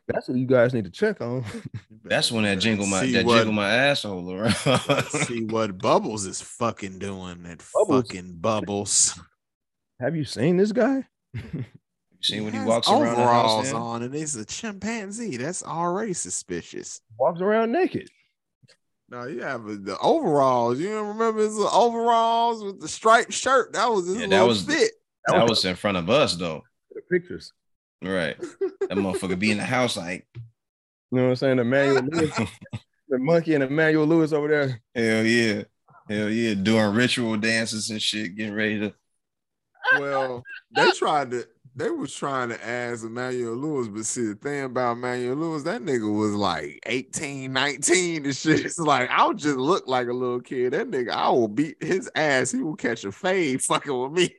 That's 0.08 0.28
what 0.28 0.36
you 0.38 0.46
guys 0.46 0.74
need 0.74 0.84
to 0.84 0.90
check 0.90 1.20
on. 1.20 1.44
That's 2.04 2.30
when 2.32 2.44
that 2.44 2.58
jingle 2.58 2.86
my 2.86 3.00
See 3.02 3.12
that 3.12 3.24
what- 3.26 3.36
jingle 3.36 3.52
my 3.54 3.70
asshole 3.72 4.30
around. 4.32 4.54
See 5.08 5.44
what 5.44 5.78
Bubbles 5.78 6.26
is 6.26 6.40
fucking 6.40 6.98
doing. 6.98 7.42
That 7.44 7.62
Bubbles. 7.72 8.06
fucking 8.08 8.34
Bubbles. 8.40 9.18
Have 10.00 10.16
you 10.16 10.24
seen 10.24 10.56
this 10.56 10.72
guy? 10.72 11.04
you 11.34 11.64
seen 12.20 12.44
when 12.44 12.52
he 12.52 12.60
walks 12.60 12.88
around 12.88 13.02
the 13.02 13.10
overalls 13.12 13.66
house 13.66 13.72
on, 13.74 14.02
and 14.02 14.14
it's 14.14 14.34
a 14.36 14.44
chimpanzee. 14.44 15.36
That's 15.36 15.62
already 15.62 16.12
suspicious. 16.14 17.00
Walks 17.18 17.40
around 17.40 17.72
naked. 17.72 18.08
No, 19.10 19.26
you 19.26 19.42
have 19.42 19.64
the 19.84 19.96
overalls. 20.00 20.78
You 20.80 20.98
remember 20.98 21.40
his 21.42 21.56
little 21.56 21.72
overalls 21.72 22.64
with 22.64 22.80
the 22.80 22.88
striped 22.88 23.32
shirt? 23.32 23.72
That 23.74 23.90
was 23.90 24.06
his 24.06 24.16
Yeah, 24.16 24.26
that 24.28 24.46
was- 24.46 24.62
fit. 24.64 24.92
That 25.28 25.48
was 25.48 25.64
in 25.64 25.74
front 25.76 25.96
of 25.96 26.10
us 26.10 26.36
though. 26.36 26.62
the 26.90 27.00
pictures. 27.10 27.52
Right. 28.02 28.36
That 28.80 28.98
motherfucker 28.98 29.38
be 29.38 29.50
in 29.50 29.56
the 29.58 29.64
house 29.64 29.96
like, 29.96 30.26
You 30.34 30.42
know 31.12 31.22
what 31.24 31.28
I'm 31.30 31.36
saying? 31.36 31.58
Emmanuel 31.58 32.02
Lewis, 32.12 32.38
the 33.08 33.18
monkey 33.18 33.54
and 33.54 33.64
Emmanuel 33.64 34.06
Lewis 34.06 34.32
over 34.34 34.48
there. 34.48 34.80
hell 34.94 35.24
yeah. 35.24 35.62
Hell 36.08 36.28
yeah. 36.28 36.52
Doing 36.54 36.94
ritual 36.94 37.36
dances 37.38 37.88
and 37.88 38.02
shit, 38.02 38.36
getting 38.36 38.52
ready 38.54 38.80
to 38.80 38.92
well, 39.98 40.44
they 40.74 40.90
tried 40.92 41.30
to. 41.32 41.46
They 41.76 41.90
was 41.90 42.14
trying 42.14 42.50
to 42.50 42.64
ask 42.64 43.04
Emmanuel 43.04 43.56
Lewis, 43.56 43.88
but 43.88 44.06
see 44.06 44.26
the 44.26 44.36
thing 44.36 44.62
about 44.62 44.92
Emmanuel 44.92 45.34
Lewis, 45.34 45.64
that 45.64 45.82
nigga 45.82 46.16
was 46.16 46.32
like 46.32 46.78
18, 46.86 47.52
19 47.52 48.24
and 48.24 48.36
shit. 48.36 48.64
It's 48.64 48.78
like 48.78 49.10
I'll 49.10 49.34
just 49.34 49.56
look 49.56 49.88
like 49.88 50.06
a 50.06 50.12
little 50.12 50.40
kid. 50.40 50.72
That 50.72 50.88
nigga, 50.88 51.10
I 51.10 51.30
will 51.30 51.48
beat 51.48 51.82
his 51.82 52.08
ass. 52.14 52.52
He 52.52 52.62
will 52.62 52.76
catch 52.76 53.04
a 53.04 53.10
fade 53.10 53.60
fucking 53.60 54.02
with 54.02 54.12
me. 54.12 54.34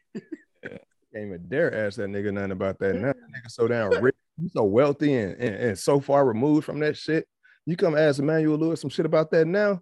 Can't 1.15 1.27
even 1.27 1.45
dare 1.49 1.85
ask 1.85 1.97
that 1.97 2.09
nigga 2.09 2.33
nothing 2.33 2.51
about 2.51 2.79
that. 2.79 2.95
Now 2.95 3.07
that 3.07 3.17
nigga 3.17 3.49
so 3.49 3.67
damn 3.67 3.89
rich, 4.01 4.15
he's 4.41 4.53
so 4.53 4.63
wealthy 4.63 5.15
and, 5.15 5.33
and, 5.33 5.55
and 5.55 5.77
so 5.77 5.99
far 5.99 6.25
removed 6.25 6.65
from 6.65 6.79
that 6.79 6.95
shit. 6.95 7.27
You 7.65 7.75
come 7.75 7.97
ask 7.97 8.19
Emmanuel 8.19 8.57
Lewis 8.57 8.79
some 8.79 8.89
shit 8.89 9.05
about 9.05 9.29
that 9.31 9.45
now, 9.45 9.81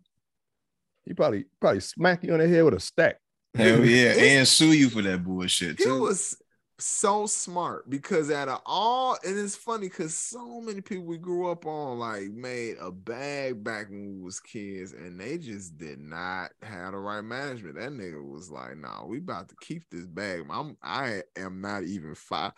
he 1.05 1.13
probably 1.13 1.45
probably 1.59 1.81
smack 1.81 2.23
you 2.23 2.33
on 2.33 2.39
the 2.39 2.47
head 2.47 2.63
with 2.63 2.75
a 2.75 2.79
stack. 2.79 3.17
Hell 3.55 3.85
yeah 3.85 4.13
and 4.13 4.47
sue 4.47 4.73
you 4.73 4.89
for 4.89 5.01
that 5.01 5.23
bullshit 5.23 5.77
too. 5.77 5.93
He 5.93 5.99
was 5.99 6.37
so 6.79 7.25
smart 7.25 7.89
because 7.89 8.31
out 8.31 8.49
of 8.49 8.61
all, 8.65 9.17
and 9.23 9.37
it's 9.37 9.55
funny 9.55 9.87
because 9.87 10.15
so 10.15 10.59
many 10.59 10.81
people 10.81 11.05
we 11.05 11.17
grew 11.17 11.49
up 11.49 11.65
on 11.65 11.99
like 11.99 12.31
made 12.31 12.77
a 12.79 12.91
bag 12.91 13.63
back 13.63 13.89
when 13.89 14.17
we 14.17 14.23
was 14.23 14.39
kids, 14.39 14.93
and 14.93 15.19
they 15.19 15.37
just 15.37 15.77
did 15.77 15.99
not 15.99 16.51
have 16.61 16.91
the 16.91 16.97
right 16.97 17.21
management. 17.21 17.75
That 17.75 17.91
nigga 17.91 18.23
was 18.23 18.49
like, 18.51 18.77
"Nah, 18.77 19.05
we 19.05 19.19
about 19.19 19.49
to 19.49 19.55
keep 19.61 19.83
this 19.89 20.07
bag. 20.07 20.45
I'm, 20.49 20.77
I 20.81 21.23
am 21.35 21.61
not 21.61 21.83
even 21.83 22.15
five." 22.15 22.53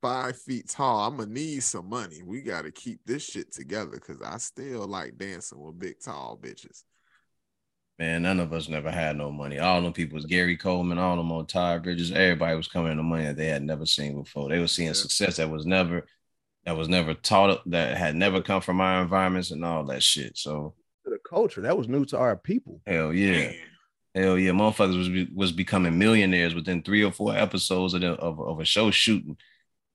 Five 0.00 0.40
feet 0.40 0.68
tall. 0.68 1.08
I'm 1.08 1.16
gonna 1.16 1.28
need 1.28 1.60
some 1.64 1.88
money. 1.88 2.22
We 2.24 2.40
got 2.40 2.62
to 2.62 2.70
keep 2.70 3.00
this 3.04 3.24
shit 3.24 3.52
together 3.52 3.90
because 3.90 4.22
I 4.22 4.38
still 4.38 4.86
like 4.86 5.18
dancing 5.18 5.58
with 5.58 5.76
big 5.76 5.98
tall 5.98 6.38
bitches. 6.40 6.84
Man, 7.98 8.22
none 8.22 8.38
of 8.38 8.52
us 8.52 8.68
never 8.68 8.92
had 8.92 9.16
no 9.16 9.32
money. 9.32 9.58
All 9.58 9.82
them 9.82 9.92
people 9.92 10.14
was 10.14 10.24
Gary 10.24 10.56
Coleman, 10.56 10.98
all 10.98 11.16
them 11.16 11.32
on 11.32 11.46
Todd 11.46 11.82
Bridges. 11.82 12.12
Everybody 12.12 12.56
was 12.56 12.68
coming 12.68 12.92
into 12.92 13.02
money 13.02 13.24
that 13.24 13.36
they 13.36 13.48
had 13.48 13.62
never 13.64 13.86
seen 13.86 14.22
before. 14.22 14.48
They 14.48 14.60
were 14.60 14.68
seeing 14.68 14.88
Yeah. 14.88 14.92
success 14.94 15.36
that 15.36 15.50
was 15.50 15.66
never 15.66 16.06
that 16.64 16.76
was 16.76 16.88
never 16.88 17.14
taught 17.14 17.62
that 17.70 17.96
had 17.96 18.14
never 18.14 18.42
come 18.42 18.60
from 18.60 18.80
our 18.80 19.00
environments 19.02 19.50
and 19.50 19.64
all 19.64 19.84
that 19.86 20.02
shit. 20.02 20.36
So 20.36 20.74
To 21.04 21.10
the 21.10 21.18
culture, 21.28 21.62
that 21.62 21.78
was 21.78 21.88
new 21.88 22.04
to 22.06 22.18
our 22.18 22.36
people. 22.36 22.80
hell 22.86 23.12
yeah. 23.12 23.52
Hell 24.14 24.38
yeah, 24.38 24.50
motherfuckers 24.52 24.98
was 24.98 25.08
be- 25.08 25.30
was 25.34 25.50
becoming 25.50 25.98
millionaires 25.98 26.54
within 26.54 26.82
three 26.82 27.02
or 27.02 27.10
four 27.12 27.34
episodes 27.36 27.94
of, 27.94 28.02
the, 28.02 28.12
of, 28.14 28.38
of 28.40 28.60
a 28.60 28.64
show 28.64 28.90
shooting, 28.90 29.36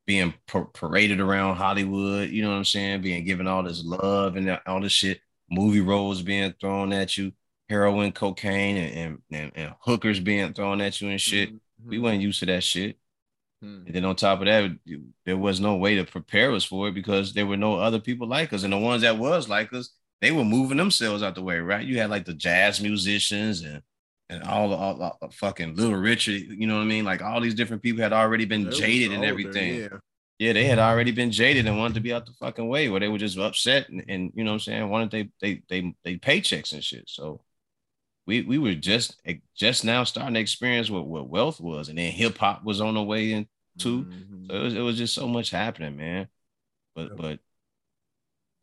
being 0.08 0.34
par- 0.48 0.66
paraded 0.74 1.20
around 1.22 1.56
Hollywood. 1.58 2.30
You 2.32 2.42
know 2.42 2.50
what 2.50 2.58
I'm 2.58 2.66
saying? 2.66 3.02
Being 3.02 3.24
given 3.24 3.48
all 3.48 3.64
this 3.64 3.84
love 3.86 4.36
and 4.36 4.60
all 4.66 4.82
this 4.82 4.92
shit. 4.92 5.20
Movie 5.50 5.82
roles 5.82 6.22
being 6.22 6.54
thrown 6.60 6.92
at 6.94 7.18
you, 7.18 7.34
heroin, 7.70 8.12
cocaine, 8.12 8.78
and 8.78 9.20
and, 9.32 9.52
and, 9.56 9.74
hookers 9.82 10.20
being 10.20 10.54
thrown 10.54 10.82
at 10.82 11.00
you 11.02 11.10
and 11.10 11.20
shit. 11.22 11.52
We 11.86 11.98
Mhm. 11.98 12.02
weren't 12.04 12.22
used 12.22 12.40
to 12.40 12.46
that 12.48 12.64
shit. 12.64 12.98
Hmm. 13.62 13.84
And 13.86 13.96
then 13.96 14.06
on 14.06 14.16
top 14.16 14.40
of 14.40 14.46
that, 14.46 14.72
there 15.26 15.38
was 15.38 15.60
no 15.60 15.76
way 15.78 15.96
to 15.96 16.04
prepare 16.06 16.52
us 16.54 16.64
for 16.64 16.88
it 16.90 16.94
because 16.94 17.34
there 17.34 17.46
were 17.48 17.58
no 17.58 17.76
other 17.76 18.00
people 18.00 18.28
like 18.28 18.54
us. 18.54 18.64
And 18.64 18.74
the 18.74 18.78
ones 18.78 19.02
that 19.04 19.18
was 19.18 19.48
like 19.50 19.72
us, 19.74 19.90
they 20.22 20.32
were 20.32 20.44
moving 20.46 20.78
themselves 20.78 21.24
out 21.24 21.36
the 21.36 21.42
way, 21.42 21.60
right? 21.60 21.86
You 21.86 22.00
had 22.00 22.10
like 22.10 22.26
the 22.26 22.34
jazz 22.34 22.82
musicians 22.82 23.62
and 23.62 23.82
and 24.30 24.42
all 24.44 24.70
the 24.70 24.76
all, 24.76 25.02
all- 25.22 25.30
fucking 25.32 25.76
Little 25.76 25.96
Richard, 26.00 26.42
you 26.44 26.66
know 26.66 26.76
what 26.78 26.84
I 26.84 26.86
mean? 26.86 27.04
Like 27.06 27.22
all 27.22 27.42
these 27.42 27.54
different 27.54 27.84
people 27.84 28.02
had 28.02 28.14
already 28.14 28.46
been 28.46 28.66
They 28.66 28.72
jaded 28.72 29.08
and 29.12 29.18
older, 29.18 29.28
everything. 29.28 29.76
Yeah. 29.76 29.98
Yeah, 30.40 30.54
they 30.54 30.64
had 30.66 30.80
already 30.80 31.12
been 31.12 31.32
jaded 31.32 31.68
and 31.68 31.78
wanted 31.78 31.94
to 31.96 32.00
be 32.02 32.12
out 32.14 32.26
the 32.26 32.34
fucking 32.34 32.68
way, 32.68 32.90
where 32.90 33.00
they 33.00 33.08
were 33.10 33.18
just 33.20 33.38
upset 33.38 33.90
and, 33.90 34.04
and 34.10 34.32
you 34.34 34.44
know 34.44 34.52
what 34.52 34.56
I'm 34.56 34.60
saying, 34.62 34.90
wanted 34.90 35.12
they 35.12 35.30
they 35.42 35.62
they 35.70 35.94
they 36.04 36.18
paychecks 36.18 36.74
and 36.74 36.84
shit. 36.84 37.04
So 37.08 37.42
we 38.26 38.42
we 38.42 38.58
were 38.58 38.76
just 38.76 39.22
just 39.56 39.84
now 39.84 40.04
starting 40.04 40.36
to 40.36 40.40
experience 40.40 40.90
what, 40.90 41.08
what 41.08 41.30
wealth 41.30 41.60
was, 41.60 41.90
and 41.90 41.98
then 41.98 42.12
hip 42.12 42.38
hop 42.38 42.64
was 42.64 42.82
on 42.82 42.94
the 42.94 43.04
way 43.04 43.34
in 43.34 43.48
too. 43.78 44.06
Mhm. 44.06 44.48
So 44.48 44.56
it 44.56 44.62
was 44.64 44.74
it 44.76 44.80
was 44.82 44.98
just 44.98 45.14
so 45.14 45.28
much 45.28 45.50
happening, 45.50 45.98
man. 45.98 46.28
But 46.96 47.10
Yep. 47.10 47.18
but 47.18 47.40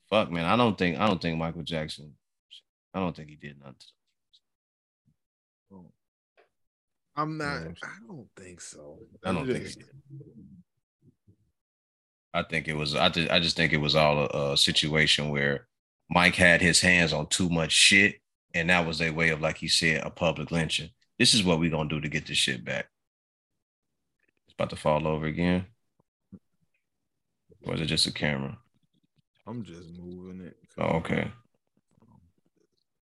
fuck, 0.09 0.31
man, 0.31 0.45
I 0.45 0.57
don't 0.57 0.79
think 0.79 0.99
I 0.99 1.07
don't 1.07 1.21
think 1.21 1.39
Michael 1.39 1.63
Jackson, 1.63 2.15
I 2.95 3.01
don't 3.01 3.15
think 3.15 3.29
he 3.29 3.37
did 3.37 3.59
nothing. 3.59 3.77
I'm 7.17 7.37
not. 7.37 7.63
I 7.83 7.99
don't 8.07 8.29
think 8.37 8.61
so. 8.61 8.99
I 9.25 9.33
don't 9.33 9.47
think 9.47 9.65
did. 9.65 9.85
I 12.33 12.43
think 12.45 12.69
it 12.69 12.75
was. 12.75 12.95
I 12.95 13.09
just, 13.09 13.31
I 13.31 13.41
just 13.41 13.57
think 13.57 13.73
it 13.73 13.81
was 13.81 13.95
all 13.95 14.27
a, 14.27 14.53
a 14.53 14.57
situation 14.57 15.29
where 15.29 15.67
Mike 16.09 16.37
had 16.37 16.63
his 16.63 16.81
hands 16.81 17.13
on 17.13 17.27
too 17.27 17.51
much 17.51 17.73
shit, 17.73 18.21
and 18.55 18.71
that 18.71 18.87
was 18.87 19.01
a 19.01 19.11
way 19.11 19.31
of, 19.31 19.41
like 19.41 19.59
he 19.59 19.69
said, 19.69 20.03
a 20.05 20.11
public 20.11 20.51
lynching. 20.51 20.91
This 21.19 21.35
is 21.35 21.45
what 21.45 21.61
we're 21.61 21.71
gonna 21.71 21.89
do 21.89 22.01
to 22.01 22.09
get 22.09 22.27
this 22.27 22.39
shit 22.39 22.65
back. 22.65 22.87
It's 24.47 24.55
about 24.55 24.71
to 24.71 24.77
fall 24.77 25.07
over 25.07 25.27
again. 25.27 25.67
Or 27.63 27.75
is 27.75 27.81
it 27.81 27.87
just 27.87 28.07
a 28.07 28.13
camera? 28.13 28.59
I'm 29.47 29.65
just 29.65 29.89
moving 29.99 30.47
it. 30.47 30.57
Oh, 30.79 30.97
okay. 30.99 31.31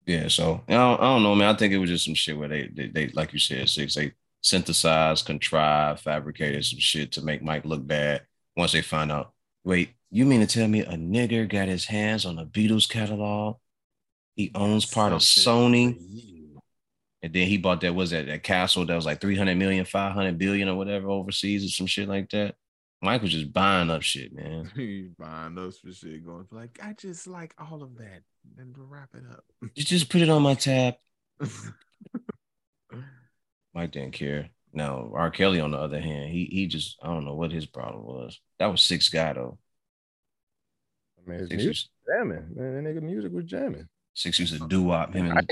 Yeah, 0.06 0.28
so 0.28 0.61
I 0.68 0.74
don't, 0.74 0.99
I 0.99 1.03
don't 1.03 1.24
know, 1.24 1.36
man. 1.36 1.53
I 1.53 1.57
think 1.57 1.74
it 1.74 1.78
was 1.78 1.90
just 1.90 2.06
some 2.06 2.14
shit 2.14 2.38
where 2.38 2.49
they, 2.49 2.68
they, 2.74 2.88
they 2.88 3.07
like 3.10 3.32
you 3.34 3.40
said, 3.40 3.70
six, 3.70 3.95
they 3.95 4.14
synthesized, 4.41 5.26
contrived, 5.26 6.02
fabricated 6.02 6.65
some 6.65 6.80
shit 6.80 7.14
to 7.14 7.24
make 7.24 7.41
Mike 7.41 7.65
look 7.65 7.86
bad. 7.88 8.24
Once 8.57 8.74
they 8.74 8.82
find 8.82 9.11
out, 9.11 9.34
wait, 9.64 9.94
you 10.11 10.26
mean 10.26 10.41
to 10.41 10.48
tell 10.48 10.68
me 10.68 10.82
a 10.82 10.94
nigger 10.94 11.49
got 11.49 11.70
his 11.70 11.86
hands 11.86 12.26
on 12.26 12.38
a 12.38 12.45
Beatles 12.45 12.88
catalog? 12.88 13.57
He 14.36 14.52
owns 14.56 14.86
part 14.86 15.14
of 15.14 15.22
Sony, 15.22 15.98
and 17.22 17.34
then 17.34 17.48
he 17.48 17.58
bought 17.58 17.82
that 17.82 17.94
was 17.94 18.12
that 18.12 18.26
that 18.26 18.44
castle 18.44 18.86
that 18.86 18.96
was 18.96 19.06
like 19.06 19.22
300 19.22 19.56
million, 19.56 19.86
500 19.86 20.38
billion 20.38 20.70
or 20.70 20.76
whatever 20.76 21.10
overseas 21.10 21.66
or 21.66 21.70
some 21.70 21.88
shit 21.88 22.08
like 22.10 22.30
that. 22.32 22.56
Mike 23.04 23.22
was 23.22 23.32
just 23.32 23.52
buying 23.52 23.90
up 23.90 24.02
shit, 24.02 24.34
man. 24.34 24.72
He 24.76 25.10
buying 25.20 25.58
up 25.58 25.74
for 25.74 25.92
shit 25.92 26.26
going 26.26 26.46
for 26.46 26.56
like 26.56 26.80
I 26.82 26.94
just 26.94 27.28
like 27.28 27.54
all 27.58 27.84
of 27.84 27.98
that. 27.98 28.24
And 28.58 28.74
to 28.76 28.82
wrap 28.82 29.10
it 29.14 29.24
up. 29.30 29.44
You 29.76 29.84
just 29.84 30.10
put 30.10 30.22
it 30.22 30.30
on 30.30 30.42
my 30.42 30.56
tab. 30.56 30.96
Mike 33.74 33.92
didn't 33.92 34.14
care. 34.14 34.50
Now 34.72 35.12
R. 35.14 35.30
Kelly, 35.32 35.60
on 35.60 35.72
the 35.72 35.78
other 35.78 36.00
hand, 36.00 36.32
he 36.32 36.46
he 36.46 36.68
just 36.68 36.98
I 37.04 37.08
don't 37.08 37.26
know 37.26 37.36
what 37.36 37.52
his 37.52 37.66
problem 37.66 38.06
was. 38.06 38.40
That 38.60 38.68
was 38.68 38.82
six 38.82 39.10
guy 39.10 39.34
though. 39.34 39.60
I 41.18 41.30
mean, 41.30 41.40
his 41.40 41.50
Six 41.50 41.58
music 41.58 41.68
used, 41.68 41.90
jamming, 42.08 42.48
man. 42.56 42.84
That 42.84 42.90
nigga 42.90 43.02
music 43.02 43.32
was 43.32 43.46
jamming. 43.46 43.88
Six 44.14 44.40
used 44.40 44.57
to 44.60 44.68
do 44.68 44.84
wop 44.84 45.14
him 45.14 45.31
and 45.31 45.49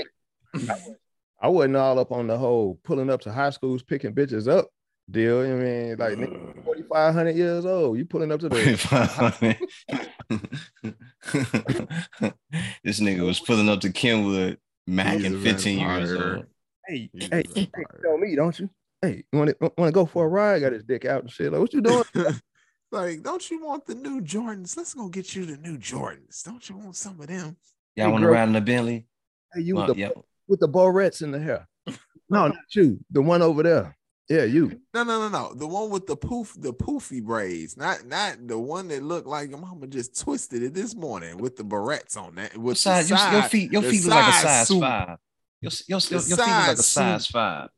I 1.40 1.48
wasn't 1.48 1.76
all 1.76 1.98
up 1.98 2.12
on 2.12 2.26
the 2.28 2.38
whole 2.38 2.78
pulling 2.84 3.10
up 3.10 3.20
to 3.22 3.32
high 3.32 3.50
schools 3.50 3.82
picking 3.82 4.14
bitches 4.14 4.46
up 4.48 4.68
deal. 5.10 5.44
You 5.44 5.54
know 5.54 5.56
what 5.56 5.62
I 5.62 5.68
mean, 5.68 5.96
like 5.98 6.18
nigga, 6.30 6.58
uh. 6.58 6.62
4,500 6.62 7.36
years 7.36 7.66
old, 7.66 7.98
you 7.98 8.04
pulling 8.04 8.30
up 8.32 8.40
to 8.40 8.48
the 8.48 8.54
this 12.84 13.00
nigga 13.00 13.26
was 13.26 13.40
pulling 13.40 13.68
up 13.68 13.80
to 13.80 13.90
Kenwood, 13.90 14.58
Mac 14.86 15.18
He's 15.18 15.26
and 15.26 15.42
15 15.42 15.78
years 15.78 16.12
old. 16.12 16.46
hey, 16.86 17.10
He's 17.12 17.28
hey, 17.28 17.40
a 17.40 17.46
hey, 17.54 17.54
vampire. 17.54 18.00
tell 18.02 18.18
me, 18.18 18.36
don't 18.36 18.58
you? 18.58 18.70
Hey, 19.00 19.24
you 19.32 19.38
want 19.38 19.50
to 19.50 19.56
want 19.76 19.88
to 19.88 19.92
go 19.92 20.06
for 20.06 20.24
a 20.24 20.28
ride? 20.28 20.60
Got 20.60 20.72
his 20.72 20.84
dick 20.84 21.04
out 21.04 21.22
and 21.22 21.30
shit. 21.30 21.52
Like, 21.52 21.60
what 21.60 21.72
you 21.72 21.80
doing? 21.80 22.04
like, 22.92 23.22
don't 23.22 23.50
you 23.50 23.64
want 23.64 23.84
the 23.84 23.96
new 23.96 24.20
Jordans? 24.20 24.76
Let's 24.76 24.94
go 24.94 25.08
get 25.08 25.34
you 25.34 25.44
the 25.44 25.56
new 25.56 25.76
Jordans. 25.76 26.44
Don't 26.44 26.68
you 26.68 26.76
want 26.76 26.94
some 26.94 27.20
of 27.20 27.26
them? 27.26 27.56
Y'all 27.96 28.06
Hey, 28.06 28.12
want 28.12 28.22
to 28.22 28.28
ride 28.30 28.44
in 28.48 28.52
the 28.54 28.60
Bentley? 28.60 29.06
Hey, 29.54 29.62
you 29.62 29.76
Well, 29.76 29.86
with 29.88 29.96
the 29.96 30.00
yeah. 30.00 30.08
with 30.48 30.60
the 30.60 30.68
barrettes 30.68 31.22
in 31.22 31.30
the 31.30 31.38
hair? 31.38 31.68
No, 32.28 32.48
not 32.48 32.56
you. 32.74 32.98
The 33.10 33.20
one 33.22 33.42
over 33.42 33.62
there. 33.62 33.96
Yeah, 34.28 34.44
you. 34.44 34.80
No, 34.94 35.02
no, 35.04 35.18
no, 35.20 35.28
no. 35.28 35.52
The 35.54 35.66
one 35.66 35.90
with 35.90 36.06
the 36.06 36.16
poof, 36.16 36.54
the 36.56 36.72
poofy 36.72 37.22
braids, 37.22 37.76
not 37.76 38.06
not 38.06 38.46
the 38.48 38.58
one 38.58 38.88
that 38.88 39.02
looked 39.02 39.26
like 39.26 39.50
your 39.50 39.58
mama 39.58 39.86
just 39.88 40.18
twisted 40.18 40.62
it 40.62 40.72
this 40.72 40.94
morning 40.94 41.36
with 41.36 41.56
the 41.56 41.64
barrettes 41.64 42.16
on 42.16 42.36
that. 42.36 42.56
With 42.56 42.76
the 42.76 42.80
Size, 42.80 43.10
your, 43.10 43.18
side, 43.18 43.32
your 43.34 43.42
feet, 43.42 43.72
your 43.72 43.82
the 43.82 43.90
feet 43.90 44.04
look 44.04 44.14
like 44.14 44.34
a 44.34 44.38
size 44.38 44.68
suit. 44.68 44.80
five. 44.80 45.18
Your, 45.60 45.70
your, 45.88 45.98
your, 45.98 46.20
your 46.20 46.20
feet 46.20 46.30
look 46.30 46.38
like 46.38 46.72
a 46.72 46.76
size 46.76 46.86
size 46.86 47.26
suit. 47.26 47.32
five. 47.32 47.68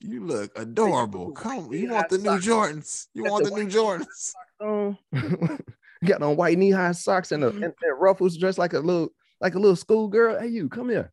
You 0.00 0.24
look 0.24 0.56
adorable. 0.56 1.32
Come, 1.32 1.72
you 1.72 1.90
want 1.90 2.08
the 2.10 2.18
new 2.18 2.30
Jordans? 2.38 3.06
You 3.14 3.24
want 3.24 3.44
the 3.44 3.50
the 3.50 3.56
new 3.64 3.66
Jordans? 3.68 4.32
on. 4.60 4.98
Got 6.04 6.22
on 6.22 6.36
white 6.36 6.58
knee 6.58 6.70
high 6.70 6.92
socks 6.92 7.32
and, 7.32 7.42
a, 7.42 7.48
and, 7.48 7.64
and 7.64 7.74
ruffles, 7.98 8.36
dressed 8.36 8.58
like 8.58 8.74
a 8.74 8.78
little 8.78 9.08
like 9.40 9.54
a 9.54 9.58
little 9.58 9.76
schoolgirl. 9.76 10.40
Hey, 10.40 10.48
you 10.48 10.68
come 10.68 10.88
here. 10.90 11.12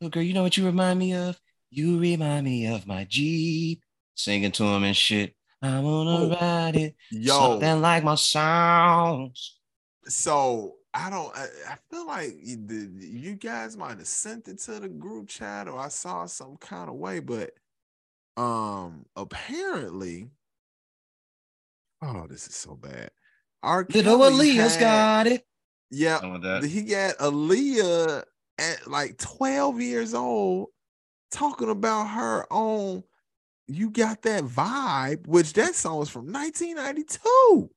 Little 0.00 0.10
girl, 0.10 0.22
you 0.22 0.34
know 0.34 0.42
what 0.42 0.56
you 0.56 0.64
remind 0.66 0.98
me 0.98 1.14
of? 1.14 1.38
You 1.70 1.98
remind 1.98 2.44
me 2.44 2.66
of 2.66 2.86
my 2.86 3.04
Jeep. 3.08 3.82
Singing 4.14 4.52
to 4.52 4.64
him 4.64 4.84
and 4.84 4.96
shit. 4.96 5.34
I 5.62 5.78
wanna 5.80 6.10
Oh. 6.24 6.36
ride 6.40 6.76
it. 6.76 6.96
Yo, 7.10 7.32
Something 7.38 7.80
like 7.80 8.04
my 8.04 8.14
songs. 8.16 9.58
so 10.06 10.74
I 10.94 11.08
don't. 11.08 11.34
I, 11.34 11.46
I 11.70 11.76
feel 11.90 12.06
like 12.06 12.34
you, 12.42 12.56
the, 12.66 13.06
you 13.06 13.34
guys 13.36 13.76
might 13.78 13.96
have 13.98 14.06
sent 14.06 14.48
it 14.48 14.58
to 14.60 14.78
the 14.80 14.88
group 14.90 15.28
chat, 15.28 15.66
or 15.68 15.78
I 15.78 15.88
saw 15.88 16.26
some 16.26 16.58
kind 16.58 16.90
of 16.90 16.96
way, 16.96 17.20
but 17.20 17.52
um, 18.36 19.06
apparently, 19.16 20.28
oh, 22.02 22.26
this 22.28 22.46
is 22.46 22.54
so 22.56 22.74
bad. 22.74 23.10
R. 23.62 23.86
Little 23.94 24.18
Aaliyah's 24.18 24.74
had- 24.76 24.80
got 24.80 25.26
it. 25.28 25.46
Yeah, 25.92 26.18
like 26.18 26.64
he 26.64 26.82
got 26.82 27.18
Aaliyah 27.18 28.22
at 28.58 28.86
like 28.86 29.18
12 29.18 29.80
years 29.80 30.14
old 30.14 30.68
talking 31.30 31.68
about 31.68 32.06
her 32.06 32.46
own. 32.50 33.04
You 33.68 33.90
Got 33.90 34.22
That 34.22 34.44
Vibe, 34.44 35.26
which 35.26 35.52
that 35.52 35.74
song 35.74 35.98
was 35.98 36.08
from 36.08 36.32
1992. 36.32 37.70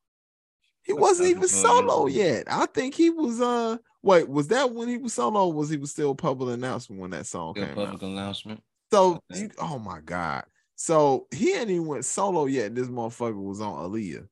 He 0.84 0.94
wasn't 0.94 1.30
even 1.30 1.48
solo 1.48 2.06
yet. 2.08 2.46
I 2.48 2.66
think 2.68 2.94
he 2.94 3.10
was 3.10 3.42
uh 3.42 3.78
wait, 4.02 4.30
was 4.30 4.48
that 4.48 4.72
when 4.72 4.88
he 4.88 4.98
was 4.98 5.14
solo 5.14 5.50
was 5.50 5.70
he 5.70 5.78
was 5.78 5.92
still 5.92 6.16
public 6.16 6.56
announcement 6.56 7.02
when 7.02 7.12
that 7.12 7.26
song 7.26 7.54
Good 7.54 7.68
came 7.68 7.76
public 7.76 8.02
out? 8.02 8.10
announcement. 8.10 8.64
So 8.92 9.20
you, 9.34 9.52
oh 9.60 9.80
my 9.80 10.00
god. 10.00 10.46
So 10.76 11.28
he 11.32 11.54
hadn't 11.54 11.72
even 11.72 11.86
went 11.86 12.06
solo 12.06 12.46
yet. 12.46 12.76
This 12.76 12.88
motherfucker 12.88 13.42
was 13.42 13.62
on 13.62 13.92
Aaliyah. 13.92 14.28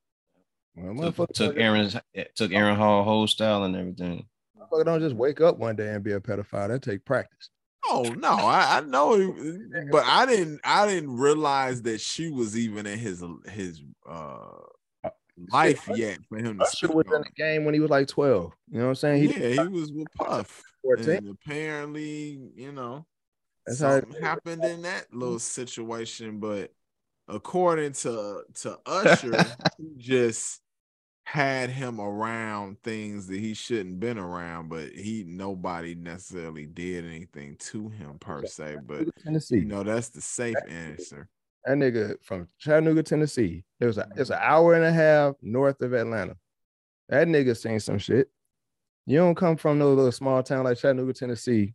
Well, 0.76 0.95
Took, 0.95 1.16
motherfucker, 1.16 1.34
took 1.34 1.58
Aaron's 1.58 1.95
eh, 2.16 2.24
took 2.36 2.52
oh. 2.52 2.56
Aaron 2.56 2.76
Hall 2.76 3.04
whole 3.04 3.28
style 3.28 3.64
and 3.64 3.76
everything. 3.76 4.26
motherfucker 4.58 4.86
don't 4.86 5.00
just 5.00 5.16
wake 5.16 5.41
up 5.41 5.58
one 5.58 5.76
day 5.76 5.90
and 5.90 6.04
be 6.04 6.14
a 6.14 6.20
pedophile. 6.20 6.68
That 6.70 6.82
take 6.82 7.06
practice. 7.06 7.50
Oh 7.86 8.04
no, 8.18 8.32
I, 8.32 8.78
I 8.78 8.82
know, 8.82 9.16
he- 9.18 9.58
but 9.91 10.04
I 10.06 10.26
didn't. 10.26 10.62
I 10.64 10.88
didn't 10.88 11.16
realize 11.16 11.82
that 11.84 12.02
she 12.02 12.30
was 12.30 12.58
even 12.58 12.86
in 12.86 12.98
his 12.98 13.24
his 13.52 13.82
uh, 14.08 14.48
uh 15.04 15.10
life 15.52 15.86
Shit, 15.86 15.98
yet 15.98 16.20
for 16.28 16.38
him 16.38 16.58
to 16.58 16.64
Usher 16.64 16.88
speak 16.88 16.94
was 16.94 17.06
in 17.08 17.22
the 17.22 17.30
game 17.36 17.66
when 17.66 17.74
he 17.74 17.80
was 17.80 17.90
like 17.90 18.08
12. 18.08 18.52
You 18.72 18.78
know 18.78 18.84
what 18.86 18.90
I'm 18.90 18.95
saying? 18.95 19.30
He 19.30 19.40
Yeah, 19.40 19.64
he 19.64 19.68
was 19.68 19.91
with 19.91 20.08
Puff, 20.18 20.64
14. 20.84 21.10
and 21.10 21.30
apparently, 21.30 22.40
you 22.56 22.72
know, 22.72 23.06
That's 23.68 23.80
how 23.80 23.95
it 23.95 24.02
something 24.02 24.18
is. 24.18 24.24
happened 24.24 24.64
in 24.64 24.82
that 24.84 25.10
mm-hmm. 25.10 25.20
little 25.20 25.40
situation. 25.40 26.40
But 26.40 26.72
according 27.28 27.94
to 27.94 28.44
to 28.62 28.80
Usher, 28.86 29.45
he 29.78 29.94
just 29.98 30.62
had 31.26 31.70
him 31.70 32.00
around 32.02 32.82
things 32.84 33.28
that 33.28 33.40
he 33.40 33.54
shouldn't 33.54 34.00
been 34.00 34.18
around, 34.18 34.70
but 34.70 34.90
he 34.90 35.24
nobody 35.26 35.95
necessarily 35.95 36.66
did 36.66 37.06
anything 37.06 37.56
to 37.58 37.90
him 37.90 38.18
per 38.20 38.45
se. 38.45 38.78
But 38.86 39.08
Tennessee. 39.24 39.60
you 39.60 39.66
know, 39.66 39.84
that's 39.84 40.10
the 40.10 40.22
safe 40.22 40.56
answer. 40.68 41.30
That 41.66 41.78
nigga 41.78 42.16
from 42.22 42.50
Chattanooga, 42.60 43.04
Tennessee. 43.04 43.64
It 43.80 43.86
was 43.86 43.98
a, 43.98 44.08
it's 44.18 44.30
an 44.32 44.40
hour 44.41 44.74
and 44.74 44.84
a 44.84 44.91
half 44.91 45.36
north 45.41 45.82
of 45.82 45.94
Atlanta. 45.94 46.36
That 47.10 47.28
nigga 47.28 47.56
seen 47.56 47.80
some 47.80 47.98
shit. 48.00 48.30
You 49.06 49.18
don't 49.18 49.36
come 49.36 49.56
from 49.58 49.80
no 49.80 49.94
little 49.94 50.12
small 50.12 50.44
town 50.44 50.66
like 50.66 50.78
Chattanooga, 50.78 51.14
Tennessee, 51.14 51.74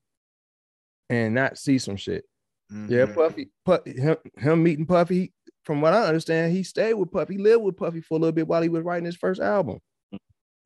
and 1.08 1.34
not 1.34 1.56
see 1.58 1.78
some 1.78 1.96
shit. 1.96 2.24
Yeah, 2.70 3.06
Mhm. 3.06 3.14
Puffy, 3.14 3.48
Pu- 3.64 3.90
him, 3.90 4.16
him 4.36 4.62
meeting 4.62 4.84
Puffy. 4.84 5.32
From 5.68 5.82
what 5.82 5.92
I 5.92 6.06
understand, 6.06 6.54
he 6.54 6.62
stayed 6.62 6.94
with 6.94 7.12
Puffy, 7.12 7.36
lived 7.36 7.62
with 7.62 7.76
Puffy 7.76 8.00
for 8.00 8.14
a 8.14 8.18
little 8.18 8.32
bit 8.32 8.48
while 8.48 8.62
he 8.62 8.70
was 8.70 8.82
writing 8.82 9.04
his 9.04 9.18
first 9.18 9.38
album. 9.38 9.80
You 10.10 10.18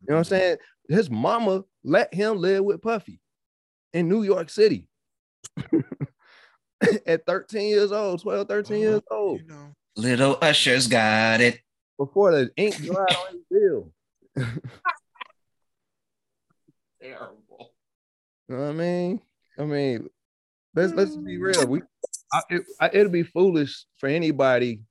know 0.03 0.15
what 0.15 0.19
I'm 0.19 0.25
saying? 0.25 0.59
His 0.89 1.11
mama 1.11 1.65
let 1.83 2.15
him 2.15 2.37
live 2.37 2.63
with 2.65 2.81
Puffy 2.81 3.21
in 3.93 4.09
New 4.09 4.23
York 4.23 4.49
City 4.49 4.87
at 7.05 7.27
13 7.27 7.69
years 7.69 7.91
old, 7.91 8.23
12, 8.23 8.47
13 8.47 8.77
uh-huh. 8.77 8.81
years 8.81 9.01
old. 9.11 9.41
You 9.41 9.49
know, 9.49 9.75
Little 9.97 10.39
Usher's 10.41 10.87
got 10.87 11.41
it. 11.41 11.59
before 11.99 12.31
the 12.31 12.53
ink 12.57 12.77
dried 12.77 12.97
on 12.99 13.33
his 13.33 13.43
bill. 13.51 13.93
Terrible. 17.03 17.73
You 18.49 18.55
know 18.57 18.63
what 18.63 18.71
I 18.71 18.73
mean? 18.73 19.21
I 19.59 19.65
mean, 19.65 20.09
let's 20.77 20.93
let's 20.93 21.17
be 21.17 21.39
real. 21.39 21.67
We 21.67 21.83
I, 22.33 22.43
it, 22.51 22.63
I, 22.81 22.91
it'll 22.93 23.11
be 23.11 23.25
foolish 23.25 23.85
for 23.99 24.09
anybody 24.09 24.83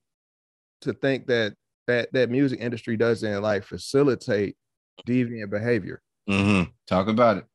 to 0.81 0.93
think 0.93 1.27
that 1.27 1.53
that 1.87 2.11
that 2.13 2.29
music 2.29 2.59
industry 2.59 2.97
doesn't 2.97 3.41
like 3.41 3.63
facilitate 3.63 4.55
deviant 5.07 5.49
behavior. 5.49 6.01
Mm-hmm. 6.29 6.69
Talk 6.87 7.07
about 7.07 7.37
it. 7.37 7.45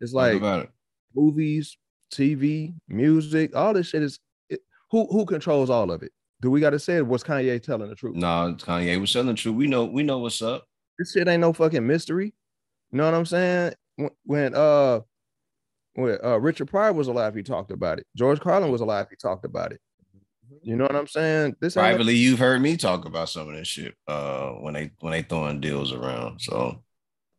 It's 0.00 0.12
like 0.12 0.36
about 0.36 0.64
it. 0.64 0.70
movies, 1.14 1.76
TV, 2.12 2.74
music, 2.88 3.56
all 3.56 3.72
this 3.72 3.88
shit 3.88 4.02
is 4.02 4.18
it, 4.48 4.60
who 4.90 5.06
who 5.10 5.24
controls 5.24 5.70
all 5.70 5.90
of 5.90 6.02
it? 6.02 6.12
Do 6.40 6.50
we 6.50 6.60
got 6.60 6.70
to 6.70 6.78
say 6.78 6.96
it? 6.96 7.06
Was 7.06 7.22
Kanye 7.22 7.62
telling 7.62 7.88
the 7.88 7.94
truth? 7.94 8.16
No, 8.16 8.56
Kanye 8.58 9.00
was 9.00 9.12
telling 9.12 9.28
the 9.28 9.34
truth. 9.34 9.54
We 9.54 9.68
know, 9.68 9.84
we 9.84 10.02
know 10.02 10.18
what's 10.18 10.42
up. 10.42 10.64
This 10.98 11.12
shit 11.12 11.28
ain't 11.28 11.40
no 11.40 11.52
fucking 11.52 11.86
mystery. 11.86 12.34
You 12.90 12.98
know 12.98 13.04
what 13.04 13.14
I'm 13.14 13.26
saying? 13.26 13.74
When, 13.96 14.10
when 14.24 14.54
uh 14.54 15.00
when 15.94 16.18
uh 16.22 16.38
Richard 16.38 16.66
Pryor 16.68 16.92
was 16.92 17.08
alive, 17.08 17.34
he 17.34 17.42
talked 17.42 17.70
about 17.70 17.98
it. 17.98 18.06
George 18.16 18.40
Carlin 18.40 18.70
was 18.70 18.80
alive, 18.80 19.06
he 19.08 19.16
talked 19.16 19.44
about 19.44 19.72
it. 19.72 19.80
You 20.62 20.76
know 20.76 20.84
what 20.84 20.96
I'm 20.96 21.06
saying? 21.06 21.56
This 21.60 21.74
Privately, 21.74 22.14
you've 22.14 22.38
heard 22.38 22.60
me 22.60 22.76
talk 22.76 23.04
about 23.04 23.28
some 23.28 23.48
of 23.48 23.54
this 23.54 23.68
shit 23.68 23.94
uh 24.06 24.50
when 24.52 24.74
they 24.74 24.90
when 25.00 25.12
they 25.12 25.22
throwing 25.22 25.60
deals 25.60 25.92
around. 25.92 26.40
So 26.40 26.82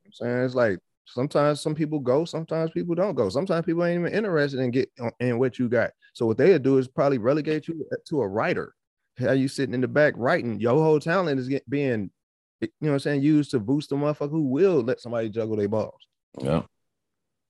I'm 0.05 0.11
saying 0.13 0.37
it's 0.45 0.55
like 0.55 0.79
sometimes 1.05 1.61
some 1.61 1.75
people 1.75 1.99
go, 1.99 2.25
sometimes 2.25 2.71
people 2.71 2.95
don't 2.95 3.15
go. 3.15 3.29
Sometimes 3.29 3.65
people 3.65 3.83
ain't 3.83 3.99
even 3.99 4.13
interested 4.13 4.59
in 4.59 4.71
get 4.71 4.89
in 5.19 5.37
what 5.39 5.59
you 5.59 5.69
got. 5.69 5.91
So 6.13 6.25
what 6.25 6.37
they'll 6.37 6.59
do 6.59 6.77
is 6.77 6.87
probably 6.87 7.17
relegate 7.17 7.67
you 7.67 7.85
to 8.07 8.21
a 8.21 8.27
writer. 8.27 8.73
How 9.19 9.33
you 9.33 9.47
sitting 9.47 9.75
in 9.75 9.81
the 9.81 9.87
back 9.87 10.13
writing? 10.17 10.59
Your 10.59 10.73
whole 10.81 10.99
talent 10.99 11.39
is 11.39 11.47
get, 11.47 11.69
being, 11.69 12.09
you 12.61 12.69
know 12.81 12.89
what 12.89 12.93
I'm 12.93 12.99
saying, 12.99 13.21
used 13.21 13.51
to 13.51 13.59
boost 13.59 13.89
the 13.89 13.95
motherfucker 13.95 14.31
who 14.31 14.43
will 14.43 14.81
let 14.81 14.99
somebody 15.01 15.29
juggle 15.29 15.55
their 15.55 15.67
balls. 15.67 16.07
yeah. 16.41 16.63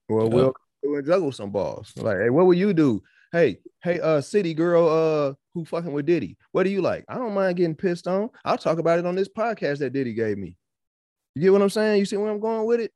Well, 0.10 0.30
Yeah. 0.34 0.50
we'll 0.84 1.02
juggle 1.02 1.32
some 1.32 1.52
balls. 1.52 1.94
Like, 1.96 2.18
hey, 2.18 2.30
what 2.30 2.46
will 2.46 2.54
you 2.54 2.74
do? 2.74 3.02
Hey, 3.34 3.58
hey, 3.84 4.00
uh, 4.00 4.22
city 4.22 4.54
girl, 4.54 4.88
uh, 4.88 5.34
who 5.56 5.66
fucking 5.66 5.92
with 5.92 6.06
Diddy? 6.06 6.38
What 6.52 6.66
do 6.66 6.70
you 6.70 6.84
like? 6.84 7.04
I 7.10 7.16
don't 7.16 7.34
mind 7.34 7.58
getting 7.58 7.74
pissed 7.74 8.08
on. 8.08 8.30
I'll 8.46 8.60
talk 8.60 8.78
about 8.78 9.00
it 9.00 9.08
on 9.08 9.16
this 9.16 9.28
podcast 9.28 9.80
that 9.80 9.92
Diddy 9.92 10.14
gave 10.14 10.38
me. 10.38 10.56
You 11.34 11.42
get 11.42 11.52
what 11.52 11.64
I'm 11.64 11.72
saying? 11.72 11.98
You 11.98 12.06
see 12.06 12.16
where 12.16 12.32
I'm 12.32 12.40
going 12.40 12.68
with 12.68 12.80
it? 12.80 12.92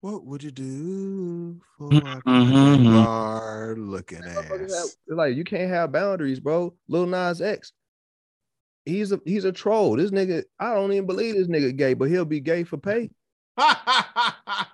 What 0.00 0.24
would 0.24 0.42
you 0.42 0.50
do 0.50 1.60
for 1.76 1.92
Mhm, 1.92 2.16
a 2.16 2.20
mhm. 2.22 2.92
bar 2.92 3.76
looking 3.78 4.24
ass? 4.24 4.96
like 5.06 5.36
you 5.36 5.44
can't 5.44 5.70
have 5.70 5.92
boundaries, 5.92 6.40
bro. 6.40 6.74
Lil 6.88 7.06
Nas 7.06 7.40
X, 7.40 7.70
he's 8.84 9.12
a 9.12 9.20
he's 9.24 9.44
a 9.44 9.52
troll. 9.52 9.94
This 9.94 10.10
nigga, 10.10 10.42
I 10.58 10.74
don't 10.74 10.92
even 10.92 11.06
believe 11.06 11.36
this 11.36 11.46
nigga 11.46 11.76
gay, 11.76 11.94
but 11.94 12.08
he'll 12.08 12.24
be 12.24 12.40
gay 12.40 12.64
for 12.64 12.78
pay. 12.78 13.10
nah, 13.56 14.64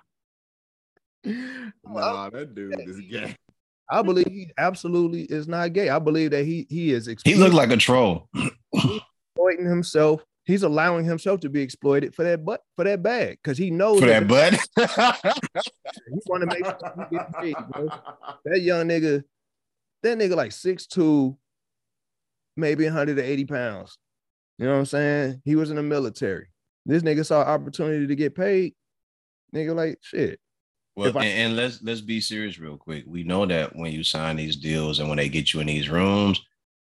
that 2.31 2.55
dude 2.55 2.89
is 2.89 2.99
gay. 3.01 3.35
I 3.89 4.01
believe 4.01 4.27
he 4.27 4.51
absolutely 4.57 5.23
is 5.23 5.47
not 5.47 5.73
gay. 5.73 5.89
I 5.89 5.99
believe 5.99 6.31
that 6.31 6.45
he 6.45 6.65
he 6.69 6.91
is 6.91 7.09
He 7.23 7.35
looked 7.35 7.53
like 7.53 7.71
a 7.71 7.77
troll. 7.77 8.29
exploiting 8.73 9.65
himself. 9.65 10.23
He's 10.45 10.63
allowing 10.63 11.05
himself 11.05 11.39
to 11.41 11.49
be 11.49 11.61
exploited 11.61 12.13
for 12.13 12.23
that 12.23 12.45
butt 12.45 12.61
for 12.75 12.83
that 12.83 13.01
bag 13.01 13.39
because 13.41 13.57
he 13.57 13.71
knows 13.71 13.99
For 13.99 14.05
that 14.05 14.27
butt. 14.27 14.53
he 14.53 16.19
want 16.27 16.41
to 16.41 16.47
make 16.47 16.65
sure 16.65 17.07
he 17.09 17.15
get 17.17 17.33
paid, 17.39 17.55
bro. 17.71 17.89
That 18.45 18.61
young 18.61 18.87
nigga, 18.87 19.23
that 20.03 20.17
nigga 20.17 20.35
like 20.35 20.51
6'2, 20.51 21.35
maybe 22.55 22.83
180 22.85 23.45
pounds. 23.45 23.97
You 24.59 24.65
know 24.65 24.73
what 24.73 24.79
I'm 24.79 24.85
saying? 24.85 25.41
He 25.45 25.55
was 25.55 25.71
in 25.71 25.77
the 25.77 25.83
military. 25.83 26.47
This 26.85 27.01
nigga 27.01 27.25
saw 27.25 27.41
opportunity 27.41 28.05
to 28.07 28.15
get 28.15 28.35
paid. 28.35 28.75
Nigga, 29.53 29.75
like 29.75 29.97
shit. 30.01 30.39
Well, 30.95 31.17
I- 31.17 31.25
and, 31.25 31.39
and 31.39 31.55
let's 31.55 31.81
let's 31.83 32.01
be 32.01 32.21
serious 32.21 32.57
real 32.59 32.77
quick. 32.77 33.03
We 33.07 33.23
know 33.23 33.45
that 33.45 33.75
when 33.75 33.91
you 33.91 34.03
sign 34.03 34.35
these 34.37 34.55
deals 34.55 34.99
and 34.99 35.09
when 35.09 35.17
they 35.17 35.29
get 35.29 35.53
you 35.53 35.59
in 35.59 35.67
these 35.67 35.89
rooms 35.89 36.41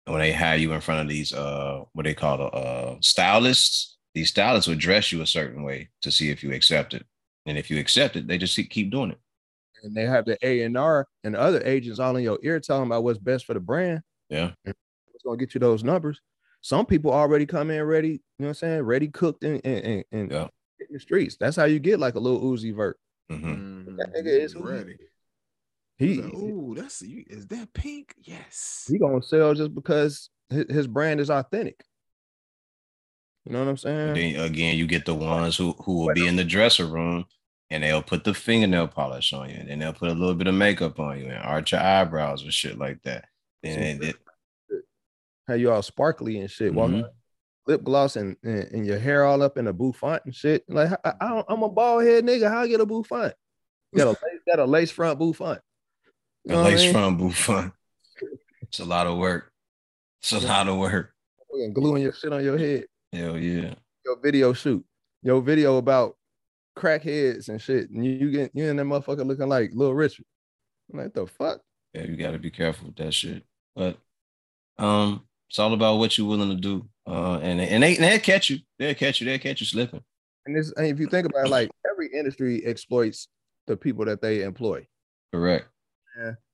and 0.06 0.12
when 0.14 0.20
they 0.22 0.32
have 0.32 0.60
you 0.60 0.72
in 0.72 0.80
front 0.80 1.00
of 1.02 1.08
these 1.08 1.32
uh 1.32 1.82
what 1.92 2.04
they 2.04 2.14
call 2.14 2.38
the 2.38 2.44
uh 2.44 2.96
stylists, 3.00 3.96
these 4.14 4.28
stylists 4.30 4.68
will 4.68 4.76
dress 4.76 5.10
you 5.12 5.22
a 5.22 5.26
certain 5.26 5.62
way 5.64 5.88
to 6.02 6.10
see 6.12 6.30
if 6.30 6.42
you 6.44 6.52
accept 6.52 6.94
it. 6.94 7.04
And 7.46 7.58
if 7.58 7.70
you 7.70 7.78
accept 7.78 8.16
it, 8.16 8.26
they 8.26 8.38
just 8.38 8.56
keep- 8.56 8.70
keep 8.70 8.90
doing 8.90 9.10
it. 9.12 9.18
And 9.82 9.94
they 9.94 10.04
have 10.06 10.24
the 10.24 10.36
A 10.46 10.62
and 10.62 10.76
R 10.76 11.06
and 11.24 11.34
the 11.34 11.40
other 11.40 11.62
agents 11.64 11.98
all 12.00 12.16
in 12.16 12.24
your 12.24 12.38
ear 12.42 12.58
telling 12.60 12.86
about 12.86 13.04
what's 13.04 13.18
best 13.18 13.44
for 13.44 13.54
the 13.54 13.60
brand. 13.60 14.02
Yeah. 14.30 14.52
What's 14.64 15.22
gonna 15.24 15.36
get 15.36 15.54
you 15.54 15.60
those 15.60 15.84
numbers? 15.84 16.20
Some 16.60 16.86
people 16.86 17.12
already 17.12 17.46
come 17.46 17.70
in 17.70 17.82
ready, 17.84 18.08
you 18.08 18.20
know 18.38 18.46
what 18.46 18.48
I'm 18.50 18.54
saying? 18.54 18.82
Ready 18.82 19.08
cooked 19.08 19.44
and 19.44 19.60
and, 19.64 19.84
and, 19.84 20.04
and 20.12 20.30
Yeah. 20.32 20.48
in 20.80 20.86
the 20.90 21.00
streets. 21.00 21.36
That's 21.38 21.56
how 21.56 21.64
you 21.64 21.78
get 21.78 21.98
like 22.00 22.14
a 22.14 22.20
Lil 22.20 22.40
Uzi 22.40 22.74
Vert. 22.74 22.98
Mhm. 23.30 23.96
That 23.96 24.14
nigga 24.14 24.26
is 24.40 24.52
who 24.52 24.68
ready. 24.68 24.96
He 25.98 26.20
Like, 26.20 26.34
Ooh, 26.34 26.74
that's. 26.76 27.02
Is 27.02 27.46
that 27.48 27.72
pink? 27.72 28.14
Yes. 28.22 28.86
he 28.90 28.98
gonna 28.98 29.22
sell 29.22 29.54
just 29.54 29.74
because 29.74 30.28
his, 30.50 30.66
his 30.68 30.86
brand 30.86 31.20
is 31.20 31.30
authentic. 31.30 31.82
You 33.44 33.52
know 33.52 33.60
what 33.60 33.68
I'm 33.68 33.76
saying? 33.76 34.08
And 34.08 34.16
then 34.16 34.40
again, 34.40 34.76
you 34.76 34.86
get 34.86 35.06
the 35.06 35.14
ones 35.14 35.56
who 35.56 35.72
who 35.84 36.00
will 36.04 36.14
be 36.14 36.26
in 36.26 36.36
the 36.36 36.44
dressing 36.44 36.90
room 36.90 37.24
and 37.70 37.82
they'll 37.82 38.02
put 38.02 38.24
the 38.24 38.34
fingernail 38.34 38.88
polish 38.88 39.32
on 39.32 39.48
you, 39.48 39.56
and 39.56 39.68
then 39.68 39.78
they'll 39.80 39.92
put 39.92 40.10
a 40.10 40.14
little 40.14 40.34
bit 40.34 40.46
of 40.46 40.54
makeup 40.54 41.00
on 41.00 41.18
you 41.18 41.26
and 41.26 41.42
arch 41.42 41.72
your 41.72 41.80
eyebrows 41.80 42.42
and 42.42 42.52
shit 42.52 42.78
like 42.78 43.02
that. 43.02 43.24
Then 43.62 44.02
it, 44.02 44.16
it- 44.70 44.84
How 45.48 45.54
you 45.54 45.70
all 45.72 45.82
sparkly 45.82 46.38
and 46.38 46.50
shit, 46.50 46.74
walking 46.74 46.96
Mhm. 46.98 47.02
around, 47.04 47.14
lip 47.66 47.82
gloss 47.82 48.16
and, 48.16 48.36
and 48.42 48.64
and 48.72 48.86
your 48.86 48.98
hair 48.98 49.24
all 49.24 49.42
up 49.42 49.58
in 49.58 49.66
a 49.66 49.72
bouffant 49.72 50.22
and 50.24 50.34
shit. 50.34 50.64
Like 50.68 50.92
I, 51.04 51.12
I, 51.20 51.44
I'm 51.48 51.62
a 51.62 51.68
bald 51.68 52.04
head 52.04 52.24
nigga. 52.24 52.48
How 52.48 52.60
I 52.60 52.68
get 52.68 52.80
a 52.80 52.86
bouffant? 52.86 53.34
Got 53.94 54.06
a 54.06 54.10
lace, 54.10 54.40
got 54.46 54.58
a 54.58 54.64
lace 54.64 54.90
front 54.90 55.18
bouffant. 55.18 55.60
You 56.44 56.54
a 56.54 56.56
know 56.56 56.60
I 56.62 56.64
lace 56.64 56.82
mean? 56.82 56.92
front 56.92 57.18
bouffant. 57.18 57.72
It's 58.62 58.80
a 58.80 58.84
lot 58.84 59.06
of 59.06 59.18
work. 59.18 59.52
It's 60.20 60.32
a 60.32 60.40
lot 60.40 60.68
of 60.68 60.76
work. 60.76 61.12
Fucking 61.50 61.72
gluing 61.72 62.02
your 62.02 62.12
shit 62.12 62.32
on 62.32 62.42
your 62.42 62.58
head. 62.58 62.86
Hell 63.12 63.38
yeah. 63.38 63.74
Your 64.04 64.18
video 64.22 64.52
shoot. 64.52 64.84
Your 65.22 65.40
video 65.40 65.76
about 65.76 66.16
crackheads 66.76 67.48
and 67.48 67.60
shit. 67.60 67.90
And 67.90 68.04
you, 68.04 68.12
you 68.12 68.30
get 68.30 68.50
you 68.54 68.68
and 68.68 68.78
that 68.78 68.84
motherfucker 68.84 69.26
looking 69.26 69.48
like 69.48 69.70
Little 69.72 69.94
Richard. 69.94 70.24
I'm 70.92 71.00
like 71.00 71.14
the 71.14 71.26
fuck. 71.26 71.60
Yeah, 71.94 72.04
you 72.04 72.16
got 72.16 72.32
to 72.32 72.38
be 72.38 72.50
careful 72.50 72.88
with 72.88 72.96
that 72.96 73.14
shit. 73.14 73.44
But 73.74 73.98
um, 74.78 75.25
it's 75.48 75.58
all 75.58 75.72
about 75.72 75.98
what 75.98 76.16
you're 76.18 76.26
willing 76.26 76.50
to 76.50 76.56
do. 76.56 76.88
Uh, 77.06 77.38
and 77.42 77.60
and 77.60 77.82
they 77.82 77.94
and 77.96 78.04
they'll 78.04 78.18
catch 78.18 78.50
you. 78.50 78.58
They'll 78.78 78.94
catch 78.94 79.20
you. 79.20 79.26
They'll 79.26 79.38
catch 79.38 79.60
you 79.60 79.66
slipping. 79.66 80.02
And 80.46 80.56
this, 80.56 80.72
and 80.76 80.86
if 80.86 80.98
you 81.00 81.06
think 81.06 81.26
about 81.26 81.46
it, 81.46 81.50
like 81.50 81.70
every 81.90 82.08
industry 82.12 82.64
exploits 82.64 83.28
the 83.66 83.76
people 83.76 84.04
that 84.04 84.20
they 84.22 84.42
employ. 84.42 84.86
Correct. 85.32 85.66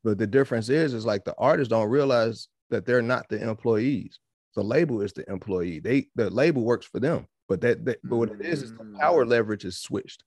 But 0.05 0.19
the 0.19 0.27
difference 0.27 0.69
is, 0.69 0.93
is 0.95 1.07
like 1.07 1.25
the 1.25 1.35
artists 1.39 1.71
don't 1.71 1.89
realize 1.89 2.49
that 2.71 2.85
they're 2.85 3.03
not 3.03 3.29
the 3.29 3.41
employees. 3.41 4.19
The 4.57 4.63
label 4.63 5.01
is 5.01 5.13
the 5.13 5.29
employee. 5.31 5.79
They 5.79 6.09
the 6.17 6.31
label 6.31 6.63
works 6.63 6.87
for 6.87 7.01
them. 7.01 7.27
But 7.49 7.61
that, 7.61 7.85
that 7.85 8.01
but 8.03 8.17
what 8.17 8.31
it 8.31 8.41
is 8.41 8.63
is 8.63 8.73
the 8.73 8.97
power 8.99 9.25
leverage 9.25 9.65
is 9.65 9.79
switched. 9.79 10.25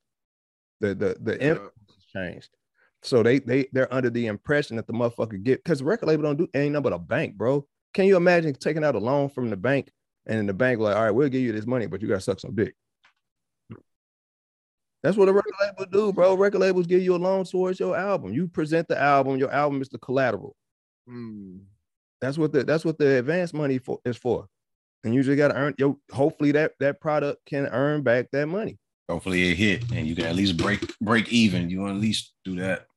The 0.80 0.96
the 0.96 1.18
the 1.22 1.34
Yeah. 1.34 1.50
influence 1.50 1.74
has 1.94 2.06
changed. 2.14 2.50
So 3.04 3.22
they 3.24 3.40
they 3.40 3.68
they're 3.74 3.94
under 3.94 4.10
the 4.10 4.28
impression 4.28 4.78
that 4.78 4.88
the 4.88 4.94
motherfucker 4.94 5.42
get 5.44 5.64
because 5.64 5.80
the 5.80 5.86
record 5.86 6.08
label 6.08 6.24
don't 6.24 6.38
do 6.38 6.48
ain't 6.54 6.74
nothing 6.74 6.84
but 6.84 6.94
a 6.94 7.00
bank, 7.00 7.36
bro. 7.36 7.68
Can 7.96 8.06
you 8.06 8.18
imagine 8.18 8.54
taking 8.54 8.84
out 8.84 8.94
a 8.94 9.00
loan 9.00 9.30
from 9.30 9.50
the 9.50 9.56
bank 9.56 9.90
and 10.26 10.38
then 10.38 10.46
the 10.46 10.54
bank 10.54 10.80
like, 10.80 10.96
all 10.96 11.04
right, 11.04 11.12
we'll 11.12 11.30
give 11.30 11.42
you 11.42 11.54
this 11.54 11.66
money, 11.66 11.88
but 11.88 12.02
you 12.02 12.10
gotta 12.10 12.20
suck 12.20 12.42
some 12.42 12.54
dick. 12.54 12.76
That's 15.02 15.16
what 15.16 15.30
a 15.30 15.34
record 15.34 15.54
label 15.62 15.86
do, 15.90 16.12
bro. 16.12 16.36
Record 16.36 16.60
labels 16.60 16.88
give 16.88 17.02
you 17.02 17.16
a 17.16 17.18
loan 17.18 17.46
towards 17.46 17.80
your 17.80 17.96
album. 17.96 18.34
You 18.34 18.48
present 18.48 18.90
the 18.90 19.02
album, 19.02 19.38
your 19.38 19.52
album 19.52 19.82
is 19.82 19.88
the 19.88 19.98
collateral. 20.00 20.58
Mm. 21.10 21.62
That's 22.20 22.38
what 22.38 22.52
the 22.52 22.66
that's 22.66 22.84
what 22.84 22.98
the 22.98 23.20
advance 23.20 23.54
money 23.54 23.78
for 23.78 24.00
is 24.04 24.18
for. 24.18 24.48
And 25.06 25.14
you 25.14 25.24
just 25.24 25.38
gotta 25.38 25.56
earn 25.56 25.76
your 25.78 25.96
hopefully 26.12 26.52
that 26.52 26.74
that 26.82 27.00
product 27.00 27.46
can 27.46 27.68
earn 27.68 28.02
back 28.02 28.30
that 28.32 28.48
money. 28.48 28.78
Hopefully 29.08 29.52
it 29.52 29.56
hit, 29.56 29.92
and 29.94 30.06
you 30.06 30.16
can 30.16 30.26
at 30.26 30.36
least 30.36 30.58
break 30.58 30.82
break 31.00 31.32
even. 31.32 31.70
You 31.70 31.88
at 31.88 31.96
least 31.96 32.34
do 32.44 32.56
that. 32.58 32.88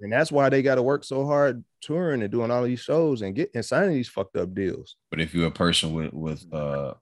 And 0.00 0.12
that's 0.12 0.30
why 0.30 0.48
they 0.48 0.62
gotta 0.62 0.82
work 0.82 1.04
so 1.04 1.26
hard 1.26 1.64
touring 1.80 2.22
and 2.22 2.30
doing 2.30 2.50
all 2.50 2.62
these 2.62 2.80
shows 2.80 3.22
and 3.22 3.34
get 3.34 3.50
and 3.54 3.64
signing 3.64 3.94
these 3.94 4.08
fucked 4.08 4.36
up 4.36 4.54
deals. 4.54 4.96
But 5.10 5.20
if 5.20 5.34
you're 5.34 5.48
a 5.48 5.52
person 5.52 5.92
with 5.92 6.12
with 6.12 6.52
uh 6.52 6.94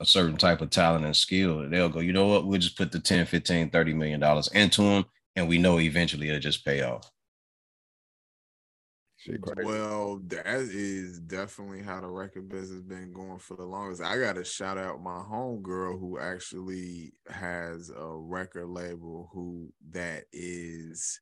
a 0.00 0.06
certain 0.06 0.36
type 0.36 0.60
of 0.60 0.70
talent 0.70 1.04
and 1.04 1.16
skill, 1.16 1.68
they'll 1.68 1.88
go, 1.88 2.00
you 2.00 2.12
know 2.12 2.26
what, 2.26 2.46
we'll 2.46 2.58
just 2.58 2.76
put 2.76 2.90
the 2.90 2.98
10, 2.98 3.26
15, 3.26 3.70
30 3.70 3.94
million 3.94 4.20
dollars 4.20 4.48
into 4.48 4.82
them, 4.82 5.04
and 5.36 5.48
we 5.48 5.56
know 5.58 5.78
eventually 5.78 6.28
it'll 6.28 6.40
just 6.40 6.64
pay 6.64 6.82
off. 6.82 7.10
Well, 9.64 10.20
that 10.26 10.46
is 10.46 11.18
definitely 11.20 11.82
how 11.82 12.00
the 12.00 12.08
record 12.08 12.48
business 12.50 12.82
been 12.82 13.12
going 13.12 13.38
for 13.38 13.56
the 13.56 13.64
longest. 13.64 14.02
I 14.02 14.18
got 14.18 14.34
to 14.34 14.44
shout 14.44 14.76
out 14.76 15.02
my 15.02 15.22
homegirl 15.22 15.98
who 15.98 16.18
actually 16.18 17.14
has 17.28 17.90
a 17.90 18.06
record 18.06 18.68
label 18.68 19.30
who 19.32 19.72
that 19.92 20.24
is 20.32 21.20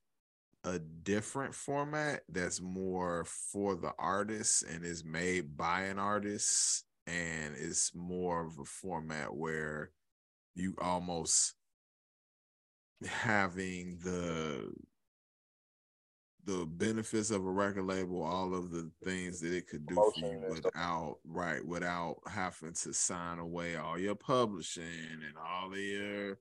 a 0.63 0.79
different 0.79 1.53
format 1.53 2.21
that's 2.29 2.61
more 2.61 3.25
for 3.25 3.75
the 3.75 3.91
artists 3.99 4.63
and 4.63 4.85
is 4.85 5.03
made 5.03 5.57
by 5.57 5.81
an 5.83 5.99
artist 5.99 6.85
and 7.05 7.55
it's 7.57 7.93
more 7.93 8.45
of 8.45 8.57
a 8.59 8.65
format 8.65 9.33
where 9.35 9.91
you 10.55 10.75
almost 10.79 11.55
having 13.05 13.97
the 14.03 14.71
the 16.45 16.65
benefits 16.65 17.31
of 17.31 17.45
a 17.45 17.49
record 17.49 17.85
label, 17.85 18.21
all 18.21 18.53
of 18.53 18.69
the 18.71 18.91
things 19.03 19.39
that 19.39 19.53
it 19.53 19.67
could 19.67 19.85
do 19.85 19.95
for 19.95 20.11
you 20.17 20.23
Promotion 20.23 20.43
and 20.43 20.57
stuff. 20.57 20.73
without 20.73 21.17
right, 21.25 21.65
without 21.65 22.17
having 22.27 22.73
to 22.73 22.93
sign 22.93 23.39
away 23.39 23.75
all 23.77 23.97
your 23.97 24.15
publishing 24.15 24.83
and 24.83 25.37
all 25.37 25.71
of 25.71 25.77
your, 25.77 26.37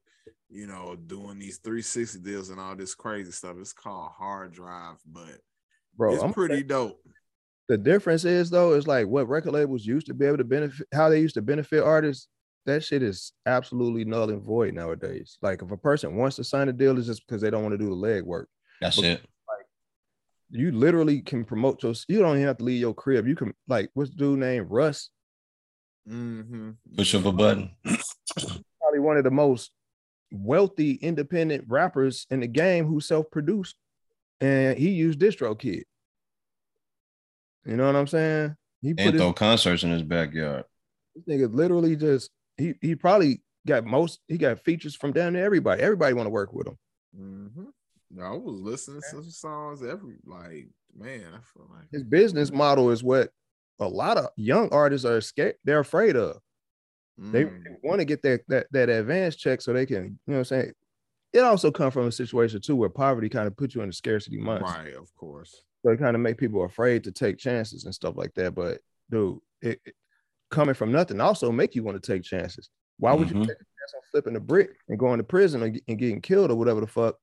you 0.48 0.66
know, 0.66 0.96
doing 1.06 1.38
these 1.38 1.58
360 1.58 2.20
deals 2.20 2.50
and 2.50 2.60
all 2.60 2.76
this 2.76 2.94
crazy 2.94 3.32
stuff. 3.32 3.56
It's 3.60 3.72
called 3.72 4.10
hard 4.16 4.52
drive, 4.52 4.96
but 5.06 5.38
Bro, 5.96 6.14
it's 6.14 6.22
I'm 6.22 6.32
pretty 6.32 6.62
dope. 6.62 7.00
the 7.68 7.76
difference 7.78 8.24
is 8.24 8.50
though 8.50 8.72
is 8.74 8.86
like 8.86 9.06
what 9.06 9.28
record 9.28 9.52
labels 9.52 9.84
used 9.86 10.06
to 10.08 10.14
be 10.14 10.26
able 10.26 10.38
to 10.38 10.44
benefit 10.44 10.86
how 10.92 11.08
they 11.08 11.20
used 11.20 11.34
to 11.34 11.42
benefit 11.42 11.82
artists 11.82 12.28
that 12.66 12.82
shit 12.84 13.02
is 13.02 13.32
absolutely 13.46 14.04
null 14.04 14.30
and 14.30 14.42
void 14.42 14.72
nowadays 14.74 15.36
like 15.42 15.62
if 15.62 15.70
a 15.70 15.76
person 15.76 16.16
wants 16.16 16.36
to 16.36 16.44
sign 16.44 16.68
a 16.68 16.72
deal 16.72 16.96
it's 16.96 17.06
just 17.08 17.26
because 17.26 17.42
they 17.42 17.50
don't 17.50 17.62
want 17.62 17.72
to 17.72 17.78
do 17.78 17.86
the 17.88 17.94
leg 17.94 18.22
work 18.24 18.48
That's 18.80 18.96
But- 18.96 19.04
it. 19.04 19.20
Like, 19.48 19.66
you 20.50 20.70
literally 20.72 21.20
can 21.20 21.44
promote 21.44 21.82
your 21.82 21.94
you 22.08 22.18
don't 22.20 22.36
even 22.36 22.46
have 22.46 22.58
to 22.58 22.64
leave 22.64 22.80
your 22.80 22.94
crib 22.94 23.26
you 23.26 23.36
can 23.36 23.52
like 23.68 23.90
what's 23.94 24.10
the 24.10 24.16
dude 24.16 24.38
named 24.38 24.68
Russ 24.70 25.10
Mm-hmm. 26.08 26.70
Push 26.96 27.14
of 27.14 27.26
a 27.26 27.32
button. 27.32 27.70
probably 27.84 28.98
one 28.98 29.16
of 29.18 29.24
the 29.24 29.30
most 29.30 29.70
wealthy 30.32 30.92
independent 30.94 31.64
rappers 31.68 32.26
in 32.30 32.40
the 32.40 32.46
game 32.46 32.86
who 32.86 33.00
self-produced 33.00 33.76
and 34.40 34.76
he 34.76 34.90
used 34.90 35.20
DistroKid. 35.20 35.82
You 37.64 37.76
know 37.76 37.86
what 37.86 37.96
I'm 37.96 38.06
saying? 38.06 38.56
He 38.80 38.94
put 38.94 39.02
And 39.04 39.12
his, 39.14 39.20
throw 39.20 39.32
concerts 39.32 39.84
in 39.84 39.90
his 39.90 40.02
backyard. 40.02 40.64
this 41.14 41.24
nigga 41.24 41.52
literally 41.52 41.94
just 41.96 42.30
he 42.56 42.74
he 42.80 42.94
probably 42.96 43.42
got 43.66 43.84
most 43.84 44.20
he 44.26 44.36
got 44.38 44.58
features 44.64 44.96
from 44.96 45.12
down 45.12 45.34
there 45.34 45.44
everybody. 45.44 45.80
Everybody 45.82 46.14
want 46.14 46.26
to 46.26 46.30
work 46.30 46.52
with 46.52 46.66
him. 46.66 46.78
Mm-hmm. 47.18 48.20
I 48.20 48.30
was 48.30 48.60
listening 48.60 49.00
to 49.00 49.08
some 49.22 49.30
songs 49.30 49.82
every 49.82 50.16
like 50.26 50.68
man. 50.94 51.26
I 51.28 51.38
feel 51.54 51.68
like 51.70 51.88
His 51.92 52.02
business 52.02 52.50
model 52.52 52.90
is 52.90 53.02
what 53.02 53.30
a 53.78 53.88
lot 53.88 54.18
of 54.18 54.26
young 54.36 54.68
artists 54.70 55.04
are 55.06 55.20
scared, 55.20 55.54
they're 55.64 55.80
afraid 55.80 56.16
of. 56.16 56.38
They, 57.18 57.44
Mm. 57.44 57.76
want 57.84 58.00
to 58.00 58.04
get 58.04 58.22
that 58.22 58.40
that 58.48 58.66
that 58.72 58.88
advance 58.88 59.36
check 59.36 59.60
so 59.60 59.72
they 59.72 59.86
can, 59.86 60.04
you 60.04 60.10
know 60.26 60.34
what 60.34 60.38
I'm 60.38 60.44
saying? 60.44 60.72
It 61.32 61.40
also 61.40 61.70
comes 61.70 61.94
from 61.94 62.06
a 62.06 62.12
situation 62.12 62.60
too 62.60 62.76
where 62.76 62.88
poverty 62.88 63.28
kind 63.28 63.46
of 63.46 63.56
puts 63.56 63.74
you 63.74 63.82
in 63.82 63.88
a 63.88 63.92
scarcity 63.92 64.38
mindset. 64.38 64.62
right, 64.62 64.94
of 64.94 65.14
course. 65.14 65.62
So 65.84 65.90
it 65.90 65.98
kind 65.98 66.14
of 66.16 66.22
make 66.22 66.38
people 66.38 66.64
afraid 66.64 67.04
to 67.04 67.12
take 67.12 67.38
chances 67.38 67.84
and 67.84 67.94
stuff 67.94 68.16
like 68.16 68.34
that. 68.34 68.54
But 68.54 68.80
dude, 69.10 69.38
it, 69.60 69.80
it- 69.84 69.94
coming 70.50 70.74
from 70.74 70.92
nothing 70.92 71.20
also 71.20 71.50
make 71.50 71.74
you 71.74 71.82
want 71.82 72.02
to 72.02 72.12
take 72.12 72.22
chances. 72.22 72.68
Why 72.98 73.14
would 73.14 73.28
you 73.30 73.36
Mhm. 73.36 73.46
take 73.46 73.56
a 73.56 73.64
chance 73.64 73.94
on 73.94 74.02
flipping 74.10 74.36
a 74.36 74.40
brick 74.40 74.76
and 74.88 74.98
going 74.98 75.16
to 75.18 75.24
prison 75.24 75.62
and, 75.62 75.80
and 75.88 75.98
getting 75.98 76.20
killed 76.20 76.50
or 76.50 76.56
whatever 76.56 76.80
the 76.80 76.86
fuck? 76.86 77.16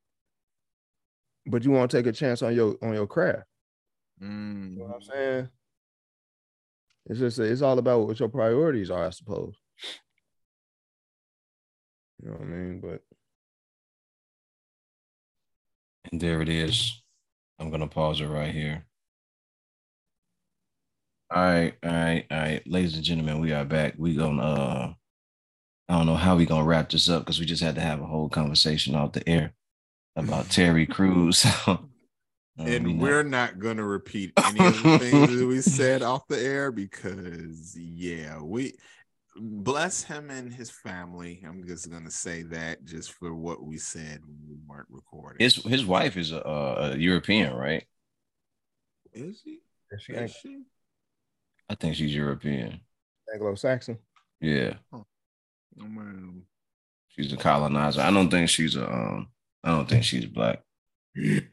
But 1.45 1.63
you 1.63 1.71
want 1.71 1.89
to 1.91 1.97
take 1.97 2.07
a 2.07 2.11
chance 2.11 2.41
on 2.41 2.53
your 2.55 2.75
on 2.81 2.93
your 2.93 3.07
craft. 3.07 3.47
Mm. 4.21 4.71
You 4.73 4.77
know 4.79 4.85
what 4.85 4.95
I'm 4.95 5.01
saying? 5.01 5.49
It's 7.05 7.19
just 7.19 7.39
it's 7.39 7.61
all 7.61 7.77
about 7.79 8.07
what 8.07 8.19
your 8.19 8.29
priorities 8.29 8.89
are, 8.91 9.05
I 9.05 9.09
suppose. 9.11 9.55
You 12.21 12.29
know 12.29 12.35
what 12.37 12.41
I 12.41 12.45
mean? 12.45 12.79
But 12.79 13.01
And 16.11 16.19
there 16.21 16.41
it 16.41 16.49
is. 16.49 17.01
I'm 17.59 17.69
gonna 17.69 17.87
pause 17.87 18.21
it 18.21 18.27
right 18.27 18.53
here. 18.53 18.85
All 21.31 21.43
right, 21.43 21.73
all 21.83 21.91
right, 21.91 22.25
all 22.31 22.37
right, 22.39 22.63
ladies 22.67 22.95
and 22.95 23.03
gentlemen, 23.03 23.39
we 23.39 23.51
are 23.53 23.65
back. 23.65 23.93
We 23.97 24.15
gonna 24.15 24.41
uh 24.41 24.93
I 25.87 25.97
don't 25.97 26.05
know 26.05 26.15
how 26.15 26.35
we 26.35 26.45
gonna 26.45 26.65
wrap 26.65 26.89
this 26.89 27.09
up 27.09 27.23
because 27.23 27.39
we 27.39 27.45
just 27.45 27.63
had 27.63 27.75
to 27.75 27.81
have 27.81 28.01
a 28.01 28.05
whole 28.05 28.29
conversation 28.29 28.95
off 28.95 29.13
the 29.13 29.27
air 29.27 29.53
about 30.15 30.49
Terry 30.49 30.85
Crews. 30.87 31.45
And 32.57 32.85
not- 32.85 32.97
we're 32.97 33.23
not 33.23 33.59
gonna 33.59 33.85
repeat 33.85 34.33
any 34.37 34.59
of 34.59 34.83
the 34.83 34.99
things 34.99 35.33
that 35.33 35.47
we 35.47 35.61
said 35.61 36.01
off 36.03 36.27
the 36.27 36.37
air 36.37 36.73
because 36.73 37.73
yeah, 37.77 38.41
we 38.41 38.73
bless 39.39 40.03
him 40.03 40.29
and 40.29 40.53
his 40.53 40.69
family. 40.69 41.43
I'm 41.47 41.65
just 41.65 41.89
gonna 41.89 42.11
say 42.11 42.43
that 42.43 42.85
just 42.85 43.13
for 43.13 43.33
what 43.33 43.63
we 43.63 43.77
said 43.77 44.21
when 44.25 44.37
we 44.47 44.57
weren't 44.67 44.87
recording. 44.89 45.43
his 45.43 45.55
his 45.55 45.85
wife 45.85 46.17
is 46.17 46.31
a, 46.31 46.39
a 46.39 46.97
European, 46.97 47.53
right? 47.53 47.85
is 49.13 49.41
he? 49.43 49.59
she 49.99 50.13
Is 50.13 50.31
she? 50.31 50.63
I 51.69 51.75
think 51.75 51.95
she's 51.95 52.15
European. 52.15 52.81
Anglo-Saxon. 53.33 53.97
Yeah, 54.41 54.75
I 54.93 54.97
mean, 55.83 56.43
she's 57.09 57.31
a 57.33 57.37
colonizer. 57.37 58.01
I 58.01 58.11
don't 58.11 58.29
think 58.29 58.49
she's 58.49 58.75
a 58.75 58.89
um. 58.89 59.27
I 59.63 59.71
don't 59.71 59.89
think 59.89 60.03
she's 60.03 60.25
black. 60.25 60.61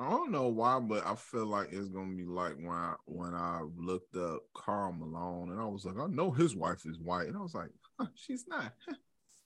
I 0.00 0.08
don't 0.10 0.30
know 0.30 0.46
why, 0.48 0.78
but 0.78 1.04
I 1.06 1.16
feel 1.16 1.46
like 1.46 1.72
it's 1.72 1.88
gonna 1.88 2.14
be 2.14 2.24
like 2.24 2.54
when 2.56 2.68
I 2.70 2.94
when 3.06 3.34
I 3.34 3.62
looked 3.76 4.14
up 4.16 4.42
Karl 4.54 4.92
Malone 4.92 5.50
and 5.50 5.60
I 5.60 5.64
was 5.64 5.84
like, 5.84 5.96
I 5.98 6.06
know 6.06 6.30
his 6.30 6.54
wife 6.54 6.86
is 6.86 6.98
white, 7.00 7.26
and 7.26 7.36
I 7.36 7.40
was 7.40 7.54
like, 7.54 7.70
huh, 7.98 8.06
she's 8.14 8.44
not. 8.46 8.72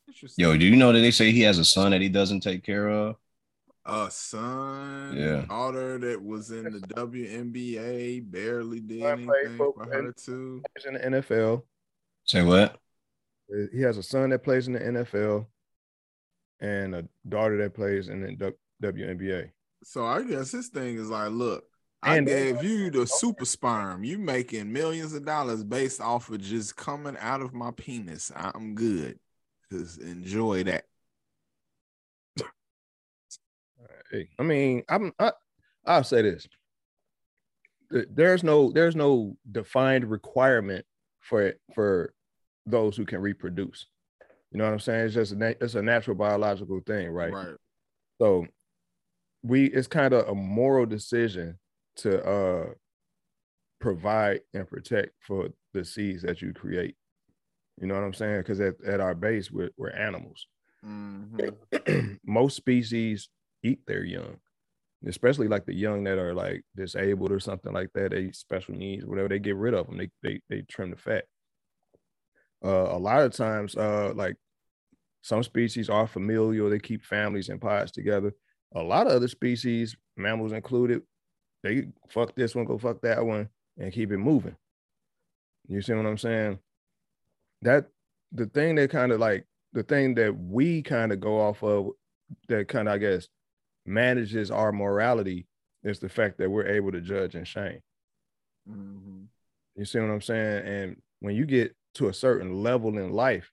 Interesting. 0.09 0.45
Yo, 0.45 0.57
do 0.59 0.67
you 0.67 0.77
know 0.77 0.93
that 0.93 0.99
they 1.01 1.11
say 1.11 1.31
he 1.33 1.41
has 1.43 1.59
a 1.59 1.65
son 1.65 1.93
that 1.93 2.01
he 2.03 2.09
doesn't 2.09 2.41
take 2.41 2.63
care 2.65 2.89
of? 2.89 3.17
a 3.87 4.09
son, 4.11 5.17
Yeah. 5.17 5.45
daughter 5.49 5.99
that 5.99 6.23
was 6.23 6.51
in 6.53 6.65
the 6.65 6.79
WNBA, 6.81 8.31
barely 8.31 8.79
did 8.81 9.01
Son 9.03 9.25
played 9.25 9.39
anything 9.47 9.59
football. 9.59 9.85
for 9.87 9.91
her 9.93 10.13
too. 10.13 10.63
He's 10.77 10.85
in 10.85 10.95
the 10.95 11.01
NFL. 11.01 11.63
Say 12.25 12.43
what? 12.43 12.77
Uh, 13.53 13.67
he 13.73 13.81
has 13.81 13.97
a 13.99 14.03
son 14.05 14.31
that 14.31 14.45
plays 14.45 14.67
in 14.69 14.75
the 14.75 14.81
NFL 14.81 15.47
and 16.61 16.95
a 16.95 17.05
daughter 17.29 17.57
that 17.59 17.75
plays 17.75 18.09
in 18.09 18.21
the 18.21 18.33
W- 18.37 18.57
WNBA. 18.83 19.51
So 19.85 20.07
I 20.07 20.23
guess 20.23 20.53
his 20.53 20.69
thing 20.69 20.97
is 20.97 21.11
like, 21.11 21.31
look, 21.31 21.65
I 22.03 22.17
And- 22.17 22.27
gave 22.27 22.63
you 22.63 22.91
the 22.91 23.07
super 23.07 23.45
sperm. 23.45 24.05
You 24.05 24.19
making 24.19 24.73
millions 24.73 25.13
of 25.15 25.25
dollars 25.25 25.63
based 25.65 26.01
off 26.01 26.31
of 26.31 26.41
just 26.41 26.77
coming 26.77 27.17
out 27.19 27.41
of 27.43 27.53
my 27.55 27.71
penis. 27.73 28.31
I'm 28.35 28.75
good. 28.75 29.19
Just 29.71 30.01
enjoy 30.01 30.65
that. 30.65 30.85
Hey, 34.11 34.29
I 34.39 34.43
mean, 34.43 34.83
I'm 34.89 35.13
I, 35.19 35.33
I'll 35.87 36.05
say 36.05 36.23
this. 36.23 36.47
There's 37.91 38.43
no 38.43 38.71
there's 38.71 38.97
no 38.97 39.37
defined 39.51 40.05
requirement 40.05 40.85
for 41.21 41.43
it 41.43 41.61
for 41.75 42.13
those 42.67 42.97
who 42.97 43.07
can 43.07 43.21
reproduce. 43.21 43.87
You 44.51 44.59
know 44.59 44.65
what 44.65 44.73
I'm 44.75 44.81
saying? 44.81 45.07
It's 45.07 45.15
just 45.15 45.33
a 45.33 45.65
it's 45.65 45.75
a 45.77 45.83
natural 45.83 46.17
biological 46.17 46.81
thing, 46.87 47.09
right? 47.11 47.33
Right. 47.33 47.55
So 48.21 48.47
we 49.43 49.67
it's 49.67 49.89
kind 49.89 50.15
of 50.15 50.29
a 50.29 50.35
moral 50.35 50.87
decision 50.87 51.59
to 51.97 52.23
uh 52.25 52.75
provide 53.81 54.41
and 54.55 54.69
protect 54.69 55.11
for 55.21 55.49
the 55.73 55.85
seeds 55.85 56.23
that 56.23 56.43
you 56.43 56.53
create. 56.53 56.97
You 57.81 57.87
know 57.87 57.95
what 57.95 58.05
I'm 58.05 58.15
saying? 58.15 58.41
Because 58.41 58.61
at, 58.61 58.75
at 58.85 59.01
our 59.01 59.15
base, 59.15 59.51
we're, 59.51 59.71
we're 59.77 59.91
animals. 59.91 60.47
Mhm. 60.85 62.19
Most 62.27 62.57
species 62.57 63.29
eat 63.63 63.81
their 63.87 64.05
young, 64.05 64.39
especially 65.07 65.49
like 65.49 65.67
the 65.67 65.75
young 65.75 66.05
that 66.05 66.19
are 66.19 66.35
like 66.35 66.65
disabled 66.77 67.33
or 67.33 67.41
something 67.41 67.73
like 67.73 67.91
that. 67.95 68.11
They 68.13 68.33
special 68.33 68.75
needs, 68.75 69.07
whatever. 69.07 69.29
They 69.29 69.39
get 69.39 69.57
rid 69.57 69.75
of 69.75 69.87
them. 69.87 69.99
They 69.99 70.11
they 70.23 70.41
they 70.51 70.63
trim 70.63 70.91
the 70.91 70.97
fat. 70.97 71.25
Uh, 72.65 72.89
a 72.91 72.99
lot 72.99 73.23
of 73.23 73.33
times, 73.33 73.77
uh, 73.77 74.13
like 74.15 74.37
some 75.23 75.43
species 75.43 75.91
are 75.91 76.07
familial. 76.07 76.71
They 76.71 76.79
keep 76.79 77.05
families 77.05 77.49
and 77.49 77.61
pods 77.61 77.93
together. 77.93 78.33
A 78.75 78.83
lot 78.83 79.07
of 79.07 79.13
other 79.13 79.29
species, 79.29 79.97
mammals 80.17 80.53
included, 80.53 81.03
they 81.63 81.89
fuck 82.09 82.35
this 82.35 82.55
one, 82.55 82.65
go 82.65 82.79
fuck 82.79 83.01
that 83.03 83.25
one, 83.25 83.49
and 83.79 83.93
keep 83.93 84.11
it 84.13 84.19
moving. 84.19 84.57
You 85.69 85.83
see 85.83 85.93
what 85.93 86.07
I'm 86.07 86.19
saying? 86.19 86.59
That 87.63 87.87
the 88.33 88.47
thing 88.47 88.75
that 88.77 88.91
kind 88.91 89.13
of 89.13 89.21
like 89.21 89.47
the 89.73 89.83
thing 89.83 90.15
that 90.15 90.37
we 90.37 90.83
kind 90.83 91.13
of 91.13 91.21
go 91.21 91.41
off 91.41 91.63
of 91.63 91.91
that 92.49 92.69
kind 92.69 92.89
of 92.89 92.95
I 92.95 92.99
guess 92.99 93.29
manages 93.87 94.51
our 94.51 94.73
morality 94.73 95.47
is 95.85 95.99
the 95.99 96.09
fact 96.09 96.39
that 96.39 96.51
we're 96.51 96.67
able 96.67 96.93
to 96.93 97.01
judge 97.01 97.35
and 97.35 97.47
shame. 97.47 97.81
Mhm. 98.69 99.27
You 99.77 99.85
see 99.85 99.99
what 99.99 100.11
I'm 100.11 100.21
saying? 100.21 100.67
And 100.67 101.03
when 101.21 101.35
you 101.35 101.47
get 101.47 101.75
to 101.95 102.09
a 102.09 102.15
certain 102.15 102.63
level 102.63 102.99
in 102.99 103.13
life, 103.13 103.51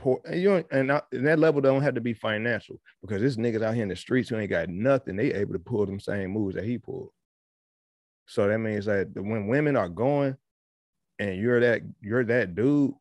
poor 0.00 0.20
and 0.24 0.40
you 0.40 0.64
and, 0.70 0.90
and 0.90 1.26
that 1.26 1.38
level 1.38 1.60
don't 1.60 1.82
have 1.82 1.94
to 1.94 2.00
be 2.00 2.14
financial 2.14 2.80
because 3.02 3.20
this 3.20 3.36
niggas 3.36 3.62
out 3.62 3.74
here 3.74 3.82
in 3.82 3.88
the 3.88 3.96
streets 3.96 4.28
who 4.28 4.38
ain't 4.38 4.50
got 4.50 4.68
nothing, 4.68 5.16
they 5.16 5.32
able 5.32 5.52
to 5.52 5.58
pull 5.58 5.86
them 5.86 6.00
same 6.00 6.30
moves 6.30 6.54
that 6.56 6.64
he 6.64 6.78
pulled. 6.78 7.10
So 8.26 8.48
that 8.48 8.58
means 8.58 8.86
that 8.86 9.08
when 9.14 9.46
women 9.46 9.76
are 9.76 9.88
going 9.88 10.36
and 11.18 11.38
you're 11.38 11.60
that 11.60 11.82
you're 12.00 12.24
that 12.24 12.54
dude, 12.54 12.94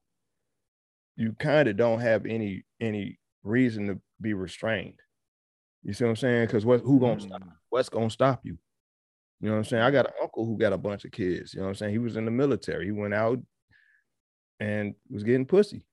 you 1.16 1.34
kind 1.40 1.68
of 1.68 1.78
don't 1.78 2.00
have 2.00 2.26
any 2.26 2.64
any 2.80 3.20
reason 3.44 3.88
to 3.88 4.00
be 4.22 4.34
restrained. 4.34 5.00
You 5.84 5.94
see 5.94 6.04
what 6.04 6.12
I'm 6.12 6.16
saying? 6.18 6.46
Because 6.48 6.66
what 6.66 6.82
who 6.82 7.00
gonna 7.00 7.20
stop? 7.20 7.42
Mm. 7.42 7.52
what's 7.70 7.90
gonna 7.90 8.10
stop 8.10 8.42
you? 8.44 8.58
You 9.40 9.48
know 9.48 9.54
what 9.54 9.60
I'm 9.60 9.66
saying? 9.66 9.84
I 9.84 9.92
got 9.92 10.08
an 10.08 10.14
uncle 10.22 10.46
who 10.46 10.58
got 10.58 10.74
a 10.74 10.78
bunch 10.78 11.06
of 11.06 11.12
kids. 11.12 11.54
You 11.54 11.62
know 11.62 11.68
what 11.68 11.70
I'm 11.70 11.76
saying? 11.76 11.94
He 11.94 12.00
was 12.00 12.18
in 12.18 12.26
the 12.26 12.32
military. 12.32 12.86
He 12.86 12.92
went 12.92 13.14
out, 13.14 13.40
and 14.60 14.96
was 15.10 15.24
getting 15.24 15.46
pussy. 15.46 15.86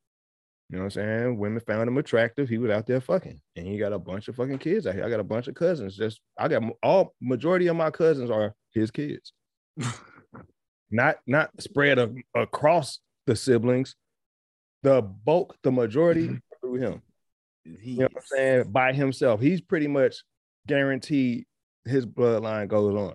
You 0.68 0.78
know 0.78 0.84
what 0.84 0.96
I'm 0.96 1.02
saying? 1.02 1.38
Women 1.38 1.60
found 1.60 1.88
him 1.88 1.96
attractive. 1.98 2.48
He 2.48 2.58
was 2.58 2.72
out 2.72 2.86
there 2.86 3.00
fucking, 3.00 3.40
and 3.54 3.66
he 3.66 3.78
got 3.78 3.92
a 3.92 3.98
bunch 3.98 4.26
of 4.26 4.34
fucking 4.34 4.58
kids 4.58 4.86
out 4.86 4.94
here. 4.94 5.04
I 5.04 5.10
got 5.10 5.20
a 5.20 5.24
bunch 5.24 5.46
of 5.46 5.54
cousins. 5.54 5.96
Just 5.96 6.20
I 6.36 6.48
got 6.48 6.62
all 6.82 7.14
majority 7.20 7.68
of 7.68 7.76
my 7.76 7.90
cousins 7.90 8.30
are 8.30 8.52
his 8.72 8.90
kids. 8.90 9.32
not 10.90 11.16
not 11.26 11.50
spread 11.60 11.98
a, 11.98 12.12
across 12.34 12.98
the 13.26 13.36
siblings. 13.36 13.94
The 14.82 15.02
bulk, 15.02 15.56
the 15.62 15.70
majority 15.70 16.40
through 16.60 16.76
him. 16.76 17.02
You 17.64 17.98
know 17.98 18.08
what 18.12 18.16
I'm 18.16 18.22
saying? 18.24 18.72
By 18.72 18.92
himself, 18.92 19.40
he's 19.40 19.60
pretty 19.60 19.88
much 19.88 20.24
guaranteed 20.66 21.46
his 21.84 22.06
bloodline 22.06 22.68
goes 22.68 22.94
on. 22.94 23.14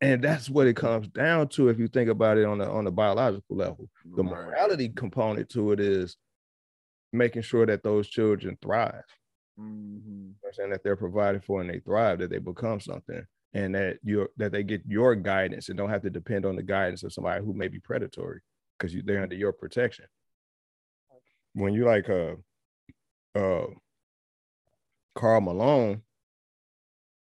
And 0.00 0.22
that's 0.22 0.50
what 0.50 0.66
it 0.66 0.76
comes 0.76 1.08
down 1.08 1.48
to 1.48 1.68
if 1.68 1.78
you 1.78 1.88
think 1.88 2.10
about 2.10 2.36
it 2.36 2.44
on 2.44 2.58
the 2.58 2.68
on 2.68 2.84
the 2.84 2.90
biological 2.92 3.56
level. 3.56 3.88
The 4.04 4.22
morality 4.22 4.90
component 4.90 5.48
to 5.50 5.72
it 5.72 5.80
is 5.80 6.16
making 7.12 7.42
sure 7.42 7.64
that 7.66 7.82
those 7.82 8.08
children 8.08 8.58
thrive. 8.60 9.04
Mhm. 9.58 10.04
You 10.04 10.34
I'm 10.44 10.52
saying 10.52 10.70
that 10.70 10.82
they're 10.84 10.96
provided 10.96 11.44
for 11.44 11.62
and 11.62 11.70
they 11.70 11.80
thrive, 11.80 12.18
that 12.18 12.28
they 12.28 12.38
become 12.38 12.78
something, 12.78 13.24
and 13.54 13.74
that 13.74 13.98
you're 14.02 14.28
that 14.36 14.52
they 14.52 14.62
get 14.62 14.82
your 14.86 15.14
guidance 15.14 15.70
and 15.70 15.78
don't 15.78 15.88
have 15.88 16.02
to 16.02 16.10
depend 16.10 16.44
on 16.44 16.56
the 16.56 16.62
guidance 16.62 17.02
of 17.02 17.12
somebody 17.14 17.42
who 17.42 17.54
may 17.54 17.68
be 17.68 17.80
predatory 17.80 18.40
because 18.78 18.94
they're 19.04 19.22
under 19.22 19.34
your 19.36 19.52
protection. 19.52 20.04
When 21.54 21.72
you 21.72 21.86
like 21.86 22.10
uh 22.10 22.36
uh 23.34 23.68
Karl 25.14 25.40
Malone, 25.40 26.02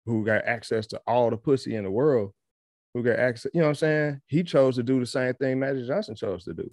who 0.06 0.24
got 0.24 0.44
access 0.44 0.86
to 0.89 1.01
all 1.09 1.30
the 1.30 1.36
pussy 1.36 1.74
in 1.74 1.82
the 1.82 1.90
world, 1.90 2.32
who 2.94 3.02
got 3.02 3.19
access, 3.19 3.51
you 3.55 3.60
know 3.60 3.66
what 3.66 3.70
I'm 3.70 3.74
saying? 3.77 4.20
He 4.27 4.43
chose 4.43 4.77
to 4.77 4.82
do 4.82 5.01
the 5.01 5.06
same 5.06 5.35
thing 5.35 5.59
Magic 5.59 5.86
Johnson 5.86 6.14
chose 6.14 6.44
to 6.44 6.55
do 6.55 6.70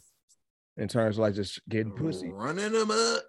in 0.78 0.88
terms 0.88 1.18
of 1.18 1.22
like 1.22 1.36
just 1.36 1.62
getting 1.70 1.91
pussy. 1.91 2.30
Running 2.30 2.72
them 2.72 2.91
up. 2.91 3.24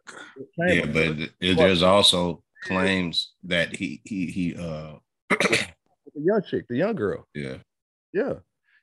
Yeah, 0.59 0.87
but 0.87 1.17
th- 1.17 1.57
there's 1.57 1.83
also 1.83 2.43
claims 2.65 3.33
that 3.45 3.75
he 3.75 4.01
he 4.05 4.27
he 4.27 4.55
uh 4.55 4.95
the 5.31 5.67
young 6.15 6.43
chick, 6.43 6.67
the 6.69 6.77
young 6.77 6.95
girl. 6.95 7.27
yeah 7.35 7.57
Yeah. 8.13 8.35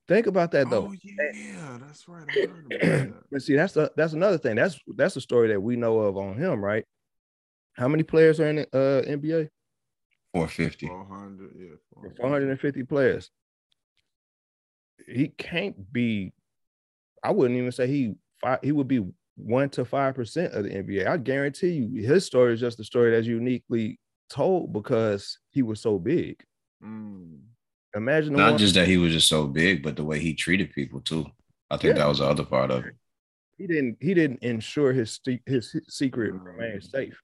Think 0.08 0.28
about 0.28 0.52
that 0.52 0.70
though. 0.70 0.88
Oh 0.90 0.96
yeah, 1.04 1.78
that's 1.82 2.08
right. 2.08 2.24
I 2.30 2.48
heard 2.48 2.66
about 2.66 2.70
that. 2.82 3.24
but 3.30 3.42
see, 3.42 3.56
that's 3.58 3.74
the, 3.74 3.92
that's 3.98 4.14
another 4.14 4.38
thing. 4.38 4.56
That's 4.56 4.80
that's 4.96 5.18
a 5.18 5.22
story 5.22 5.50
that 5.50 5.62
we 5.62 5.76
know 5.76 6.00
of 6.00 6.16
on 6.16 6.38
him, 6.38 6.64
right? 6.64 6.86
How 7.74 7.90
many 7.90 8.04
players 8.04 8.40
are 8.40 8.48
in 8.48 8.56
the 8.56 8.64
uh, 8.74 9.02
NBA? 9.10 9.50
450. 10.34 10.88
400, 10.88 11.52
yeah. 11.58 11.66
400. 11.94 12.18
450 12.18 12.84
players. 12.84 13.30
He 15.08 15.30
can't 15.30 15.92
be. 15.94 16.34
I 17.24 17.32
wouldn't 17.32 17.58
even 17.60 17.72
say 17.72 17.88
he. 17.88 18.14
Five, 18.42 18.60
he 18.64 18.72
would 18.72 18.88
be 18.88 19.04
one 19.36 19.70
to 19.72 19.86
five 19.86 20.16
percent 20.16 20.54
of 20.54 20.64
the 20.64 20.70
NBA. 20.70 21.08
I 21.08 21.18
guarantee 21.18 21.70
you, 21.72 22.04
his 22.08 22.26
story 22.26 22.54
is 22.54 22.60
just 22.60 22.80
a 22.80 22.84
story 22.84 23.12
that's 23.12 23.28
uniquely 23.28 24.00
told 24.30 24.74
because 24.74 25.40
he 25.52 25.62
was 25.62 25.80
so 25.82 25.98
big. 26.00 26.44
Mm. 26.84 27.40
Imagine 27.96 28.34
the 28.34 28.40
Not 28.40 28.52
one- 28.52 28.58
just 28.60 28.76
that 28.76 28.88
he 28.88 28.98
was 28.98 29.12
just 29.14 29.28
so 29.28 29.48
big, 29.48 29.82
but 29.82 29.96
the 29.96 30.04
way 30.04 30.20
he 30.20 30.34
treated 30.34 30.72
people 30.74 31.02
too. 31.02 31.26
I 31.70 31.78
think 31.78 31.96
Yeah. 31.96 32.04
that 32.04 32.08
was 32.10 32.20
the 32.20 32.26
other 32.26 32.46
part 32.46 32.72
of 32.72 32.86
it. 32.86 32.94
he 33.58 33.66
didn't 33.66 33.98
he 34.00 34.14
didn't 34.14 34.44
ensure 34.44 34.94
his 34.94 35.12
ste- 35.14 35.42
his 35.48 35.76
secret 35.88 36.32
Mm. 36.34 36.44
remained 36.46 36.84
safe. 36.84 37.20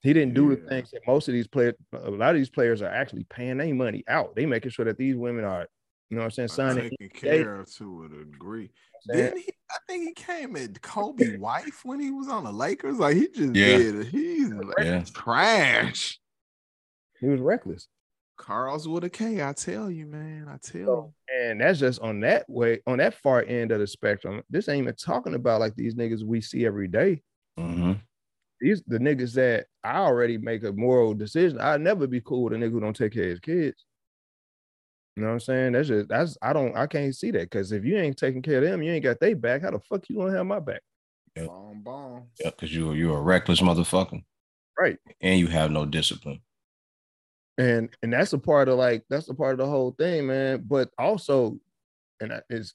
He 0.00 0.12
didn't 0.14 0.32
do 0.34 0.54
the 0.54 0.66
things 0.68 0.90
that 0.92 1.06
most 1.06 1.28
of 1.28 1.34
these 1.34 1.46
players, 1.46 1.74
a 1.92 2.10
lot 2.10 2.30
of 2.34 2.36
these 2.36 2.48
players 2.50 2.80
are 2.82 2.88
actually 2.88 3.24
paying 3.24 3.58
their 3.58 3.74
money 3.74 4.04
out. 4.08 4.34
They 4.34 4.46
making 4.46 4.70
sure 4.70 4.84
that 4.86 4.96
these 4.98 5.16
women 5.16 5.44
are, 5.44 5.66
you 6.14 6.20
know 6.20 6.26
what 6.26 6.38
I'm 6.38 6.48
saying, 6.48 6.68
Are 6.68 6.74
signing. 6.74 6.90
taken 6.90 7.08
care 7.08 7.56
of 7.56 7.74
to 7.74 8.04
a 8.04 8.08
degree. 8.24 8.70
saying? 9.00 9.24
Didn't 9.24 9.38
he? 9.42 9.52
I 9.68 9.76
think 9.88 10.04
he 10.04 10.14
came 10.14 10.54
at 10.54 10.80
Kobe 10.80 11.36
wife 11.38 11.84
when 11.84 11.98
he 11.98 12.12
was 12.12 12.28
on 12.28 12.44
the 12.44 12.52
Lakers. 12.52 12.98
Like 12.98 13.16
he 13.16 13.26
just 13.26 13.52
Yeah. 13.52 13.78
did. 13.78 14.06
He's 14.06 14.48
like, 14.48 14.76
Yeah. 14.78 15.02
trash. 15.12 16.20
He 17.18 17.26
was 17.26 17.40
reckless. 17.40 17.88
Karl's 18.36 18.86
with 18.86 19.02
a 19.02 19.10
K. 19.10 19.42
I 19.42 19.54
tell 19.54 19.90
you, 19.90 20.06
man. 20.06 20.46
I 20.48 20.58
tell 20.58 20.84
So, 20.86 21.14
and 21.36 21.60
that's 21.60 21.80
just 21.80 22.00
on 22.00 22.20
that 22.20 22.48
way, 22.48 22.80
on 22.86 22.98
that 22.98 23.14
far 23.14 23.42
end 23.42 23.72
of 23.72 23.80
the 23.80 23.86
spectrum. 23.88 24.40
This 24.48 24.68
ain't 24.68 24.82
even 24.82 24.94
talking 24.94 25.34
about 25.34 25.58
like 25.58 25.74
these 25.74 25.96
niggas 25.96 26.22
we 26.22 26.40
see 26.40 26.64
every 26.64 26.86
day. 26.86 27.22
hmm 27.58 27.94
These 28.60 28.84
the 28.86 28.98
niggas 28.98 29.34
that 29.34 29.66
I 29.82 29.96
already 29.96 30.38
make 30.38 30.62
a 30.62 30.70
moral 30.70 31.12
decision. 31.14 31.58
I'd 31.60 31.80
never 31.80 32.06
be 32.06 32.20
cool 32.20 32.44
with 32.44 32.52
a 32.52 32.56
nigga 32.56 32.70
who 32.70 32.78
don't 32.80 32.94
take 32.94 33.14
care 33.14 33.24
of 33.24 33.30
his 33.30 33.40
kids. 33.40 33.84
You 35.16 35.22
know 35.22 35.28
what 35.28 35.34
I'm 35.34 35.40
saying? 35.40 35.72
That's 35.72 35.88
just 35.88 36.08
that's 36.08 36.36
I 36.42 36.52
don't 36.52 36.76
I 36.76 36.86
can't 36.86 37.14
see 37.14 37.30
that 37.32 37.50
because 37.50 37.70
if 37.70 37.84
you 37.84 37.96
ain't 37.96 38.16
taking 38.16 38.42
care 38.42 38.58
of 38.58 38.64
them, 38.64 38.82
you 38.82 38.92
ain't 38.92 39.04
got 39.04 39.20
they 39.20 39.34
back. 39.34 39.62
How 39.62 39.70
the 39.70 39.78
fuck 39.78 40.08
you 40.08 40.16
gonna 40.16 40.36
have 40.36 40.46
my 40.46 40.58
back? 40.58 40.82
you. 41.36 41.42
Yep. 41.42 41.50
Bomb, 41.50 41.82
bomb. 41.82 42.22
Yeah, 42.40 42.50
because 42.50 42.74
you 42.74 42.92
you're 42.94 43.18
a 43.18 43.22
reckless 43.22 43.60
motherfucker. 43.60 44.24
Right. 44.78 44.98
And 45.20 45.38
you 45.38 45.46
have 45.46 45.70
no 45.70 45.86
discipline. 45.86 46.40
And 47.58 47.90
and 48.02 48.12
that's 48.12 48.32
a 48.32 48.38
part 48.38 48.68
of 48.68 48.76
like 48.76 49.04
that's 49.08 49.28
a 49.28 49.34
part 49.34 49.52
of 49.52 49.58
the 49.58 49.66
whole 49.66 49.92
thing, 49.92 50.26
man. 50.26 50.64
But 50.66 50.90
also, 50.98 51.58
and 52.20 52.32
I- 52.32 52.42
it's 52.50 52.74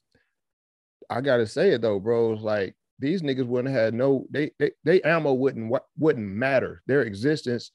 I 1.09 1.19
gotta 1.19 1.45
say 1.45 1.71
it 1.71 1.81
though, 1.81 1.99
bro. 1.99 2.33
It's 2.33 2.41
like 2.41 2.73
these 2.99 3.21
niggas 3.21 3.47
wouldn't 3.47 3.73
have 3.73 3.83
had 3.85 3.93
no 3.93 4.25
they 4.29 4.51
they, 4.59 4.71
they 4.85 5.01
ammo 5.01 5.33
wouldn't 5.33 5.73
wouldn't 5.97 6.27
matter. 6.27 6.81
Their 6.85 7.01
existence 7.01 7.71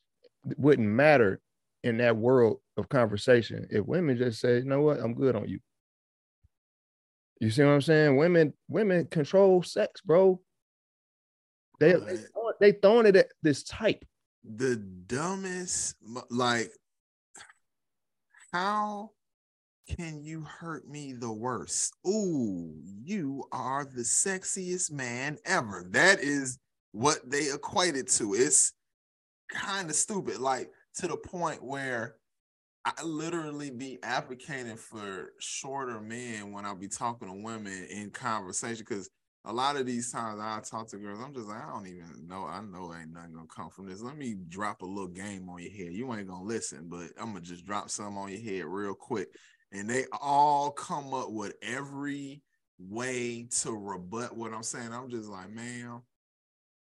wouldn't 0.56 0.88
matter 0.88 1.40
in 1.84 1.98
that 1.98 2.16
world 2.16 2.60
of 2.76 2.88
conversation 2.88 3.66
if 3.70 3.86
women 3.86 4.16
just 4.16 4.40
say, 4.40 4.56
you 4.56 4.64
know 4.64 4.80
what, 4.80 4.98
I'm 4.98 5.14
good 5.14 5.36
on 5.36 5.46
you. 5.48 5.60
You 7.40 7.50
see 7.50 7.62
what 7.62 7.72
I'm 7.72 7.82
saying? 7.82 8.16
Women 8.16 8.54
women 8.68 9.06
control 9.06 9.62
sex, 9.62 10.00
bro. 10.00 10.40
They 11.78 11.92
they, 11.92 11.98
throwing- 11.98 12.54
they 12.60 12.72
throwing 12.72 13.06
it 13.06 13.16
at 13.16 13.28
this 13.42 13.62
type. 13.64 14.04
The 14.44 14.76
dumbest, 14.76 15.96
like, 16.30 16.70
how 18.52 19.10
can 19.96 20.22
you 20.22 20.42
hurt 20.42 20.88
me 20.88 21.12
the 21.12 21.32
worst? 21.32 21.94
Ooh, 22.06 22.74
you 22.84 23.44
are 23.52 23.84
the 23.84 24.02
sexiest 24.02 24.90
man 24.90 25.38
ever. 25.44 25.86
That 25.90 26.20
is 26.20 26.58
what 26.92 27.18
they 27.28 27.52
equated 27.52 28.08
to. 28.08 28.34
It's 28.34 28.72
kind 29.50 29.90
of 29.90 29.96
stupid, 29.96 30.38
like 30.38 30.70
to 30.96 31.08
the 31.08 31.16
point 31.16 31.62
where 31.64 32.16
I 32.84 33.02
literally 33.02 33.70
be 33.70 33.98
advocating 34.02 34.76
for 34.76 35.32
shorter 35.38 36.00
men 36.00 36.52
when 36.52 36.66
I 36.66 36.74
be 36.74 36.88
talking 36.88 37.28
to 37.28 37.42
women 37.42 37.86
in 37.90 38.10
conversation 38.10 38.84
because 38.86 39.08
a 39.46 39.52
lot 39.52 39.76
of 39.76 39.86
these 39.86 40.10
times 40.10 40.40
I 40.40 40.60
talk 40.60 40.88
to 40.88 40.98
girls, 40.98 41.20
I'm 41.22 41.34
just 41.34 41.48
like, 41.48 41.62
I 41.62 41.70
don't 41.70 41.86
even 41.86 42.26
know. 42.26 42.46
I 42.46 42.60
know 42.62 42.94
ain't 42.94 43.12
nothing 43.12 43.34
gonna 43.34 43.46
come 43.54 43.70
from 43.70 43.86
this. 43.86 44.00
Let 44.00 44.16
me 44.16 44.36
drop 44.48 44.82
a 44.82 44.86
little 44.86 45.08
game 45.08 45.48
on 45.48 45.62
your 45.62 45.70
head. 45.70 45.92
You 45.92 46.12
ain't 46.14 46.28
gonna 46.28 46.44
listen, 46.44 46.86
but 46.88 47.08
I'm 47.18 47.32
gonna 47.32 47.40
just 47.40 47.66
drop 47.66 47.90
some 47.90 48.16
on 48.16 48.30
your 48.30 48.40
head 48.40 48.64
real 48.66 48.94
quick. 48.94 49.28
And 49.72 49.88
they 49.88 50.04
all 50.20 50.70
come 50.70 51.12
up 51.12 51.30
with 51.30 51.54
every 51.62 52.42
way 52.78 53.46
to 53.62 53.72
rebut 53.72 54.36
what 54.36 54.52
I'm 54.52 54.62
saying. 54.62 54.92
I'm 54.92 55.10
just 55.10 55.28
like, 55.28 55.50
man, 55.50 56.00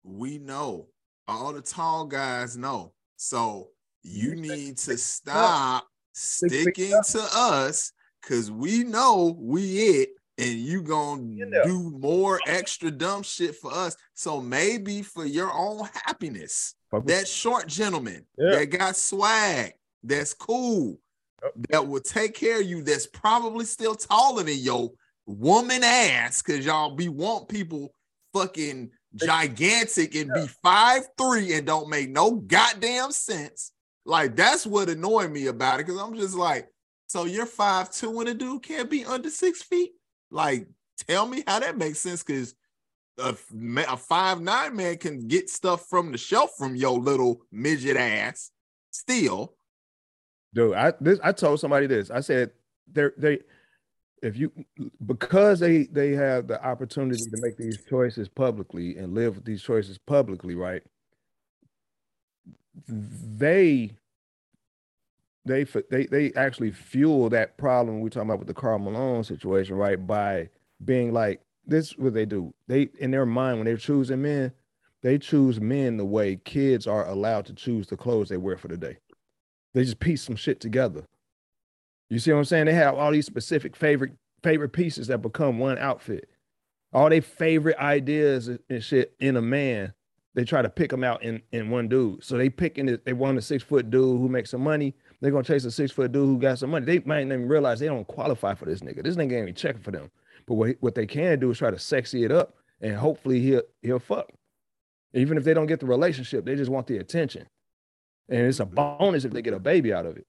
we 0.03 0.39
know. 0.39 0.89
All 1.28 1.53
the 1.53 1.62
tall 1.62 2.07
guys 2.07 2.57
know. 2.57 2.93
So 3.16 3.69
you 4.02 4.35
need 4.36 4.78
to 4.78 4.97
stop 4.97 5.86
Stick- 6.12 6.51
stick 6.51 6.62
sticking 6.74 7.01
to 7.12 7.28
us 7.32 7.93
because 8.20 8.51
we 8.51 8.85
know 8.85 9.36
we 9.39 9.78
it 9.78 10.10
and 10.39 10.59
you 10.59 10.82
gonna 10.82 11.22
You 11.22 11.47
know. 11.47 11.62
do 11.64 11.90
more 11.98 12.40
extra 12.47 12.90
dumb 12.90 13.22
shit 13.22 13.56
for 13.56 13.72
us. 13.72 13.94
So 14.14 14.40
maybe 14.40 15.02
for 15.02 15.24
your 15.24 15.52
own 15.52 15.89
happiness, 16.05 16.74
that 17.05 17.28
short 17.28 17.66
gentleman 17.68 18.27
Yeah. 18.39 18.51
that 18.56 18.66
got 18.66 18.97
swag, 18.97 19.74
that's 20.02 20.32
cool, 20.35 20.98
Yep. 21.43 21.52
that 21.70 21.86
will 21.89 22.01
take 22.01 22.35
care 22.35 22.60
of 22.60 22.66
you, 22.66 22.82
that's 22.82 23.06
probably 23.06 23.64
still 23.66 23.94
taller 23.94 24.43
than 24.43 24.59
your 24.59 24.90
woman 25.27 25.85
ass, 25.85 26.43
because 26.43 26.64
y'all 26.64 26.94
be 26.97 27.09
want 27.09 27.48
people 27.48 27.94
fucking 28.32 28.90
gigantic 29.14 30.14
and 30.14 30.32
be 30.32 30.47
five 30.62 31.06
three 31.18 31.52
and 31.55 31.66
don't 31.66 31.89
make 31.89 32.10
no 32.10 32.32
goddamn 32.32 33.12
sense. 33.12 33.72
Like 34.05 34.36
that's 34.36 34.66
what 34.66 34.89
annoyed 34.89 35.31
me 35.31 35.47
about 35.47 35.81
it, 35.81 35.86
because 35.86 36.01
I'm 36.01 36.14
just 36.14 36.35
like, 36.35 36.68
so 37.06 37.24
you're 37.24 37.47
five 37.47 37.90
two 37.90 38.20
and 38.20 38.28
a 38.28 38.35
dude 38.35 38.62
can't 38.62 38.90
be 38.90 39.05
under 39.05 39.31
six 39.31 39.62
feet? 39.62 39.93
Like, 40.31 40.68
tell 41.09 41.27
me 41.27 41.43
how 41.47 41.60
that 41.60 41.77
makes 41.77 41.98
sense, 41.98 42.22
because 42.22 42.55
a, 43.18 43.36
a 43.89 43.97
five 43.97 44.40
nine 44.40 44.74
man 44.77 44.97
can 44.97 45.28
get 45.28 45.51
stuff 45.51 45.86
from 45.90 46.12
the 46.12 46.18
shelf 46.18 46.52
from 46.56 46.74
your 46.74 46.98
little 46.98 47.43
midget 47.52 47.97
ass 47.97 48.51
still. 48.90 49.55
dude 50.55 50.74
i 50.74 50.93
this 51.01 51.20
i 51.22 51.31
told 51.31 51.60
somebody 51.60 51.86
this 51.86 52.10
i 52.10 52.20
said 52.20 52.51
they're 52.90 53.12
they 53.18 53.39
if 54.22 54.36
you 54.36 54.51
because 55.06 55.60
they 55.60 55.85
they 55.85 56.12
have 56.12 56.47
the 56.47 56.64
opportunity 56.64 57.22
to 57.22 57.36
make 57.43 57.56
these 57.56 57.78
choices 57.89 58.28
publicly 58.28 58.97
and 58.97 59.14
live 59.14 59.36
with 59.36 59.44
these 59.44 59.62
choices 59.62 59.98
publicly 59.98 60.55
right 60.55 60.82
they 62.88 63.90
they 65.44 65.64
they 65.64 66.06
they 66.06 66.32
actually 66.34 66.70
fuel 66.70 67.28
that 67.30 67.56
problem 67.56 68.01
we're 68.01 68.09
talking 68.09 68.28
about 68.28 68.38
with 68.38 68.48
the 68.48 68.55
Karl 68.55 68.78
Malone 68.78 69.24
situation, 69.24 69.76
right? 69.76 70.05
By 70.05 70.48
being 70.84 71.12
like 71.12 71.40
this 71.66 71.92
is 71.92 71.98
what 71.98 72.14
they 72.14 72.26
do. 72.26 72.55
They 72.68 72.88
in 72.98 73.10
their 73.10 73.26
mind 73.26 73.59
when 73.59 73.66
they're 73.66 73.76
choosing 73.76 74.22
men, 74.22 74.52
they 75.02 75.18
choose 75.18 75.60
men 75.60 75.97
the 75.97 76.05
way 76.05 76.36
kids 76.44 76.86
are 76.86 77.06
allowed 77.06 77.47
to 77.47 77.55
choose 77.55 77.86
the 77.86 77.97
clothes 77.97 78.28
they 78.28 78.36
wear 78.36 78.56
for 78.56 78.68
the 78.68 78.76
day. 78.76 78.98
They 79.74 79.84
just 79.84 80.01
piece 80.01 80.22
some 80.22 80.36
shit 80.36 80.60
together. 80.60 81.05
You 82.09 82.18
see 82.18 82.32
what 82.32 82.38
I'm 82.38 82.44
saying? 82.44 82.66
They 82.66 82.74
have 82.74 82.97
all 82.97 83.12
these 83.12 83.26
specific 83.26 83.76
favorite 83.76 84.12
favorite 84.42 84.70
pieces 84.72 85.06
that 85.09 85.18
become 85.18 85.59
one 85.59 85.78
outfit. 85.78 86.28
All 86.92 87.09
their 87.09 87.22
favorite 87.22 87.78
ideas 87.78 88.48
and 88.48 88.82
shit 88.82 89.14
in 89.20 89.36
a 89.36 89.42
man, 89.42 89.94
they 90.35 90.44
try 90.44 90.62
to 90.62 90.69
pick 90.69 90.90
them 90.90 91.02
out 91.02 91.23
in, 91.23 91.43
in 91.52 91.70
one 91.70 91.89
dude. 91.89 92.23
So 92.23 92.36
they 92.36 92.48
picking 92.48 92.89
it, 92.89 93.05
they 93.05 93.12
want 93.12 93.39
a 93.39 93.43
six 93.43 93.65
foot 93.65 93.90
dude 93.90 94.20
who 94.20 94.28
makes 94.28 94.51
some 94.51 94.62
money. 94.62 94.94
They're 95.20 95.31
gonna 95.32 95.44
chase 95.44 95.65
a 95.65 95.70
six 95.70 95.90
foot 95.90 96.12
dude 96.12 96.27
who 96.27 96.39
got 96.39 96.59
some 96.59 96.70
money. 96.70 96.86
They 96.86 97.01
might 97.01 97.27
not 97.27 97.35
even 97.35 97.48
realize 97.48 97.81
they 97.81 97.86
don't 97.86 98.07
qualify 98.07 98.55
for 98.55 98.65
this 98.65 98.81
nigga. 98.81 99.02
This 99.02 99.16
nigga 99.16 99.32
ain't 99.32 99.43
even 99.43 99.55
checking 99.55 99.82
for 99.82 99.90
them. 99.90 100.11
But 100.47 100.55
what, 100.55 100.77
what 100.81 100.94
they 100.94 101.07
can 101.07 101.39
do 101.39 101.51
is 101.51 101.59
try 101.59 101.70
to 101.70 101.78
sexy 101.78 102.24
it 102.24 102.32
up 102.32 102.55
and 102.81 102.97
hopefully 102.97 103.40
he'll 103.40 103.62
he'll 103.82 103.98
fuck. 103.98 104.31
Even 105.12 105.36
if 105.36 105.44
they 105.44 105.55
don't 105.55 105.66
get 105.66 105.81
the 105.81 105.86
relationship, 105.86 106.44
they 106.44 106.55
just 106.55 106.70
want 106.70 106.86
the 106.86 106.98
attention. 106.98 107.47
And 108.28 108.47
it's 108.47 108.61
a 108.61 108.65
bonus 108.66 109.24
if 109.24 109.32
they 109.32 109.43
get 109.43 109.55
a 109.55 109.59
baby 109.59 109.93
out 109.93 110.07
of 110.07 110.16
it. 110.16 110.27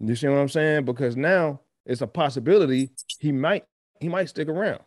You 0.00 0.16
see 0.16 0.28
what 0.28 0.38
I'm 0.38 0.48
saying? 0.48 0.86
Because 0.86 1.16
now 1.16 1.60
it's 1.84 2.00
a 2.00 2.06
possibility 2.06 2.90
he 3.18 3.32
might 3.32 3.64
he 4.00 4.08
might 4.08 4.28
stick 4.28 4.48
around. 4.48 4.80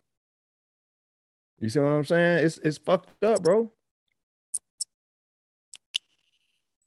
You 1.59 1.69
see 1.69 1.79
what 1.79 1.89
I'm 1.89 2.05
saying? 2.05 2.45
It's 2.45 2.57
it's 2.59 2.77
fucked 2.77 3.23
up, 3.23 3.43
bro. 3.43 3.71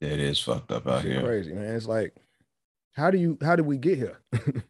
It 0.01 0.19
is 0.19 0.39
fucked 0.39 0.71
up 0.71 0.87
out 0.87 1.03
Shit 1.03 1.11
here. 1.11 1.21
crazy, 1.21 1.53
man. 1.53 1.75
It's 1.75 1.85
like, 1.85 2.15
how 2.93 3.11
do 3.11 3.17
you 3.17 3.37
how 3.41 3.55
did 3.55 3.65
we 3.65 3.77
get 3.77 3.97
here? 3.97 4.19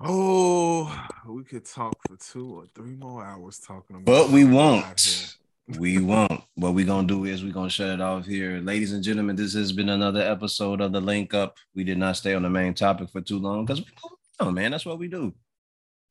Oh, 0.00 1.06
we 1.26 1.42
could 1.42 1.64
talk 1.64 1.96
for 2.06 2.16
two 2.16 2.54
or 2.54 2.66
three 2.72 2.94
more 2.94 3.24
hours 3.24 3.58
talking 3.58 3.96
about 3.96 4.04
But 4.04 4.30
we 4.30 4.44
won't. 4.44 5.34
We 5.76 5.98
won't. 5.98 6.40
What 6.54 6.72
we're 6.74 6.86
gonna 6.86 7.06
do 7.06 7.26
is 7.26 7.44
we're 7.44 7.52
gonna 7.52 7.68
shut 7.68 7.90
it 7.90 8.00
off 8.00 8.24
here. 8.24 8.58
Ladies 8.58 8.92
and 8.94 9.04
gentlemen, 9.04 9.36
this 9.36 9.52
has 9.52 9.70
been 9.70 9.90
another 9.90 10.22
episode 10.22 10.80
of 10.80 10.92
the 10.92 11.00
link 11.02 11.34
up. 11.34 11.56
We 11.74 11.84
did 11.84 11.98
not 11.98 12.16
stay 12.16 12.32
on 12.32 12.42
the 12.42 12.48
main 12.48 12.72
topic 12.72 13.10
for 13.10 13.20
too 13.20 13.38
long 13.38 13.66
because 13.66 13.80
we 13.80 13.86
oh 14.40 14.50
man, 14.50 14.70
that's 14.70 14.86
what 14.86 14.98
we 14.98 15.08
do. 15.08 15.34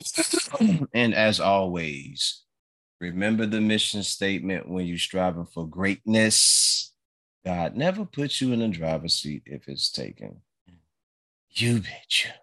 and 0.94 1.16
as 1.16 1.40
always, 1.40 2.44
remember 3.02 3.48
the 3.48 3.60
mission 3.60 4.04
statement 4.04 4.70
when 4.70 4.86
you're 4.86 5.00
striving 5.00 5.48
for 5.48 5.68
greatness. 5.68 6.94
God 7.48 7.78
never 7.78 8.04
puts 8.04 8.42
you 8.42 8.52
in 8.52 8.60
the 8.60 8.68
driver's 8.68 9.14
seat 9.14 9.44
if 9.46 9.70
it's 9.70 9.90
taken. 9.90 10.42
You 11.52 11.80
betcha. 11.80 12.34